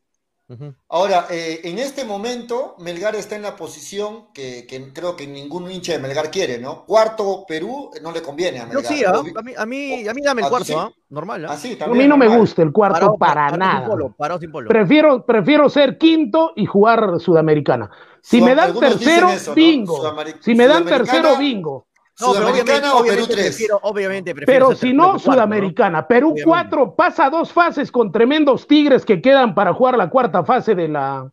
Ahora, 0.89 1.27
eh, 1.31 1.61
en 1.65 1.79
este 1.79 2.05
momento, 2.07 2.75
Melgar 2.79 3.15
está 3.17 3.37
en 3.37 3.43
la 3.43 3.55
posición 3.55 4.33
que, 4.33 4.67
que 4.67 4.93
creo 4.95 5.15
que 5.15 5.27
ningún 5.27 5.71
hincha 5.71 5.93
de 5.93 5.99
Melgar 5.99 6.31
quiere, 6.31 6.59
¿no? 6.59 6.87
Cuarto 6.87 7.45
Perú 7.47 7.91
eh, 7.95 8.01
no 8.03 8.13
le 8.13 8.23
conviene 8.23 8.61
a 8.61 8.63
Yo 8.71 8.81
Melgar. 8.81 8.85
sí, 8.93 9.05
¿ah? 9.05 9.11
A, 9.19 9.43
mí, 9.43 9.53
a, 9.57 9.67
mí, 9.67 10.09
a 10.09 10.15
mí 10.15 10.23
dame 10.23 10.41
el 10.41 10.47
¿Ah, 10.47 10.51
cuarto, 10.51 10.65
sí? 10.65 10.75
¿ah? 10.75 10.91
normal. 11.11 11.45
¿ah? 11.45 11.53
Así, 11.53 11.77
A 11.81 11.87
mí 11.89 12.07
no 12.09 12.17
me 12.17 12.29
gusta 12.35 12.63
el 12.63 12.73
cuarto 12.73 12.95
Parado- 12.99 13.19
para 13.19 13.35
parado 13.35 13.51
sin 13.53 13.59
nada. 13.61 13.87
polo, 13.87 14.15
parado 14.17 14.41
sin 14.41 14.51
polo. 14.51 14.69
Prefiero, 14.69 15.27
prefiero 15.27 15.69
ser 15.69 15.99
quinto 15.99 16.53
y 16.57 16.65
jugar 16.65 17.21
Sudamericana. 17.21 17.91
Si 18.23 18.41
Sudam- 18.41 18.45
me 18.47 18.55
dan 18.55 18.79
tercero, 18.79 19.29
eso, 19.31 19.51
¿no? 19.51 19.55
bingo. 19.55 20.15
Si 20.41 20.55
me 20.55 20.67
dan 20.67 20.85
tercero, 20.87 21.37
bingo. 21.37 21.87
No, 22.21 22.33
pero 22.33 22.49
obviamente, 22.49 22.73
Sudamericana 22.73 22.95
o 22.95 22.99
Perú 22.99 23.09
obviamente 23.13 23.35
3. 23.35 23.47
prefiero, 23.47 23.79
obviamente 23.83 24.35
prefiero 24.35 24.67
Pero 24.69 24.77
si 24.79 24.93
no, 24.93 25.19
Sudamericana. 25.19 26.07
Perú 26.09 26.31
Obviamente. 26.33 26.45
4 26.49 26.95
pasa 26.97 27.31
dos 27.31 27.53
fases 27.53 27.93
con 27.93 28.11
tremendos 28.11 28.67
tigres 28.67 29.05
que 29.05 29.21
quedan 29.23 29.55
para 29.55 29.73
jugar 29.73 29.97
la 29.97 30.11
cuarta 30.11 30.45
fase 30.45 30.75
de 30.75 30.89
la, 30.89 31.31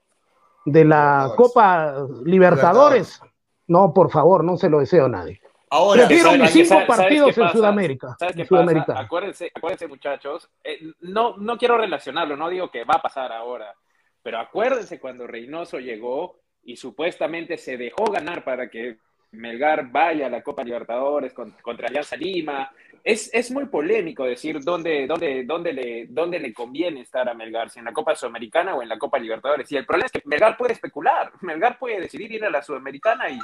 de 0.66 0.86
la. 0.86 1.32
Copa 1.36 1.96
Libertadores. 2.24 3.20
No, 3.68 3.94
por 3.94 4.12
favor, 4.12 4.44
no 4.44 4.58
se 4.58 4.70
lo 4.70 4.80
deseo 4.80 5.06
a 5.06 5.10
nadie. 5.10 5.42
Ahora, 5.72 6.06
Prefiero 6.06 6.30
¿sabes- 6.30 6.42
mis 6.42 6.52
cinco 6.52 6.68
sabes- 6.70 6.88
partidos 6.88 7.38
en 7.38 7.44
pasa? 7.44 7.58
Sudamérica. 7.58 8.16
¿Sabes 8.20 8.36
qué 8.36 8.42
en 8.44 8.48
pasa? 8.48 8.62
Sudamericana. 8.64 9.00
Acuérdense, 9.00 9.52
acuérdense 9.56 9.88
muchachos, 9.88 10.50
eh, 10.64 10.80
no, 11.02 11.36
no 11.38 11.58
quiero 11.58 11.78
relacionarlo, 11.78 12.38
no 12.38 12.48
digo 12.50 12.70
que 12.70 12.84
va 12.84 12.96
a 12.98 13.02
pasar 13.02 13.32
ahora, 13.34 13.74
pero 14.22 14.38
acuérdense 14.40 15.00
cuando 15.00 15.26
Reynoso 15.26 15.80
llegó 15.80 16.40
y 16.64 16.76
supuestamente 16.78 17.58
se 17.58 17.76
dejó 17.78 18.06
ganar 18.06 18.44
para 18.44 18.70
que 18.70 18.98
Melgar 19.36 19.92
vaya 19.92 20.28
a 20.28 20.30
la 20.30 20.42
Copa 20.42 20.64
Libertadores 20.64 21.34
con- 21.34 21.52
contra 21.62 21.88
Alianza 21.88 22.16
Lima. 22.16 22.72
Es, 23.04 23.30
es 23.34 23.52
muy 23.52 23.66
polémico 23.68 24.24
decir 24.26 24.60
dónde, 24.62 25.06
dónde, 25.06 25.44
dónde, 25.46 25.74
le, 25.74 26.06
dónde 26.10 26.40
le 26.40 26.52
conviene 26.54 27.02
estar 27.02 27.30
a 27.30 27.36
Melgar, 27.36 27.70
si 27.70 27.78
en 27.78 27.86
la 27.86 27.94
Copa 27.94 28.16
Sudamericana 28.16 28.74
o 28.76 28.82
en 28.82 28.90
la 28.90 28.98
Copa 28.98 29.20
Libertadores. 29.20 29.72
Y 29.72 29.78
el 29.78 29.86
problema 29.86 30.08
es 30.08 30.12
que 30.12 30.22
Melgar 30.26 30.58
puede 30.58 30.74
especular, 30.74 31.32
Melgar 31.42 31.78
puede 31.78 32.02
decidir 32.02 32.32
ir 32.32 32.44
a 32.46 32.50
la 32.50 32.64
Sudamericana 32.64 33.30
y, 33.30 33.38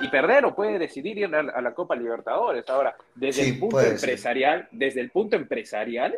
y 0.00 0.08
perder 0.08 0.44
o 0.44 0.54
puede 0.54 0.78
decidir 0.78 1.18
ir 1.18 1.34
a, 1.34 1.40
a 1.40 1.60
la 1.60 1.74
Copa 1.74 1.96
Libertadores. 1.96 2.68
Ahora, 2.70 2.94
desde 3.16 3.42
Sí, 3.42 3.50
el 3.50 3.58
punto 3.58 3.80
ser. 3.80 3.92
empresarial, 3.94 4.68
desde 4.70 5.00
el 5.00 5.10
punto 5.10 5.34
empresarial, 5.34 6.16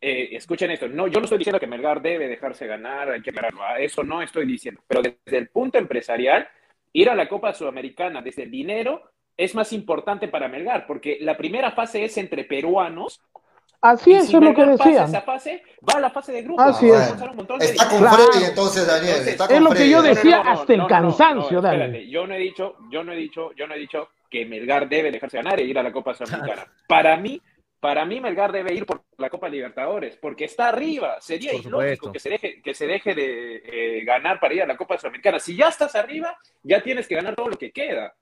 eh, 0.00 0.30
escuchen 0.32 0.68
esto, 0.72 0.88
no, 0.88 1.06
yo 1.06 1.20
no 1.20 1.26
estoy 1.26 1.38
diciendo 1.38 1.60
que 1.60 1.68
Melgar 1.68 2.02
debe 2.02 2.26
dejarse 2.26 2.66
ganar, 2.66 3.08
hay 3.10 3.22
que 3.22 3.32
eso 3.78 4.02
no 4.02 4.20
estoy 4.20 4.46
diciendo, 4.46 4.80
pero 4.88 5.00
desde 5.00 5.38
el 5.38 5.46
punto 5.48 5.78
empresarial, 5.78 6.48
ir 6.92 7.10
a 7.10 7.14
la 7.14 7.28
Copa 7.28 7.52
Sudamericana 7.54 8.22
desde 8.22 8.42
el 8.44 8.50
dinero 8.50 9.02
es 9.36 9.54
más 9.54 9.72
importante 9.72 10.28
para 10.28 10.48
Melgar, 10.48 10.86
porque 10.86 11.18
la 11.20 11.36
primera 11.36 11.72
fase 11.72 12.04
es 12.04 12.16
entre 12.18 12.44
peruanos, 12.44 13.20
Así 13.80 14.12
y 14.12 14.14
es, 14.14 14.28
si 14.28 14.36
es 14.36 14.42
lo 14.42 14.54
que 14.54 14.64
decían. 14.64 15.08
esa 15.08 15.22
fase, 15.22 15.60
va 15.88 15.94
a 15.98 16.00
la 16.00 16.10
fase 16.10 16.30
de 16.30 16.42
grupos. 16.42 16.64
Así 16.64 16.88
va 16.88 16.98
a 16.98 17.02
es. 17.02 17.18
de 17.58 17.64
está 17.64 17.88
con 17.88 17.98
Claro. 17.98 18.16
Freddy 18.16 18.44
entonces, 18.44 18.86
Daniel. 18.86 19.16
Está 19.28 19.44
Es 19.46 19.50
con 19.50 19.64
lo 19.64 19.70
que 19.70 19.76
Freddy. 19.76 19.90
yo 19.90 19.96
No, 19.96 20.02
no, 20.02 20.08
no, 20.08 20.14
decía 20.14 20.40
hasta 20.40 20.72
el 20.74 20.86
cansancio, 20.86 21.60
Dani. 21.60 21.76
espérate, 21.82 22.08
Yo 22.08 22.26
no 22.28 22.34
he 22.34 22.38
dicho, 22.38 22.76
yo 22.92 23.02
no 23.02 23.12
he 23.12 23.16
dicho, 23.16 23.50
yo 23.56 23.66
no 23.66 23.74
he 23.74 23.78
dicho 23.78 24.08
que 24.30 24.46
Melgar 24.46 24.88
debe 24.88 25.10
dejarse 25.10 25.38
ganar 25.38 25.58
e 25.58 25.64
ir 25.64 25.76
a 25.78 25.82
la 25.82 25.90
Copa 25.90 26.14
Sudamericana. 26.14 26.64
Para 26.86 27.16
mí, 27.16 27.40
para 27.82 28.04
mí 28.04 28.20
Melgar 28.20 28.52
debe 28.52 28.72
ir 28.72 28.86
por 28.86 29.02
la 29.18 29.28
Copa 29.28 29.48
Libertadores, 29.48 30.16
porque 30.16 30.44
está 30.44 30.68
arriba. 30.68 31.20
Sería 31.20 31.50
Por 31.50 31.60
ilógico 31.62 32.06
supuesto. 32.06 32.12
que 32.12 32.18
se 32.20 32.30
deje, 32.30 32.62
que 32.62 32.74
se 32.74 32.86
deje 32.86 33.12
de 33.12 33.56
eh, 33.56 34.04
ganar 34.04 34.38
para 34.38 34.54
ir 34.54 34.62
a 34.62 34.66
la 34.66 34.76
Copa 34.76 34.96
Sudamericana. 34.96 35.40
Si 35.40 35.56
ya 35.56 35.66
estás 35.66 35.96
arriba, 35.96 36.38
ya 36.62 36.80
tienes 36.80 37.08
que 37.08 37.16
ganar 37.16 37.34
todo 37.34 37.48
lo 37.48 37.58
que 37.58 37.72
queda. 37.72 38.14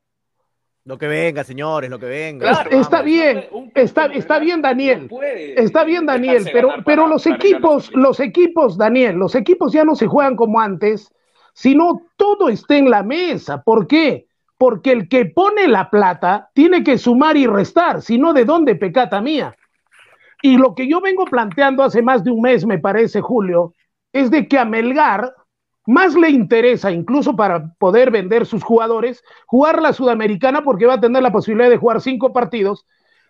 Lo 0.87 0.97
que 0.97 1.09
venga, 1.09 1.45
señores, 1.45 1.91
lo 1.91 1.99
que 1.99 2.07
venga. 2.07 2.51
Claro, 2.51 2.71
está 2.71 3.03
vamos, 3.03 3.05
bien, 3.05 3.49
está, 3.75 4.07
está 4.07 4.39
bien, 4.39 4.63
no 4.63 4.69
Daniel. 4.69 5.09
puede 5.09 5.63
Está 5.63 5.85
bien, 5.85 6.07
Daniel, 6.07 6.49
pero, 6.51 6.77
pero 6.83 7.07
los 7.07 7.27
equipos, 7.27 7.93
los 7.95 8.19
equipos, 8.19 8.79
Daniel, 8.79 9.17
los 9.17 9.35
equipos 9.35 9.75
ya 9.75 9.85
no 9.85 9.95
se 9.95 10.07
juegan 10.07 10.37
como 10.37 10.59
antes, 10.59 11.13
sino 11.53 12.07
todo 12.17 12.49
está 12.49 12.79
en 12.79 12.89
la 12.89 13.03
mesa. 13.03 13.63
¿Por 13.63 13.87
qué? 13.87 14.30
Porque 14.61 14.93
el 14.93 15.09
que 15.09 15.25
pone 15.25 15.69
la 15.69 15.89
plata 15.89 16.51
tiene 16.53 16.85
que 16.85 16.99
sumar 16.99 17.35
y 17.39 17.47
restar, 17.47 18.03
si 18.03 18.19
no, 18.19 18.35
¿de 18.35 18.45
dónde 18.45 18.75
pecata 18.75 19.23
mía? 19.23 19.57
Y 20.43 20.59
lo 20.59 20.75
que 20.75 20.87
yo 20.87 21.01
vengo 21.01 21.25
planteando 21.25 21.83
hace 21.83 22.03
más 22.03 22.25
de 22.25 22.31
un 22.31 22.43
mes, 22.43 22.67
me 22.67 22.79
parece, 22.79 23.23
Julio, 23.23 23.73
es 24.13 24.31
de 24.31 24.47
que 24.47 24.59
a 24.59 24.67
Melgar 24.67 25.33
más 25.87 26.15
le 26.15 26.29
interesa, 26.29 26.91
incluso 26.91 27.35
para 27.35 27.73
poder 27.79 28.11
vender 28.11 28.45
sus 28.45 28.63
jugadores, 28.63 29.25
jugar 29.47 29.81
la 29.81 29.95
Sudamericana 29.95 30.61
porque 30.61 30.85
va 30.85 30.95
a 30.95 31.01
tener 31.01 31.23
la 31.23 31.33
posibilidad 31.33 31.71
de 31.71 31.79
jugar 31.79 32.03
cinco 32.03 32.35
partidos, 32.35 32.85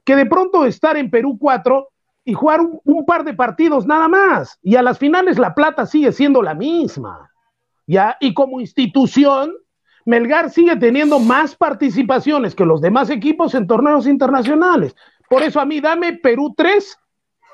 que 0.05 0.17
de 0.17 0.27
pronto 0.27 0.67
estar 0.67 0.97
en 0.97 1.13
Perú 1.13 1.39
cuatro 1.39 1.91
y 2.25 2.33
jugar 2.33 2.61
un, 2.61 2.81
un 2.83 3.07
par 3.07 3.23
de 3.23 3.35
partidos 3.35 3.87
nada 3.87 4.09
más. 4.09 4.59
Y 4.65 4.75
a 4.75 4.83
las 4.83 4.99
finales 4.99 5.39
la 5.39 5.55
plata 5.55 5.87
sigue 5.87 6.11
siendo 6.11 6.43
la 6.43 6.55
misma. 6.55 7.31
¿ya? 7.87 8.17
Y 8.19 8.35
como 8.35 8.61
institución, 8.61 9.53
Melgar 10.05 10.51
sigue 10.51 10.77
teniendo 10.77 11.19
más 11.19 11.55
participaciones 11.55 12.55
que 12.55 12.65
los 12.65 12.81
demás 12.81 13.11
equipos 13.11 13.55
en 13.55 13.67
torneos 13.67 14.07
internacionales. 14.07 14.95
Por 15.29 15.43
eso 15.43 15.61
a 15.61 15.65
mí 15.65 15.81
dame 15.81 16.15
Perú 16.15 16.55
3 16.57 16.99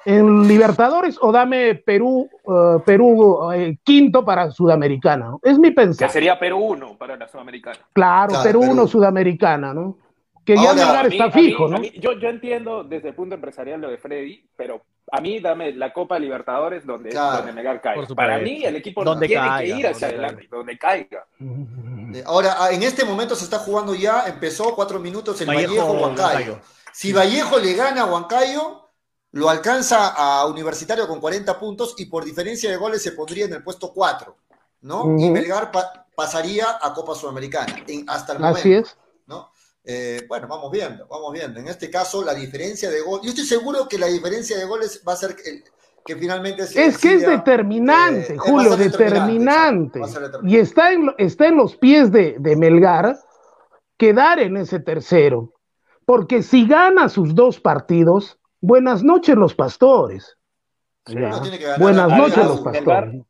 en 0.07 0.47
Libertadores 0.47 1.19
o 1.21 1.33
dame 1.33 1.75
Perú, 1.75 2.29
eh, 2.47 2.81
Perú 2.87 3.51
eh, 3.53 3.77
quinto 3.83 4.25
para 4.25 4.51
Sudamericana. 4.53 5.27
¿no? 5.31 5.41
Es 5.43 5.59
mi 5.59 5.71
Que 5.71 5.75
pensar. 5.75 6.11
sería 6.11 6.39
Perú 6.39 6.59
1 6.59 6.97
para 6.97 7.17
la 7.17 7.27
Sudamericana. 7.29 7.79
Claro, 7.93 8.29
Claro, 8.31 8.45
Perú 8.45 8.61
Perú. 8.61 8.73
1 8.73 8.87
Sudamericana, 8.87 9.75
¿no? 9.75 9.99
Que 10.45 10.55
ya 10.55 10.61
Ahora, 10.71 10.75
Melgar 10.75 11.09
mí- 11.09 11.17
está 11.17 11.27
mí- 11.27 11.33
fijo, 11.33 11.69
¿no? 11.69 11.79
mí- 11.79 11.91
yo, 11.99 12.13
yo 12.13 12.29
entiendo 12.29 12.85
desde 12.85 13.09
el 13.09 13.15
punto 13.17 13.35
empresarial 13.35 13.81
lo 13.81 13.91
de 13.91 13.99
Freddy, 13.99 14.49
pero 14.57 14.81
a 15.13 15.21
mí 15.21 15.39
dame 15.41 15.73
la 15.73 15.93
Copa 15.93 16.19
Libertadores 16.19 16.85
donde, 16.85 17.11
Claro. 17.11 17.39
donde 17.39 17.53
Melgar 17.53 17.81
caiga. 17.81 18.07
Para 18.15 18.39
mí 18.39 18.65
el 18.65 18.77
equipo 18.77 19.05
Donde 19.05 19.27
tiene 19.29 19.47
caiga, 19.47 19.59
que 19.75 19.81
ir 19.81 19.87
hacia 19.87 20.09
donde 20.09 20.25
adelante, 20.25 20.49
donde 20.51 20.79
caiga. 20.79 21.27
Eh, 22.15 22.23
Ahora, 22.27 22.57
ah, 22.59 22.71
en 22.73 22.83
este 22.83 23.05
momento 23.05 23.35
se 23.37 23.45
está 23.45 23.59
jugando 23.59 23.95
ya, 23.95 24.25
empezó 24.27 24.75
cuatro 24.75 24.99
minutos 24.99 25.41
el 25.41 25.47
Vallejo, 25.49 25.75
Vallejo, 25.75 25.93
Huancayo. 25.93 26.35
Huancayo. 26.53 26.61
Si 26.93 27.13
Vallejo 27.13 27.59
le 27.59 27.75
gana 27.75 28.03
a 28.03 28.07
Huancayo, 28.07 28.89
lo 29.33 29.51
alcanza 29.51 30.15
a 30.17 30.47
Universitario 30.47 31.07
con 31.07 31.21
40 31.21 31.59
puntos 31.59 31.95
y 31.99 32.07
por 32.07 32.25
diferencia 32.25 32.71
de 32.71 32.77
goles 32.77 33.03
se 33.03 33.13
pondría 33.13 33.45
en 33.45 33.53
el 33.53 33.63
puesto 33.63 33.93
4, 33.93 34.37
¿no? 34.83 35.15
Y. 35.19 35.29
Melgar 35.31 35.71
pa- 35.71 36.07
pasaría 36.15 36.79
a 36.81 36.95
Copa 36.95 37.15
Sudamericana 37.15 37.77
en- 37.87 38.09
hasta 38.09 38.33
el 38.33 38.39
momento. 38.39 38.61
Así 38.61 38.73
es. 38.75 38.97
Eh, 39.87 40.24
bueno, 40.28 40.49
vamos 40.49 40.70
viendo, 40.72 41.07
vamos 41.07 41.32
viendo. 41.32 41.61
En 41.61 41.68
este 41.68 41.89
caso, 41.91 42.24
la 42.24 42.34
diferencia 42.34 42.91
de 42.91 43.01
goles, 43.01 43.22
yo 43.24 43.30
estoy 43.30 43.45
seguro 43.47 43.87
que 43.89 43.99
la 43.99 44.07
diferencia 44.09 44.59
de 44.59 44.64
goles 44.64 45.01
va 45.07 45.12
a 45.12 45.16
ser 45.16 45.37
que, 45.37 45.62
que 46.05 46.16
finalmente 46.16 46.66
se 46.66 46.84
Es 46.84 46.99
que 46.99 47.14
es 47.14 47.26
determinante, 47.26 48.34
eh, 48.34 48.39
Julio, 48.39 48.76
determinante. 48.76 50.01
Y 50.45 50.57
está 50.57 50.93
en, 50.93 51.07
lo- 51.07 51.14
está 51.18 51.47
en 51.47 51.57
los 51.57 51.76
pies 51.76 52.11
de, 52.11 52.37
de 52.39 52.57
Melgar 52.57 53.16
quedar 53.97 54.41
en 54.41 54.57
ese 54.57 54.80
tercero. 54.80 55.53
Porque 56.05 56.43
si 56.43 56.66
gana 56.66 57.09
sus 57.09 57.34
dos 57.34 57.61
partidos, 57.61 58.39
buenas 58.61 59.03
noches 59.05 59.37
los 59.37 59.55
pastores. 59.55 60.37
Sí. 61.07 61.14
Ya. 61.14 61.28
No, 61.30 61.43
tiene 61.43 61.59
que 61.59 61.64
ganar 61.64 61.80
Buenas 61.80 62.09
noches 62.09 62.45
los 62.45 62.61
pastores. 62.61 63.22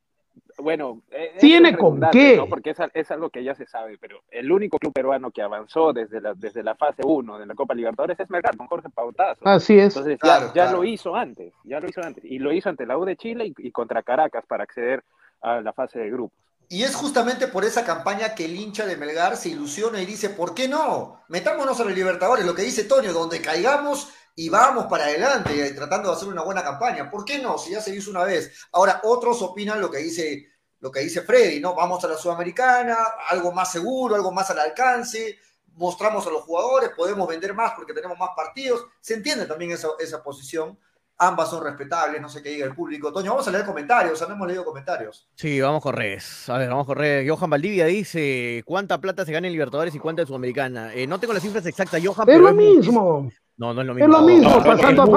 Bueno, 0.59 1.03
eh, 1.11 1.35
Tiene 1.39 1.71
es 1.71 1.77
con 1.77 2.01
qué. 2.11 2.37
¿no? 2.37 2.47
Porque 2.49 2.71
es, 2.71 2.79
es 2.95 3.11
algo 3.11 3.29
que 3.31 3.45
ya 3.45 3.55
se 3.55 3.67
sabe, 3.67 3.99
pero 3.99 4.23
el 4.31 4.51
único 4.51 4.79
club 4.79 4.93
peruano 4.93 5.31
que 5.31 5.43
avanzó 5.43 5.93
desde 5.93 6.21
la, 6.21 6.35
desde 6.35 6.63
la 6.63 6.75
fase 6.75 7.03
1 7.05 7.39
de 7.39 7.47
la 7.47 7.55
Copa 7.55 7.75
Libertadores 7.75 8.19
es 8.19 8.31
Melgar, 8.31 8.57
con 8.57 8.67
Jorge 8.67 8.89
Pautazo. 8.89 9.47
Así 9.47 9.79
es. 9.79 9.95
Entonces 9.97 10.15
ya, 10.15 10.19
Claro, 10.19 10.47
ya 10.49 10.53
claro. 10.53 10.77
lo 10.79 10.85
hizo 10.85 11.15
antes, 11.15 11.53
ya 11.65 11.79
lo 11.81 11.89
hizo 11.89 12.01
antes. 12.03 12.25
Y 12.25 12.39
lo 12.39 12.53
hizo 12.53 12.69
ante 12.69 12.87
la 12.87 12.97
U 12.97 13.05
de 13.05 13.17
Chile 13.17 13.47
y, 13.47 13.55
y 13.59 13.71
contra 13.71 14.03
Caracas 14.03 14.45
para 14.47 14.65
acceder 14.65 15.05
a 15.43 15.61
la 15.61 15.73
fase 15.73 15.99
de 15.99 16.11
grupos. 16.11 16.39
Y 16.69 16.83
es 16.83 16.97
justamente 16.97 17.47
por 17.47 17.65
esa 17.65 17.85
campaña 17.85 18.35
que 18.35 18.47
el 18.47 18.57
hincha 18.57 18.87
de 18.87 18.97
Melgar 18.97 19.37
se 19.37 19.51
ilusiona 19.51 20.03
y 20.03 20.07
dice, 20.07 20.31
¿por 20.31 20.53
qué 20.55 20.67
no? 20.69 21.21
Metámonos 21.29 21.79
a 21.79 21.85
los 21.85 21.95
Libertadores, 21.95 22.45
lo 22.45 22.55
que 22.55 22.63
dice 22.63 22.85
Toño, 22.85 23.13
donde 23.13 23.41
caigamos 23.41 24.13
y 24.39 24.51
vamos 24.51 24.85
para 24.85 25.05
adelante, 25.05 25.67
eh, 25.67 25.73
tratando 25.73 26.11
de 26.11 26.15
hacer 26.17 26.29
una 26.29 26.43
buena 26.43 26.63
campaña. 26.63 27.11
¿Por 27.11 27.25
qué 27.25 27.39
no? 27.39 27.57
Si 27.57 27.71
ya 27.71 27.81
se 27.81 27.97
hizo 27.97 28.11
una 28.11 28.23
vez. 28.23 28.53
Ahora, 28.73 29.01
otros 29.05 29.41
opinan 29.41 29.81
lo 29.81 29.91
que 29.91 29.99
dice, 29.99 30.47
lo 30.81 30.91
que 30.91 31.01
dice 31.01 31.23
Freddy, 31.23 31.59
¿no? 31.59 31.75
Vamos 31.75 32.05
a 32.05 32.09
la 32.09 32.19
Sudamericana, 32.19 32.99
algo 33.31 33.51
más 33.51 33.73
seguro, 33.73 34.15
algo 34.15 34.31
más 34.31 34.51
al 34.51 34.59
alcance, 34.59 35.39
mostramos 35.75 36.27
a 36.27 36.31
los 36.31 36.43
jugadores, 36.43 36.91
podemos 36.95 37.27
vender 37.27 37.55
más 37.55 37.73
porque 37.75 37.95
tenemos 37.95 38.19
más 38.19 38.31
partidos. 38.37 38.85
Se 39.01 39.15
entiende 39.15 39.47
también 39.47 39.71
esa, 39.73 39.89
esa 39.99 40.23
posición. 40.23 40.79
Ambas 41.19 41.49
son 41.49 41.65
respetables, 41.65 42.21
no 42.21 42.29
sé 42.29 42.43
qué 42.43 42.51
diga 42.51 42.67
el 42.67 42.75
público. 42.75 43.11
Toño, 43.11 43.31
vamos 43.31 43.49
a 43.49 43.51
leer 43.51 43.65
comentarios, 43.65 44.13
o 44.13 44.17
sea, 44.17 44.27
no 44.29 44.35
hemos 44.35 44.49
leído 44.49 44.67
comentarios. 44.67 45.27
Sí, 45.35 45.59
vamos 45.63 45.83
con 45.83 45.95
redes. 45.95 46.47
A 46.51 46.59
ver, 46.59 46.69
vamos 46.69 46.85
con 46.85 46.99
redes. 46.99 47.27
Johan 47.27 47.49
Valdivia 47.49 47.87
dice, 47.87 48.63
¿cuánta 48.67 49.01
plata 49.01 49.25
se 49.25 49.33
gana 49.33 49.47
en 49.47 49.55
Libertadores 49.55 49.95
y 49.95 49.99
cuánta 49.99 50.21
en 50.21 50.29
Sudamericana? 50.29 50.93
Eh, 50.93 51.07
no 51.07 51.19
tengo 51.19 51.33
las 51.33 51.43
cifras 51.43 51.65
exactas, 51.65 52.03
Johan, 52.05 52.29
Es 52.29 52.35
pero 52.35 52.41
lo 52.41 52.49
es 52.51 52.55
mismo. 52.55 53.31
No, 53.59 53.73
no 53.73 53.81
es 53.81 53.87
lo 53.87 53.93
Es 53.95 53.99
mismo. 53.99 54.13
lo 54.13 54.23
mismo, 54.23 54.51
no, 54.51 54.63
pasando 54.63 55.03
a 55.03 55.05
es 55.05 55.11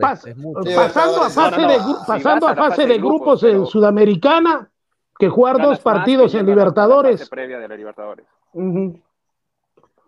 fase. 0.00 0.30
es 0.30 0.74
pasando 0.76 1.22
a 1.22 1.30
fase 1.30 1.60
de, 1.62 1.78
pasando 2.06 2.48
a 2.48 2.54
fase 2.54 2.86
de 2.86 2.98
grupos 2.98 3.42
en 3.42 3.66
Sudamericana 3.66 4.68
que 5.18 5.28
jugar 5.28 5.60
dos 5.60 5.80
partidos 5.80 6.34
en 6.34 6.46
Libertadores. 6.46 7.28
previa 7.28 7.58
de 7.58 7.68
la 7.68 7.76
Libertadores. 7.76 8.26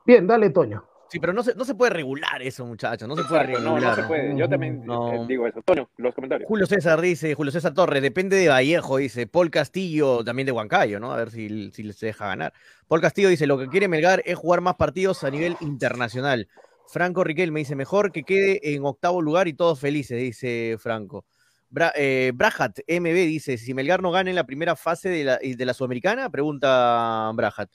Bien, 0.07 0.27
dale, 0.27 0.51
Toño. 0.51 0.85
Sí, 1.09 1.21
pero 1.21 1.33
no 1.33 1.43
se, 1.43 1.55
no 1.55 1.65
se 1.65 1.75
puede 1.75 1.91
regular 1.91 2.43
eso, 2.43 2.65
muchachos. 2.67 3.07
No 3.07 3.15
se 3.15 3.23
puede 3.25 3.45
regular. 3.45 3.65
no, 3.65 3.79
no 3.89 3.95
se 3.95 4.03
puede. 4.05 4.37
Yo 4.37 4.49
también 4.49 4.85
No. 4.85 5.13
eh, 5.13 5.25
digo 5.29 5.47
eso. 5.47 5.61
Toño, 5.65 5.89
los 5.99 6.15
comentarios. 6.15 6.49
Julio 6.49 6.67
César 6.67 7.01
dice, 7.01 7.35
Julio 7.35 7.53
César 7.53 7.73
Torres, 7.73 8.03
depende 8.03 8.37
de 8.37 8.49
Vallejo, 8.49 8.97
dice. 8.97 9.27
Paul 9.27 9.51
Castillo, 9.51 10.25
también 10.25 10.47
de 10.47 10.53
Huancayo, 10.53 10.99
¿no? 10.99 11.13
A 11.13 11.17
ver 11.17 11.31
si, 11.31 11.71
si 11.73 11.93
se 11.93 12.07
deja 12.07 12.27
ganar. 12.29 12.53
Paul 12.89 13.01
Castillo 13.01 13.29
dice, 13.29 13.47
lo 13.47 13.59
que 13.59 13.69
quiere 13.69 13.87
Melgar 13.87 14.23
es 14.25 14.37
jugar 14.37 14.61
más 14.61 14.75
partidos 14.75 15.23
a 15.25 15.31
nivel 15.31 15.57
internacional. 15.61 16.49
Franco 16.95 17.25
Riquel 17.25 17.51
me 17.51 17.59
dice, 17.59 17.75
mejor 17.75 18.13
que 18.13 18.23
quede 18.23 18.73
en 18.73 18.85
octavo 18.85 19.21
lugar 19.21 19.49
y 19.49 19.53
todos 19.53 19.81
felices, 19.81 20.17
dice 20.17 20.77
Franco. 20.79 21.27
Bra 21.69 21.93
eh, 21.97 22.31
Brajat 22.33 22.79
MB 22.87 23.13
dice, 23.27 23.59
si 23.59 23.75
Melgar 23.75 24.01
no 24.01 24.13
gana 24.13 24.31
en 24.31 24.37
la 24.37 24.47
primera 24.47 24.77
fase 24.77 25.09
de 25.09 25.25
la, 25.25 25.39
de 25.39 25.67
la 25.67 25.75
Sudamericana, 25.75 26.31
pregunta 26.31 27.33
Brajat. 27.35 27.69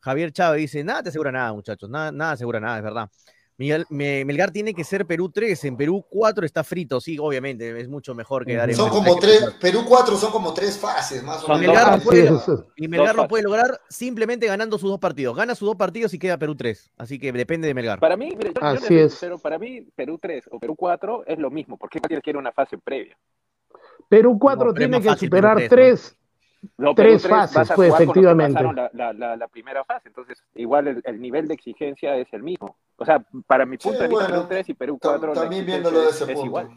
Javier 0.00 0.32
Chávez 0.32 0.62
dice, 0.62 0.82
nada 0.84 1.02
te 1.02 1.10
asegura 1.10 1.30
nada, 1.30 1.52
muchachos, 1.52 1.90
nada, 1.90 2.12
nada 2.12 2.32
asegura 2.32 2.60
nada, 2.60 2.78
es 2.78 2.82
verdad. 2.82 3.10
Miguel- 3.58 3.84
me- 3.90 4.24
Melgar 4.24 4.50
tiene 4.50 4.72
que 4.74 4.82
ser 4.82 5.06
Perú 5.06 5.28
3, 5.30 5.64
en 5.64 5.76
Perú 5.76 6.04
4 6.08 6.44
está 6.46 6.64
frito, 6.64 7.00
sí, 7.00 7.18
obviamente, 7.20 7.78
es 7.80 7.88
mucho 7.88 8.14
mejor 8.14 8.44
quedar 8.46 8.68
en 8.70 8.76
Son 8.76 8.88
Perú 8.90 9.02
como 9.04 9.18
tres 9.18 9.44
que 9.44 9.58
Perú 9.60 9.84
4 9.86 10.16
son 10.16 10.32
como 10.32 10.54
tres 10.54 10.78
fases, 10.78 11.22
más 11.22 11.44
o 11.44 11.48
menos. 11.48 11.60
Melgar 11.60 11.98
no 11.98 12.02
puede, 12.02 12.30
y 12.76 12.88
Melgar 12.88 13.14
lo 13.14 13.28
puede 13.28 13.44
lograr 13.44 13.78
simplemente 13.88 14.46
ganando 14.46 14.78
sus 14.78 14.90
dos 14.90 14.98
partidos. 14.98 15.36
Gana 15.36 15.54
sus 15.54 15.66
dos 15.66 15.76
partidos 15.76 16.12
y 16.14 16.18
queda 16.18 16.38
Perú 16.38 16.54
3. 16.56 16.90
Así 16.96 17.18
que 17.18 17.30
depende 17.32 17.68
de 17.68 17.74
Melgar. 17.74 18.00
Para 18.00 18.16
mí, 18.16 18.30
mire, 18.36 18.52
yo, 18.54 18.60
yo 18.60 18.72
le 18.72 18.78
Así 18.78 18.86
soy 18.86 18.98
es. 18.98 19.12
sincero, 19.12 19.38
para 19.38 19.58
mí 19.58 19.82
Perú 19.94 20.18
3 20.20 20.44
o 20.50 20.58
Perú 20.58 20.74
4 20.74 21.24
es 21.26 21.38
lo 21.38 21.50
mismo, 21.50 21.76
porque 21.76 22.00
cualquiera 22.00 22.22
quiere 22.22 22.38
una 22.38 22.52
fase 22.52 22.78
previa. 22.78 23.16
Perú 24.08 24.38
4 24.38 24.66
No, 24.66 24.72
pero 24.74 24.84
es 24.84 24.90
tiene 24.90 25.02
que 25.02 25.08
fácil 25.10 25.28
superar 25.28 25.56
Perú 25.56 25.68
tres. 25.68 26.16
No, 26.78 26.94
fases, 26.94 27.70
pues, 27.74 27.92
que 27.94 28.02
efectivamente. 28.04 28.62
La, 28.62 28.90
la, 28.92 29.12
la, 29.12 29.36
la 29.36 29.48
primera 29.48 29.84
fase, 29.84 30.08
entonces 30.08 30.42
igual 30.54 30.86
el, 30.88 31.02
el 31.04 31.20
nivel 31.20 31.48
de 31.48 31.54
exigencia 31.54 32.16
es 32.16 32.28
el 32.32 32.42
mismo. 32.42 32.76
O 32.96 33.04
sea, 33.04 33.24
para 33.46 33.66
mi 33.66 33.78
punto 33.78 33.98
Sí, 33.98 34.02
de 34.02 34.08
vista, 34.08 34.24
bueno, 34.26 34.36
Perú 34.42 34.46
3 34.48 34.68
y 34.68 34.74
Perú 34.74 34.94
Tam- 35.00 35.10
4 35.10 35.34
la 35.34 35.40
También 35.40 35.62
exigencia 35.62 35.90
viéndolo 35.90 36.04
de 36.04 36.10
es, 36.10 36.14
ese 36.20 36.24
es 36.24 36.30
punto. 36.38 36.46
igual. 36.46 36.68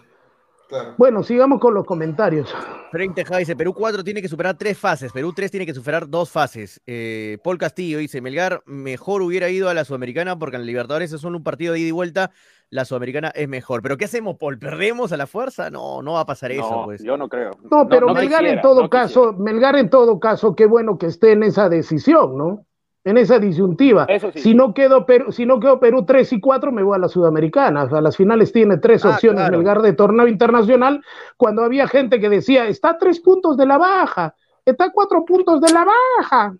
Claro. 0.67 0.95
Bueno, 0.97 1.21
sigamos 1.21 1.59
con 1.59 1.75
los 1.75 1.85
comentarios. 1.85 2.51
Frente 2.89 3.21
Tejada 3.21 3.37
dice, 3.37 3.55
Perú 3.55 3.75
4 3.75 4.03
tiene 4.03 4.19
que 4.19 4.27
superar 4.27 4.57
tres 4.57 4.75
fases. 4.79 5.11
Perú 5.11 5.31
3 5.31 5.51
tiene 5.51 5.63
que 5.67 5.75
superar 5.75 6.09
dos 6.09 6.31
fases. 6.31 6.81
Eh, 6.87 7.37
Paul 7.43 7.59
Castillo 7.59 7.99
dice, 7.99 8.19
Melgar 8.19 8.63
mejor 8.65 9.21
hubiera 9.21 9.47
ido 9.49 9.69
a 9.69 9.75
la 9.75 9.85
Sudamericana 9.85 10.39
porque 10.39 10.55
en 10.55 10.63
la 10.63 10.65
Libertadores 10.65 11.13
es 11.13 11.21
solo 11.21 11.37
un 11.37 11.43
partido 11.43 11.73
de 11.73 11.81
ida 11.81 11.89
y 11.89 11.91
vuelta. 11.91 12.31
La 12.71 12.83
Sudamericana 12.83 13.29
es 13.35 13.47
mejor. 13.47 13.83
¿Pero 13.83 13.95
qué 13.97 14.05
hacemos, 14.05 14.37
Paul? 14.39 14.57
¿Perdemos 14.57 15.11
a 15.11 15.17
la 15.17 15.27
fuerza? 15.27 15.69
No, 15.69 16.01
no 16.01 16.13
va 16.13 16.21
a 16.21 16.25
pasar 16.25 16.51
eso, 16.51 16.67
No, 16.67 16.85
pues. 16.85 17.03
yo 17.03 17.15
no 17.15 17.29
creo. 17.29 17.51
No, 17.69 17.87
pero 17.87 18.11
Melgar 18.11 18.43
en 18.45 18.59
todo 18.61 18.81
no 18.81 18.89
caso, 18.89 19.33
Melgar 19.33 19.75
en 19.75 19.91
todo 19.91 20.19
caso, 20.19 20.55
qué 20.55 20.65
bueno 20.65 20.97
que 20.97 21.05
esté 21.05 21.33
en 21.33 21.43
esa 21.43 21.69
decisión, 21.69 22.35
¿no? 22.39 22.65
En 23.05 23.17
esa 23.17 23.37
disyuntiva. 23.39 24.05
Eso 24.09 24.31
sí. 24.31 24.39
Si 24.39 24.53
no 24.55 24.73
quedo 24.73 25.05
Perú, 25.05 25.31
si 25.31 25.45
no 25.45 25.59
quedo 25.59 25.79
Perú 25.79 26.03
3 26.05 26.33
y 26.33 26.39
4, 26.41 26.71
me 26.71 26.81
voy 26.83 26.95
a 26.95 26.99
la 26.99 27.07
Sudamericana. 27.07 27.83
A 27.83 28.01
las 28.01 28.17
finales 28.17 28.51
tiene 28.51 28.77
tres 28.77 29.05
Ah, 29.05 29.11
opciones 29.11 29.41
claro. 29.41 29.57
Melgar 29.59 29.81
de 29.83 29.93
torneo 29.93 30.27
internacional, 30.27 31.01
cuando 31.37 31.63
había 31.63 31.87
gente 31.87 32.19
que 32.19 32.29
decía, 32.29 32.67
está 32.67 32.89
a 32.89 32.97
tres 32.97 33.19
puntos 33.19 33.55
de 33.57 33.65
la 33.67 33.77
baja, 33.77 34.33
está 34.65 34.85
a 34.85 34.91
cuatro 34.91 35.23
puntos 35.23 35.61
de 35.61 35.71
la 35.71 35.85
baja. 35.85 36.55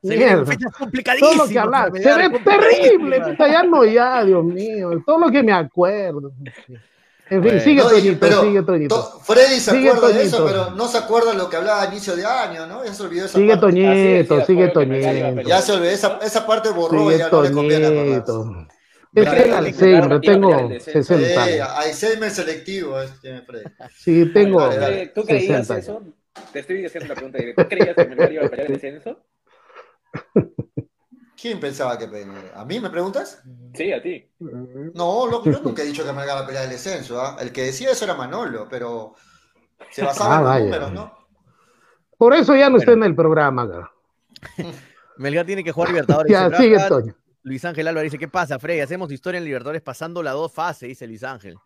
Se 0.00 0.16
vienen 0.16 0.44
Todo 0.44 0.56
complicadísimas. 0.78 1.36
lo 1.36 1.48
que 1.48 1.58
hablas, 1.58 1.90
para 1.90 2.02
se 2.02 2.28
ve 2.28 2.38
terrible, 2.38 3.22
ya 3.36 3.62
no, 3.64 3.84
ya, 3.84 4.24
Dios 4.24 4.44
mío, 4.44 4.90
todo 5.04 5.18
lo 5.18 5.30
que 5.32 5.42
me 5.42 5.52
acuerdo. 5.52 6.30
En 7.30 7.42
fin, 7.42 7.52
Bueno. 7.52 7.60
sigue 7.60 7.82
Toñito, 7.82 8.16
pero 8.20 8.40
sigue 8.42 8.62
Toñito. 8.62 8.94
To- 8.96 9.20
Freddy 9.20 9.60
se 9.60 9.70
Sigue 9.72 9.90
acuerda 9.90 10.16
de 10.16 10.22
eso, 10.24 10.36
Toñito. 10.38 10.52
pero 10.66 10.70
no 10.76 10.88
se 10.88 10.98
acuerda 10.98 11.34
lo 11.34 11.50
que 11.50 11.56
hablaba 11.56 11.82
a 11.82 11.86
inicio 11.86 12.16
de 12.16 12.24
año, 12.24 12.66
¿no? 12.66 12.84
Ya 12.84 12.94
se 12.94 13.02
olvidó 13.02 13.26
esa 13.26 13.38
Sigue 13.38 13.48
parte. 13.56 13.66
Toñito, 13.66 14.38
sí, 14.40 14.44
sigue 14.46 14.68
Toñito. 14.68 15.42
Ya 15.42 15.60
se 15.60 15.72
olvidó, 15.72 15.90
esa, 15.90 16.18
esa 16.22 16.46
parte 16.46 16.70
borró 16.70 17.02
y 17.10 17.14
Sigue 17.14 17.18
ya 17.18 17.28
no 17.30 17.42
le 17.42 17.52
conviene 17.52 17.86
acordarse. 17.86 18.20
Toñito. 18.32 18.68
Es 19.14 19.26
el 19.26 19.52
Alzheimer, 19.54 20.20
tengo 20.20 20.58
el 20.58 20.68
descenso. 20.68 21.14
60 21.16 21.44
Sí, 21.44 21.52
años. 21.52 21.68
Alzheimer 21.76 22.30
selectivo 22.30 22.96
Freddy. 23.46 23.64
Sí, 23.96 24.32
tengo. 24.32 24.70
¿Tú 25.14 25.24
creías 25.24 25.66
60 25.66 25.78
eso? 25.78 26.02
Te 26.52 26.60
estoy 26.60 26.84
haciendo 26.86 27.08
la 27.08 27.14
pregunta 27.14 27.38
directa. 27.38 27.62
¿Tú 27.64 27.68
creías 27.68 27.96
que 27.96 28.04
Melgar 28.06 28.32
iba 28.32 28.46
a 28.46 28.48
pelear 28.48 28.66
el 28.70 28.74
descenso? 28.80 29.18
¿Quién 31.40 31.60
pensaba 31.60 31.96
que 31.96 32.08
¿A 32.54 32.64
mí 32.64 32.80
me 32.80 32.90
preguntas? 32.90 33.42
Sí, 33.74 33.92
a 33.92 34.02
ti. 34.02 34.28
No, 34.40 35.26
loco, 35.26 35.50
yo 35.50 35.60
nunca 35.60 35.82
he 35.82 35.86
dicho 35.86 36.04
que 36.04 36.12
me 36.12 36.22
haga 36.22 36.34
la 36.40 36.46
pelea 36.46 36.62
del 36.62 36.70
descenso. 36.70 37.20
¿ah? 37.20 37.36
El 37.40 37.52
que 37.52 37.62
decía 37.64 37.90
eso 37.92 38.04
era 38.04 38.14
Manolo, 38.14 38.66
pero 38.68 39.14
se 39.90 40.02
basaba 40.02 40.34
Ah, 40.34 40.38
en 40.38 40.42
los 40.42 40.48
vaya. 40.50 40.64
números, 40.64 40.92
¿no? 40.92 41.18
Por 42.16 42.34
eso 42.34 42.56
ya 42.56 42.68
no 42.68 42.78
está 42.78 42.92
en 42.92 43.04
el 43.04 43.14
programa. 43.14 43.70
cara. 43.70 43.92
Melgar 45.18 45.46
tiene 45.46 45.62
que 45.62 45.70
jugar 45.70 45.90
Libertadores. 45.90 46.30
Ya, 46.32 46.50
sigue. 46.56 46.76
Toño. 46.88 47.14
Luis 47.44 47.64
Ángel 47.64 47.86
Álvarez 47.86 48.10
dice, 48.10 48.18
¿qué 48.18 48.28
pasa, 48.28 48.58
Freddy? 48.58 48.80
Hacemos 48.80 49.10
historia 49.12 49.38
en 49.38 49.44
Libertadores 49.44 49.80
pasando 49.80 50.22
la 50.22 50.32
dos 50.32 50.52
fases, 50.52 50.88
dice 50.88 51.06
Luis 51.06 51.22
Ángel. 51.22 51.56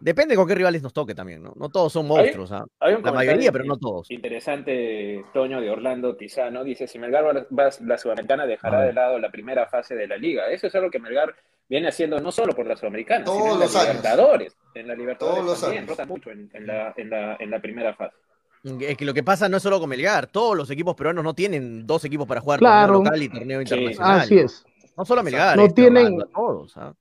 Depende 0.00 0.34
con 0.34 0.46
qué 0.48 0.54
rivales 0.54 0.82
nos 0.82 0.92
toque 0.92 1.14
también, 1.14 1.42
¿no? 1.42 1.52
No 1.56 1.68
todos 1.68 1.92
son 1.92 2.06
monstruos, 2.06 2.50
¿ah? 2.52 2.64
La 2.80 3.12
mayoría, 3.12 3.52
pero 3.52 3.64
no 3.64 3.76
todos. 3.78 4.10
Interesante, 4.10 5.24
Toño 5.32 5.60
de 5.60 5.70
Orlando 5.70 6.16
Tizano. 6.16 6.64
Dice: 6.64 6.86
Si 6.86 6.98
Melgar 6.98 7.24
va, 7.24 7.46
va- 7.56 7.70
la 7.80 7.98
Sudamericana 7.98 8.46
dejará 8.46 8.80
de 8.82 8.92
lado 8.92 9.18
la 9.18 9.30
primera 9.30 9.66
fase 9.66 9.94
de 9.94 10.06
la 10.08 10.16
liga. 10.16 10.46
Eso 10.50 10.66
es 10.66 10.74
algo 10.74 10.90
que 10.90 10.98
Melgar 10.98 11.34
viene 11.68 11.88
haciendo 11.88 12.18
no 12.20 12.32
solo 12.32 12.54
por 12.54 12.66
la 12.66 12.76
Sudamericana, 12.76 13.24
Todos 13.24 13.38
sino 13.42 13.54
en 13.54 13.60
los 13.60 13.74
la 13.74 13.80
años. 13.80 13.94
Libertadores. 13.96 14.56
En 14.74 14.88
la 14.88 14.94
Libertadores 14.94 15.36
Todos 15.38 15.50
los 15.50 15.60
también 15.60 15.82
años. 15.84 15.90
rota 15.96 16.06
mucho 16.06 16.30
en, 16.30 16.50
en 16.54 16.66
la, 16.66 16.94
en, 16.96 17.10
la, 17.10 17.36
en 17.38 17.50
la 17.50 17.60
primera 17.60 17.94
fase. 17.94 18.16
Es 18.80 18.96
que 18.96 19.04
lo 19.04 19.14
que 19.14 19.22
pasa 19.22 19.48
no 19.48 19.56
es 19.58 19.62
solo 19.62 19.80
con 19.80 19.88
Melgar, 19.88 20.26
todos 20.26 20.56
los 20.56 20.70
equipos 20.70 20.94
peruanos 20.94 21.24
no 21.24 21.32
tienen 21.34 21.86
dos 21.86 22.04
equipos 22.04 22.26
para 22.26 22.40
jugar 22.40 22.58
Claro. 22.58 22.94
torneo 22.94 23.04
local 23.04 23.22
y 23.22 23.28
torneo 23.28 23.58
Sí. 23.60 23.74
internacional. 23.74 24.20
Así 24.20 24.38
es. 24.38 24.64
No 24.96 25.04
solo 25.04 25.22
Melgar, 25.22 25.56
No 25.56 25.62
este, 25.64 25.82
tienen- 25.82 26.18
todos. 26.34 26.76
¿ah? 26.76 26.92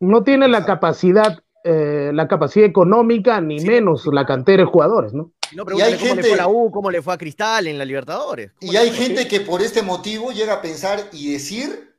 No 0.00 0.22
tiene 0.22 0.48
la 0.48 0.64
capacidad, 0.64 1.38
eh, 1.64 2.10
la 2.12 2.26
capacidad 2.28 2.66
económica, 2.66 3.40
ni 3.40 3.60
Sí. 3.60 3.66
menos 3.66 4.06
la 4.12 4.26
cantera 4.26 4.64
de 4.64 4.68
jugadores, 4.70 5.12
¿no? 5.12 5.32
No, 5.54 5.64
Y 5.76 5.80
hay 5.82 5.94
cómo 5.94 6.06
le 6.06 6.08
gente- 6.14 6.22
fue 6.22 6.32
a 6.32 6.36
la 6.36 6.48
U, 6.48 6.70
cómo 6.70 6.90
le 6.90 7.02
fue 7.02 7.12
a 7.14 7.18
Cristal 7.18 7.66
en 7.66 7.78
la 7.78 7.84
Libertadores. 7.84 8.52
¿Cómo 8.58 8.72
Y 8.72 8.76
hay 8.76 8.88
fue? 8.90 9.06
gente 9.06 9.28
que 9.28 9.40
por 9.40 9.60
este 9.62 9.82
motivo 9.82 10.32
llega 10.32 10.54
a 10.54 10.62
pensar 10.62 10.98
y 11.12 11.32
decir, 11.32 11.92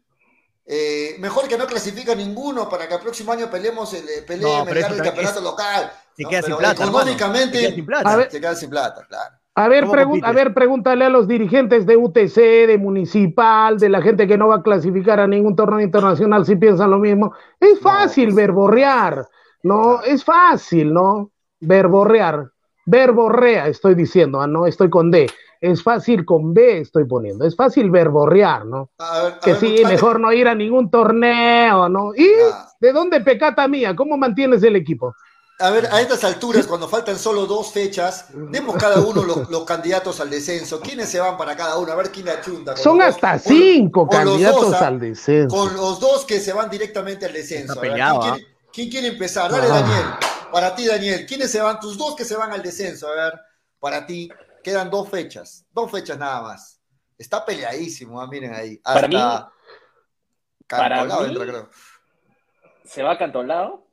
eh, 0.66 1.16
mejor 1.20 1.48
que 1.48 1.58
no 1.58 1.68
clasifica 1.68 2.16
ninguno 2.16 2.68
para 2.70 2.88
que 2.88 2.96
el 2.96 3.02
próximo 3.02 3.32
año 3.32 3.50
peleemos 3.52 3.94
el, 3.94 4.04
eh, 4.06 4.24
pelee 4.26 4.42
No, 4.44 4.60
el 4.68 4.82
campeonato 4.82 5.40
es- 5.40 5.44
local. 5.44 5.92
Se 6.16 6.24
¿no? 6.24 6.30
queda 6.30 6.42
sin 6.42 6.48
Pero 6.50 6.58
plata, 6.60 6.84
económicamente 6.84 7.58
Se 7.58 7.64
queda 7.66 7.76
sin 7.76 7.86
plata. 7.86 8.10
A 8.12 8.16
ver, 8.16 8.32
se 8.32 8.40
queda 8.42 8.56
sin 8.56 8.70
plata, 8.70 9.06
claro. 9.08 9.36
A 9.56 9.68
ver, 9.68 9.84
a 10.24 10.32
ver, 10.32 10.54
pregúntale 10.56 11.06
a 11.06 11.10
los 11.10 11.28
dirigentes 11.28 11.86
de 11.86 11.96
UTC, 11.96 12.66
de 12.66 12.78
Municipal, 12.80 13.78
de 13.78 13.88
la 13.90 14.02
gente 14.02 14.26
que 14.28 14.36
no 14.36 14.48
va 14.48 14.56
a 14.56 14.64
clasificar 14.64 15.20
a 15.20 15.28
ningún 15.28 15.56
torneo 15.56 15.80
internacional 15.80 16.44
si 16.44 16.56
piensan 16.56 16.90
lo 16.90 16.98
mismo. 16.98 17.34
Es 17.60 17.80
fácil 17.80 18.26
pues. 18.30 18.36
verborrear, 18.36 19.28
¿no? 19.64 20.02
Es 20.02 20.24
fácil, 20.24 20.94
¿no? 20.94 21.32
Verborrear. 21.60 22.50
Verborrea, 22.86 23.68
estoy 23.68 23.96
diciendo, 23.96 24.42
ah, 24.42 24.48
no 24.48 24.68
estoy 24.68 24.90
con 24.90 25.10
D. 25.10 25.30
Es 25.62 25.82
fácil 25.82 26.26
con 26.26 26.54
B, 26.54 26.80
estoy 26.80 27.06
poniendo. 27.06 27.46
Es 27.46 27.56
fácil 27.56 27.90
verborrear, 27.90 28.66
¿no? 28.66 28.90
A 29.00 29.24
ver, 29.24 29.34
a 29.34 29.40
Que 29.40 29.52
ver, 29.52 29.60
sí, 29.62 29.70
muchachos, 29.70 29.92
mejor 29.92 30.20
no 30.20 30.34
ir 30.34 30.48
a 30.50 30.56
ningún 30.56 30.92
torneo, 30.92 31.88
¿no? 31.88 32.14
¿Y 32.14 32.28
Ah. 32.52 32.68
de 32.82 32.92
dónde 32.92 33.22
pecata 33.22 33.66
mía? 33.70 33.96
¿Cómo 33.96 34.18
mantienes 34.18 34.62
el 34.64 34.76
equipo? 34.76 35.16
A 35.60 35.70
ver, 35.70 35.86
a 35.94 36.02
estas 36.02 36.24
alturas, 36.26 36.68
cuando 36.68 36.90
faltan 36.90 37.18
solo 37.18 37.46
dos 37.46 37.72
fechas, 37.72 38.26
demos 38.52 38.76
cada 38.76 39.00
uno 39.00 39.24
los, 39.24 39.50
los 39.50 39.64
candidatos 39.64 40.20
al 40.20 40.30
descenso. 40.30 40.82
¿Quiénes 40.82 41.08
se 41.08 41.20
van 41.22 41.38
para 41.38 41.56
cada 41.56 41.78
uno? 41.78 41.92
A 41.94 41.96
ver 41.96 42.12
quién 42.12 42.28
achunta. 42.28 42.74
con 42.74 42.84
Son 42.84 42.98
los 42.98 43.08
hasta 43.08 43.38
cinco 43.40 44.06
con 44.08 44.18
candidatos 44.18 44.72
dos, 44.72 44.74
¿ah? 44.82 44.88
al 44.88 45.00
descenso. 45.00 45.56
Con 45.56 45.74
los 45.76 46.02
dos 46.02 46.26
que 46.26 46.40
se 46.42 46.52
van 46.52 46.70
directamente 46.70 47.28
al 47.28 47.32
descenso. 47.34 47.74
Está 47.74 47.80
A 47.80 47.82
ver, 47.82 47.92
peleado, 47.92 48.20
¿quién, 48.20 48.34
quiere, 48.34 48.53
quién 48.74 48.90
quiere 48.90 49.08
empezar? 49.08 49.50
Dale, 49.52 49.68
Ah. 49.70 49.80
Daniel. 49.82 50.06
Para 50.52 50.76
ti, 50.76 50.86
Daniel. 50.86 51.26
¿Quiénes 51.26 51.52
se 51.52 51.62
van? 51.62 51.80
Tus 51.80 51.98
dos 51.98 52.16
que 52.16 52.26
se 52.26 52.36
van 52.36 52.52
al 52.52 52.62
descenso. 52.62 53.08
A 53.08 53.16
ver, 53.16 53.40
para 53.80 54.06
ti. 54.06 54.30
Quedan 54.64 54.90
dos 54.90 55.10
fechas. 55.10 55.66
Dos 55.72 55.92
fechas 55.92 56.18
nada 56.18 56.42
más. 56.42 56.80
Está 57.18 57.46
peleadísimo, 57.46 58.20
ah, 58.22 58.28
miren 58.28 58.54
ahí. 58.54 58.80
Hasta 58.84 58.94
Para 59.02 59.08
mí- 59.08 59.16
para 60.68 60.96
Cantolao 60.98 61.22
mí- 61.22 61.28
entra, 61.30 61.46
creo. 61.46 61.70
Se 62.86 63.04
va 63.04 63.18
Cantolao. 63.18 63.88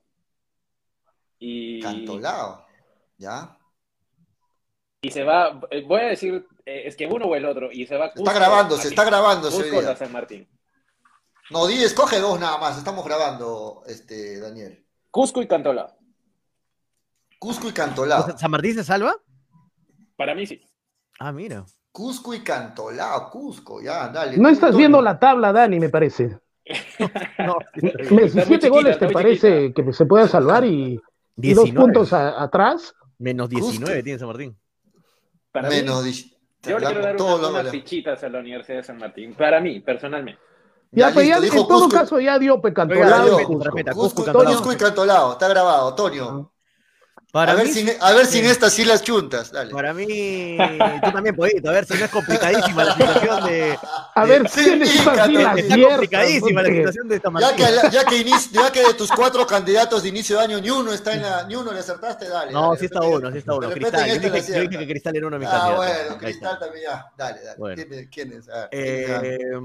Y, 1.39 1.81
Cantolao. 1.81 2.67
¿Ya? 3.19 3.57
y 5.03 5.11
se 5.11 5.25
va. 5.25 5.59
eh, 5.71 5.83
Voy 5.87 6.01
a 6.01 6.05
decir, 6.09 6.47
eh, 6.67 6.83
es 6.87 6.95
que 6.97 7.07
uno 7.07 7.25
o 7.27 7.35
el 7.35 7.45
otro. 7.47 7.71
Y 7.73 7.87
se 7.87 7.97
va. 7.97 8.07
Está 8.15 8.33
grabando, 8.33 8.77
se 8.77 8.89
está 8.89 9.05
grabando 9.05 9.51
Cusco 9.51 9.83
San 9.97 10.13
Martín. 10.13 10.47
No, 11.51 11.67
di, 11.67 11.83
escoge 11.83 12.19
dos 12.21 12.39
nada 12.39 12.59
más. 12.59 12.79
Estamos 12.79 13.05
grabando, 13.05 13.83
este, 13.87 14.39
Daniel. 14.41 14.85
Cusco 15.11 15.43
y 15.43 15.49
Cantolao. 15.49 15.97
Cusco 17.39 17.67
y 17.69 17.71
O 17.71 17.75
Cantolao. 17.75 18.25
sea, 18.27 18.39
¿San 18.39 18.51
Martín 18.51 18.75
se 18.75 18.85
salva? 18.85 19.17
Para 20.17 20.35
mí 20.35 20.47
sí. 20.47 20.63
Ah, 21.19 21.33
mira. 21.33 21.65
Cusco 21.93 22.35
y 22.35 22.41
Cantolao. 22.41 23.31
Cusco, 23.31 23.83
ya, 23.83 24.09
dale. 24.09 24.37
No 24.37 24.49
estás 24.49 24.77
viendo 24.77 25.03
la 25.03 25.19
tabla, 25.19 25.53
Dani, 25.53 25.81
me 25.81 25.89
parece. 25.89 26.39
No, 27.39 27.57
muy 28.11 28.29
siete 28.29 28.43
chiquita, 28.45 28.69
goles, 28.69 28.99
¿te 28.99 29.09
parece 29.09 29.73
que 29.73 29.93
se 29.93 30.05
pueda 30.07 30.29
salvar 30.29 30.65
y, 30.65 31.01
y 31.37 31.55
dos 31.55 31.65
19. 31.65 31.73
puntos 31.75 32.13
a- 32.13 32.41
atrás? 32.41 32.95
Menos 33.19 33.49
19 33.49 34.03
tiene 34.05 34.19
San 34.19 34.29
Martín. 34.29 34.57
Para 35.51 35.69
mí, 35.69 35.77
Menos. 35.77 36.05
di- 36.05 36.37
yo 36.63 36.79
le 36.79 36.87
quiero 36.87 37.01
dar 37.03 37.17
unas, 37.17 37.51
unas 37.51 37.71
fichitas 37.71 38.23
a 38.23 38.29
la 38.29 38.39
Universidad 38.39 38.77
de 38.79 38.83
San 38.85 38.99
Martín. 38.99 39.35
Para 39.35 39.61
mí, 39.61 39.81
personalmente. 39.81 40.41
Ya, 40.93 41.09
Ya 41.09 41.15
pues 41.15 41.29
ya, 41.29 41.41
dijo 41.41 41.57
en 41.61 41.69
todo 41.69 41.85
Cusco. 41.85 41.89
caso 42.01 42.19
ya 42.21 42.39
dio 42.39 42.61
Cantolao. 42.61 43.39
Cusco 43.95 44.73
y 44.73 44.77
Cantolao, 44.77 45.33
está 45.33 45.49
grabado, 45.49 45.95
Toño. 45.95 46.51
Para 47.33 47.53
a 47.53 47.55
ver, 47.55 47.69
sin, 47.69 47.89
a 48.01 48.11
ver 48.13 48.27
sin 48.27 48.45
estas 48.45 48.73
sí 48.73 48.85
las 48.85 49.05
chuntas, 49.05 49.53
dale. 49.53 49.71
para 49.71 49.95
mí, 49.95 50.59
tú 51.01 51.13
también, 51.13 51.37
Pollito, 51.37 51.71
a 51.71 51.75
ver 51.75 51.85
si 51.87 51.95
no 51.95 52.05
es 52.07 52.11
complicadísima 52.11 52.83
la 52.83 52.95
situación 52.97 53.45
de... 53.45 53.79
A 54.17 54.25
ver, 54.25 54.49
Sí, 54.49 54.65
¿quién 54.65 54.83
es 54.83 54.89
sí, 54.91 54.99
así 54.99 55.05
Cantolao. 55.17 55.43
las 55.55 55.57
Está 55.59 55.77
complicadísima 55.91 56.63
la 56.63 56.69
situación 56.71 57.09
de 57.09 57.15
esta 57.17 57.31
Ya 57.39 57.55
que, 57.55 57.63
ya, 57.93 58.05
que 58.05 58.17
inici- 58.27 58.51
ya 58.51 58.73
que 58.73 58.85
de 58.85 58.95
tus 58.95 59.13
cuatro 59.13 59.47
candidatos 59.47 60.03
de 60.03 60.09
inicio 60.09 60.39
de 60.39 60.43
año 60.45 60.61
ni 60.61 60.71
uno 60.71 60.93
está 60.93 61.13
en 61.15 61.23
la, 61.23 61.45
ni 61.45 61.55
uno 61.55 61.73
le 61.73 61.79
acertaste, 61.79 62.29
dale. 62.29 62.51
No, 62.51 62.63
dale, 62.71 62.81
sí 62.81 62.87
está 62.87 63.01
uno, 63.03 63.31
sí 63.31 63.39
está 63.39 63.55
uno. 63.55 63.71
Cristal, 63.71 64.01
en 64.01 64.09
yo 64.09 64.15
dije, 64.15 64.27
yo 64.29 64.31
dije 64.33 64.41
acierta. 64.41 64.79
que 64.81 64.87
Cristal 64.89 65.17
era 65.17 65.27
uno 65.29 65.37
de 65.37 65.41
mis 65.47 65.49
Ah, 65.49 65.53
candidatos. 65.53 65.77
bueno, 65.87 65.95
Ahí 66.01 66.09
está. 66.11 66.19
Cristal 66.27 66.59
también 66.59 66.85
ya. 66.85 67.07
Dale, 67.17 67.41
dale. 67.45 67.59
Bueno. 67.59 67.77
¿Quién, 67.77 67.93
es- 68.01 68.09
quién 68.11 68.33
es? 68.33 68.49
A 68.49 68.59
ver, 68.63 68.69
¿quién 68.71 68.85
es? 69.25 69.41
Eh, 69.41 69.57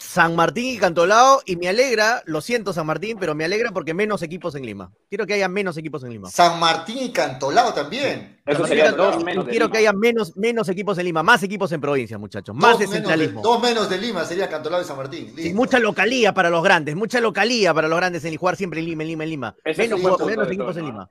San 0.00 0.36
Martín 0.36 0.74
y 0.74 0.78
Cantolao, 0.78 1.42
y 1.44 1.56
me 1.56 1.68
alegra, 1.68 2.22
lo 2.26 2.40
siento 2.40 2.72
San 2.72 2.86
Martín, 2.86 3.16
pero 3.18 3.34
me 3.34 3.44
alegra 3.44 3.70
porque 3.72 3.94
menos 3.94 4.22
equipos 4.22 4.54
en 4.54 4.64
Lima. 4.64 4.90
Quiero 5.08 5.26
que 5.26 5.34
haya 5.34 5.48
menos 5.48 5.76
equipos 5.76 6.04
en 6.04 6.10
Lima. 6.10 6.30
San 6.30 6.58
Martín 6.60 6.98
y 6.98 7.12
Cantolao 7.12 7.72
también. 7.74 8.40
Eso 8.44 8.66
sería 8.66 8.86
Cantolao, 8.86 9.12
dos 9.12 9.24
menos 9.24 9.44
de 9.46 9.50
Quiero 9.50 9.66
Lima. 9.66 9.72
que 9.72 9.78
haya 9.78 9.92
menos, 9.92 10.36
menos 10.36 10.68
equipos 10.68 10.98
en 10.98 11.04
Lima, 11.04 11.22
más 11.22 11.42
equipos 11.42 11.70
en 11.72 11.80
provincias, 11.80 12.18
muchachos, 12.18 12.54
más 12.54 12.72
dos, 12.72 12.80
menos 12.80 12.90
de, 12.90 12.96
descentralismo. 12.96 13.42
dos 13.42 13.62
menos 13.62 13.88
de 13.88 13.98
Lima 13.98 14.24
sería 14.24 14.48
Cantolao 14.48 14.82
y 14.82 14.84
San 14.84 14.96
Martín. 14.96 15.32
Sí, 15.36 15.52
mucha 15.54 15.78
localía 15.78 16.34
para 16.34 16.50
los 16.50 16.62
grandes, 16.62 16.96
mucha 16.96 17.20
localía 17.20 17.72
para 17.74 17.88
los 17.88 17.96
grandes 17.98 18.24
en 18.24 18.36
jugar 18.36 18.56
siempre 18.56 18.80
en 18.80 18.86
Lima, 18.86 19.02
en 19.02 19.08
Lima, 19.08 19.24
en 19.24 19.30
Lima. 19.30 19.56
Menos, 19.64 20.00
equipos 20.48 20.76
en 20.76 20.86
Lima. 20.86 21.10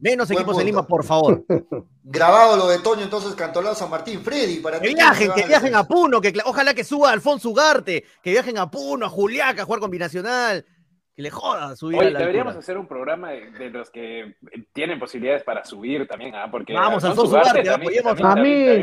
Menos 0.00 0.28
Buen 0.28 0.38
equipos 0.38 0.54
en 0.58 0.64
punto. 0.64 0.64
Lima, 0.64 0.86
por 0.86 1.04
favor. 1.04 1.44
Grabado 2.04 2.56
lo 2.56 2.68
de 2.68 2.78
Toño, 2.78 3.02
entonces 3.02 3.34
Cantolao, 3.34 3.74
San 3.74 3.90
Martín. 3.90 4.20
Freddy, 4.22 4.60
para 4.60 4.80
Que 4.80 4.88
viajen, 4.94 5.28
¿quiénes 5.28 5.42
que 5.42 5.48
viajen 5.48 5.74
a 5.74 5.84
Puno, 5.84 6.20
que 6.20 6.32
ojalá 6.44 6.74
que 6.74 6.82
suba 6.84 7.12
Alfonso 7.12 7.50
Ugarte, 7.50 8.04
que 8.22 8.30
viajen 8.30 8.58
a 8.58 8.70
Puno, 8.70 9.06
a 9.06 9.08
Juliaca, 9.08 9.62
a 9.62 9.64
jugar 9.64 9.80
con 9.80 9.90
Binacional, 9.90 10.64
que 11.14 11.22
le 11.22 11.30
joda 11.30 11.76
subir 11.76 11.98
Oye, 11.98 12.08
a 12.08 12.10
la 12.12 12.18
deberíamos 12.20 12.52
altura. 12.52 12.62
hacer 12.62 12.78
un 12.78 12.86
programa 12.88 13.30
de, 13.32 13.50
de 13.50 13.70
los 13.70 13.90
que 13.90 14.34
tienen 14.72 14.98
posibilidades 14.98 15.44
para 15.44 15.64
subir 15.64 16.08
también, 16.08 16.34
¿ah? 16.34 16.48
Porque 16.50 16.72
Vamos, 16.72 17.04
Alfonso 17.04 17.36
Alfonso 17.36 17.50
Ugarte 17.52 17.70
apoyemos 17.70 18.20
a 18.20 18.34
mí. 18.36 18.80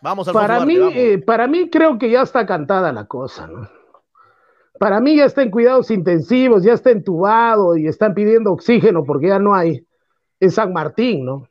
Vamos, 0.00 0.28
Alfonso 0.28 0.32
Para 0.32 0.54
Ugarte, 0.62 0.66
mí, 0.66 0.92
eh, 0.94 1.18
para 1.18 1.46
mí 1.46 1.68
creo 1.70 1.98
que 1.98 2.10
ya 2.10 2.22
está 2.22 2.46
cantada 2.46 2.92
la 2.92 3.04
cosa, 3.06 3.46
¿no? 3.46 3.68
Para 4.78 5.00
mí 5.00 5.16
ya 5.16 5.24
está 5.24 5.42
en 5.42 5.50
cuidados 5.50 5.90
intensivos, 5.90 6.62
ya 6.62 6.72
está 6.72 6.90
entubado 6.90 7.76
y 7.76 7.86
están 7.86 8.14
pidiendo 8.14 8.52
oxígeno 8.52 9.04
porque 9.04 9.28
ya 9.28 9.38
no 9.38 9.54
hay. 9.54 9.84
Es 10.40 10.54
San 10.54 10.72
Martín, 10.72 11.24
¿no? 11.24 11.48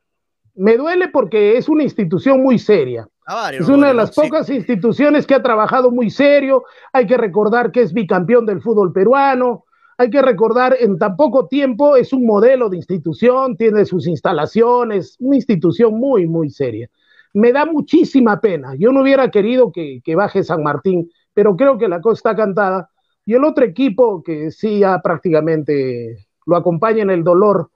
Me 0.55 0.77
duele 0.77 1.09
porque 1.09 1.57
es 1.57 1.67
una 1.69 1.83
institución 1.83 2.41
muy 2.41 2.57
seria. 2.57 3.07
A 3.25 3.35
varios, 3.35 3.63
Es 3.63 3.69
una 3.69 3.89
de 3.89 3.93
las 3.93 4.15
Sí. 4.15 4.21
pocas 4.21 4.49
instituciones 4.49 5.27
que 5.27 5.35
ha 5.35 5.43
trabajado 5.43 5.91
muy 5.91 6.09
serio. 6.09 6.63
Hay 6.93 7.05
que 7.05 7.17
recordar 7.17 7.71
que 7.71 7.81
es 7.81 7.93
bicampeón 7.93 8.45
del 8.45 8.61
fútbol 8.61 8.93
peruano. 8.93 9.65
Hay 9.97 10.09
que 10.09 10.21
recordar, 10.21 10.75
en 10.79 10.97
tan 10.97 11.15
poco 11.17 11.47
tiempo 11.47 11.95
es 11.97 12.13
un 12.13 12.25
modelo 12.25 12.69
de 12.69 12.77
institución, 12.77 13.57
tiene 13.57 13.83
sus 13.85 14.07
instalaciones, 14.07 15.17
una 15.19 15.35
institución 15.35 15.95
muy, 15.99 16.27
muy 16.27 16.49
seria. 16.49 16.87
Me 17.33 17.51
da 17.51 17.65
muchísima 17.65 18.39
pena. 18.39 18.75
Yo 18.77 18.91
no 18.91 19.01
hubiera 19.01 19.29
querido 19.29 19.71
que, 19.71 20.01
que 20.03 20.15
baje 20.15 20.43
San 20.43 20.63
Martín, 20.63 21.11
pero 21.33 21.55
creo 21.55 21.77
que 21.77 21.87
la 21.87 21.99
cosa 21.99 22.13
está 22.19 22.35
cantada. 22.35 22.89
Y 23.27 23.33
el 23.33 23.43
otro 23.43 23.65
equipo 23.65 24.23
que 24.23 24.51
sí 24.51 24.79
ya 24.79 24.99
prácticamente 25.01 26.27
lo 26.45 26.55
acompaña 26.55 27.03
en 27.03 27.09
el 27.09 27.25
dolor 27.25 27.69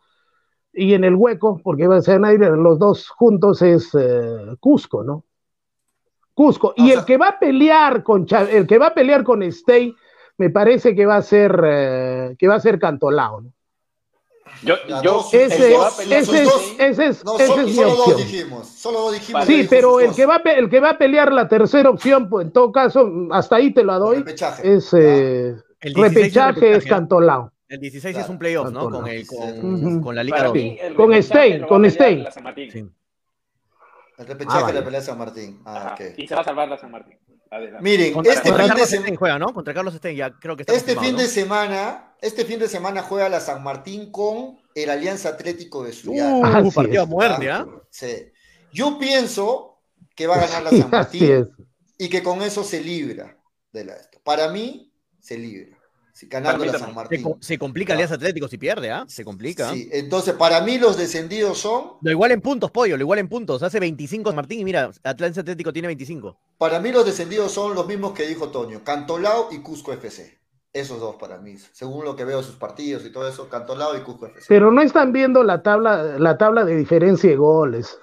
y 0.71 0.93
en 0.93 1.03
el 1.03 1.13
hueco, 1.15 1.59
porque 1.61 1.87
va 1.87 1.97
a 1.97 2.01
ser 2.01 2.21
los 2.21 2.79
dos 2.79 3.09
juntos, 3.09 3.61
es 3.61 3.93
eh, 3.93 4.55
Cusco, 4.61 5.03
¿no? 5.03 5.25
Cusco. 6.33 6.73
Y 6.77 6.91
el 6.91 7.03
que 7.03 7.17
va 7.17 7.27
a 7.27 7.39
pelear 7.39 8.01
con 8.01 8.25
Cha- 8.25 8.49
el 8.49 8.65
que 8.65 8.77
va 8.77 8.87
a 8.87 8.93
pelear 8.93 9.25
con 9.25 9.43
Stey, 9.51 9.93
me 10.37 10.49
parece 10.49 10.95
que 10.95 11.05
va 11.05 11.17
a 11.17 11.21
ser 11.21 11.61
eh, 11.65 12.35
que 12.39 12.47
va 12.47 12.55
a 12.55 12.59
ser 12.61 12.79
Cantolao. 12.79 13.41
¿no? 13.41 13.51
Yo, 14.63 14.75
yo, 15.03 15.25
el 15.33 15.39
Ese, 15.51 15.73
ese, 15.75 16.43
es, 16.43 16.75
ese 16.79 17.05
es, 17.07 17.25
No, 17.25 17.35
esa 17.37 17.47
solo, 17.47 17.61
es 17.61 17.67
mi 17.67 17.73
solo 17.73 17.89
dos 17.95 17.99
opción. 18.07 18.17
dijimos. 18.27 18.67
Solo 18.67 18.99
dos 18.99 19.13
dijimos. 19.13 19.45
Sí, 19.45 19.67
pero 19.69 19.99
el 19.99 20.13
que, 20.13 20.25
va 20.25 20.35
el 20.37 20.69
que 20.69 20.79
va 20.79 20.89
a 20.91 20.97
pelear 20.97 21.33
la 21.33 21.47
tercera 21.47 21.89
opción, 21.89 22.29
pues 22.29 22.45
en 22.47 22.51
todo 22.53 22.71
caso, 22.71 23.09
hasta 23.31 23.55
ahí 23.55 23.73
te 23.73 23.83
la 23.83 23.97
doy, 23.97 24.17
Repechaje. 24.17 24.73
es 24.75 24.93
eh, 24.93 25.55
El 25.79 25.93
16 25.93 25.95
repechaje, 26.13 26.49
es 26.51 26.55
repechaje, 26.61 26.87
¿ah? 26.87 26.89
Cantolao. 26.97 27.51
El 27.69 27.79
16 27.79 28.13
Claro, 28.13 28.25
es 28.25 28.29
un 28.29 28.37
playoff, 28.37 28.71
¿no? 28.71 28.89
Con, 28.89 29.07
el, 29.07 29.25
con, 30.03 30.15
la 30.15 30.23
Liga 30.23 30.37
Para 30.37 30.47
2. 30.49 30.55
mí, 30.57 30.77
el 30.81 30.93
Con 30.93 31.23
Stein, 31.23 31.65
con 31.67 31.89
Stein. 31.89 32.23
la 32.23 32.31
San 32.31 32.43
Martín. 32.43 32.71
Sí. 32.71 32.85
El 34.17 34.27
repechaje 34.27 34.57
Ah, 34.59 34.61
vale. 34.63 34.79
la 34.79 34.85
pelea 34.85 35.01
San 35.01 35.17
Martín. 35.17 35.61
Ah. 35.65 35.95
Y 36.17 36.27
se 36.27 36.35
va 36.35 36.41
a 36.41 36.43
salvar 36.43 36.67
la 36.69 36.77
San 36.77 36.91
Martín. 36.91 37.17
Adelante. 37.51 37.83
Miren, 37.83 38.13
Contra, 38.13 38.33
este 38.33 38.49
contra 38.49 38.67
fin 38.67 38.75
de 38.75 38.85
semana. 38.87 39.17
Juega, 39.17 39.39
¿no? 39.39 39.53
Contra 39.53 39.73
Carlos 39.73 39.93
Stein, 39.93 40.15
ya 40.17 40.31
creo 40.31 40.55
que 40.55 40.63
está 40.63 40.73
Este 40.73 40.95
confirmado, 40.95 41.07
fin 41.09 41.17
de 41.17 41.23
¿no? 41.23 41.29
semana, 41.29 42.15
este 42.21 42.45
fin 42.45 42.59
de 42.59 42.69
semana 42.69 43.01
juega 43.03 43.27
la 43.29 43.41
San 43.41 43.61
Martín 43.61 44.09
con 44.11 44.57
el 44.73 44.89
Alianza 44.89 45.29
Atlético 45.29 45.83
de. 45.83 45.91
Así 45.91 46.07
Uh, 46.07 46.71
partido 46.71 47.03
a 47.03 47.05
muerte, 47.05 47.51
¿ah? 47.51 47.67
Sí. 47.89 48.31
Yo 48.71 48.97
pienso 48.97 49.81
que 50.15 50.27
va 50.27 50.35
a 50.35 50.47
ganar 50.47 50.63
la 50.63 50.69
San 50.81 50.89
Martín 50.89 51.49
y 51.97 52.09
que 52.09 52.23
con 52.23 52.41
eso 52.41 52.63
se 52.63 52.81
libra 52.81 53.37
de 53.73 53.83
la 53.85 53.95
esto. 53.95 54.19
Para 54.23 54.47
mí, 54.47 54.93
se 55.19 55.37
libra. 55.37 55.77
Ganando 56.29 56.65
la 56.65 56.73
San. 56.73 56.89
Se, 56.89 56.93
Martín. 56.93 57.35
se 57.39 57.57
complica 57.57 57.93
Alianza 57.93 58.15
Atlético 58.15 58.47
si 58.47 58.57
pierde, 58.57 58.91
¿ah? 58.91 59.05
Se 59.07 59.23
complica. 59.23 59.71
Sí, 59.73 59.89
entonces 59.91 60.33
para 60.33 60.61
mí 60.61 60.77
los 60.77 60.97
descendidos 60.97 61.57
son, 61.57 61.93
Lo 62.01 62.11
igual 62.11 62.31
en 62.31 62.41
puntos, 62.41 62.71
pollo, 62.71 62.97
lo 62.97 63.01
igual 63.01 63.19
en 63.19 63.29
puntos. 63.29 63.63
Hace 63.63 63.79
25 63.79 64.33
Martín 64.33 64.59
y 64.59 64.63
mira, 64.63 64.91
Alianza 65.03 65.41
Atlético 65.41 65.73
tiene 65.73 65.87
25. 65.87 66.37
para 66.57 66.79
mí 66.79 66.91
los 66.91 67.05
descendidos 67.05 67.51
son 67.51 67.75
los 67.75 67.87
mismos 67.87 68.13
que 68.13 68.27
dijo 68.27 68.49
Toño, 68.49 68.83
Cantolao 68.83 69.49
y 69.51 69.59
Cusco 69.59 69.93
FC. 69.93 70.39
Esos 70.73 71.01
dos 71.01 71.17
para 71.17 71.37
mí, 71.37 71.57
según 71.73 72.05
lo 72.05 72.15
que 72.15 72.23
veo 72.23 72.37
de 72.37 72.43
sus 72.45 72.55
partidos 72.55 73.05
y 73.05 73.11
todo 73.11 73.27
eso, 73.27 73.49
Cantolao 73.49 73.97
y 73.97 74.01
Cusco 74.01 74.27
FC. 74.27 74.45
Pero 74.47 74.71
no 74.71 74.81
están 74.81 75.11
viendo 75.11 75.43
la 75.43 75.61
tabla, 75.61 76.17
la 76.17 76.37
tabla 76.37 76.63
de 76.63 76.77
diferencia 76.77 77.29
de 77.29 77.35
goles. 77.35 77.97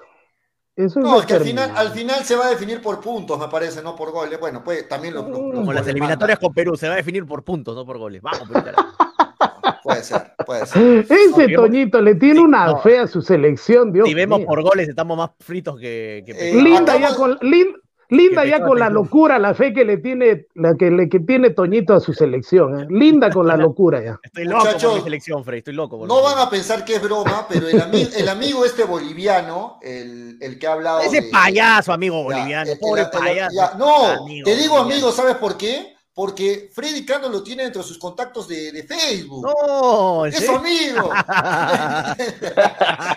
Eso 0.78 1.00
es 1.00 1.04
No, 1.04 1.18
es 1.18 1.26
que 1.26 1.34
al 1.34 1.40
final, 1.40 1.68
determinante. 1.70 1.80
al 1.80 1.90
final 1.98 2.24
se 2.24 2.36
va 2.36 2.46
a 2.46 2.50
definir 2.50 2.80
por 2.80 3.00
puntos, 3.00 3.36
me 3.38 3.48
parece, 3.48 3.82
no 3.82 3.96
por 3.96 4.12
goles. 4.12 4.38
Bueno, 4.38 4.62
pues 4.62 4.88
también 4.88 5.12
lo, 5.14 5.24
Como 5.28 5.72
las 5.72 5.86
eliminatorias 5.88 6.38
con 6.38 6.54
Perú, 6.54 6.76
se 6.76 6.86
va 6.86 6.94
a 6.94 6.96
definir 6.98 7.26
por 7.26 7.42
puntos, 7.42 7.74
no 7.74 7.84
por 7.84 7.98
goles. 7.98 8.22
Vamos, 8.22 8.48
Perú. 8.48 8.76
Puede 9.82 10.02
ser, 10.04 10.32
puede 10.44 10.66
ser. 10.66 11.06
Ese 11.08 11.48
Toñito 11.54 12.00
le 12.02 12.14
tiene 12.14 12.36
Sí, 12.40 12.44
una 12.44 12.66
no. 12.66 12.78
fe 12.80 12.98
a 12.98 13.06
su 13.06 13.22
selección, 13.22 13.92
Dios 13.92 14.06
Si 14.06 14.12
vemos 14.14 14.40
por 14.44 14.62
goles, 14.62 14.88
estamos 14.88 15.16
más 15.16 15.30
fritos 15.40 15.78
que, 15.80 16.22
que 16.26 16.32
Eh. 16.50 16.62
Linda 16.62 16.98
ya 16.98 17.14
con, 17.14 17.38
lin- 17.40 17.74
linda 18.10 18.44
ya 18.44 18.60
con 18.64 18.78
la 18.78 18.88
locura, 18.90 19.38
la 19.38 19.54
fe 19.54 19.72
que 19.72 19.84
le 19.84 19.98
tiene, 19.98 20.46
la 20.54 20.74
que, 20.74 20.90
le, 20.90 21.08
que 21.08 21.20
tiene 21.20 21.50
Toñito 21.50 21.94
a 21.94 22.00
su 22.00 22.12
selección. 22.12 22.80
¿eh? 22.80 22.86
Linda 22.88 23.30
con 23.30 23.46
la 23.46 23.56
locura 23.56 24.02
ya. 24.02 24.18
Estoy 24.22 24.44
loco 24.44 24.58
Muchachos, 24.64 24.90
por 24.90 24.98
mi 24.98 25.04
selección, 25.04 25.44
Frey. 25.44 25.58
Estoy 25.58 25.74
loco. 25.74 25.98
por 25.98 26.08
No 26.08 26.22
van 26.22 26.38
a 26.38 26.48
pensar 26.50 26.84
que 26.84 26.94
es 26.96 27.02
broma, 27.02 27.46
pero 27.48 27.68
el, 27.68 27.80
ami- 27.80 28.08
el 28.16 28.28
amigo 28.28 28.64
este 28.64 28.84
boliviano, 28.84 29.78
el, 29.82 30.38
el 30.40 30.58
que 30.58 30.66
ha 30.66 30.72
hablado. 30.72 31.00
Ese 31.00 31.20
de- 31.22 31.30
payaso, 31.30 31.92
amigo 31.92 32.16
Ya, 32.18 32.22
boliviano. 32.24 32.70
el- 32.72 32.78
pobre 32.78 33.02
el- 33.02 33.08
el- 33.12 33.18
payaso. 33.18 33.54
ya, 33.56 33.74
no, 33.78 34.04
Amigo 34.22 34.44
te 34.44 34.56
digo 34.56 34.74
boliviano. 34.76 34.80
amigo, 34.82 35.12
¿sabes 35.12 35.36
por 35.36 35.56
qué? 35.56 35.94
Porque 36.18 36.68
Freddy 36.72 37.06
Cano 37.06 37.28
lo 37.28 37.44
tiene 37.44 37.62
entre 37.62 37.80
sus 37.84 37.96
contactos 37.96 38.48
de, 38.48 38.72
de 38.72 38.82
Facebook. 38.82 39.46
No, 39.46 40.26
¿en 40.26 40.32
es 40.32 40.44
su 40.44 40.50
amigo. 40.50 41.02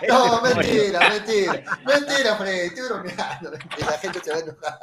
no, 0.08 0.40
mentira, 0.40 1.00
mentira. 1.08 1.64
Mentira, 1.84 2.36
Freddy, 2.36 2.68
estoy 2.68 2.84
bromeando. 2.88 3.50
mentira, 3.50 3.90
La 3.90 3.98
gente 3.98 4.20
se 4.22 4.30
va 4.30 4.36
a 4.36 4.40
enojar. 4.40 4.78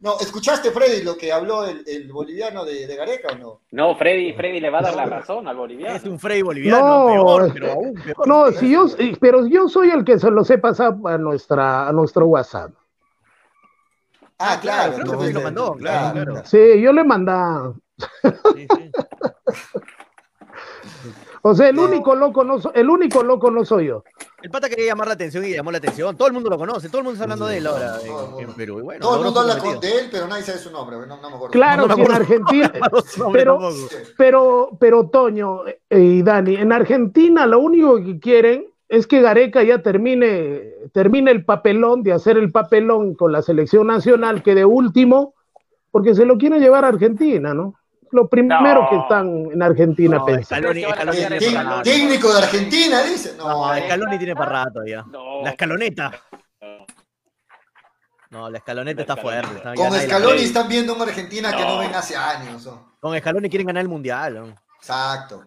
No, 0.00 0.18
¿escuchaste, 0.18 0.70
Freddy, 0.70 1.02
lo 1.02 1.14
que 1.14 1.30
habló 1.30 1.66
el, 1.66 1.84
el 1.86 2.10
boliviano 2.10 2.64
de, 2.64 2.86
de 2.86 2.96
Gareca 2.96 3.34
o 3.34 3.36
no? 3.36 3.60
No, 3.70 3.94
Freddy, 3.94 4.32
Freddy 4.32 4.60
le 4.60 4.70
va 4.70 4.78
a 4.78 4.82
dar 4.82 4.96
la 4.96 5.04
razón 5.04 5.46
al 5.46 5.56
boliviano. 5.56 5.94
Es 5.94 6.04
un 6.04 6.18
Frey 6.18 6.40
boliviano, 6.40 6.86
No, 6.86 7.06
peor, 7.12 7.52
pero 7.52 7.72
aún 7.72 7.92
peor. 8.02 8.26
No, 8.26 8.50
si 8.52 8.72
yo, 8.72 8.86
pero 9.20 9.46
yo 9.46 9.68
soy 9.68 9.90
el 9.90 10.06
que 10.06 10.18
se 10.18 10.30
los 10.30 10.48
he 10.48 10.56
pasado 10.56 11.06
a, 11.06 11.18
nuestra, 11.18 11.86
a 11.86 11.92
nuestro 11.92 12.28
WhatsApp. 12.28 12.72
Ah, 14.44 14.58
claro. 14.60 14.92
creo 14.94 14.96
que 14.96 15.00
entonces, 15.02 15.18
Freddy 15.20 15.32
lo 15.34 15.40
mandó, 15.42 15.72
claro, 15.76 16.24
claro. 16.32 16.42
Sí, 16.46 16.80
yo 16.80 16.92
le 16.92 17.04
mandaba. 17.04 17.74
Sí, 18.54 18.66
sí. 18.76 18.90
O 21.44 21.56
sea, 21.56 21.70
el 21.70 21.74
No. 21.76 21.86
único 21.86 22.14
loco 22.14 22.44
no 22.44 22.60
so- 22.60 22.72
el 22.72 22.88
único 22.88 23.24
loco 23.24 23.50
no 23.50 23.64
soy 23.64 23.86
yo. 23.88 24.04
El 24.42 24.50
pata 24.50 24.68
quería 24.68 24.86
llamar 24.86 25.08
la 25.08 25.14
atención 25.14 25.44
y 25.44 25.50
llamó 25.52 25.72
la 25.72 25.78
atención. 25.78 26.16
Todo 26.16 26.28
el 26.28 26.34
mundo 26.34 26.48
lo 26.48 26.56
conoce, 26.56 26.88
todo 26.88 26.98
el 26.98 27.04
mundo 27.04 27.14
está 27.14 27.24
hablando 27.24 27.46
de 27.46 27.58
él 27.58 27.66
ahora 27.66 27.96
el 28.00 28.06
en, 28.06 28.12
mundo. 28.12 28.38
en 28.38 28.52
Perú. 28.54 28.78
Y 28.78 28.82
bueno, 28.82 29.00
Todo 29.00 29.16
el 29.18 29.24
mundo 29.24 29.40
habla 29.40 29.58
con- 29.58 29.80
de 29.80 29.98
él, 29.98 30.08
pero 30.12 30.28
nadie 30.28 30.44
sabe 30.44 30.58
su 30.58 30.70
nombre. 30.70 30.96
No, 30.98 31.06
no 31.16 31.30
me 31.30 31.34
acuerdo. 31.34 31.48
Claro, 31.50 31.88
No 31.88 31.96
si 31.96 32.00
en. 32.02 32.12
Argentina, 32.12 32.72
pero, 33.32 33.58
pero, 34.16 34.70
pero 34.78 35.08
Toño 35.08 35.66
eh, 35.66 35.80
y 35.90 36.22
Dani, 36.22 36.54
en 36.56 36.70
Argentina 36.72 37.44
lo 37.46 37.58
único 37.58 37.96
que 37.96 38.20
quieren 38.20 38.71
es 38.92 39.06
que 39.06 39.22
Gareca 39.22 39.62
ya 39.62 39.80
termine, 39.82 40.62
termine 40.92 41.30
el 41.30 41.44
papelón 41.46 42.02
de 42.02 42.12
hacer 42.12 42.36
el 42.36 42.52
papelón 42.52 43.14
con 43.14 43.32
la 43.32 43.40
selección 43.40 43.86
nacional, 43.86 44.42
que 44.42 44.54
de 44.54 44.66
último, 44.66 45.34
porque 45.90 46.14
se 46.14 46.26
lo 46.26 46.36
quiere 46.36 46.60
llevar 46.60 46.84
a 46.84 46.88
Argentina, 46.88 47.54
¿no? 47.54 47.74
Lo 48.10 48.28
primero 48.28 48.82
No. 48.82 48.90
que 48.90 48.96
están 48.96 49.28
en 49.52 49.62
Argentina 49.62 50.18
No, 50.18 50.26
pensando. 50.26 50.68
Scaloni, 50.68 50.82
Scaloni 50.94 51.16
Eh, 51.18 51.20
tiene 51.26 51.38
tec- 51.38 51.54
para 51.54 51.70
rato. 51.70 51.82
técnico 51.82 52.32
de 52.34 52.38
Argentina, 52.42 53.02
dice. 53.02 53.34
No, 53.38 53.48
No, 53.74 53.78
Scaloni 53.84 54.18
tiene 54.18 54.34
para 54.36 54.64
rato 54.64 54.80
ya. 54.86 55.02
No. 55.10 55.42
La 55.42 55.50
escaloneta. 55.50 56.12
No. 58.30 58.50
La 58.50 58.58
escaloneta 58.58 59.00
está 59.02 59.16
fuerte. 59.16 59.56
está- 59.56 59.74
con 59.74 59.84
nadie 59.90 59.98
la 59.98 60.02
Scaloni 60.14 60.32
cree. 60.34 60.44
están 60.44 60.68
viendo 60.68 60.94
una 60.94 61.04
Argentina 61.04 61.56
que 61.56 61.62
no 61.64 61.78
ven 61.78 61.94
hace 61.94 62.16
años. 62.16 62.68
Con 63.00 63.18
Scaloni 63.18 63.48
quieren 63.48 63.66
ganar 63.66 63.82
el 63.82 63.88
mundial. 63.88 64.54
Exacto. 64.78 65.44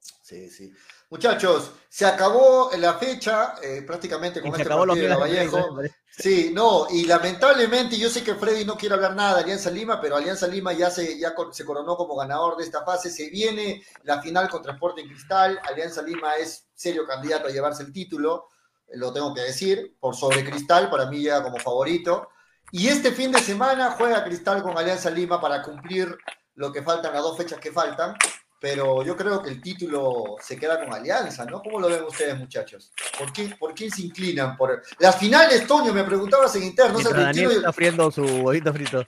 Sí, 0.00 0.48
sí. 0.48 0.72
Muchachos, 1.08 1.70
se 1.88 2.04
acabó 2.04 2.70
la 2.78 2.94
fecha, 2.94 3.54
eh, 3.62 3.82
prácticamente 3.86 4.40
con 4.40 4.50
Y 4.50 4.54
se 4.54 4.62
este 4.62 4.72
acabó 4.72 4.86
los 4.86 4.96
partido 4.96 5.20
de 5.20 5.26
migas 5.26 5.52
de 5.52 5.60
Vallejo. 5.60 5.82
Sí, 6.18 6.50
no, 6.52 6.86
y 6.90 7.04
lamentablemente 7.04 7.98
yo 7.98 8.08
sé 8.08 8.24
que 8.24 8.34
Freddy 8.34 8.64
no 8.64 8.76
quiere 8.76 8.94
hablar 8.94 9.14
nada 9.14 9.34
de 9.36 9.42
Alianza 9.42 9.70
Lima, 9.70 10.00
pero 10.00 10.16
Alianza 10.16 10.48
Lima 10.48 10.72
ya 10.72 10.90
se, 10.90 11.18
ya 11.18 11.34
se 11.52 11.64
coronó 11.64 11.94
como 11.94 12.16
ganador 12.16 12.56
de 12.56 12.64
esta 12.64 12.84
fase. 12.84 13.10
Se 13.10 13.28
viene 13.28 13.84
la 14.02 14.22
final 14.22 14.48
contra 14.48 14.72
Sporting 14.72 15.06
Cristal. 15.06 15.60
Alianza 15.62 16.00
Lima 16.00 16.34
es 16.36 16.68
serio 16.74 17.06
candidato 17.06 17.48
a 17.48 17.50
llevarse 17.50 17.82
el 17.82 17.92
título, 17.92 18.48
eh, 18.88 18.96
lo 18.96 19.12
tengo 19.12 19.34
que 19.34 19.42
decir, 19.42 19.96
por 20.00 20.16
sobre 20.16 20.42
Cristal, 20.42 20.88
para 20.88 21.06
mí 21.06 21.18
llega 21.18 21.42
como 21.42 21.58
favorito. 21.58 22.30
Y 22.72 22.88
este 22.88 23.12
fin 23.12 23.30
de 23.30 23.40
semana 23.40 23.90
juega 23.90 24.24
Cristal 24.24 24.62
con 24.62 24.76
Alianza 24.76 25.10
Lima 25.10 25.38
para 25.38 25.62
cumplir 25.62 26.16
lo 26.54 26.72
que 26.72 26.82
faltan, 26.82 27.12
las 27.12 27.22
dos 27.22 27.36
fechas 27.36 27.60
que 27.60 27.70
faltan. 27.70 28.16
Pero 28.58 29.04
yo 29.04 29.16
creo 29.16 29.42
que 29.42 29.50
el 29.50 29.60
título 29.60 30.36
se 30.40 30.56
queda 30.56 30.82
con 30.82 30.92
Alianza, 30.92 31.44
¿no? 31.44 31.62
¿Cómo 31.62 31.78
lo 31.78 31.88
ven 31.88 32.04
ustedes, 32.04 32.38
muchachos? 32.38 32.90
¿Por 33.18 33.32
qué, 33.32 33.54
por 33.58 33.74
quién 33.74 33.90
se 33.90 34.02
inclinan? 34.02 34.56
Por 34.56 34.82
las 34.98 35.18
finales, 35.18 35.66
Toño, 35.66 35.92
me 35.92 36.04
preguntabas 36.04 36.56
en 36.56 36.64
interno, 36.64 36.98
el 36.98 37.04
Daniel 37.04 37.24
21, 37.24 37.52
y 37.52 37.56
está 37.56 37.72
friendo 37.72 38.10
su 38.10 38.22
huevito 38.24 38.72
frito. 38.72 39.00
el, 39.00 39.06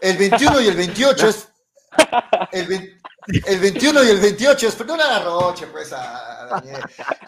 el 0.00 0.16
21 0.16 0.60
y 0.62 0.68
el 0.68 0.76
28 0.76 1.28
es. 1.28 1.48
El, 2.52 3.01
el 3.46 3.60
21 3.60 4.04
y 4.04 4.08
el 4.10 4.20
28 4.20 4.68
es. 4.68 4.86
No 4.86 4.96
la 4.96 5.18
roche, 5.20 5.66
pues, 5.68 5.92
a, 5.92 6.46
Daniel. 6.50 6.82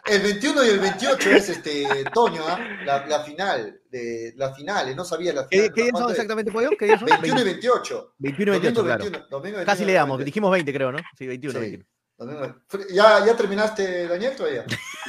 El 0.06 0.22
21 0.22 0.64
y 0.64 0.68
el 0.68 0.78
28 0.80 1.30
es 1.30 1.48
este, 1.48 2.04
Toño, 2.12 2.42
¿ah? 2.46 2.58
la, 2.84 3.06
la 3.06 3.20
final. 3.20 3.80
De, 3.90 4.32
las 4.36 4.56
finales, 4.56 4.96
no 4.96 5.04
sabía 5.04 5.32
la 5.32 5.46
¿Qué, 5.46 5.56
final. 5.56 5.72
qué 5.72 5.82
días 5.84 5.98
son 5.98 6.10
exactamente, 6.10 6.50
Pollo? 6.50 6.70
¿Qué 6.76 6.86
días 6.86 6.98
son? 6.98 7.08
21 7.08 7.40
y 7.40 7.44
28. 7.44 8.14
21 8.18 8.50
y 8.56 8.58
28, 8.58 8.74
Domingo 8.74 8.84
claro. 8.84 9.04
21, 9.04 9.26
domingo 9.30 9.56
21, 9.58 9.66
Casi 9.66 9.84
le 9.84 9.92
damos, 9.92 10.18
20. 10.18 10.24
dijimos 10.24 10.50
20 10.50 10.72
creo, 10.74 10.90
¿no? 10.92 10.98
Sí, 11.16 11.26
21. 11.28 11.52
Sí. 11.54 11.60
21. 11.60 11.84
Domingo- 12.18 12.56
¿Ya, 12.92 13.24
¿Ya 13.24 13.36
terminaste, 13.36 14.08
Daniel, 14.08 14.34
todavía? 14.36 14.64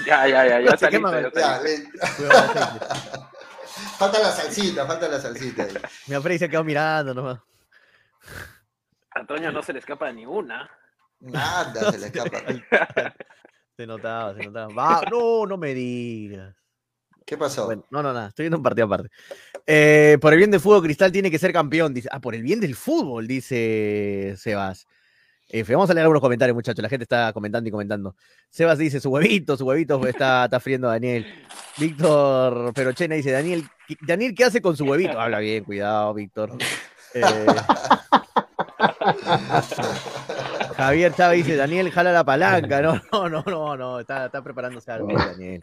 Ya, 0.05 0.27
ya, 0.27 0.47
ya, 0.47 0.61
ya 0.61 0.69
está 0.73 0.89
listo, 0.91 1.11
ya 1.11 1.27
está 1.27 1.39
Ya, 1.39 1.63
listo. 1.63 1.89
aceite. 2.03 2.85
falta 3.97 4.19
la 4.19 4.31
salsita, 4.31 4.85
falta 4.85 5.07
la 5.07 5.19
salsita. 5.19 5.63
ahí. 5.63 5.73
Mi 6.05 6.21
Freddy 6.21 6.37
se 6.37 6.49
quedó 6.49 6.63
mirando 6.63 7.13
nomás. 7.15 7.39
Antonio 9.15 9.51
no 9.51 9.63
se 9.63 9.73
le 9.73 9.79
escapa 9.79 10.11
ni 10.11 10.25
una. 10.25 10.69
Nada 11.21 11.91
se 11.91 11.97
le 11.97 12.07
escapa. 12.07 12.37
Se 13.77 13.85
notaba, 13.85 14.33
se 14.33 14.45
notaba. 14.45 14.73
Va, 14.73 15.01
no, 15.11 15.45
no 15.45 15.57
me 15.57 15.73
digas. 15.73 16.55
¿Qué 17.25 17.35
pasó? 17.35 17.65
Bueno, 17.65 17.83
no, 17.89 18.01
no, 18.01 18.13
nada, 18.13 18.29
estoy 18.29 18.43
viendo 18.43 18.55
un 18.55 18.63
partido 18.63 18.85
aparte. 18.85 19.09
Eh, 19.67 20.17
por 20.21 20.31
el 20.31 20.37
bien 20.37 20.49
del 20.49 20.61
fútbol, 20.61 20.81
Cristal 20.83 21.11
tiene 21.11 21.29
que 21.29 21.37
ser 21.37 21.51
campeón. 21.51 21.93
Dice, 21.93 22.07
ah, 22.09 22.21
por 22.21 22.35
el 22.35 22.41
bien 22.41 22.61
del 22.61 22.73
fútbol, 22.73 23.27
dice 23.27 24.35
Sebas. 24.37 24.87
Vamos 25.67 25.89
a 25.89 25.93
leer 25.93 26.03
algunos 26.03 26.21
comentarios, 26.21 26.55
muchachos. 26.55 26.81
La 26.81 26.87
gente 26.87 27.03
está 27.03 27.33
comentando 27.33 27.67
y 27.67 27.71
comentando. 27.71 28.15
Sebas 28.49 28.77
dice, 28.77 29.01
su 29.01 29.09
huevito, 29.09 29.57
su 29.57 29.65
huevito 29.65 30.07
está, 30.07 30.45
está 30.45 30.61
friendo 30.61 30.87
a 30.87 30.91
Daniel. 30.93 31.25
Víctor 31.77 32.73
Perochena 32.73 33.15
dice, 33.15 33.31
Daniel, 33.31 33.65
¿qué- 33.89 33.97
Daniel, 34.07 34.33
¿qué 34.33 34.45
hace 34.45 34.61
con 34.61 34.77
su 34.77 34.85
huevito? 34.85 35.19
Habla 35.19 35.39
bien, 35.39 35.65
cuidado, 35.65 36.13
Víctor. 36.13 36.51
Eh, 37.13 37.21
Javier 40.77 41.13
Chávez 41.15 41.45
dice, 41.45 41.55
Daniel, 41.55 41.91
jala 41.91 42.11
la 42.11 42.23
palanca. 42.23 42.81
No, 42.81 43.01
no, 43.11 43.29
no, 43.29 43.43
no, 43.45 43.77
no, 43.77 43.99
está, 43.99 44.25
está 44.25 44.41
preparándose 44.43 44.91
algo, 44.91 45.07
Daniel. 45.17 45.61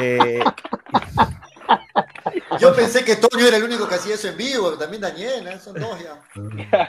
Eh, 0.00 0.40
Yo 2.60 2.74
pensé 2.74 3.04
que 3.04 3.16
Toño 3.16 3.46
era 3.46 3.56
el 3.56 3.64
único 3.64 3.88
que 3.88 3.94
hacía 3.96 4.14
eso 4.14 4.28
en 4.28 4.36
vivo, 4.36 4.64
pero 4.66 4.78
también 4.78 5.00
Daniel, 5.00 5.46
¿eh? 5.48 5.58
son 5.58 5.74
dos 5.74 5.98
ya. 6.00 6.20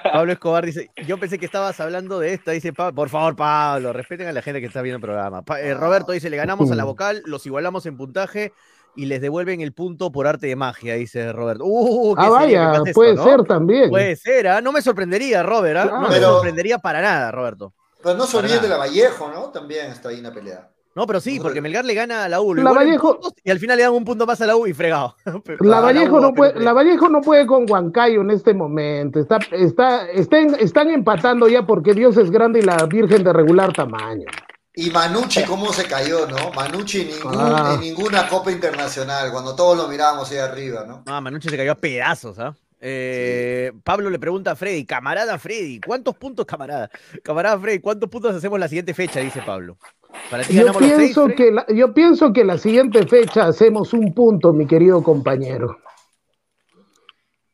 Pablo 0.13 0.31
Escobar 0.33 0.65
dice, 0.65 0.91
yo 1.07 1.17
pensé 1.17 1.39
que 1.39 1.45
estabas 1.45 1.79
hablando 1.79 2.19
de 2.19 2.33
esta, 2.33 2.51
dice, 2.51 2.73
"Pa- 2.73 2.91
por 2.91 3.09
favor, 3.09 3.35
Pablo, 3.35 3.93
respeten 3.93 4.27
a 4.27 4.31
la 4.33 4.41
gente 4.41 4.59
que 4.59 4.67
está 4.67 4.81
viendo 4.81 4.97
el 4.97 5.01
programa. 5.01 5.41
Pa- 5.41 5.61
eh, 5.61 5.73
Roberto 5.73 6.11
dice, 6.11 6.29
le 6.29 6.37
ganamos 6.37 6.71
a 6.71 6.75
la 6.75 6.83
vocal, 6.83 7.23
los 7.25 7.45
igualamos 7.45 7.85
en 7.85 7.97
puntaje 7.97 8.53
y 8.95 9.05
les 9.05 9.21
devuelven 9.21 9.61
el 9.61 9.73
punto 9.73 10.11
por 10.11 10.27
arte 10.27 10.47
de 10.47 10.55
magia, 10.55 10.95
dice 10.95 11.31
Roberto. 11.33 11.63
Uh, 11.65 12.15
¿qué 12.15 12.21
Ah, 12.25 12.29
vaya, 12.29 12.73
eso, 12.73 12.83
puede 12.93 13.15
no? 13.15 13.23
ser 13.23 13.43
también. 13.43 13.89
Puede 13.89 14.15
ser, 14.15 14.47
¿ah? 14.47 14.61
no 14.61 14.71
me 14.71 14.81
sorprendería, 14.81 15.43
Robert, 15.43 15.77
¿ah? 15.79 15.85
no 15.85 16.01
me 16.01 16.09
Pero- 16.15 16.33
sorprendería 16.33 16.77
para 16.79 17.01
nada, 17.01 17.31
Roberto. 17.31 17.73
Pero 18.03 18.17
no 18.17 18.25
se 18.25 18.37
olviden 18.37 18.61
de 18.61 18.67
la 18.69 18.77
Vallejo, 18.77 19.29
¿no? 19.33 19.43
También 19.49 19.87
está 19.91 20.09
ahí 20.09 20.17
en 20.17 20.23
la 20.23 20.33
pelea. 20.33 20.69
No, 20.95 21.07
pero 21.07 21.19
sí, 21.19 21.39
porque 21.39 21.59
Melgar 21.59 21.85
le 21.85 21.95
gana 21.95 22.23
a 22.25 22.29
la 22.29 22.39
U, 22.39 22.53
La 22.53 22.71
Vallejo- 22.71 23.17
y 23.43 23.49
al 23.49 23.57
final 23.57 23.77
le 23.77 23.83
dan 23.83 23.93
un 23.93 24.05
punto 24.05 24.27
más 24.27 24.39
a 24.41 24.45
la 24.45 24.55
U 24.55 24.67
y 24.67 24.73
fregado. 24.73 25.15
La 25.61 25.77
A 25.79 25.81
Vallejo, 25.81 26.17
U, 26.17 26.21
no 26.21 26.33
puede, 26.35 26.59
la 26.59 26.71
Vallejo 26.73 27.09
no 27.09 27.21
puede 27.21 27.47
con 27.47 27.65
Huancayo 27.67 28.21
en 28.21 28.29
este 28.29 28.53
momento. 28.53 29.19
Está, 29.19 29.39
está, 29.53 30.07
están, 30.11 30.53
están 30.59 30.89
empatando 30.91 31.47
ya 31.47 31.65
porque 31.65 31.95
Dios 31.95 32.15
es 32.17 32.29
grande 32.29 32.59
y 32.59 32.61
la 32.61 32.77
Virgen 32.85 33.23
de 33.23 33.33
regular 33.33 33.73
tamaño. 33.73 34.27
Y 34.75 34.89
Manucci, 34.89 35.43
¿cómo 35.43 35.71
se 35.71 35.83
cayó, 35.85 36.25
no? 36.27 36.51
Manucci 36.55 37.05
ningún- 37.05 37.35
Ah. 37.39 37.73
en 37.75 37.81
ninguna 37.81 38.27
Copa 38.27 38.51
Internacional, 38.51 39.31
cuando 39.31 39.55
todos 39.55 39.77
lo 39.77 39.87
mirábamos 39.87 40.31
ahí 40.31 40.37
arriba, 40.39 40.83
¿no? 40.87 41.03
No, 41.05 41.21
Manucci 41.21 41.49
se 41.49 41.57
cayó 41.57 41.73
a 41.73 41.75
pedazos, 41.75 42.39
¿ah? 42.39 42.55
Eh, 42.85 43.71
Pablo 43.83 44.09
le 44.09 44.19
pregunta 44.19 44.51
a 44.51 44.55
Freddy, 44.57 44.83
camarada 44.85 45.37
Freddy, 45.39 45.79
¿cuántos 45.79 46.15
puntos, 46.17 46.45
camarada? 46.45 46.89
Camarada 47.23 47.57
Freddy, 47.59 47.79
¿cuántos 47.79 48.09
puntos 48.09 48.35
hacemos 48.35 48.59
la 48.59 48.67
siguiente 48.67 48.93
fecha? 48.93 49.19
Dice 49.21 49.41
Pablo. 49.45 49.77
Para 50.29 50.43
ti 50.43 50.53
Yo 50.53 50.73
seis, 50.73 50.77
pienso, 50.77 51.25
Freddy? 51.25 51.35
que 51.37 51.51
la, 51.51 51.65
yo 51.69 51.93
pienso 51.93 52.33
que 52.33 52.43
la 52.43 52.57
siguiente 52.57 53.05
fecha 53.07 53.45
hacemos 53.45 53.93
un 53.93 54.13
punto, 54.13 54.51
mi 54.53 54.65
querido 54.67 55.01
compañero. 55.01 55.77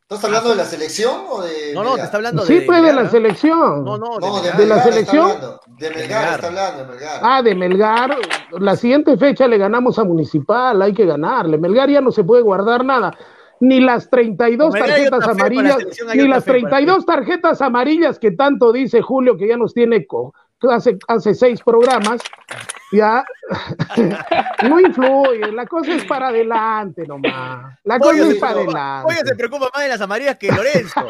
¿Estás 0.10 0.24
hablando 0.26 0.50
de 0.50 0.56
la 0.56 0.66
selección 0.66 1.22
o 1.30 1.44
de.? 1.44 1.72
No, 1.76 1.84
no, 1.84 1.94
te 1.96 2.02
está 2.02 2.18
hablando 2.18 2.42
Sí, 2.44 2.56
de. 2.56 2.62
pues 2.64 2.82
de 2.82 2.94
la 2.94 3.02
¿ah? 3.02 3.10
selección. 3.10 3.84
No, 3.86 3.96
no, 4.00 4.18
No, 4.20 4.42
de, 4.42 4.48
de, 4.50 4.54
Melgar. 4.54 4.58
¿De 4.58 4.66
la 4.66 4.84
selección? 4.84 5.32
De 5.68 5.90
Melgar, 5.92 5.98
Melgar. 6.00 6.34
está 6.34 6.48
hablando, 6.48 6.80
de 6.84 6.90
Melgar. 6.90 7.20
Ah, 7.22 7.42
de 7.44 7.56
Melgar. 7.56 8.18
La 8.60 8.76
siguiente 8.76 9.18
fecha 9.18 9.48
le 9.48 9.60
ganamos 9.60 10.00
a 10.00 10.04
Municipal, 10.06 10.82
hay 10.82 10.94
que 10.96 11.06
ganarle. 11.06 11.60
Melgar 11.60 11.92
ya 11.92 12.02
no 12.02 12.12
se 12.12 12.24
puede 12.24 12.42
guardar 12.42 12.84
nada. 12.84 13.16
Ni 13.60 13.82
las 13.82 14.10
32 14.10 14.74
Melgar 14.74 14.90
ya 14.90 14.96
tarjetas 15.12 15.26
la 15.28 15.32
amarillas, 15.32 15.78
ni 16.16 16.28
las 16.28 16.44
feo 16.44 16.54
con 16.56 16.62
la 16.64 16.70
32 16.70 17.06
tarjetas 17.06 17.62
amarillas 17.62 18.18
que 18.18 18.32
tanto 18.32 18.72
dice 18.72 19.04
Julio 19.04 19.38
que 19.38 19.48
ya 19.48 19.58
nos 19.58 19.76
tiene 19.76 20.08
co- 20.08 20.34
hace, 20.70 20.98
hace 21.08 21.34
seis 21.34 21.62
programas. 21.64 22.22
Ya 22.92 23.24
no 24.68 24.80
influye, 24.80 25.52
la 25.52 25.66
cosa 25.68 25.94
es 25.94 26.06
para 26.06 26.30
adelante 26.30 27.06
nomás. 27.08 27.78
La 27.84 28.00
cosa 28.00 28.28
es 28.28 28.36
para 28.40 28.54
preocupa, 28.56 29.02
Pollo 29.04 29.14
se 29.16 29.20
adelante. 29.22 29.36
preocupa 29.36 29.70
más 29.74 29.84
de 29.84 29.90
las 29.90 30.02
amarillas 30.02 30.38
que 30.38 30.52
Lorenzo. 30.52 31.02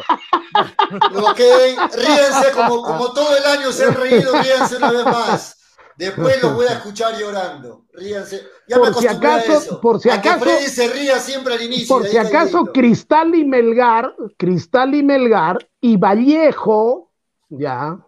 Ok, 1.14 1.38
ríense 1.38 2.50
como, 2.54 2.82
como 2.82 3.12
todo 3.12 3.36
el 3.36 3.44
año 3.44 3.70
se 3.70 3.84
han 3.84 3.94
reído, 3.94 4.32
ríense 4.42 4.76
una 4.76 4.90
vez 4.90 5.04
más. 5.04 5.56
Después 5.96 6.42
los 6.42 6.54
voy 6.54 6.66
a 6.66 6.72
escuchar 6.72 7.16
llorando. 7.18 7.84
Ríense. 7.92 8.42
Ya 8.66 8.78
me 8.78 8.90
Por 8.90 8.94
si 8.96 9.06
a 9.06 9.12
acaso- 9.12 9.52
eso. 9.52 9.80
por 9.80 10.00
si 10.00 10.08
a 10.10 10.20
que 10.20 10.28
acaso- 10.30 10.44
Freddy 10.44 10.66
se 10.68 10.88
ría 10.88 11.18
siempre 11.18 11.54
al 11.54 11.62
inicio. 11.62 11.96
Por 11.98 12.06
si 12.08 12.16
acaso. 12.16 12.64
Cristal 12.72 13.34
y 13.34 13.44
Melgar, 13.44 14.12
Cristal 14.38 14.94
y 14.94 15.02
Melgar 15.02 15.58
y 15.80 15.96
Vallejo, 15.96 17.10
ya, 17.48 17.98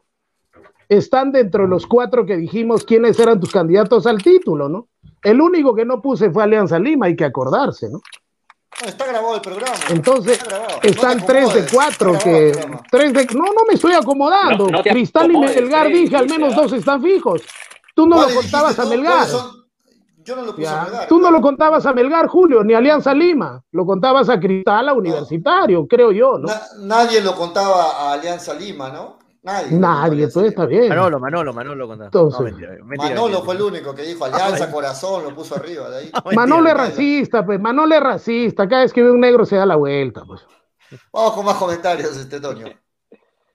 están 0.97 1.33
dentro 1.33 1.65
de 1.65 1.69
los 1.69 1.87
cuatro 1.87 2.25
que 2.27 2.37
dijimos 2.37 2.85
quiénes 2.85 3.19
eran 3.19 3.41
tus 3.41 3.51
candidatos 3.53 4.07
al 4.07 4.23
título, 4.23 4.69
¿no? 4.69 4.89
El 5.23 5.41
único 5.41 5.75
que 5.75 5.85
no 5.85 6.01
puse 6.03 6.31
fue 6.31 6.43
Alianza 6.43 6.79
Lima, 6.79 7.07
hay 7.07 7.17
que 7.17 7.25
acordarse, 7.25 7.89
¿no? 7.91 8.01
No, 8.83 8.89
está 8.89 9.07
grabado 9.07 9.35
el 9.37 9.41
programa. 9.43 9.75
Entonces, 9.91 10.33
Está 10.39 10.49
grabado. 10.49 10.75
No 10.75 10.81
te 10.81 10.89
están 10.89 11.27
tres 11.27 11.55
de 11.55 11.67
cuatro 11.73 12.13
que. 12.19 12.53
Tres 12.91 13.13
de, 13.13 13.27
no, 13.35 13.45
no 13.45 13.65
me 13.69 13.75
estoy 13.75 13.93
acomodando. 13.93 14.65
No, 14.67 14.79
no 14.79 14.83
te 14.83 14.91
Cristal 14.91 15.31
y 15.31 15.39
Melgar 15.39 15.87
Freddy, 15.87 16.01
dije, 16.03 16.17
al 16.17 16.29
menos 16.29 16.57
dos 16.57 16.73
están 16.73 17.03
fijos. 17.03 17.43
Tú 17.95 18.07
no 18.07 18.17
lo 18.17 18.23
¿Cuáles 18.25 18.41
contabas 18.43 18.79
a? 18.79 18.87
Melgar. 18.87 19.29
Yo 20.25 20.37
no 20.37 20.43
lo 20.43 20.51
puse 20.53 20.63
Ya. 20.63 20.81
a 20.81 20.85
Melgar. 20.85 21.09
Tú 21.09 21.19
no 21.19 21.31
lo 21.31 21.41
contabas 21.41 21.85
a 21.87 21.93
Melgar, 21.93 22.27
Julio, 22.29 22.65
ni 22.65 22.73
a 22.75 22.79
Alianza 22.79 23.13
Lima. 23.15 23.63
Lo 23.73 23.85
contabas 23.85 24.29
a 24.31 24.41
Cristal, 24.41 24.89
a 24.89 24.95
Universitario, 24.95 25.87
creo 25.87 26.11
yo, 26.11 26.39
¿no? 26.39 26.47
Na- 26.49 26.63
nadie 26.81 27.21
lo 27.21 27.35
contaba 27.37 28.09
a 28.09 28.13
Alianza 28.15 28.55
Lima, 28.55 28.89
¿no? 28.89 29.19
Nadie. 29.43 29.77
Nadie, 29.77 30.27
Lima. 30.29 30.47
está 30.47 30.67
bien. 30.67 30.89
Manolo, 30.89 31.19
Manolo, 31.19 31.53
Manolo 31.53 31.89
contaba. 31.89 32.07
Entonces, 32.07 32.39
no, 32.39 32.45
mentira, 32.45 32.71
mentira, 32.85 33.09
Manolo 33.11 33.23
mentira. 33.25 33.45
fue 33.45 33.55
el 33.57 33.63
único 33.63 33.95
que 33.95 34.03
dijo 34.03 34.25
Alianza 34.25 34.71
Corazón, 34.71 35.25
lo 35.25 35.35
puso 35.35 35.57
arriba 35.57 35.91
de 35.91 35.97
ahí. 35.99 36.05
Mentira, 36.13 36.37
Manolo 36.37 36.69
es 36.69 36.75
racista, 36.77 37.45
pues. 37.45 37.61
Manolo 37.61 37.95
es 37.95 38.01
racista. 38.01 38.69
Cada 38.69 38.83
vez 38.83 38.93
que 38.93 39.03
ve 39.03 39.11
un 39.11 39.21
negro 39.21 39.45
se 39.45 39.57
da 39.57 39.67
la 39.67 39.77
vuelta, 39.77 40.25
pues. 40.25 40.47
Vamos 41.13 41.33
con 41.33 41.45
más 41.45 41.57
comentarios, 41.57 42.17
este 42.17 42.41
Toño. 42.41 42.67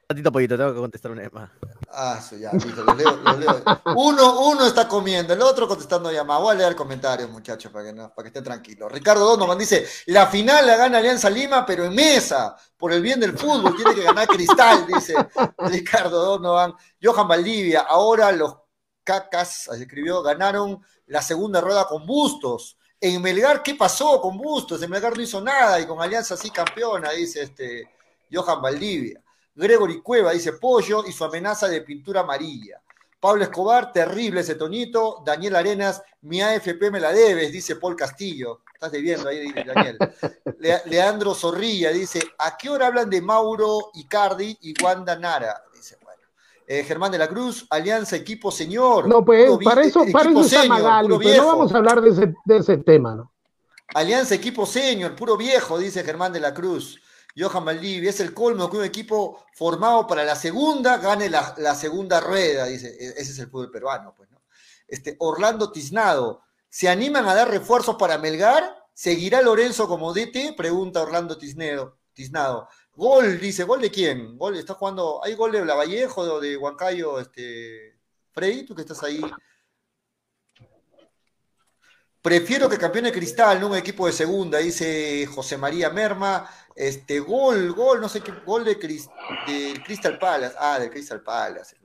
ratito, 0.10 0.32
pollito, 0.32 0.58
tengo 0.58 0.74
que 0.74 0.80
contestar 0.80 1.12
una 1.12 1.30
más. 1.32 1.50
Ah, 1.92 2.22
sí, 2.22 2.40
ya, 2.40 2.52
listo, 2.54 2.84
leo, 2.96 3.20
leo. 3.38 3.64
Uno, 3.96 4.48
uno 4.48 4.66
está 4.66 4.88
comiendo, 4.88 5.34
el 5.34 5.42
otro 5.42 5.68
contestando 5.68 6.12
llamadas. 6.12 6.44
Voy 6.44 6.56
a 6.56 6.60
leer 6.60 6.76
comentarios, 6.76 7.30
muchachos, 7.30 7.72
para 7.72 7.86
que, 7.86 7.94
no, 7.94 8.10
para 8.14 8.24
que 8.24 8.28
estén 8.28 8.44
tranquilos. 8.44 8.90
Ricardo 8.92 9.26
Donovan 9.26 9.58
dice: 9.58 9.86
La 10.06 10.28
final 10.28 10.66
la 10.66 10.78
gana 10.78 11.00
Alianza 11.00 11.30
Lima, 11.30 11.66
pero 11.66 11.84
en 11.84 11.94
mesa, 11.94 12.56
por 12.78 12.94
el 12.94 13.02
bien 13.02 13.20
del 13.20 13.38
fútbol, 13.38 13.76
tiene 13.76 13.94
que 13.94 14.04
ganar 14.04 14.28
Cristal, 14.28 14.88
dice 14.88 15.14
Ricardo 15.58 16.24
Donovan. 16.24 16.74
Johan 17.02 17.28
Valdivia, 17.28 17.82
ahora 17.82 18.32
los 18.32 18.56
cacas, 19.04 19.68
escribió, 19.70 20.22
ganaron 20.22 20.82
la 21.08 21.22
segunda 21.22 21.60
rueda 21.60 21.86
con 21.86 22.06
Bustos. 22.06 22.78
En 23.00 23.22
Melgar, 23.22 23.62
¿qué 23.62 23.76
pasó 23.76 24.22
con 24.22 24.38
Bustos? 24.38 24.82
En 24.82 24.90
Melgar 24.90 25.16
no 25.16 25.22
hizo 25.22 25.42
nada 25.42 25.80
y 25.80 25.86
con 25.86 26.02
Alianza 26.02 26.38
sí 26.38 26.50
campeona, 26.50 27.12
dice 27.12 27.44
este 27.44 27.90
Johan 28.32 28.62
Valdivia. 28.62 29.22
Gregory 29.58 30.02
Cueva 30.02 30.32
dice 30.32 30.54
Pollo 30.54 31.04
y 31.08 31.12
su 31.12 31.24
amenaza 31.26 31.68
de 31.68 31.82
pintura 31.82 32.22
amarilla. 32.22 32.82
Pablo 33.20 33.44
Escobar, 33.44 33.92
terrible 33.92 34.42
ese 34.42 34.54
tonito. 34.56 35.24
Daniel 35.26 35.56
Arenas, 35.56 36.04
mi 36.22 36.40
AFP 36.42 36.92
me 36.92 37.00
la 37.00 37.12
debes, 37.12 37.52
dice 37.52 37.76
Paul 37.76 37.96
Castillo. 37.96 38.62
Estás 38.72 38.92
debiendo 38.92 39.28
ahí, 39.28 39.52
Daniel. 39.54 39.98
Le- 40.60 40.82
Leandro 40.86 41.34
Zorrilla 41.34 41.92
dice: 41.92 42.22
¿A 42.38 42.56
qué 42.56 42.70
hora 42.70 42.88
hablan 42.88 43.10
de 43.10 43.20
Mauro 43.22 43.90
Icardi 43.96 44.56
y 44.62 44.74
Wanda 44.84 45.16
Nara? 45.18 45.64
Dice, 45.74 45.98
bueno. 46.04 46.22
Eh, 46.68 46.84
Germán 46.84 47.12
de 47.12 47.18
la 47.18 47.28
Cruz, 47.28 47.66
Alianza, 47.72 48.16
equipo 48.16 48.52
señor. 48.52 49.08
No, 49.08 49.26
pues, 49.26 49.50
para 49.64 49.82
eso, 49.82 50.06
para 50.12 50.30
eso 50.30 50.42
está 50.42 50.62
senior, 50.62 50.80
Magali, 50.82 51.08
puro 51.08 51.20
pero 51.20 51.42
no 51.44 51.48
vamos 51.48 51.74
a 51.74 51.78
hablar 51.78 52.02
de 52.02 52.10
ese, 52.12 52.36
de 52.46 52.58
ese 52.58 52.78
tema, 52.78 53.16
¿no? 53.16 53.32
Alianza 53.96 54.36
Equipo 54.36 54.66
Senior, 54.66 55.16
puro 55.16 55.38
viejo, 55.38 55.80
dice 55.80 56.04
Germán 56.04 56.34
de 56.34 56.42
la 56.42 56.54
Cruz. 56.54 57.02
Johan 57.38 57.66
Valdivia, 57.66 58.10
es 58.10 58.20
el 58.20 58.34
colmo 58.34 58.70
que 58.70 58.78
un 58.78 58.84
equipo 58.84 59.46
formado 59.54 60.08
para 60.08 60.24
la 60.24 60.36
segunda 60.36 60.98
gane 60.98 61.30
la, 61.30 61.76
segunda 61.76 62.20
rueda, 62.20 62.66
dice. 62.66 62.90
E- 63.00 63.14
Ese 63.18 63.32
es 63.32 63.40
el 63.40 63.50
fútbol 63.50 63.70
peruano, 63.70 64.14
pues, 64.16 64.30
¿no? 64.32 64.42
Este, 64.88 65.16
Orlando 65.20 65.72
Tiznado, 65.72 66.42
¿se 66.70 66.90
animan 66.90 67.28
a 67.28 67.36
dar 67.36 67.50
refuerzos 67.50 67.96
para 67.98 68.18
Melgar? 68.18 68.76
¿Seguirá 68.94 69.42
Lorenzo 69.42 69.88
como 69.88 70.14
DT? 70.14 70.54
Pregunta 70.58 71.02
Orlando 71.02 71.38
Tiznado. 71.38 72.00
Tiznado. 72.14 72.68
Gol, 72.96 73.40
dice, 73.40 73.64
¿gol 73.64 73.80
de 73.80 73.92
quién? 73.92 74.38
Gol, 74.40 74.58
está 74.58 74.74
jugando, 74.74 75.22
¿hay 75.24 75.36
gol 75.36 75.52
de 75.52 75.64
Lavallejo 75.64 76.40
de 76.40 76.58
Huancayo, 76.58 77.20
este, 77.20 78.00
Freddy, 78.32 78.66
tú 78.66 78.74
que 78.74 78.82
estás 78.82 79.04
ahí? 79.04 79.22
Prefiero 82.24 82.68
que 82.68 82.80
campeone 82.80 83.12
Cristal, 83.12 83.62
no 83.62 83.68
un 83.68 83.78
equipo 83.78 84.08
de 84.08 84.14
segunda, 84.14 84.58
dice 84.58 85.28
José 85.28 85.58
María 85.58 85.92
Merma. 85.92 86.50
Este 86.78 87.20
gol, 87.20 87.74
gol, 87.74 87.99
no 87.99 88.08
sé 88.08 88.22
qué, 88.22 88.32
gol 88.45 88.64
de, 88.64 88.78
Crystal 88.78 90.20
Palace. 90.20 90.56
Ah, 90.60 90.78
de 90.78 90.91
Crystal 90.91 91.22
Palace. 91.22 91.76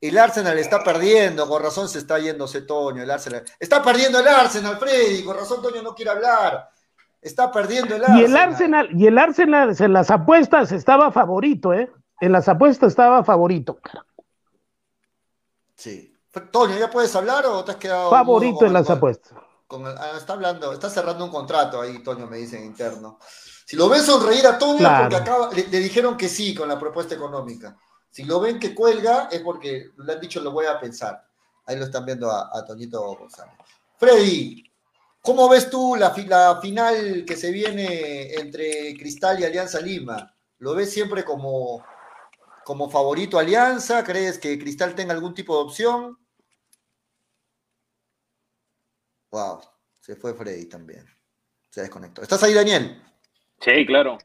El 0.00 0.18
Arsenal 0.18 0.58
está 0.58 0.82
perdiendo, 0.82 1.48
con 1.48 1.62
razón 1.62 1.88
se 1.88 1.98
está 1.98 2.18
yéndose 2.18 2.62
Toño. 2.62 3.04
El 3.04 3.10
Arsenal. 3.10 3.44
Está 3.60 3.80
perdiendo 3.80 4.18
el 4.18 4.26
Arsenal, 4.26 4.78
Freddy, 4.78 5.22
con 5.22 5.36
razón 5.36 5.62
Toño 5.62 5.80
no 5.80 5.94
quiere 5.94 6.10
hablar. 6.10 6.70
Está 7.22 7.52
perdiendo 7.52 7.94
el 7.94 8.02
Arsenal. 8.02 8.20
Y 8.20 8.24
el 8.24 8.36
Arsenal, 8.36 8.88
y 8.92 9.06
el 9.06 9.18
Arsenal 9.18 9.76
en 9.78 9.92
las 9.92 10.10
apuestas 10.10 10.72
estaba 10.72 11.12
favorito, 11.12 11.72
¿eh? 11.72 11.88
En 12.20 12.32
las 12.32 12.48
apuestas 12.48 12.88
estaba 12.88 13.22
favorito. 13.22 13.78
Sí. 15.76 16.12
Toño, 16.50 16.76
¿ya 16.76 16.90
puedes 16.90 17.14
hablar 17.14 17.46
o 17.46 17.64
te 17.64 17.70
has 17.70 17.76
quedado? 17.76 18.10
Favorito 18.10 18.58
con 18.58 18.66
en 18.66 18.72
las 18.72 18.90
apuestas. 18.90 19.38
Con 19.68 19.86
ah, 19.86 20.14
está 20.16 20.32
hablando, 20.32 20.72
está 20.72 20.90
cerrando 20.90 21.24
un 21.24 21.30
contrato 21.30 21.80
ahí, 21.80 22.02
Toño, 22.02 22.26
me 22.26 22.38
dice 22.38 22.58
en 22.58 22.64
interno. 22.64 23.20
Si 23.70 23.76
lo 23.76 23.88
ven 23.88 24.02
sonreír 24.02 24.44
a 24.48 24.58
Toño, 24.58 24.78
Claro. 24.78 25.04
porque 25.04 25.14
acaba, 25.14 25.52
le, 25.52 25.68
le 25.68 25.78
dijeron 25.78 26.16
que 26.16 26.28
sí 26.28 26.52
con 26.56 26.68
la 26.68 26.76
propuesta 26.76 27.14
económica. 27.14 27.78
Si 28.10 28.24
lo 28.24 28.40
ven 28.40 28.58
que 28.58 28.74
cuelga, 28.74 29.28
es 29.30 29.42
porque 29.42 29.90
le 29.96 30.12
han 30.12 30.20
dicho 30.20 30.40
lo 30.40 30.50
voy 30.50 30.66
a 30.66 30.80
pensar. 30.80 31.24
Ahí 31.66 31.76
lo 31.78 31.84
están 31.84 32.04
viendo 32.04 32.28
a, 32.28 32.50
a 32.52 32.64
Toñito 32.64 33.00
González. 33.14 33.54
Freddy, 33.96 34.68
¿cómo 35.22 35.48
ves 35.48 35.70
tú 35.70 35.94
la, 35.94 36.10
fi- 36.10 36.26
la 36.26 36.58
final 36.60 37.24
que 37.24 37.36
se 37.36 37.52
viene 37.52 38.34
entre 38.34 38.96
Cristal 38.98 39.38
y 39.38 39.44
Alianza 39.44 39.80
Lima? 39.80 40.34
¿Lo 40.58 40.74
ves 40.74 40.92
siempre 40.92 41.24
como, 41.24 41.84
como 42.64 42.90
favorito 42.90 43.38
Alianza? 43.38 44.02
¿Crees 44.02 44.40
que 44.40 44.58
Cristal 44.58 44.96
tenga 44.96 45.12
algún 45.14 45.32
tipo 45.32 45.56
de 45.56 45.62
opción? 45.62 46.18
Wow, 49.30 49.60
se 50.00 50.16
fue 50.16 50.34
Freddy 50.34 50.66
también. 50.66 51.06
Se 51.70 51.82
desconectó. 51.82 52.20
¿Estás 52.20 52.42
ahí, 52.42 52.52
Daniel? 52.52 53.00
Sí, 53.60 53.86
claro. 53.86 54.18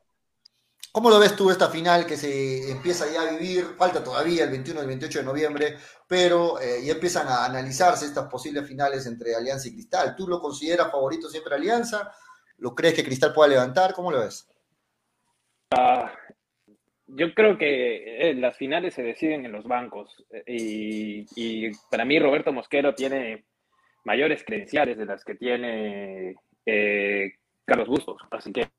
¿Cómo 0.91 1.09
lo 1.09 1.19
ves 1.19 1.35
tú 1.35 1.51
esta 1.51 1.69
final 1.69 2.05
que 2.05 2.15
se 2.15 2.71
empieza 2.71 3.05
ya 3.11 3.23
a 3.23 3.31
vivir? 3.37 3.65
Falta 3.77 4.01
todavía 4.01 4.45
el 4.45 4.51
21 4.51 4.79
y 4.79 4.81
el 4.81 4.87
28 4.87 5.19
de 5.19 5.25
noviembre, 5.25 5.77
pero 6.07 6.59
eh, 6.61 6.85
ya 6.85 6.93
empiezan 6.93 7.27
a 7.27 7.45
analizarse 7.45 8.05
estas 8.05 8.29
posibles 8.29 8.65
finales 8.65 9.05
entre 9.05 9.35
Alianza 9.35 9.67
y 9.67 9.73
Cristal. 9.73 10.15
¿Tú 10.15 10.25
lo 10.27 10.39
consideras 10.39 10.89
favorito 10.89 11.27
siempre 11.29 11.55
Alianza? 11.55 12.13
¿Lo 12.59 12.73
crees 12.73 12.93
que 12.93 13.03
Cristal 13.03 13.33
pueda 13.33 13.49
levantar? 13.49 13.93
¿Cómo 13.93 14.09
lo 14.09 14.21
ves? 14.21 14.49
Yo 17.07 17.33
creo 17.33 17.57
que 17.57 18.29
eh, 18.29 18.33
las 18.33 18.57
finales 18.57 18.93
se 18.93 19.03
deciden 19.03 19.45
en 19.45 19.51
los 19.51 19.65
bancos 19.65 20.25
eh, 20.31 20.43
y, 20.47 21.25
y 21.35 21.71
para 21.91 22.05
mí 22.05 22.19
Roberto 22.19 22.51
Mosquero 22.51 22.95
tiene 22.95 23.45
mayores 24.05 24.43
credenciales 24.43 24.97
de 24.97 25.05
las 25.05 25.23
que 25.23 25.35
tiene 25.35 26.35
eh, 26.65 27.33
Carlos 27.65 27.87
Bustos. 27.87 28.21
Así 28.31 28.51
que 28.51 28.69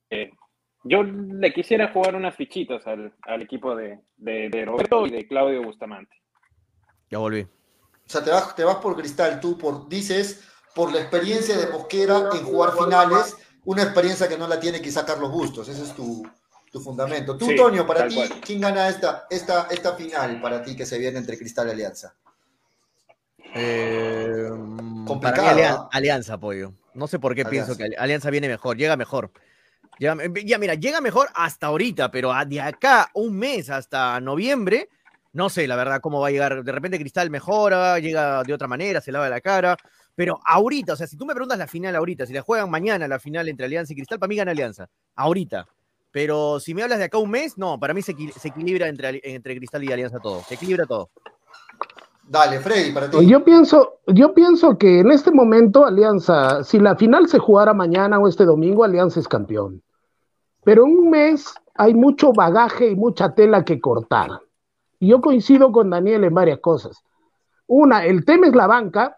yo 0.88 1.02
le 1.02 1.52
quisiera 1.52 1.92
jugar 1.92 2.14
unas 2.14 2.34
fichitas 2.34 2.86
al, 2.86 3.12
al 3.22 3.42
equipo 3.42 3.74
de, 3.76 4.00
de- 4.16 4.48
de 4.48 4.64
Roberto 4.64 5.06
y 5.06 5.10
de 5.10 5.26
Claudio 5.26 5.62
Bustamante. 5.62 6.14
Ya 7.10 7.18
volví. 7.18 7.42
O 7.42 7.48
sea, 8.08 8.22
te 8.24 8.30
vas, 8.30 8.54
te 8.54 8.64
vas 8.64 8.76
por 8.76 8.96
Cristal, 8.96 9.40
tú 9.40 9.58
por, 9.58 9.88
dices 9.88 10.44
por 10.74 10.92
la 10.92 11.00
experiencia 11.00 11.56
de 11.56 11.68
Mosquera 11.72 12.28
en 12.34 12.44
jugar 12.44 12.72
finales, 12.72 13.36
una 13.64 13.82
experiencia 13.82 14.28
que 14.28 14.38
no 14.38 14.46
la 14.46 14.60
tiene 14.60 14.80
quizá 14.80 15.04
Carlos 15.04 15.30
Bustos. 15.32 15.68
Ese 15.68 15.82
es 15.82 15.94
tu, 15.94 16.22
tu 16.70 16.80
fundamento. 16.80 17.36
Tú, 17.36 17.46
Sí, 17.46 17.56
Toño, 17.56 17.86
para 17.86 18.06
ti, 18.06 18.14
cual. 18.14 18.28
¿quién 18.44 18.60
gana 18.60 18.88
esta, 18.88 19.26
esta, 19.30 19.66
esta 19.70 19.94
final 19.94 20.40
para 20.40 20.62
ti 20.62 20.76
que 20.76 20.86
se 20.86 20.98
viene 20.98 21.18
entre 21.18 21.36
Cristal 21.38 21.68
y 21.68 21.70
Alianza? 21.72 22.14
Eh, 23.54 24.48
mm, 24.52 25.04
para 25.20 25.36
Complicado, 25.36 25.42
mí, 25.42 25.48
Alian- 25.62 25.76
¿ah? 25.80 25.88
Alianza, 25.92 26.34
apoyo. 26.34 26.72
No 26.94 27.06
sé 27.06 27.18
por 27.18 27.34
qué 27.34 27.44
pienso 27.44 27.72
Alianza. 27.72 27.76
que 27.78 27.84
Ali- 27.84 27.96
Alianza 27.96 28.30
viene 28.30 28.48
mejor, 28.48 28.76
llega 28.76 28.96
mejor. 28.96 29.30
Llega- 29.98 30.16
ya, 30.44 30.58
mira, 30.58 30.74
llega 30.74 31.00
mejor 31.00 31.28
hasta 31.34 31.68
ahorita, 31.68 32.10
pero 32.10 32.32
de 32.46 32.60
acá 32.60 33.10
un 33.14 33.36
mes 33.38 33.70
hasta 33.70 34.20
noviembre, 34.20 34.88
no 35.32 35.48
sé, 35.48 35.66
la 35.66 35.76
verdad, 35.76 36.00
cómo 36.00 36.20
va 36.20 36.28
a 36.28 36.30
llegar. 36.30 36.62
De 36.64 36.72
repente 36.72 36.98
Cristal 36.98 37.30
mejora, 37.30 37.98
llega 37.98 38.42
de 38.42 38.52
otra 38.52 38.68
manera, 38.68 39.00
se 39.00 39.12
lava 39.12 39.28
la 39.28 39.40
cara. 39.40 39.76
Pero 40.14 40.38
ahorita, 40.46 40.94
o 40.94 40.96
sea, 40.96 41.06
si 41.06 41.16
tú 41.16 41.26
me 41.26 41.34
preguntas 41.34 41.58
la 41.58 41.66
final 41.66 41.94
ahorita, 41.94 42.24
si 42.26 42.32
la 42.32 42.40
juegan 42.42 42.70
mañana 42.70 43.06
la 43.06 43.18
final 43.18 43.48
entre 43.48 43.66
Alianza 43.66 43.92
y 43.92 43.96
Cristal, 43.96 44.18
para 44.18 44.28
mí 44.28 44.36
gana 44.36 44.52
Alianza. 44.52 44.88
Ahorita. 45.14 45.66
Pero 46.10 46.58
si 46.60 46.72
me 46.72 46.82
hablas 46.82 46.98
de 46.98 47.04
acá 47.04 47.18
un 47.18 47.30
mes, 47.30 47.58
no, 47.58 47.78
para 47.78 47.92
mí 47.92 48.00
se, 48.00 48.14
equi- 48.16 48.32
se 48.32 48.48
equilibra 48.48 48.88
entre, 48.88 49.20
entre 49.24 49.54
Cristal 49.56 49.84
y 49.84 49.92
Alianza 49.92 50.18
todo. 50.18 50.42
Se 50.44 50.54
equilibra 50.54 50.86
todo. 50.86 51.10
Dale, 52.28 52.58
Freddy, 52.58 52.92
para 52.92 53.08
ti. 53.10 53.24
Yo 53.28 53.44
pienso, 53.44 54.00
yo 54.06 54.34
pienso 54.34 54.76
que 54.78 55.00
en 55.00 55.10
este 55.12 55.30
momento 55.30 55.84
Alianza, 55.86 56.64
si 56.64 56.78
la 56.80 56.96
final 56.96 57.28
se 57.28 57.38
jugara 57.38 57.72
mañana 57.74 58.18
o 58.18 58.26
este 58.26 58.44
domingo, 58.44 58.82
Alianza 58.84 59.20
es 59.20 59.28
campeón. 59.28 59.82
Pero 60.66 60.84
en 60.84 60.98
un 60.98 61.10
mes 61.10 61.54
hay 61.76 61.94
mucho 61.94 62.32
bagaje 62.32 62.90
y 62.90 62.96
mucha 62.96 63.34
tela 63.34 63.64
que 63.64 63.80
cortar. 63.80 64.42
Y 64.98 65.08
yo 65.08 65.20
coincido 65.20 65.70
con 65.70 65.90
Daniel 65.90 66.24
en 66.24 66.34
varias 66.34 66.58
cosas. 66.58 67.04
Una, 67.68 68.04
el 68.04 68.24
tema 68.24 68.48
es 68.48 68.56
la 68.56 68.66
banca, 68.66 69.16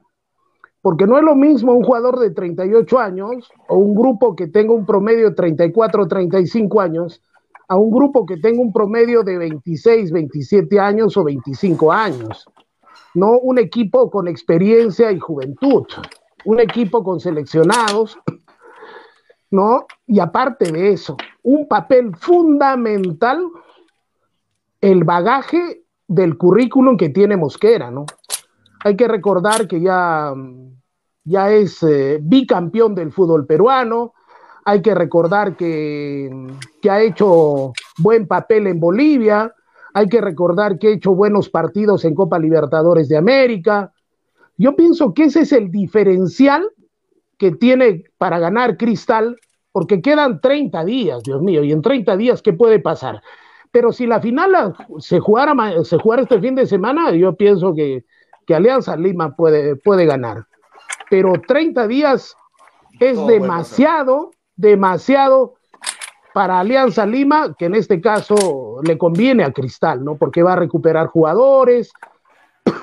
porque 0.83 1.07
no 1.07 1.17
es 1.17 1.25
lo 1.25 1.35
mismo 1.35 1.73
un 1.73 1.83
jugador 1.83 2.19
de 2.19 2.33
38 2.33 2.99
años 2.99 3.51
o 3.69 3.79
un 3.79 3.95
grupo 3.95 4.37
que 4.37 4.49
tenga 4.49 4.75
un 4.75 4.85
promedio 4.85 5.31
de 5.31 5.37
34 5.37 6.03
o 6.03 6.09
35 6.09 6.81
años 6.83 7.23
a 7.67 7.77
un 7.77 7.91
grupo 7.91 8.27
que 8.27 8.37
tenga 8.37 8.61
un 8.61 8.73
promedio 8.73 9.23
de 9.23 9.39
26, 9.39 10.13
27 10.13 10.79
años 10.79 11.17
o 11.17 11.25
25 11.25 11.91
años 11.91 12.47
no 13.15 13.39
un 13.39 13.59
equipo 13.59 14.11
con 14.11 14.29
experiencia 14.29 15.11
y 15.13 15.19
juventud, 15.19 15.85
un 16.45 16.61
equipo 16.61 17.03
con 17.03 17.21
seleccionados, 17.21 18.19
¿no? 19.51 19.87
Y 20.07 20.21
aparte 20.21 20.71
de 20.71 20.93
eso, 20.93 21.17
un 21.49 21.67
papel 21.67 22.15
fundamental, 22.15 23.43
el 24.83 25.05
bagaje 25.05 25.83
del 26.07 26.37
currículum 26.37 26.99
que 26.99 27.09
tiene 27.09 27.39
Mosquera, 27.39 27.91
¿no? 27.91 28.05
Hay 28.85 28.97
que 28.97 29.09
recordar 29.09 29.67
que 29.67 29.81
ya, 29.81 30.35
ya 31.25 31.51
es 31.51 31.83
eh, 31.83 32.19
bicampeón 32.21 32.95
del 32.95 33.13
fútbol 33.13 33.47
peruano, 33.47 34.13
hay 34.67 34.83
que 34.83 34.95
recordar 34.95 35.57
que, 35.57 36.31
que 36.83 36.91
ha 36.91 37.01
hecho 37.01 37.73
buen 37.97 38.27
papel 38.27 38.67
en 38.67 38.79
Bolivia, 38.79 39.55
hay 39.95 40.07
que 40.07 40.21
recordar 40.21 40.79
que 40.79 40.89
ha 40.89 40.91
hecho 40.91 41.15
buenos 41.15 41.49
partidos 41.49 42.05
en 42.05 42.15
Copa 42.15 42.39
Libertadores 42.39 43.09
de 43.09 43.17
América. 43.17 43.91
Yo 44.59 44.77
pienso 44.77 45.15
que 45.15 45.25
ese 45.25 45.41
es 45.41 45.53
el 45.53 45.71
diferencial 45.71 46.69
que 47.39 47.53
tiene 47.53 48.05
para 48.19 48.39
ganar 48.39 48.77
Cristal, 48.77 49.39
porque 49.73 50.01
quedan 50.01 50.41
30 50.41 50.85
días, 50.85 51.23
Dios 51.23 51.41
mío, 51.43 51.63
y 51.63 51.73
en 51.73 51.83
30 51.83 52.17
días, 52.17 52.43
¿qué 52.43 52.53
puede 52.53 52.79
pasar? 52.81 53.23
Pero 53.71 53.93
si 53.93 54.07
la 54.07 54.21
final 54.21 54.53
la- 54.53 54.73
se 54.99 55.21
jugara, 55.21 55.55
se 55.85 55.99
jugara 55.99 56.23
este 56.23 56.41
fin 56.41 56.55
de 56.55 56.67
semana, 56.67 57.11
yo 57.13 57.35
pienso 57.35 57.75
que, 57.75 58.05
que 58.47 58.55
Alianza 58.55 58.97
Lima 58.97 59.37
puede, 59.37 59.77
puede 59.77 60.07
ganar. 60.07 60.47
Pero 61.11 61.33
30 61.47 61.87
días 61.87 62.35
es 62.99 63.15
Todo 63.17 63.27
demasiado, 63.29 64.31
demasiado 64.57 65.55
para 66.35 66.61
Alianza 66.61 67.05
Lima, 67.07 67.55
que 67.59 67.67
en 67.67 67.75
este 67.75 68.01
caso 68.01 68.81
le 68.83 68.97
conviene 68.97 69.45
a 69.45 69.53
Cristal, 69.53 70.05
¿no? 70.05 70.17
Porque 70.17 70.43
va 70.43 70.53
a 70.55 70.57
recuperar 70.57 71.09
jugadores, 71.09 71.93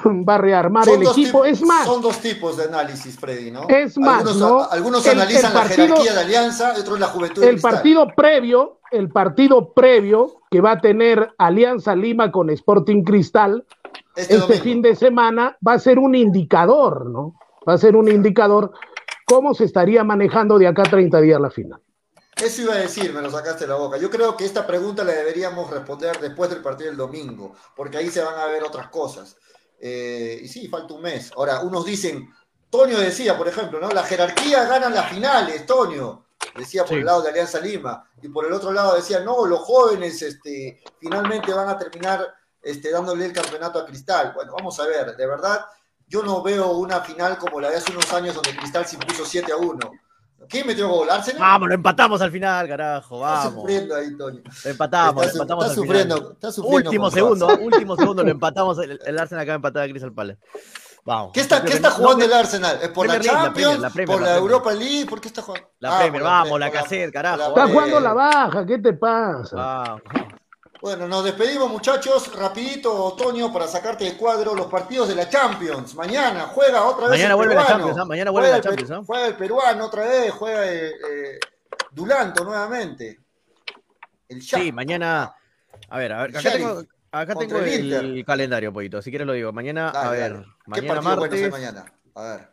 va 0.09 0.35
a 0.35 0.37
rearmar 0.37 0.87
el 0.89 1.03
equipo. 1.03 1.45
Es 1.45 1.61
más, 1.61 1.85
son 1.85 2.01
dos 2.01 2.19
tipos 2.19 2.57
de 2.57 2.65
análisis, 2.65 3.17
Freddy, 3.17 3.51
¿no? 3.51 3.67
Es 3.67 3.97
más, 3.97 4.19
algunos, 4.19 4.37
¿no? 4.37 4.63
algunos 4.63 5.05
El- 5.05 5.13
analizan 5.13 5.51
el 5.51 5.57
la 5.57 5.63
jerarquía 5.65 6.13
de 6.13 6.19
Alianza, 6.19 6.73
otros 6.79 6.99
la 6.99 7.07
juventud 7.07 7.43
el 7.43 7.59
partido 7.59 8.07
previo, 8.15 8.79
el 8.91 9.09
partido 9.09 9.73
previo 9.73 10.41
que 10.51 10.61
va 10.61 10.71
a 10.71 10.81
tener 10.81 11.33
Alianza 11.37 11.95
Lima 11.95 12.31
con 12.31 12.49
Sporting 12.49 13.03
Cristal 13.03 13.65
Este 14.15 14.35
este, 14.35 14.59
fin 14.61 14.81
de 14.81 14.95
semana 14.95 15.57
va 15.65 15.73
a 15.73 15.79
ser 15.79 15.99
un 15.99 16.15
indicador, 16.15 17.07
¿no? 17.07 17.35
Va 17.67 17.73
a 17.73 17.77
ser 17.77 17.95
un 17.95 18.09
indicador 18.09 18.71
cómo 19.25 19.53
se 19.53 19.65
estaría 19.65 20.03
manejando 20.03 20.57
de 20.57 20.67
acá 20.67 20.83
a 20.83 20.89
30 20.89 21.19
días 21.21 21.41
la 21.41 21.49
final. 21.49 21.81
Eso 22.35 22.63
iba 22.63 22.73
a 22.73 22.77
decir, 22.77 23.13
me 23.13 23.21
lo 23.21 23.31
sacaste 23.31 23.63
de 23.63 23.69
la 23.69 23.77
boca. 23.77 23.97
Yo 23.97 24.09
creo 24.09 24.35
que 24.35 24.43
esta 24.43 24.67
pregunta 24.67 25.05
la 25.05 25.13
deberíamos 25.13 25.69
responder 25.69 26.19
después 26.19 26.49
del 26.49 26.61
partido 26.61 26.89
del 26.89 26.97
domingo, 26.97 27.55
porque 27.75 27.97
ahí 27.97 28.09
se 28.09 28.21
van 28.21 28.37
a 28.37 28.45
ver 28.47 28.61
otras 28.63 28.89
cosas. 28.89 29.37
Eh, 29.79 30.39
y 30.43 30.47
sí, 30.47 30.67
falta 30.67 30.93
un 30.93 31.01
mes. 31.01 31.31
Ahora, 31.35 31.61
unos 31.61 31.85
dicen, 31.85 32.29
Toño 32.69 32.99
decía, 32.99 33.37
por 33.37 33.47
ejemplo, 33.47 33.79
¿no? 33.79 33.89
La 33.89 34.03
jerarquía 34.03 34.65
ganan 34.65 34.93
las 34.93 35.09
finales, 35.09 35.65
Toño. 35.65 36.25
Decía 36.55 36.83
por 36.83 36.89
Sí. 36.89 36.95
el 36.95 37.05
lado 37.05 37.21
de 37.21 37.29
Alianza 37.29 37.59
Lima. 37.59 38.09
Y 38.21 38.29
por 38.29 38.45
el 38.45 38.53
otro 38.53 38.71
lado 38.71 38.95
decía, 38.95 39.19
no, 39.21 39.45
los 39.45 39.59
jóvenes 39.59 40.21
este, 40.21 40.81
finalmente 40.99 41.53
van 41.53 41.69
a 41.69 41.77
terminar 41.77 42.33
este, 42.61 42.91
dándole 42.91 43.25
el 43.25 43.33
campeonato 43.33 43.79
a 43.79 43.85
Cristal. 43.85 44.31
Bueno, 44.33 44.53
vamos 44.57 44.79
a 44.79 44.85
ver, 44.87 45.15
de 45.15 45.27
verdad, 45.27 45.65
yo 46.07 46.23
no 46.23 46.41
veo 46.41 46.71
una 46.77 47.01
final 47.01 47.37
como 47.37 47.59
la 47.61 47.69
de 47.69 47.77
hace 47.77 47.91
unos 47.91 48.11
años 48.13 48.35
donde 48.35 48.55
Cristal 48.55 48.85
se 48.85 48.95
impuso 48.95 49.25
7 49.25 49.51
a 49.51 49.57
1. 49.57 49.91
¿Quién 50.49 50.67
metió 50.67 50.87
gol? 50.89 51.09
¿Arsenal? 51.09 51.39
Vamos, 51.41 51.67
lo 51.69 51.75
empatamos 51.75 52.21
al 52.21 52.31
final, 52.31 52.67
carajo, 52.67 53.15
Está 53.15 53.27
vamos. 53.31 53.53
sufriendo 53.53 53.95
ahí, 53.95 54.17
Toño. 54.17 54.41
Lo 54.63 54.71
empatamos, 54.71 55.25
Está 55.25 55.37
lo 55.37 55.43
empatamos 55.43 55.65
está 55.65 55.81
al 55.81 55.87
final. 55.87 56.01
sufriendo, 56.07 56.31
está 56.33 56.51
sufriendo 56.51 56.89
Último 56.89 57.11
segundo, 57.11 57.47
Barça. 57.49 57.61
último 57.61 57.95
segundo 57.95 58.23
lo 58.23 58.29
empatamos. 58.31 58.77
El, 58.79 58.99
el 59.05 59.19
Arsenal 59.19 59.41
acaba 59.43 59.53
de 59.53 59.55
empatar 59.55 59.83
a 59.83 59.87
Crystal 59.87 60.13
Palace. 60.13 60.39
Vamos. 61.05 61.31
¿Qué 61.33 61.41
está, 61.41 61.63
qué 61.63 61.73
está 61.73 61.91
jugando 61.91 62.19
no- 62.19 62.25
el 62.25 62.33
Arsenal? 62.33 62.79
¿Es 62.81 62.89
¿Por 62.89 63.05
la 63.07 63.19
Champions? 63.19 63.53
Premier, 63.53 63.79
la 63.79 63.89
Premier, 63.91 64.17
¿Por 64.17 64.27
la. 64.27 64.37
Europa 64.37 64.71
League? 64.73 65.05
¿Por 65.05 65.21
qué 65.21 65.27
está 65.27 65.41
jugando? 65.43 65.67
La 65.79 65.95
Ah, 65.95 65.99
Premier, 66.01 66.23
vamos, 66.23 66.59
la 66.59 66.71
cassette, 66.71 67.11
carajo. 67.13 67.49
Está 67.49 67.67
jugando 67.67 67.99
la 67.99 68.13
baja, 68.13 68.65
¿qué 68.65 68.79
te 68.79 68.93
pasa? 68.93 69.55
Vamos. 69.55 70.01
Bueno, 70.85 71.07
nos 71.07 71.23
despedimos 71.23 71.67
muchachos, 71.67 72.31
rapidito, 72.35 73.15
Toño, 73.17 73.51
para 73.51 73.65
sacarte 73.65 74.03
de 74.03 74.15
cuadro 74.15 74.53
los 74.53 74.67
partidos 74.67 75.07
de 75.07 75.15
la 75.15 75.27
Champions. 75.27 75.95
Mañana 75.95 76.41
juega 76.41 76.83
otra 76.83 77.07
vez 77.07 77.17
Mañana 77.17 77.29
el 77.31 77.35
vuelve 77.37 77.55
la 77.55 77.61
peruano. 77.61 77.85
Champions, 77.85 77.97
¿ah? 77.97 78.05
Mañana 78.05 78.29
vuelve 78.29 78.49
Juega 78.49 78.51
la 78.51 78.57
el 78.57 78.63
Champions, 78.63 78.91
¿ah? 78.91 79.03
Juega 79.03 79.25
el 79.25 79.35
peruano 79.35 79.85
otra 79.87 80.03
vez, 80.05 80.31
juega 80.33 80.71
eh, 80.71 80.89
eh, 80.89 81.39
Dulanto 81.91 82.43
nuevamente. 82.43 83.19
El. 84.29 84.43
Sí, 84.43 84.71
mañana. 84.71 85.33
A 85.89 85.97
ver, 85.97 86.13
a 86.13 86.21
ver, 86.21 86.37
acá 86.37 86.51
tengo, 86.51 86.83
acá 87.11 87.33
tengo 87.33 87.57
el 87.57 87.91
el, 87.91 88.23
calendario, 88.23 88.71
poquito. 88.71 89.01
Si 89.01 89.09
quieres 89.09 89.25
lo 89.25 89.33
digo. 89.33 89.51
Mañana, 89.51 89.89
Dale, 89.91 90.07
a 90.07 90.11
ver, 90.11 90.33
dale. 90.33 90.45
¿Qué 90.45 90.81
mañana 90.83 91.01
partido 91.01 91.15
martes. 91.17 91.51
mañana? 91.51 91.85
A 92.13 92.21
ver. 92.21 92.49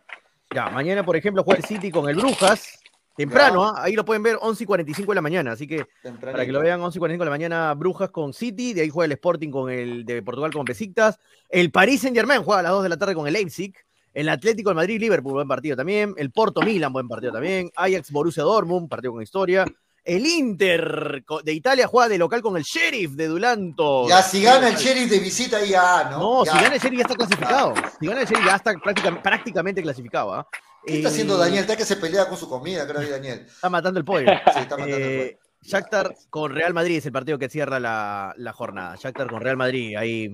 Ya, 0.55 0.71
mañana, 0.71 1.05
por 1.05 1.17
ejemplo, 1.17 1.45
juega 1.45 1.61
el 1.61 1.67
City 1.67 1.91
con 1.91 2.09
el 2.09 2.17
Brujas. 2.17 2.82
Temprano, 3.17 3.65
¿ah? 3.65 3.75
ahí 3.83 3.95
lo 3.95 4.05
pueden 4.05 4.23
ver 4.23 4.39
11 4.41 4.63
y 4.65 4.67
45 4.67 5.11
de 5.13 5.15
la 5.15 5.21
mañana. 5.23 5.53
Así 5.53 5.67
que 5.67 5.85
Tempranito. 6.03 6.33
para 6.33 6.47
que 6.47 6.53
lo 6.53 6.61
vean 6.61 6.81
11 6.81 6.97
y 6.97 7.01
45 7.01 7.25
de 7.25 7.31
la 7.31 7.31
mañana, 7.37 7.75
Brujas 7.75 8.11
con 8.11 8.33
City. 8.33 8.73
De 8.73 8.83
ahí 8.83 8.89
juega 8.91 9.07
el 9.07 9.13
Sporting 9.13 9.51
con 9.51 9.71
el 9.71 10.05
de 10.05 10.23
Portugal 10.23 10.53
con 10.53 10.65
Besiktas. 10.65 11.19
El 11.49 11.71
Paris 11.71 12.01
Saint 12.03 12.17
Germain 12.17 12.43
juega 12.43 12.61
a 12.61 12.63
las 12.63 12.73
2 12.73 12.83
de 12.85 12.89
la 12.89 12.97
tarde 12.97 13.15
con 13.15 13.27
el 13.27 13.33
Leipzig. 13.35 13.75
El 14.15 14.29
Atlético 14.29 14.71
de 14.71 14.75
Madrid, 14.75 15.01
Liverpool, 15.01 15.33
buen 15.33 15.49
partido 15.49 15.77
también. 15.77 16.15
El 16.19 16.31
Porto 16.33 16.61
Milan, 16.63 16.93
buen 16.93 17.09
partido 17.09 17.33
también. 17.33 17.71
Ajax 17.77 18.11
Borussia 18.11 18.43
Dortmund, 18.43 18.89
partido 18.89 19.13
con 19.13 19.23
historia. 19.23 19.65
El 20.05 20.27
Inter 20.27 21.23
de 21.45 21.53
Italia 21.53 21.87
juega 21.87 22.09
de 22.09 22.19
local 22.19 22.43
con 22.43 22.57
el 22.57 22.65
Sheriff 22.65 23.13
de 23.13 23.29
Dulanto. 23.29 24.09
Ya 24.09 24.21
si 24.21 24.43
gana 24.43 24.69
el 24.69 24.75
Sheriff 24.75 25.09
de 25.09 25.21
visita 25.21 25.65
ya, 25.65 26.09
¿no? 26.11 26.19
No, 26.19 26.45
Ya. 26.45 26.53
si 26.53 26.59
gana 26.59 26.75
el 26.75 26.81
Sheriff 26.81 26.99
ya 26.99 27.03
está 27.05 27.15
clasificado. 27.15 27.75
Si 28.01 28.07
gana 28.07 28.21
el 28.23 28.27
Sheriff 28.27 28.45
ya 28.47 28.57
está 28.57 28.73
práctica- 28.75 29.23
prácticamente 29.23 29.81
clasificado. 29.81 30.35
¿ah? 30.35 30.49
¿Qué 30.85 30.97
está 30.97 31.09
Eh, 31.09 31.13
haciendo 31.13 31.37
Daniel? 31.37 31.61
Está 31.63 31.77
que 31.77 31.85
se 31.85 31.97
pelea 31.97 32.29
con 32.29 32.37
su 32.39 32.49
comida, 32.49 32.87
creo 32.87 33.01
que 33.01 33.11
Daniel. 33.11 33.47
Está 33.47 33.71
matando 33.71 33.99
el 33.99 34.05
pollo. 34.05 34.27
Sí, 34.27 34.59
está 34.61 34.77
matando 34.77 34.97
el 34.97 35.03
Eh, 35.03 35.39
Shakhtar 35.63 36.15
con 36.29 36.53
Real 36.55 36.75
Madrid 36.75 36.97
es 36.99 37.07
el 37.07 37.13
partido 37.13 37.39
que 37.39 37.49
cierra 37.49 37.79
la, 37.79 38.35
la 38.37 38.53
jornada. 38.53 38.97
Shakhtar 38.97 39.29
con 39.31 39.41
Real 39.41 39.57
Madrid, 39.57 39.97
ahí, 39.97 40.29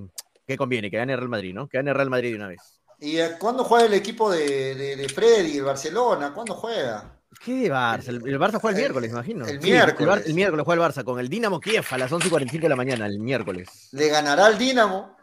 ¿qué 0.47 0.57
conviene? 0.57 0.89
Que 0.89 0.97
gane 0.97 1.15
Real 1.15 1.29
Madrid, 1.29 1.53
¿no? 1.53 1.67
Que 1.67 1.77
gane 1.77 1.93
Real 1.93 2.09
Madrid 2.09 2.29
de 2.31 2.35
una 2.35 2.47
vez. 2.47 2.59
¿Y 2.99 3.17
eh, 3.17 3.31
cuándo 3.39 3.63
juega 3.63 3.85
el 3.85 3.93
equipo 3.93 4.31
de, 4.31 4.73
de, 4.75 4.95
de 4.95 5.07
Freddy, 5.09 5.57
el 5.59 5.63
Barcelona? 5.65 6.33
¿Cuándo 6.33 6.55
juega? 6.55 7.15
¿Qué 7.45 7.53
de 7.53 7.71
Barça? 7.71 8.07
El, 8.09 8.27
el 8.27 8.39
Barça 8.39 8.59
juega 8.59 8.71
el 8.71 8.81
miércoles, 8.83 9.11
imagino. 9.11 9.45
el 9.45 9.61
Sí, 9.61 9.69
miércoles. 9.71 10.17
El, 10.23 10.29
el 10.29 10.33
miércoles 10.33 10.65
juega 10.65 10.83
el 10.83 10.91
Barça 10.91 11.03
con 11.03 11.19
el 11.19 11.29
Dinamo 11.29 11.59
Kiev 11.59 11.85
a 11.91 11.97
las 11.99 12.11
11 12.11 12.27
y 12.27 12.31
45 12.31 12.63
de 12.65 12.69
la 12.69 12.75
mañana, 12.75 13.05
el 13.05 13.19
miércoles. 13.19 13.89
¿Le 13.91 14.09
ganará 14.09 14.47
al 14.47 14.57
Dinamo? 14.57 15.15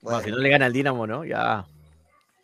Bueno, 0.00 0.20
si 0.22 0.30
no 0.30 0.38
le 0.38 0.48
gana 0.48 0.66
el 0.66 0.72
Dinamo, 0.72 1.06
¿no? 1.06 1.24
Ya. 1.26 1.64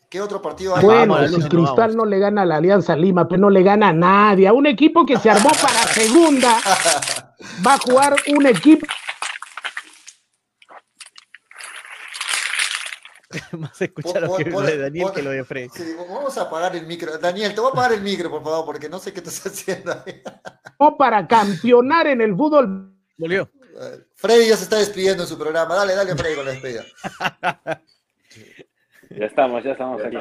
¿Qué 0.08 0.20
otro 0.22 0.40
partido 0.40 0.74
hay? 0.74 0.84
Bueno, 0.84 1.14
Vamos, 1.14 1.30
si 1.30 1.48
Cristal 1.48 1.76
vamos. 1.76 1.96
no 1.96 2.04
le 2.06 2.18
gana 2.18 2.42
a 2.42 2.46
la 2.46 2.56
Alianza 2.56 2.96
Lima, 2.96 3.28
pero 3.28 3.42
no 3.42 3.50
le 3.50 3.62
gana 3.62 3.88
a 3.88 3.92
nadie. 3.92 4.48
A 4.48 4.54
un 4.54 4.66
equipo 4.66 5.04
que 5.04 5.18
se 5.18 5.28
armó 5.28 5.50
para 5.50 5.86
segunda, 5.88 6.56
va 7.66 7.74
a 7.74 7.78
jugar 7.78 8.16
un 8.34 8.46
equipo. 8.46 8.86
Más 13.58 13.76
se 13.76 13.84
escucha 13.86 14.20
lo 14.20 14.34
que 14.36 14.44
de 14.44 14.78
Daniel 14.78 15.08
que 15.14 15.22
lo 15.22 15.30
de 15.30 15.44
Fred. 15.44 15.68
Sí, 15.74 15.94
vamos 15.98 16.38
a 16.38 16.42
apagar 16.42 16.74
el 16.74 16.86
micro. 16.86 17.18
Daniel, 17.18 17.54
te 17.54 17.60
voy 17.60 17.68
a 17.68 17.72
apagar 17.72 17.92
el 17.92 18.00
micro, 18.00 18.30
por 18.30 18.42
favor, 18.42 18.64
porque 18.64 18.88
no 18.88 18.98
sé 18.98 19.12
qué 19.12 19.18
estás 19.20 19.44
haciendo 19.46 19.92
ahí. 19.92 20.22
para 20.96 21.26
campeonar 21.28 22.06
en 22.06 22.22
el 22.22 22.34
fútbol. 22.34 22.94
Volvió. 23.18 23.50
Freddy 24.14 24.48
ya 24.48 24.56
se 24.56 24.64
está 24.64 24.76
despidiendo 24.76 25.22
en 25.24 25.28
su 25.28 25.36
programa. 25.38 25.74
Dale, 25.74 25.94
dale, 25.94 26.16
Freddy, 26.16 26.34
con 26.34 26.46
la 26.46 26.52
despedida. 26.52 26.84
Ya 29.10 29.24
estamos, 29.24 29.64
ya 29.64 29.72
estamos 29.72 30.02
aquí. 30.04 30.16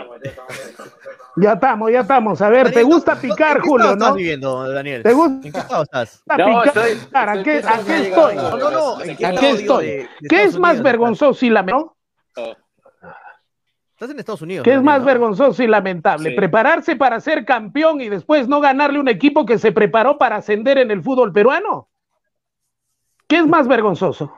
Ya 1.35 1.53
estamos, 1.53 1.91
ya 1.91 1.99
estamos. 2.01 2.41
A 2.41 2.49
ver, 2.49 2.71
¿te 2.71 2.83
gusta 2.83 3.13
¿en 3.13 3.19
picar, 3.21 3.59
Julio, 3.59 3.95
no? 3.97 4.13
viviendo, 4.13 4.71
Daniel? 4.71 5.03
¿Te 5.03 5.13
gusta 5.13 5.45
¿En 5.47 5.53
qué 5.53 5.59
estado 5.59 5.83
estás? 5.83 6.23
No, 6.25 6.63
estoy- 6.63 6.97
¿A 7.13 7.33
estoy 7.33 7.43
qué, 7.43 7.61
a 7.67 7.79
qué 7.83 7.97
estoy? 7.97 8.33
llegar. 8.33 8.35
No, 8.35 8.57
no, 8.57 8.71
no. 8.71 9.01
¿En 9.01 9.17
qué 9.17 9.25
¿A 9.25 9.31
qué 9.33 9.49
estoy? 9.51 9.85
de- 9.85 10.09
de 10.21 10.27
¿Qué 10.29 10.43
es 10.43 10.57
más 10.57 10.71
Unidos? 10.75 10.83
vergonzoso 10.83 11.45
y 11.45 11.49
lamentable? 11.49 11.93
Oh, 12.37 12.55
Estás 13.91 14.11
en 14.11 14.19
Estados 14.19 14.41
Unidos. 14.43 14.63
¿Qué 14.63 14.73
es 14.75 14.81
más 14.83 14.99
¿no? 14.99 15.05
vergonzoso 15.05 15.63
y 15.63 15.67
lamentable? 15.67 16.29
Sí. 16.29 16.35
¿Prepararse 16.35 16.95
para 16.95 17.19
ser 17.19 17.45
campeón 17.45 17.99
y 17.99 18.09
después 18.09 18.47
no 18.47 18.61
ganarle 18.61 18.99
un 18.99 19.07
equipo 19.09 19.45
que 19.45 19.57
se 19.57 19.71
preparó 19.71 20.17
para 20.19 20.35
ascender 20.37 20.77
en 20.77 20.91
el 20.91 21.01
fútbol 21.03 21.33
peruano? 21.33 21.89
¿Qué 23.27 23.37
es 23.37 23.47
más 23.47 23.67
vergonzoso? 23.67 24.31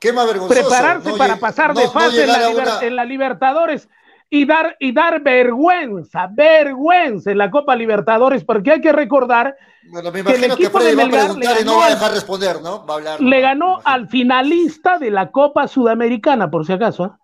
¿Qué 0.00 0.12
más 0.12 0.26
vergonzoso? 0.26 0.60
Prepararse 0.60 1.10
No 1.10 1.16
para 1.16 1.36
pasar 1.36 1.74
no- 1.74 1.80
de 1.80 1.86
no 1.86 1.92
fase 1.92 2.22
en, 2.22 2.28
la 2.28 2.34
a 2.34 2.50
liber- 2.50 2.62
una- 2.62 2.80
en 2.86 2.96
la 2.96 3.04
Libertadores 3.04 3.88
y 4.30 4.44
dar, 4.44 4.76
y 4.78 4.92
dar 4.92 5.20
vergüenza, 5.22 6.28
vergüenza 6.30 7.30
en 7.30 7.38
la 7.38 7.50
Copa 7.50 7.74
Libertadores, 7.74 8.44
porque 8.44 8.72
hay 8.72 8.80
que 8.80 8.92
recordar, 8.92 9.56
Bueno, 9.90 10.12
me 10.12 10.22
que 10.22 10.30
el 10.30 10.36
imagino 10.36 10.56
que, 10.56 10.62
equipo 10.64 10.78
Freddy 10.78 10.90
de 10.90 10.96
va 10.96 11.02
a 11.02 11.06
Melgar 11.06 11.24
preguntar 11.26 11.54
le 11.56 11.60
y 11.60 11.64
no 11.64 11.70
ganó 11.70 11.78
va 11.80 11.84
a 11.84 11.88
al- 11.88 11.94
dejar 11.94 12.12
responder, 12.12 12.62
¿no? 12.62 12.86
Va 12.86 12.94
a 12.94 12.96
hablar. 12.98 13.20
le 13.20 13.40
ganó 13.40 13.80
al 13.84 14.08
finalista 14.08 14.98
de 14.98 15.10
la 15.10 15.30
Copa 15.30 15.66
Sudamericana, 15.66 16.50
por 16.50 16.66
si 16.66 16.72
acaso, 16.74 17.04
¿ah? 17.04 17.18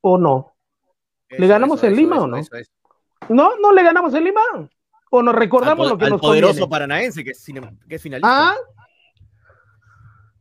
¿o 0.00 0.16
no? 0.18 0.54
¿Le 1.28 1.46
ganamos 1.48 1.78
eso, 1.78 1.86
en 1.88 1.92
eso, 1.94 2.00
Lima 2.00 2.16
eso, 2.16 2.24
o 2.24 2.28
no? 2.28 2.36
eso, 2.38 2.56
eso. 2.56 2.70
¿No? 3.28 3.56
¿No 3.60 3.72
le 3.72 3.82
ganamos 3.82 4.14
en 4.14 4.22
Lima? 4.24 4.40
¿O 5.10 5.22
nos 5.22 5.34
Al, 5.34 5.40
recordamos 5.40 5.86
po- 5.86 5.92
lo 5.94 5.98
que 5.98 6.04
al 6.04 6.10
nos 6.12 6.20
poderoso 6.20 6.52
conviene? 6.52 6.70
paranaense 6.70 7.24
que 7.24 7.30
es, 7.30 7.44
que 7.88 7.94
es 7.96 8.02
finalista. 8.02 8.50
¿Ah? 8.50 8.54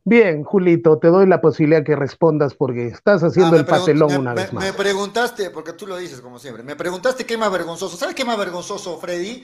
Bien, 0.07 0.43
Julito, 0.43 0.99
te 0.99 1.07
doy 1.07 1.25
la 1.25 1.41
posibilidad 1.41 1.83
que 1.83 1.95
respondas 1.95 2.53
porque 2.53 2.87
estás 2.87 3.23
haciendo 3.23 3.49
Ah, 3.49 3.51
me 3.53 3.57
el 3.59 3.65
papelón 3.65 4.11
me- 4.11 4.17
una 4.19 4.33
me- 4.35 4.41
vez 4.43 4.53
más. 4.53 4.63
Me 4.63 4.73
preguntaste, 4.73 5.49
porque 5.49 5.73
tú 5.73 5.87
lo 5.87 5.97
dices 5.97 6.21
como 6.21 6.37
siempre, 6.37 6.61
me 6.63 6.75
preguntaste 6.75 7.25
qué 7.25 7.33
es 7.33 7.39
más 7.39 7.51
vergonzoso. 7.51 7.97
¿Sabes 7.97 8.13
qué 8.13 8.21
es 8.21 8.27
más 8.27 8.37
vergonzoso, 8.37 8.99
Freddy? 8.99 9.43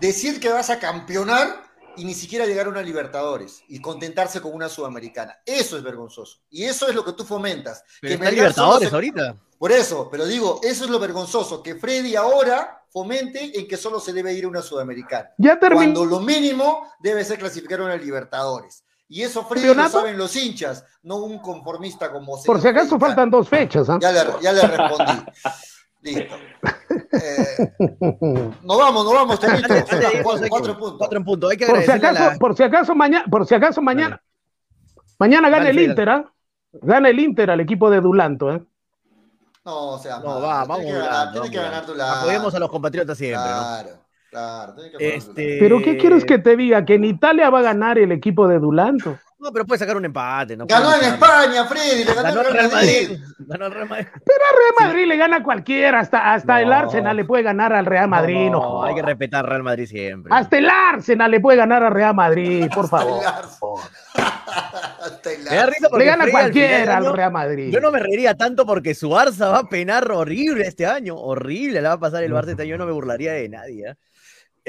Decir 0.00 0.40
que 0.40 0.48
vas 0.48 0.68
a 0.68 0.80
campeonar 0.80 1.62
y 1.96 2.04
ni 2.04 2.14
siquiera 2.14 2.44
llegar 2.44 2.66
a 2.66 2.70
una 2.70 2.82
Libertadores 2.82 3.62
y 3.68 3.80
contentarse 3.80 4.40
con 4.40 4.52
una 4.52 4.68
Sudamericana. 4.68 5.36
Eso 5.46 5.76
es 5.76 5.82
vergonzoso. 5.84 6.38
Y 6.50 6.64
eso 6.64 6.88
es 6.88 6.94
lo 6.96 7.04
que 7.04 7.12
tú 7.12 7.24
fomentas. 7.24 7.84
Pero 8.00 8.10
que 8.18 8.24
está 8.24 8.30
Libertadores 8.34 8.88
se- 8.88 8.94
ahorita. 8.94 9.36
Por 9.60 9.70
eso, 9.70 10.08
pero 10.10 10.26
digo, 10.26 10.58
eso 10.64 10.84
es 10.84 10.90
lo 10.90 10.98
vergonzoso, 10.98 11.62
que 11.62 11.76
Freddy 11.76 12.16
ahora 12.16 12.82
fomente 12.90 13.56
en 13.56 13.68
que 13.68 13.76
solo 13.76 14.00
se 14.00 14.12
debe 14.12 14.32
ir 14.32 14.44
a 14.44 14.48
una 14.48 14.62
Sudamericana. 14.62 15.30
Ya 15.38 15.56
terminó. 15.60 15.76
Cuando 15.82 16.04
lo 16.04 16.18
mínimo 16.20 16.88
debe 16.98 17.24
ser 17.24 17.38
clasificar 17.38 17.78
a 17.80 17.84
una 17.84 17.96
Libertadores. 17.96 18.82
Y 19.12 19.22
eso 19.22 19.44
Freddy 19.44 19.74
lo 19.74 19.88
saben 19.88 20.16
los 20.16 20.34
hinchas, 20.36 20.84
no 21.02 21.16
un 21.16 21.40
conformista 21.40 22.12
como 22.12 22.40
Por 22.42 22.42
señor 22.42 22.60
si 22.62 22.68
acaso 22.68 22.88
Freddy 22.90 23.00
faltan 23.00 23.28
dos 23.30 23.48
fechas. 23.48 23.90
¿ah? 23.90 23.98
ya 24.00 24.12
le, 24.12 24.20
ya 24.40 24.52
le 24.52 24.62
respondí. 24.62 25.12
Listo. 26.02 26.34
Eh, 27.12 27.72
nos 28.62 28.78
vamos, 28.78 29.04
nos 29.04 29.12
vamos, 29.12 29.38
Cuatro, 30.48 30.78
puntos. 30.78 30.94
Cuatro 30.98 31.18
en 31.18 31.24
punto. 31.24 31.48
Hay 31.48 31.56
que 31.56 31.66
Por 31.66 31.82
si 31.82 31.90
acaso, 31.90 32.24
la- 32.24 32.38
por 32.38 32.56
si 32.56 32.62
acaso 32.62 32.94
mañana, 32.94 33.24
por 33.30 33.46
si 33.46 33.54
acaso 33.54 33.82
mañana, 33.82 34.22
Mañana 35.18 35.50
gana 35.50 35.68
el. 35.68 35.78
Inter, 35.78 36.08
¿ah? 36.08 36.32
Gana 36.72 37.08
el 37.10 37.18
Inter 37.20 37.50
al 37.50 37.60
equipo 37.60 37.90
de 37.90 38.00
Dulanto, 38.00 38.52
¿eh? 38.52 38.62
No, 39.64 39.88
o 39.90 39.98
sea, 39.98 40.20
No, 40.20 40.40
va, 40.40 40.64
vamos 40.64 40.76
tiene 41.32 41.50
que 41.50 41.56
ganar. 41.58 41.84
Dulanto. 41.84 42.20
Apoyemos 42.20 42.54
a 42.54 42.58
los 42.60 42.70
compatriotas 42.70 43.18
siempre, 43.18 43.40
¿no? 43.50 43.58
Claro, 43.58 43.88
claro, 44.30 44.74
tiene 44.74 44.90
que 44.90 45.16
Este... 45.16 45.56
Pero 45.60 45.82
¿qué 45.82 45.96
quieres 45.96 46.24
que 46.24 46.38
te 46.38 46.56
diga? 46.56 46.84
Que 46.84 46.94
en 46.94 47.04
Italia 47.04 47.50
va 47.50 47.60
a 47.60 47.62
ganar 47.62 47.98
el 47.98 48.12
equipo 48.12 48.48
de 48.48 48.58
Dulanto. 48.58 49.18
No, 49.40 49.50
pero 49.52 49.64
puede 49.64 49.78
sacar 49.78 49.96
un 49.96 50.04
empate. 50.04 50.54
¿no? 50.54 50.66
Ganó 50.66 50.94
en 50.94 51.00
España, 51.00 51.64
Freddy, 51.64 52.04
le 52.04 52.12
ganó, 52.12 52.22
Ganó 52.22 52.40
el 52.42 52.52
Real 52.52 52.70
Madrid. 52.70 53.18
Ganó 53.38 53.66
el 53.66 53.72
Real 53.72 53.88
Madrid. 53.88 54.06
Pero 54.12 54.44
al 54.50 54.56
Real 54.58 54.88
Madrid 54.88 55.06
le 55.08 55.16
gana 55.16 55.36
a 55.38 55.42
cualquiera, 55.42 55.98
hasta, 56.00 56.34
hasta 56.34 56.60
el. 56.60 56.70
Arsenal 56.70 57.16
le 57.16 57.24
puede 57.24 57.42
ganar 57.42 57.72
al 57.72 57.86
Real 57.86 58.06
Madrid. 58.06 58.50
No, 58.50 58.60
No, 58.60 58.84
hay 58.84 58.94
que 58.94 59.00
respetar 59.00 59.48
Real 59.48 59.62
Madrid 59.62 59.86
siempre. 59.86 60.30
Hasta 60.34 60.58
el 60.58 60.68
Arsenal 60.68 61.30
le 61.30 61.40
puede 61.40 61.56
ganar 61.56 61.82
al 61.82 61.92
Real 61.92 62.14
Madrid, 62.14 62.68
por 62.74 62.86
favor. 62.86 63.22
Hasta 64.14 65.32
el 65.32 65.42
Me 65.44 65.56
da 65.56 65.66
risa 65.66 65.88
porque 65.88 66.04
Le 66.04 66.10
gana 66.10 66.24
Freddy 66.24 66.36
al 66.36 66.42
cualquiera 66.42 66.96
al 66.98 67.16
Real 67.16 67.32
Madrid. 67.32 67.72
Yo 67.72 67.80
no 67.80 67.90
me 67.90 67.98
reiría 67.98 68.34
tanto 68.34 68.66
porque 68.66 68.94
su 68.94 69.08
Barça 69.08 69.50
va 69.50 69.60
a 69.60 69.68
penar 69.70 70.12
horrible 70.12 70.66
este 70.66 70.84
año. 70.84 71.16
Horrible 71.16 71.80
la 71.80 71.88
va 71.90 71.94
a 71.94 72.00
pasar 72.00 72.22
el 72.24 72.32
Barça 72.32 72.50
este 72.50 72.62
año. 72.64 72.72
Yo 72.72 72.78
no 72.78 72.84
me 72.84 72.92
burlaría 72.92 73.32
de 73.32 73.48
nadie. 73.48 73.88
¿eh? 73.88 73.94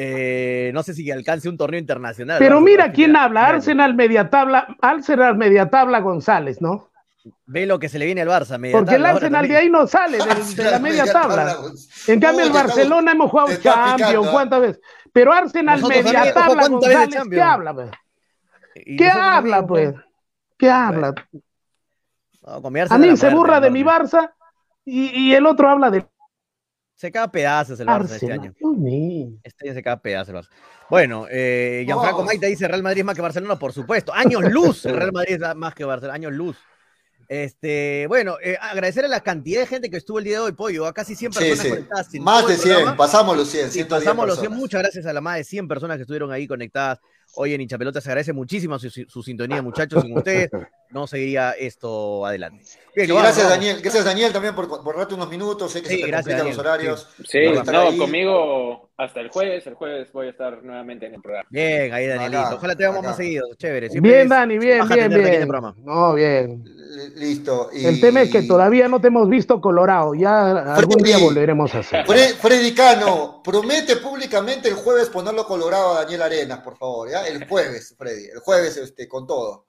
Eh, 0.04 0.72
no 0.74 0.82
sé 0.82 0.94
si 0.96 1.12
alcance 1.12 1.48
un 1.48 1.58
torneo 1.58 1.80
internacional. 1.80 2.40
Pero 2.40 2.60
mira 2.60 2.92
quién 2.92 3.16
habla, 3.16 3.48
Arsenal 3.48 3.94
media 3.94 4.30
tabla, 4.30 4.76
Arsenal 4.82 5.38
media 5.38 5.70
tabla 5.70 6.00
González, 6.00 6.60
¿no? 6.62 6.90
Ve 7.46 7.68
lo 7.68 7.78
que 7.78 7.88
se 7.88 8.00
le 8.00 8.06
viene 8.06 8.22
al 8.22 8.30
Barça. 8.30 8.58
media 8.58 8.78
Porque 8.78 8.96
el 8.96 9.04
tabla 9.04 9.16
Arsenal 9.18 9.48
de 9.48 9.58
ahí 9.58 9.70
no 9.70 9.86
sale, 9.86 10.18
del- 10.18 10.56
de, 10.56 10.64
la 10.72 10.80
media 10.80 11.06
tabla. 11.06 11.56
En 12.08 12.20
cambio, 12.20 12.46
el 12.46 12.52
Barcelona 12.52 13.12
hemos 13.12 13.30
jugado 13.30 13.50
Champions, 13.62 14.26
¿eh? 14.28 14.30
¿cuántas 14.32 14.62
veces? 14.62 14.82
Pero 15.14 15.32
Arsenal 15.34 15.80
Nosotros 15.82 16.04
media 16.04 16.14
también, 16.14 16.34
tabla, 16.34 16.68
¿cuántas 16.68 16.90
veces 16.90 16.98
González, 17.16 17.30
¿qué 17.30 17.42
habla? 17.42 17.74
pues? 17.74 17.92
Y 18.76 18.96
¿Qué 18.96 19.06
nosotros 19.06 19.28
habla, 19.28 19.68
pues? 19.68 19.94
¿Qué 20.58 20.70
habla? 20.70 21.14
No, 22.42 22.62
A 22.90 22.98
mí 22.98 23.18
se 23.18 23.30
burra 23.30 23.60
de 23.60 23.70
mi 23.70 23.84
Barça 23.84 24.32
y, 24.84 25.28
y 25.30 25.36
el 25.36 25.46
otro 25.46 25.70
habla 25.70 25.92
de 25.92 26.06
Se 27.02 27.12
caga 27.12 27.26
a 27.26 27.32
pedazos 27.32 27.80
el 27.80 27.88
Barça 27.88 28.04
este 28.04 28.14
Arsenal. 28.32 28.40
año. 28.42 28.54
Este 29.44 29.66
año 29.68 29.74
se 29.74 29.82
caga 29.82 29.96
a 29.96 30.02
pedazos 30.04 30.30
el 30.30 30.36
Barça. 30.36 30.50
Bueno, 30.88 31.26
eh, 31.32 31.82
Gianfranco 31.88 32.20
Oh. 32.22 32.24
Maita 32.26 32.46
dice 32.46 32.68
Real 32.68 32.84
Madrid 32.84 33.00
es 33.00 33.06
más 33.06 33.16
que 33.16 33.24
Barcelona, 33.24 33.58
por 33.58 33.74
supuesto. 33.74 34.14
Años 34.14 34.44
luz, 34.52 34.86
el 34.86 34.96
Real 34.98 35.12
Madrid 35.12 35.42
es 35.42 35.56
más 35.56 35.74
que 35.74 35.84
Barcelona, 35.84 36.14
años 36.14 36.32
luz. 36.32 36.58
Este, 37.28 38.06
bueno, 38.08 38.36
eh, 38.44 38.56
agradecer 38.62 39.04
a 39.06 39.08
la 39.08 39.22
cantidad 39.22 39.62
de 39.62 39.66
gente 39.66 39.90
que 39.90 39.98
estuvo 39.98 40.20
el 40.20 40.26
día 40.26 40.34
de 40.34 40.40
hoy, 40.44 40.52
Pollo. 40.52 40.86
A 40.86 40.94
casi 40.94 41.16
100 41.16 41.32
Sí, 41.34 41.40
personas 41.40 41.62
sí. 41.64 41.70
conectadas. 41.70 42.14
en 42.14 42.24
Más 42.24 42.46
de 42.48 42.54
el 42.54 42.60
100, 42.60 42.76
programa. 42.76 42.98
pasamos 42.98 43.38
los 43.38 43.48
100, 43.48 43.66
Sí, 43.68 43.72
110 43.80 43.88
pasamos 44.04 44.28
los 44.28 44.36
100. 44.36 44.44
personas. 44.50 44.60
Muchas 44.62 44.82
gracias 44.84 45.06
a 45.08 45.14
la 45.14 45.22
más 45.22 45.38
de 45.38 45.44
100 45.46 45.68
personas 45.68 45.98
que 45.98 46.02
estuvieron 46.02 46.32
ahí 46.32 46.46
conectadas 46.46 47.00
hoy 47.36 47.56
en 47.56 47.62
Hinchapelota. 47.62 48.00
Se 48.00 48.10
agradece 48.10 48.34
muchísimo 48.34 48.78
su, 48.78 48.90
su 48.92 49.24
sintonía, 49.24 49.62
muchachos. 49.64 50.04
Sin 50.04 50.16
ustedes 50.16 50.50
no 50.92 51.08
seguiría 51.08 51.52
esto 51.52 52.26
adelante. 52.26 52.64
Bien, 52.94 53.08
Sí, 53.08 53.14
vamos, 53.14 53.24
gracias, 53.24 53.46
vamos. 53.46 53.58
Daniel. 53.58 53.82
Gracias, 53.82 54.04
Daniel, 54.06 54.34
también 54.34 54.54
por, 54.54 54.68
por 54.84 54.98
darte 54.98 55.14
unos 55.14 55.30
minutos. 55.30 55.72
Sé 55.72 55.82
que 55.82 55.88
Sí, 55.88 55.96
se 55.96 56.02
te 56.02 56.08
gracias, 56.08 56.36
complican 56.36 56.48
los 56.50 56.58
horarios. 56.58 57.08
Sí, 57.26 57.40
no, 57.72 57.98
conmigo 57.98 58.90
hasta 58.98 59.22
el 59.22 59.30
jueves. 59.30 59.66
El 59.66 59.76
jueves 59.76 60.12
voy 60.12 60.28
a 60.28 60.30
estar 60.32 60.62
nuevamente 60.62 61.06
en 61.06 61.16
el 61.16 61.22
programa. 61.22 61.48
Bien, 61.50 61.94
ahí 61.94 62.06
Danielito. 62.08 62.40
Acá, 62.42 62.56
Ojalá 62.56 62.76
te 62.76 62.84
veamos 62.84 63.04
más 63.04 63.16
seguido. 63.16 63.48
Chévere. 63.56 63.90
Siempre 63.90 64.12
Bien, 64.12 64.28
Dani, 64.28 64.58
bien, 64.58 64.88
bien, 64.90 65.10
bien. 65.14 65.48
programa. 65.48 65.74
No, 65.78 66.14
bien. 66.16 66.64
L- 66.66 67.10
Listo. 67.16 67.70
Y... 67.74 67.86
El 67.86 68.02
tema 68.02 68.24
es 68.24 68.30
que 68.30 68.42
todavía 68.42 68.90
no 68.90 69.00
te 69.00 69.08
hemos 69.08 69.30
visto 69.30 69.62
colorado. 69.62 70.14
Ya 70.14 70.74
algún 70.76 71.02
día 71.02 71.18
volveremos 71.18 71.74
a 71.74 71.80
hacer. 71.80 72.06
Fre- 72.06 72.36
Freddy 72.36 72.74
Cano, 72.76 73.42
promete 73.42 73.96
públicamente 73.96 74.68
el 74.68 74.76
jueves 74.76 75.08
ponerlo 75.08 75.46
colorado 75.46 75.94
a 75.96 76.02
Daniel 76.04 76.24
Arenas, 76.24 76.60
por 76.60 76.78
favor, 76.78 77.10
¿ya? 77.10 77.26
El 77.26 77.48
jueves, 77.48 77.96
Freddy, 77.98 78.26
el 78.26 78.40
jueves 78.40 78.76
este, 78.76 79.08
con 79.08 79.26
todo. 79.26 79.68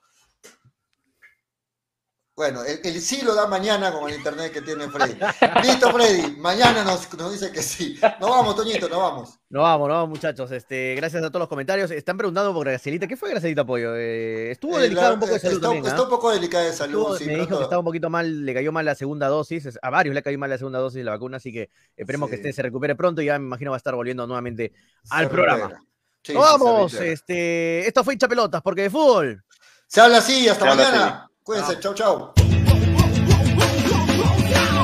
Bueno, 2.35 2.65
el, 2.65 2.81
el 2.83 2.99
sí 3.03 3.21
lo 3.23 3.35
da 3.35 3.47
mañana 3.47 3.93
con 3.93 4.09
el 4.09 4.17
internet 4.17 4.53
que 4.55 4.63
tiene 4.63 4.89
Freddy. 4.89 5.17
Listo, 5.63 5.93
Freddy, 5.93 6.35
mañana 6.39 6.83
nos, 6.83 7.13
nos 7.19 7.31
dice 7.31 7.53
que 7.53 7.63
sí. 7.63 7.99
Nos 8.21 8.31
vamos, 8.31 8.57
Toñito, 8.57 8.89
nos 8.89 8.99
vamos. 8.99 9.39
No 9.51 9.61
vamos, 9.61 9.87
no 9.89 9.95
vamos, 9.95 10.09
muchachos. 10.09 10.51
Este, 10.51 10.95
gracias 10.95 11.23
a 11.23 11.29
todos 11.29 11.41
los 11.41 11.49
comentarios. 11.51 11.91
Están 11.91 12.17
preguntando 12.17 12.55
por 12.55 12.67
Gracielita. 12.67 13.07
¿Qué 13.07 13.19
fue 13.19 13.29
Gracielita 13.29 13.67
Pollo? 13.67 13.95
Eh, 13.97 14.51
estuvo 14.53 14.79
Eh, 14.79 14.83
delicada 14.85 15.13
un 15.13 15.21
poco 15.21 15.35
de 15.35 15.41
salud 15.41 15.55
está, 15.57 15.67
también. 15.67 15.85
está 15.87 15.99
¿ah? 15.99 16.03
un 16.05 16.09
poco 16.09 16.31
delicada 16.33 16.65
de 16.65 16.73
salud, 16.73 17.01
Estuvo- 17.03 17.19
sí. 17.19 17.27
me 17.27 17.35
dijo 17.37 17.59
que 17.59 17.65
estaba 17.65 17.81
un 17.81 17.85
poquito 17.85 18.09
mal, 18.09 18.47
le 18.47 18.55
cayó 18.55 18.73
mal 18.73 18.87
la 18.87 18.95
segunda 18.95 19.29
dosis. 19.29 19.79
A 19.83 19.91
varios 19.91 20.15
le 20.15 20.23
cayó 20.23 20.39
mal 20.39 20.49
la 20.49 20.57
segunda 20.57 20.79
dosis 20.79 20.97
de 20.99 21.05
la 21.05 21.11
vacuna, 21.11 21.37
así 21.37 21.53
que 21.53 21.69
esperemos 21.99 22.31
que 22.31 22.37
Sí. 22.37 22.41
esté, 22.41 22.55
se 22.55 22.63
recupere 22.63 22.97
pronto 22.97 23.21
y 23.21 23.27
ya 23.27 23.39
me 23.39 23.45
imagino 23.45 23.73
va 23.73 23.77
a 23.77 23.79
estar 23.79 23.95
volviendo 23.95 24.27
nuevamente 24.27 24.73
al 25.11 25.25
se 25.27 25.31
programa. 25.31 25.85
Sí, 26.25 26.33
Nos 26.33 26.43
vamos, 26.45 26.95
este, 26.95 27.87
esto 27.87 28.03
fue 28.05 28.15
hincha 28.15 28.27
pelotas, 28.29 28.63
porque 28.63 28.83
de 28.83 28.91
fútbol. 28.91 29.45
Se 29.87 30.01
habla 30.01 30.19
así, 30.19 30.49
hasta 30.49 30.65
Se 30.71 30.77
mañana. 30.77 31.29
Cuídense, 31.45 31.75
chau, 31.83 31.93
chau. 31.93 32.33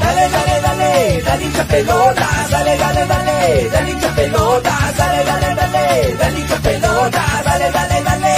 Dale, 0.00 0.28
dale, 0.34 0.60
dale, 0.60 1.22
dale 1.22 1.44
hincha 1.44 1.64
pelota, 1.70 2.26
dale, 2.50 2.76
dale, 2.76 3.06
dale, 3.06 3.68
dale 3.70 3.90
hincha 3.92 4.10
pelota, 4.16 4.74
dale, 4.96 5.24
dale, 5.24 5.54
dale, 5.54 6.16
dale 6.18 6.38
hincha 6.40 6.56
pelota, 6.60 7.22
dale, 7.44 7.70
dale, 7.70 8.02
dale. 8.02 8.37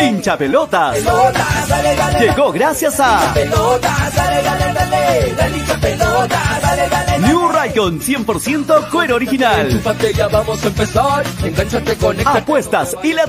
Hincha 0.00 0.36
pelotas. 0.36 0.98
Pelota, 0.98 1.46
dale, 1.68 1.96
dale, 1.96 2.20
Llegó 2.20 2.52
gracias 2.52 3.00
a 3.00 3.34
New 7.20 7.48
Raycon 7.48 8.00
100% 8.00 8.90
cuero 8.90 9.16
original. 9.16 9.82
Ya 10.14 10.28
vamos 10.28 10.62
a 10.64 10.66
empezar. 10.68 11.24
Apuestas 12.24 12.96
y 13.02 13.12
la 13.12 13.26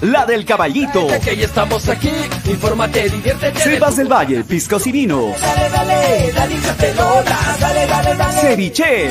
la 0.00 0.26
del 0.26 0.44
caballito. 0.44 1.06
Que 1.22 1.42
estamos 1.42 1.88
aquí. 1.88 2.10
Infórmate, 2.46 3.08
diviértete. 3.08 3.60
Sebas 3.60 3.96
del 3.96 4.12
Valle, 4.12 4.44
piscos 4.44 4.86
y 4.86 4.92
vinos. 4.92 5.40
Dale, 5.40 5.70
dale, 5.70 6.32
dale 6.32 6.54
hincha 6.54 6.74
pelota, 6.74 7.38
dale, 7.60 7.86
dale, 7.86 8.14
dale. 8.16 8.40
Ceviche. 8.40 9.10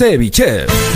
Ceviche. 0.00 0.79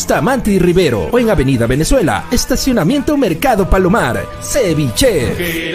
Bustamante 0.00 0.50
y 0.50 0.58
Rivero 0.58 1.10
o 1.12 1.18
en 1.18 1.28
Avenida 1.28 1.66
Venezuela, 1.66 2.24
Estacionamiento 2.30 3.18
Mercado 3.18 3.68
Palomar. 3.68 4.24
Ceviche. 4.40 5.74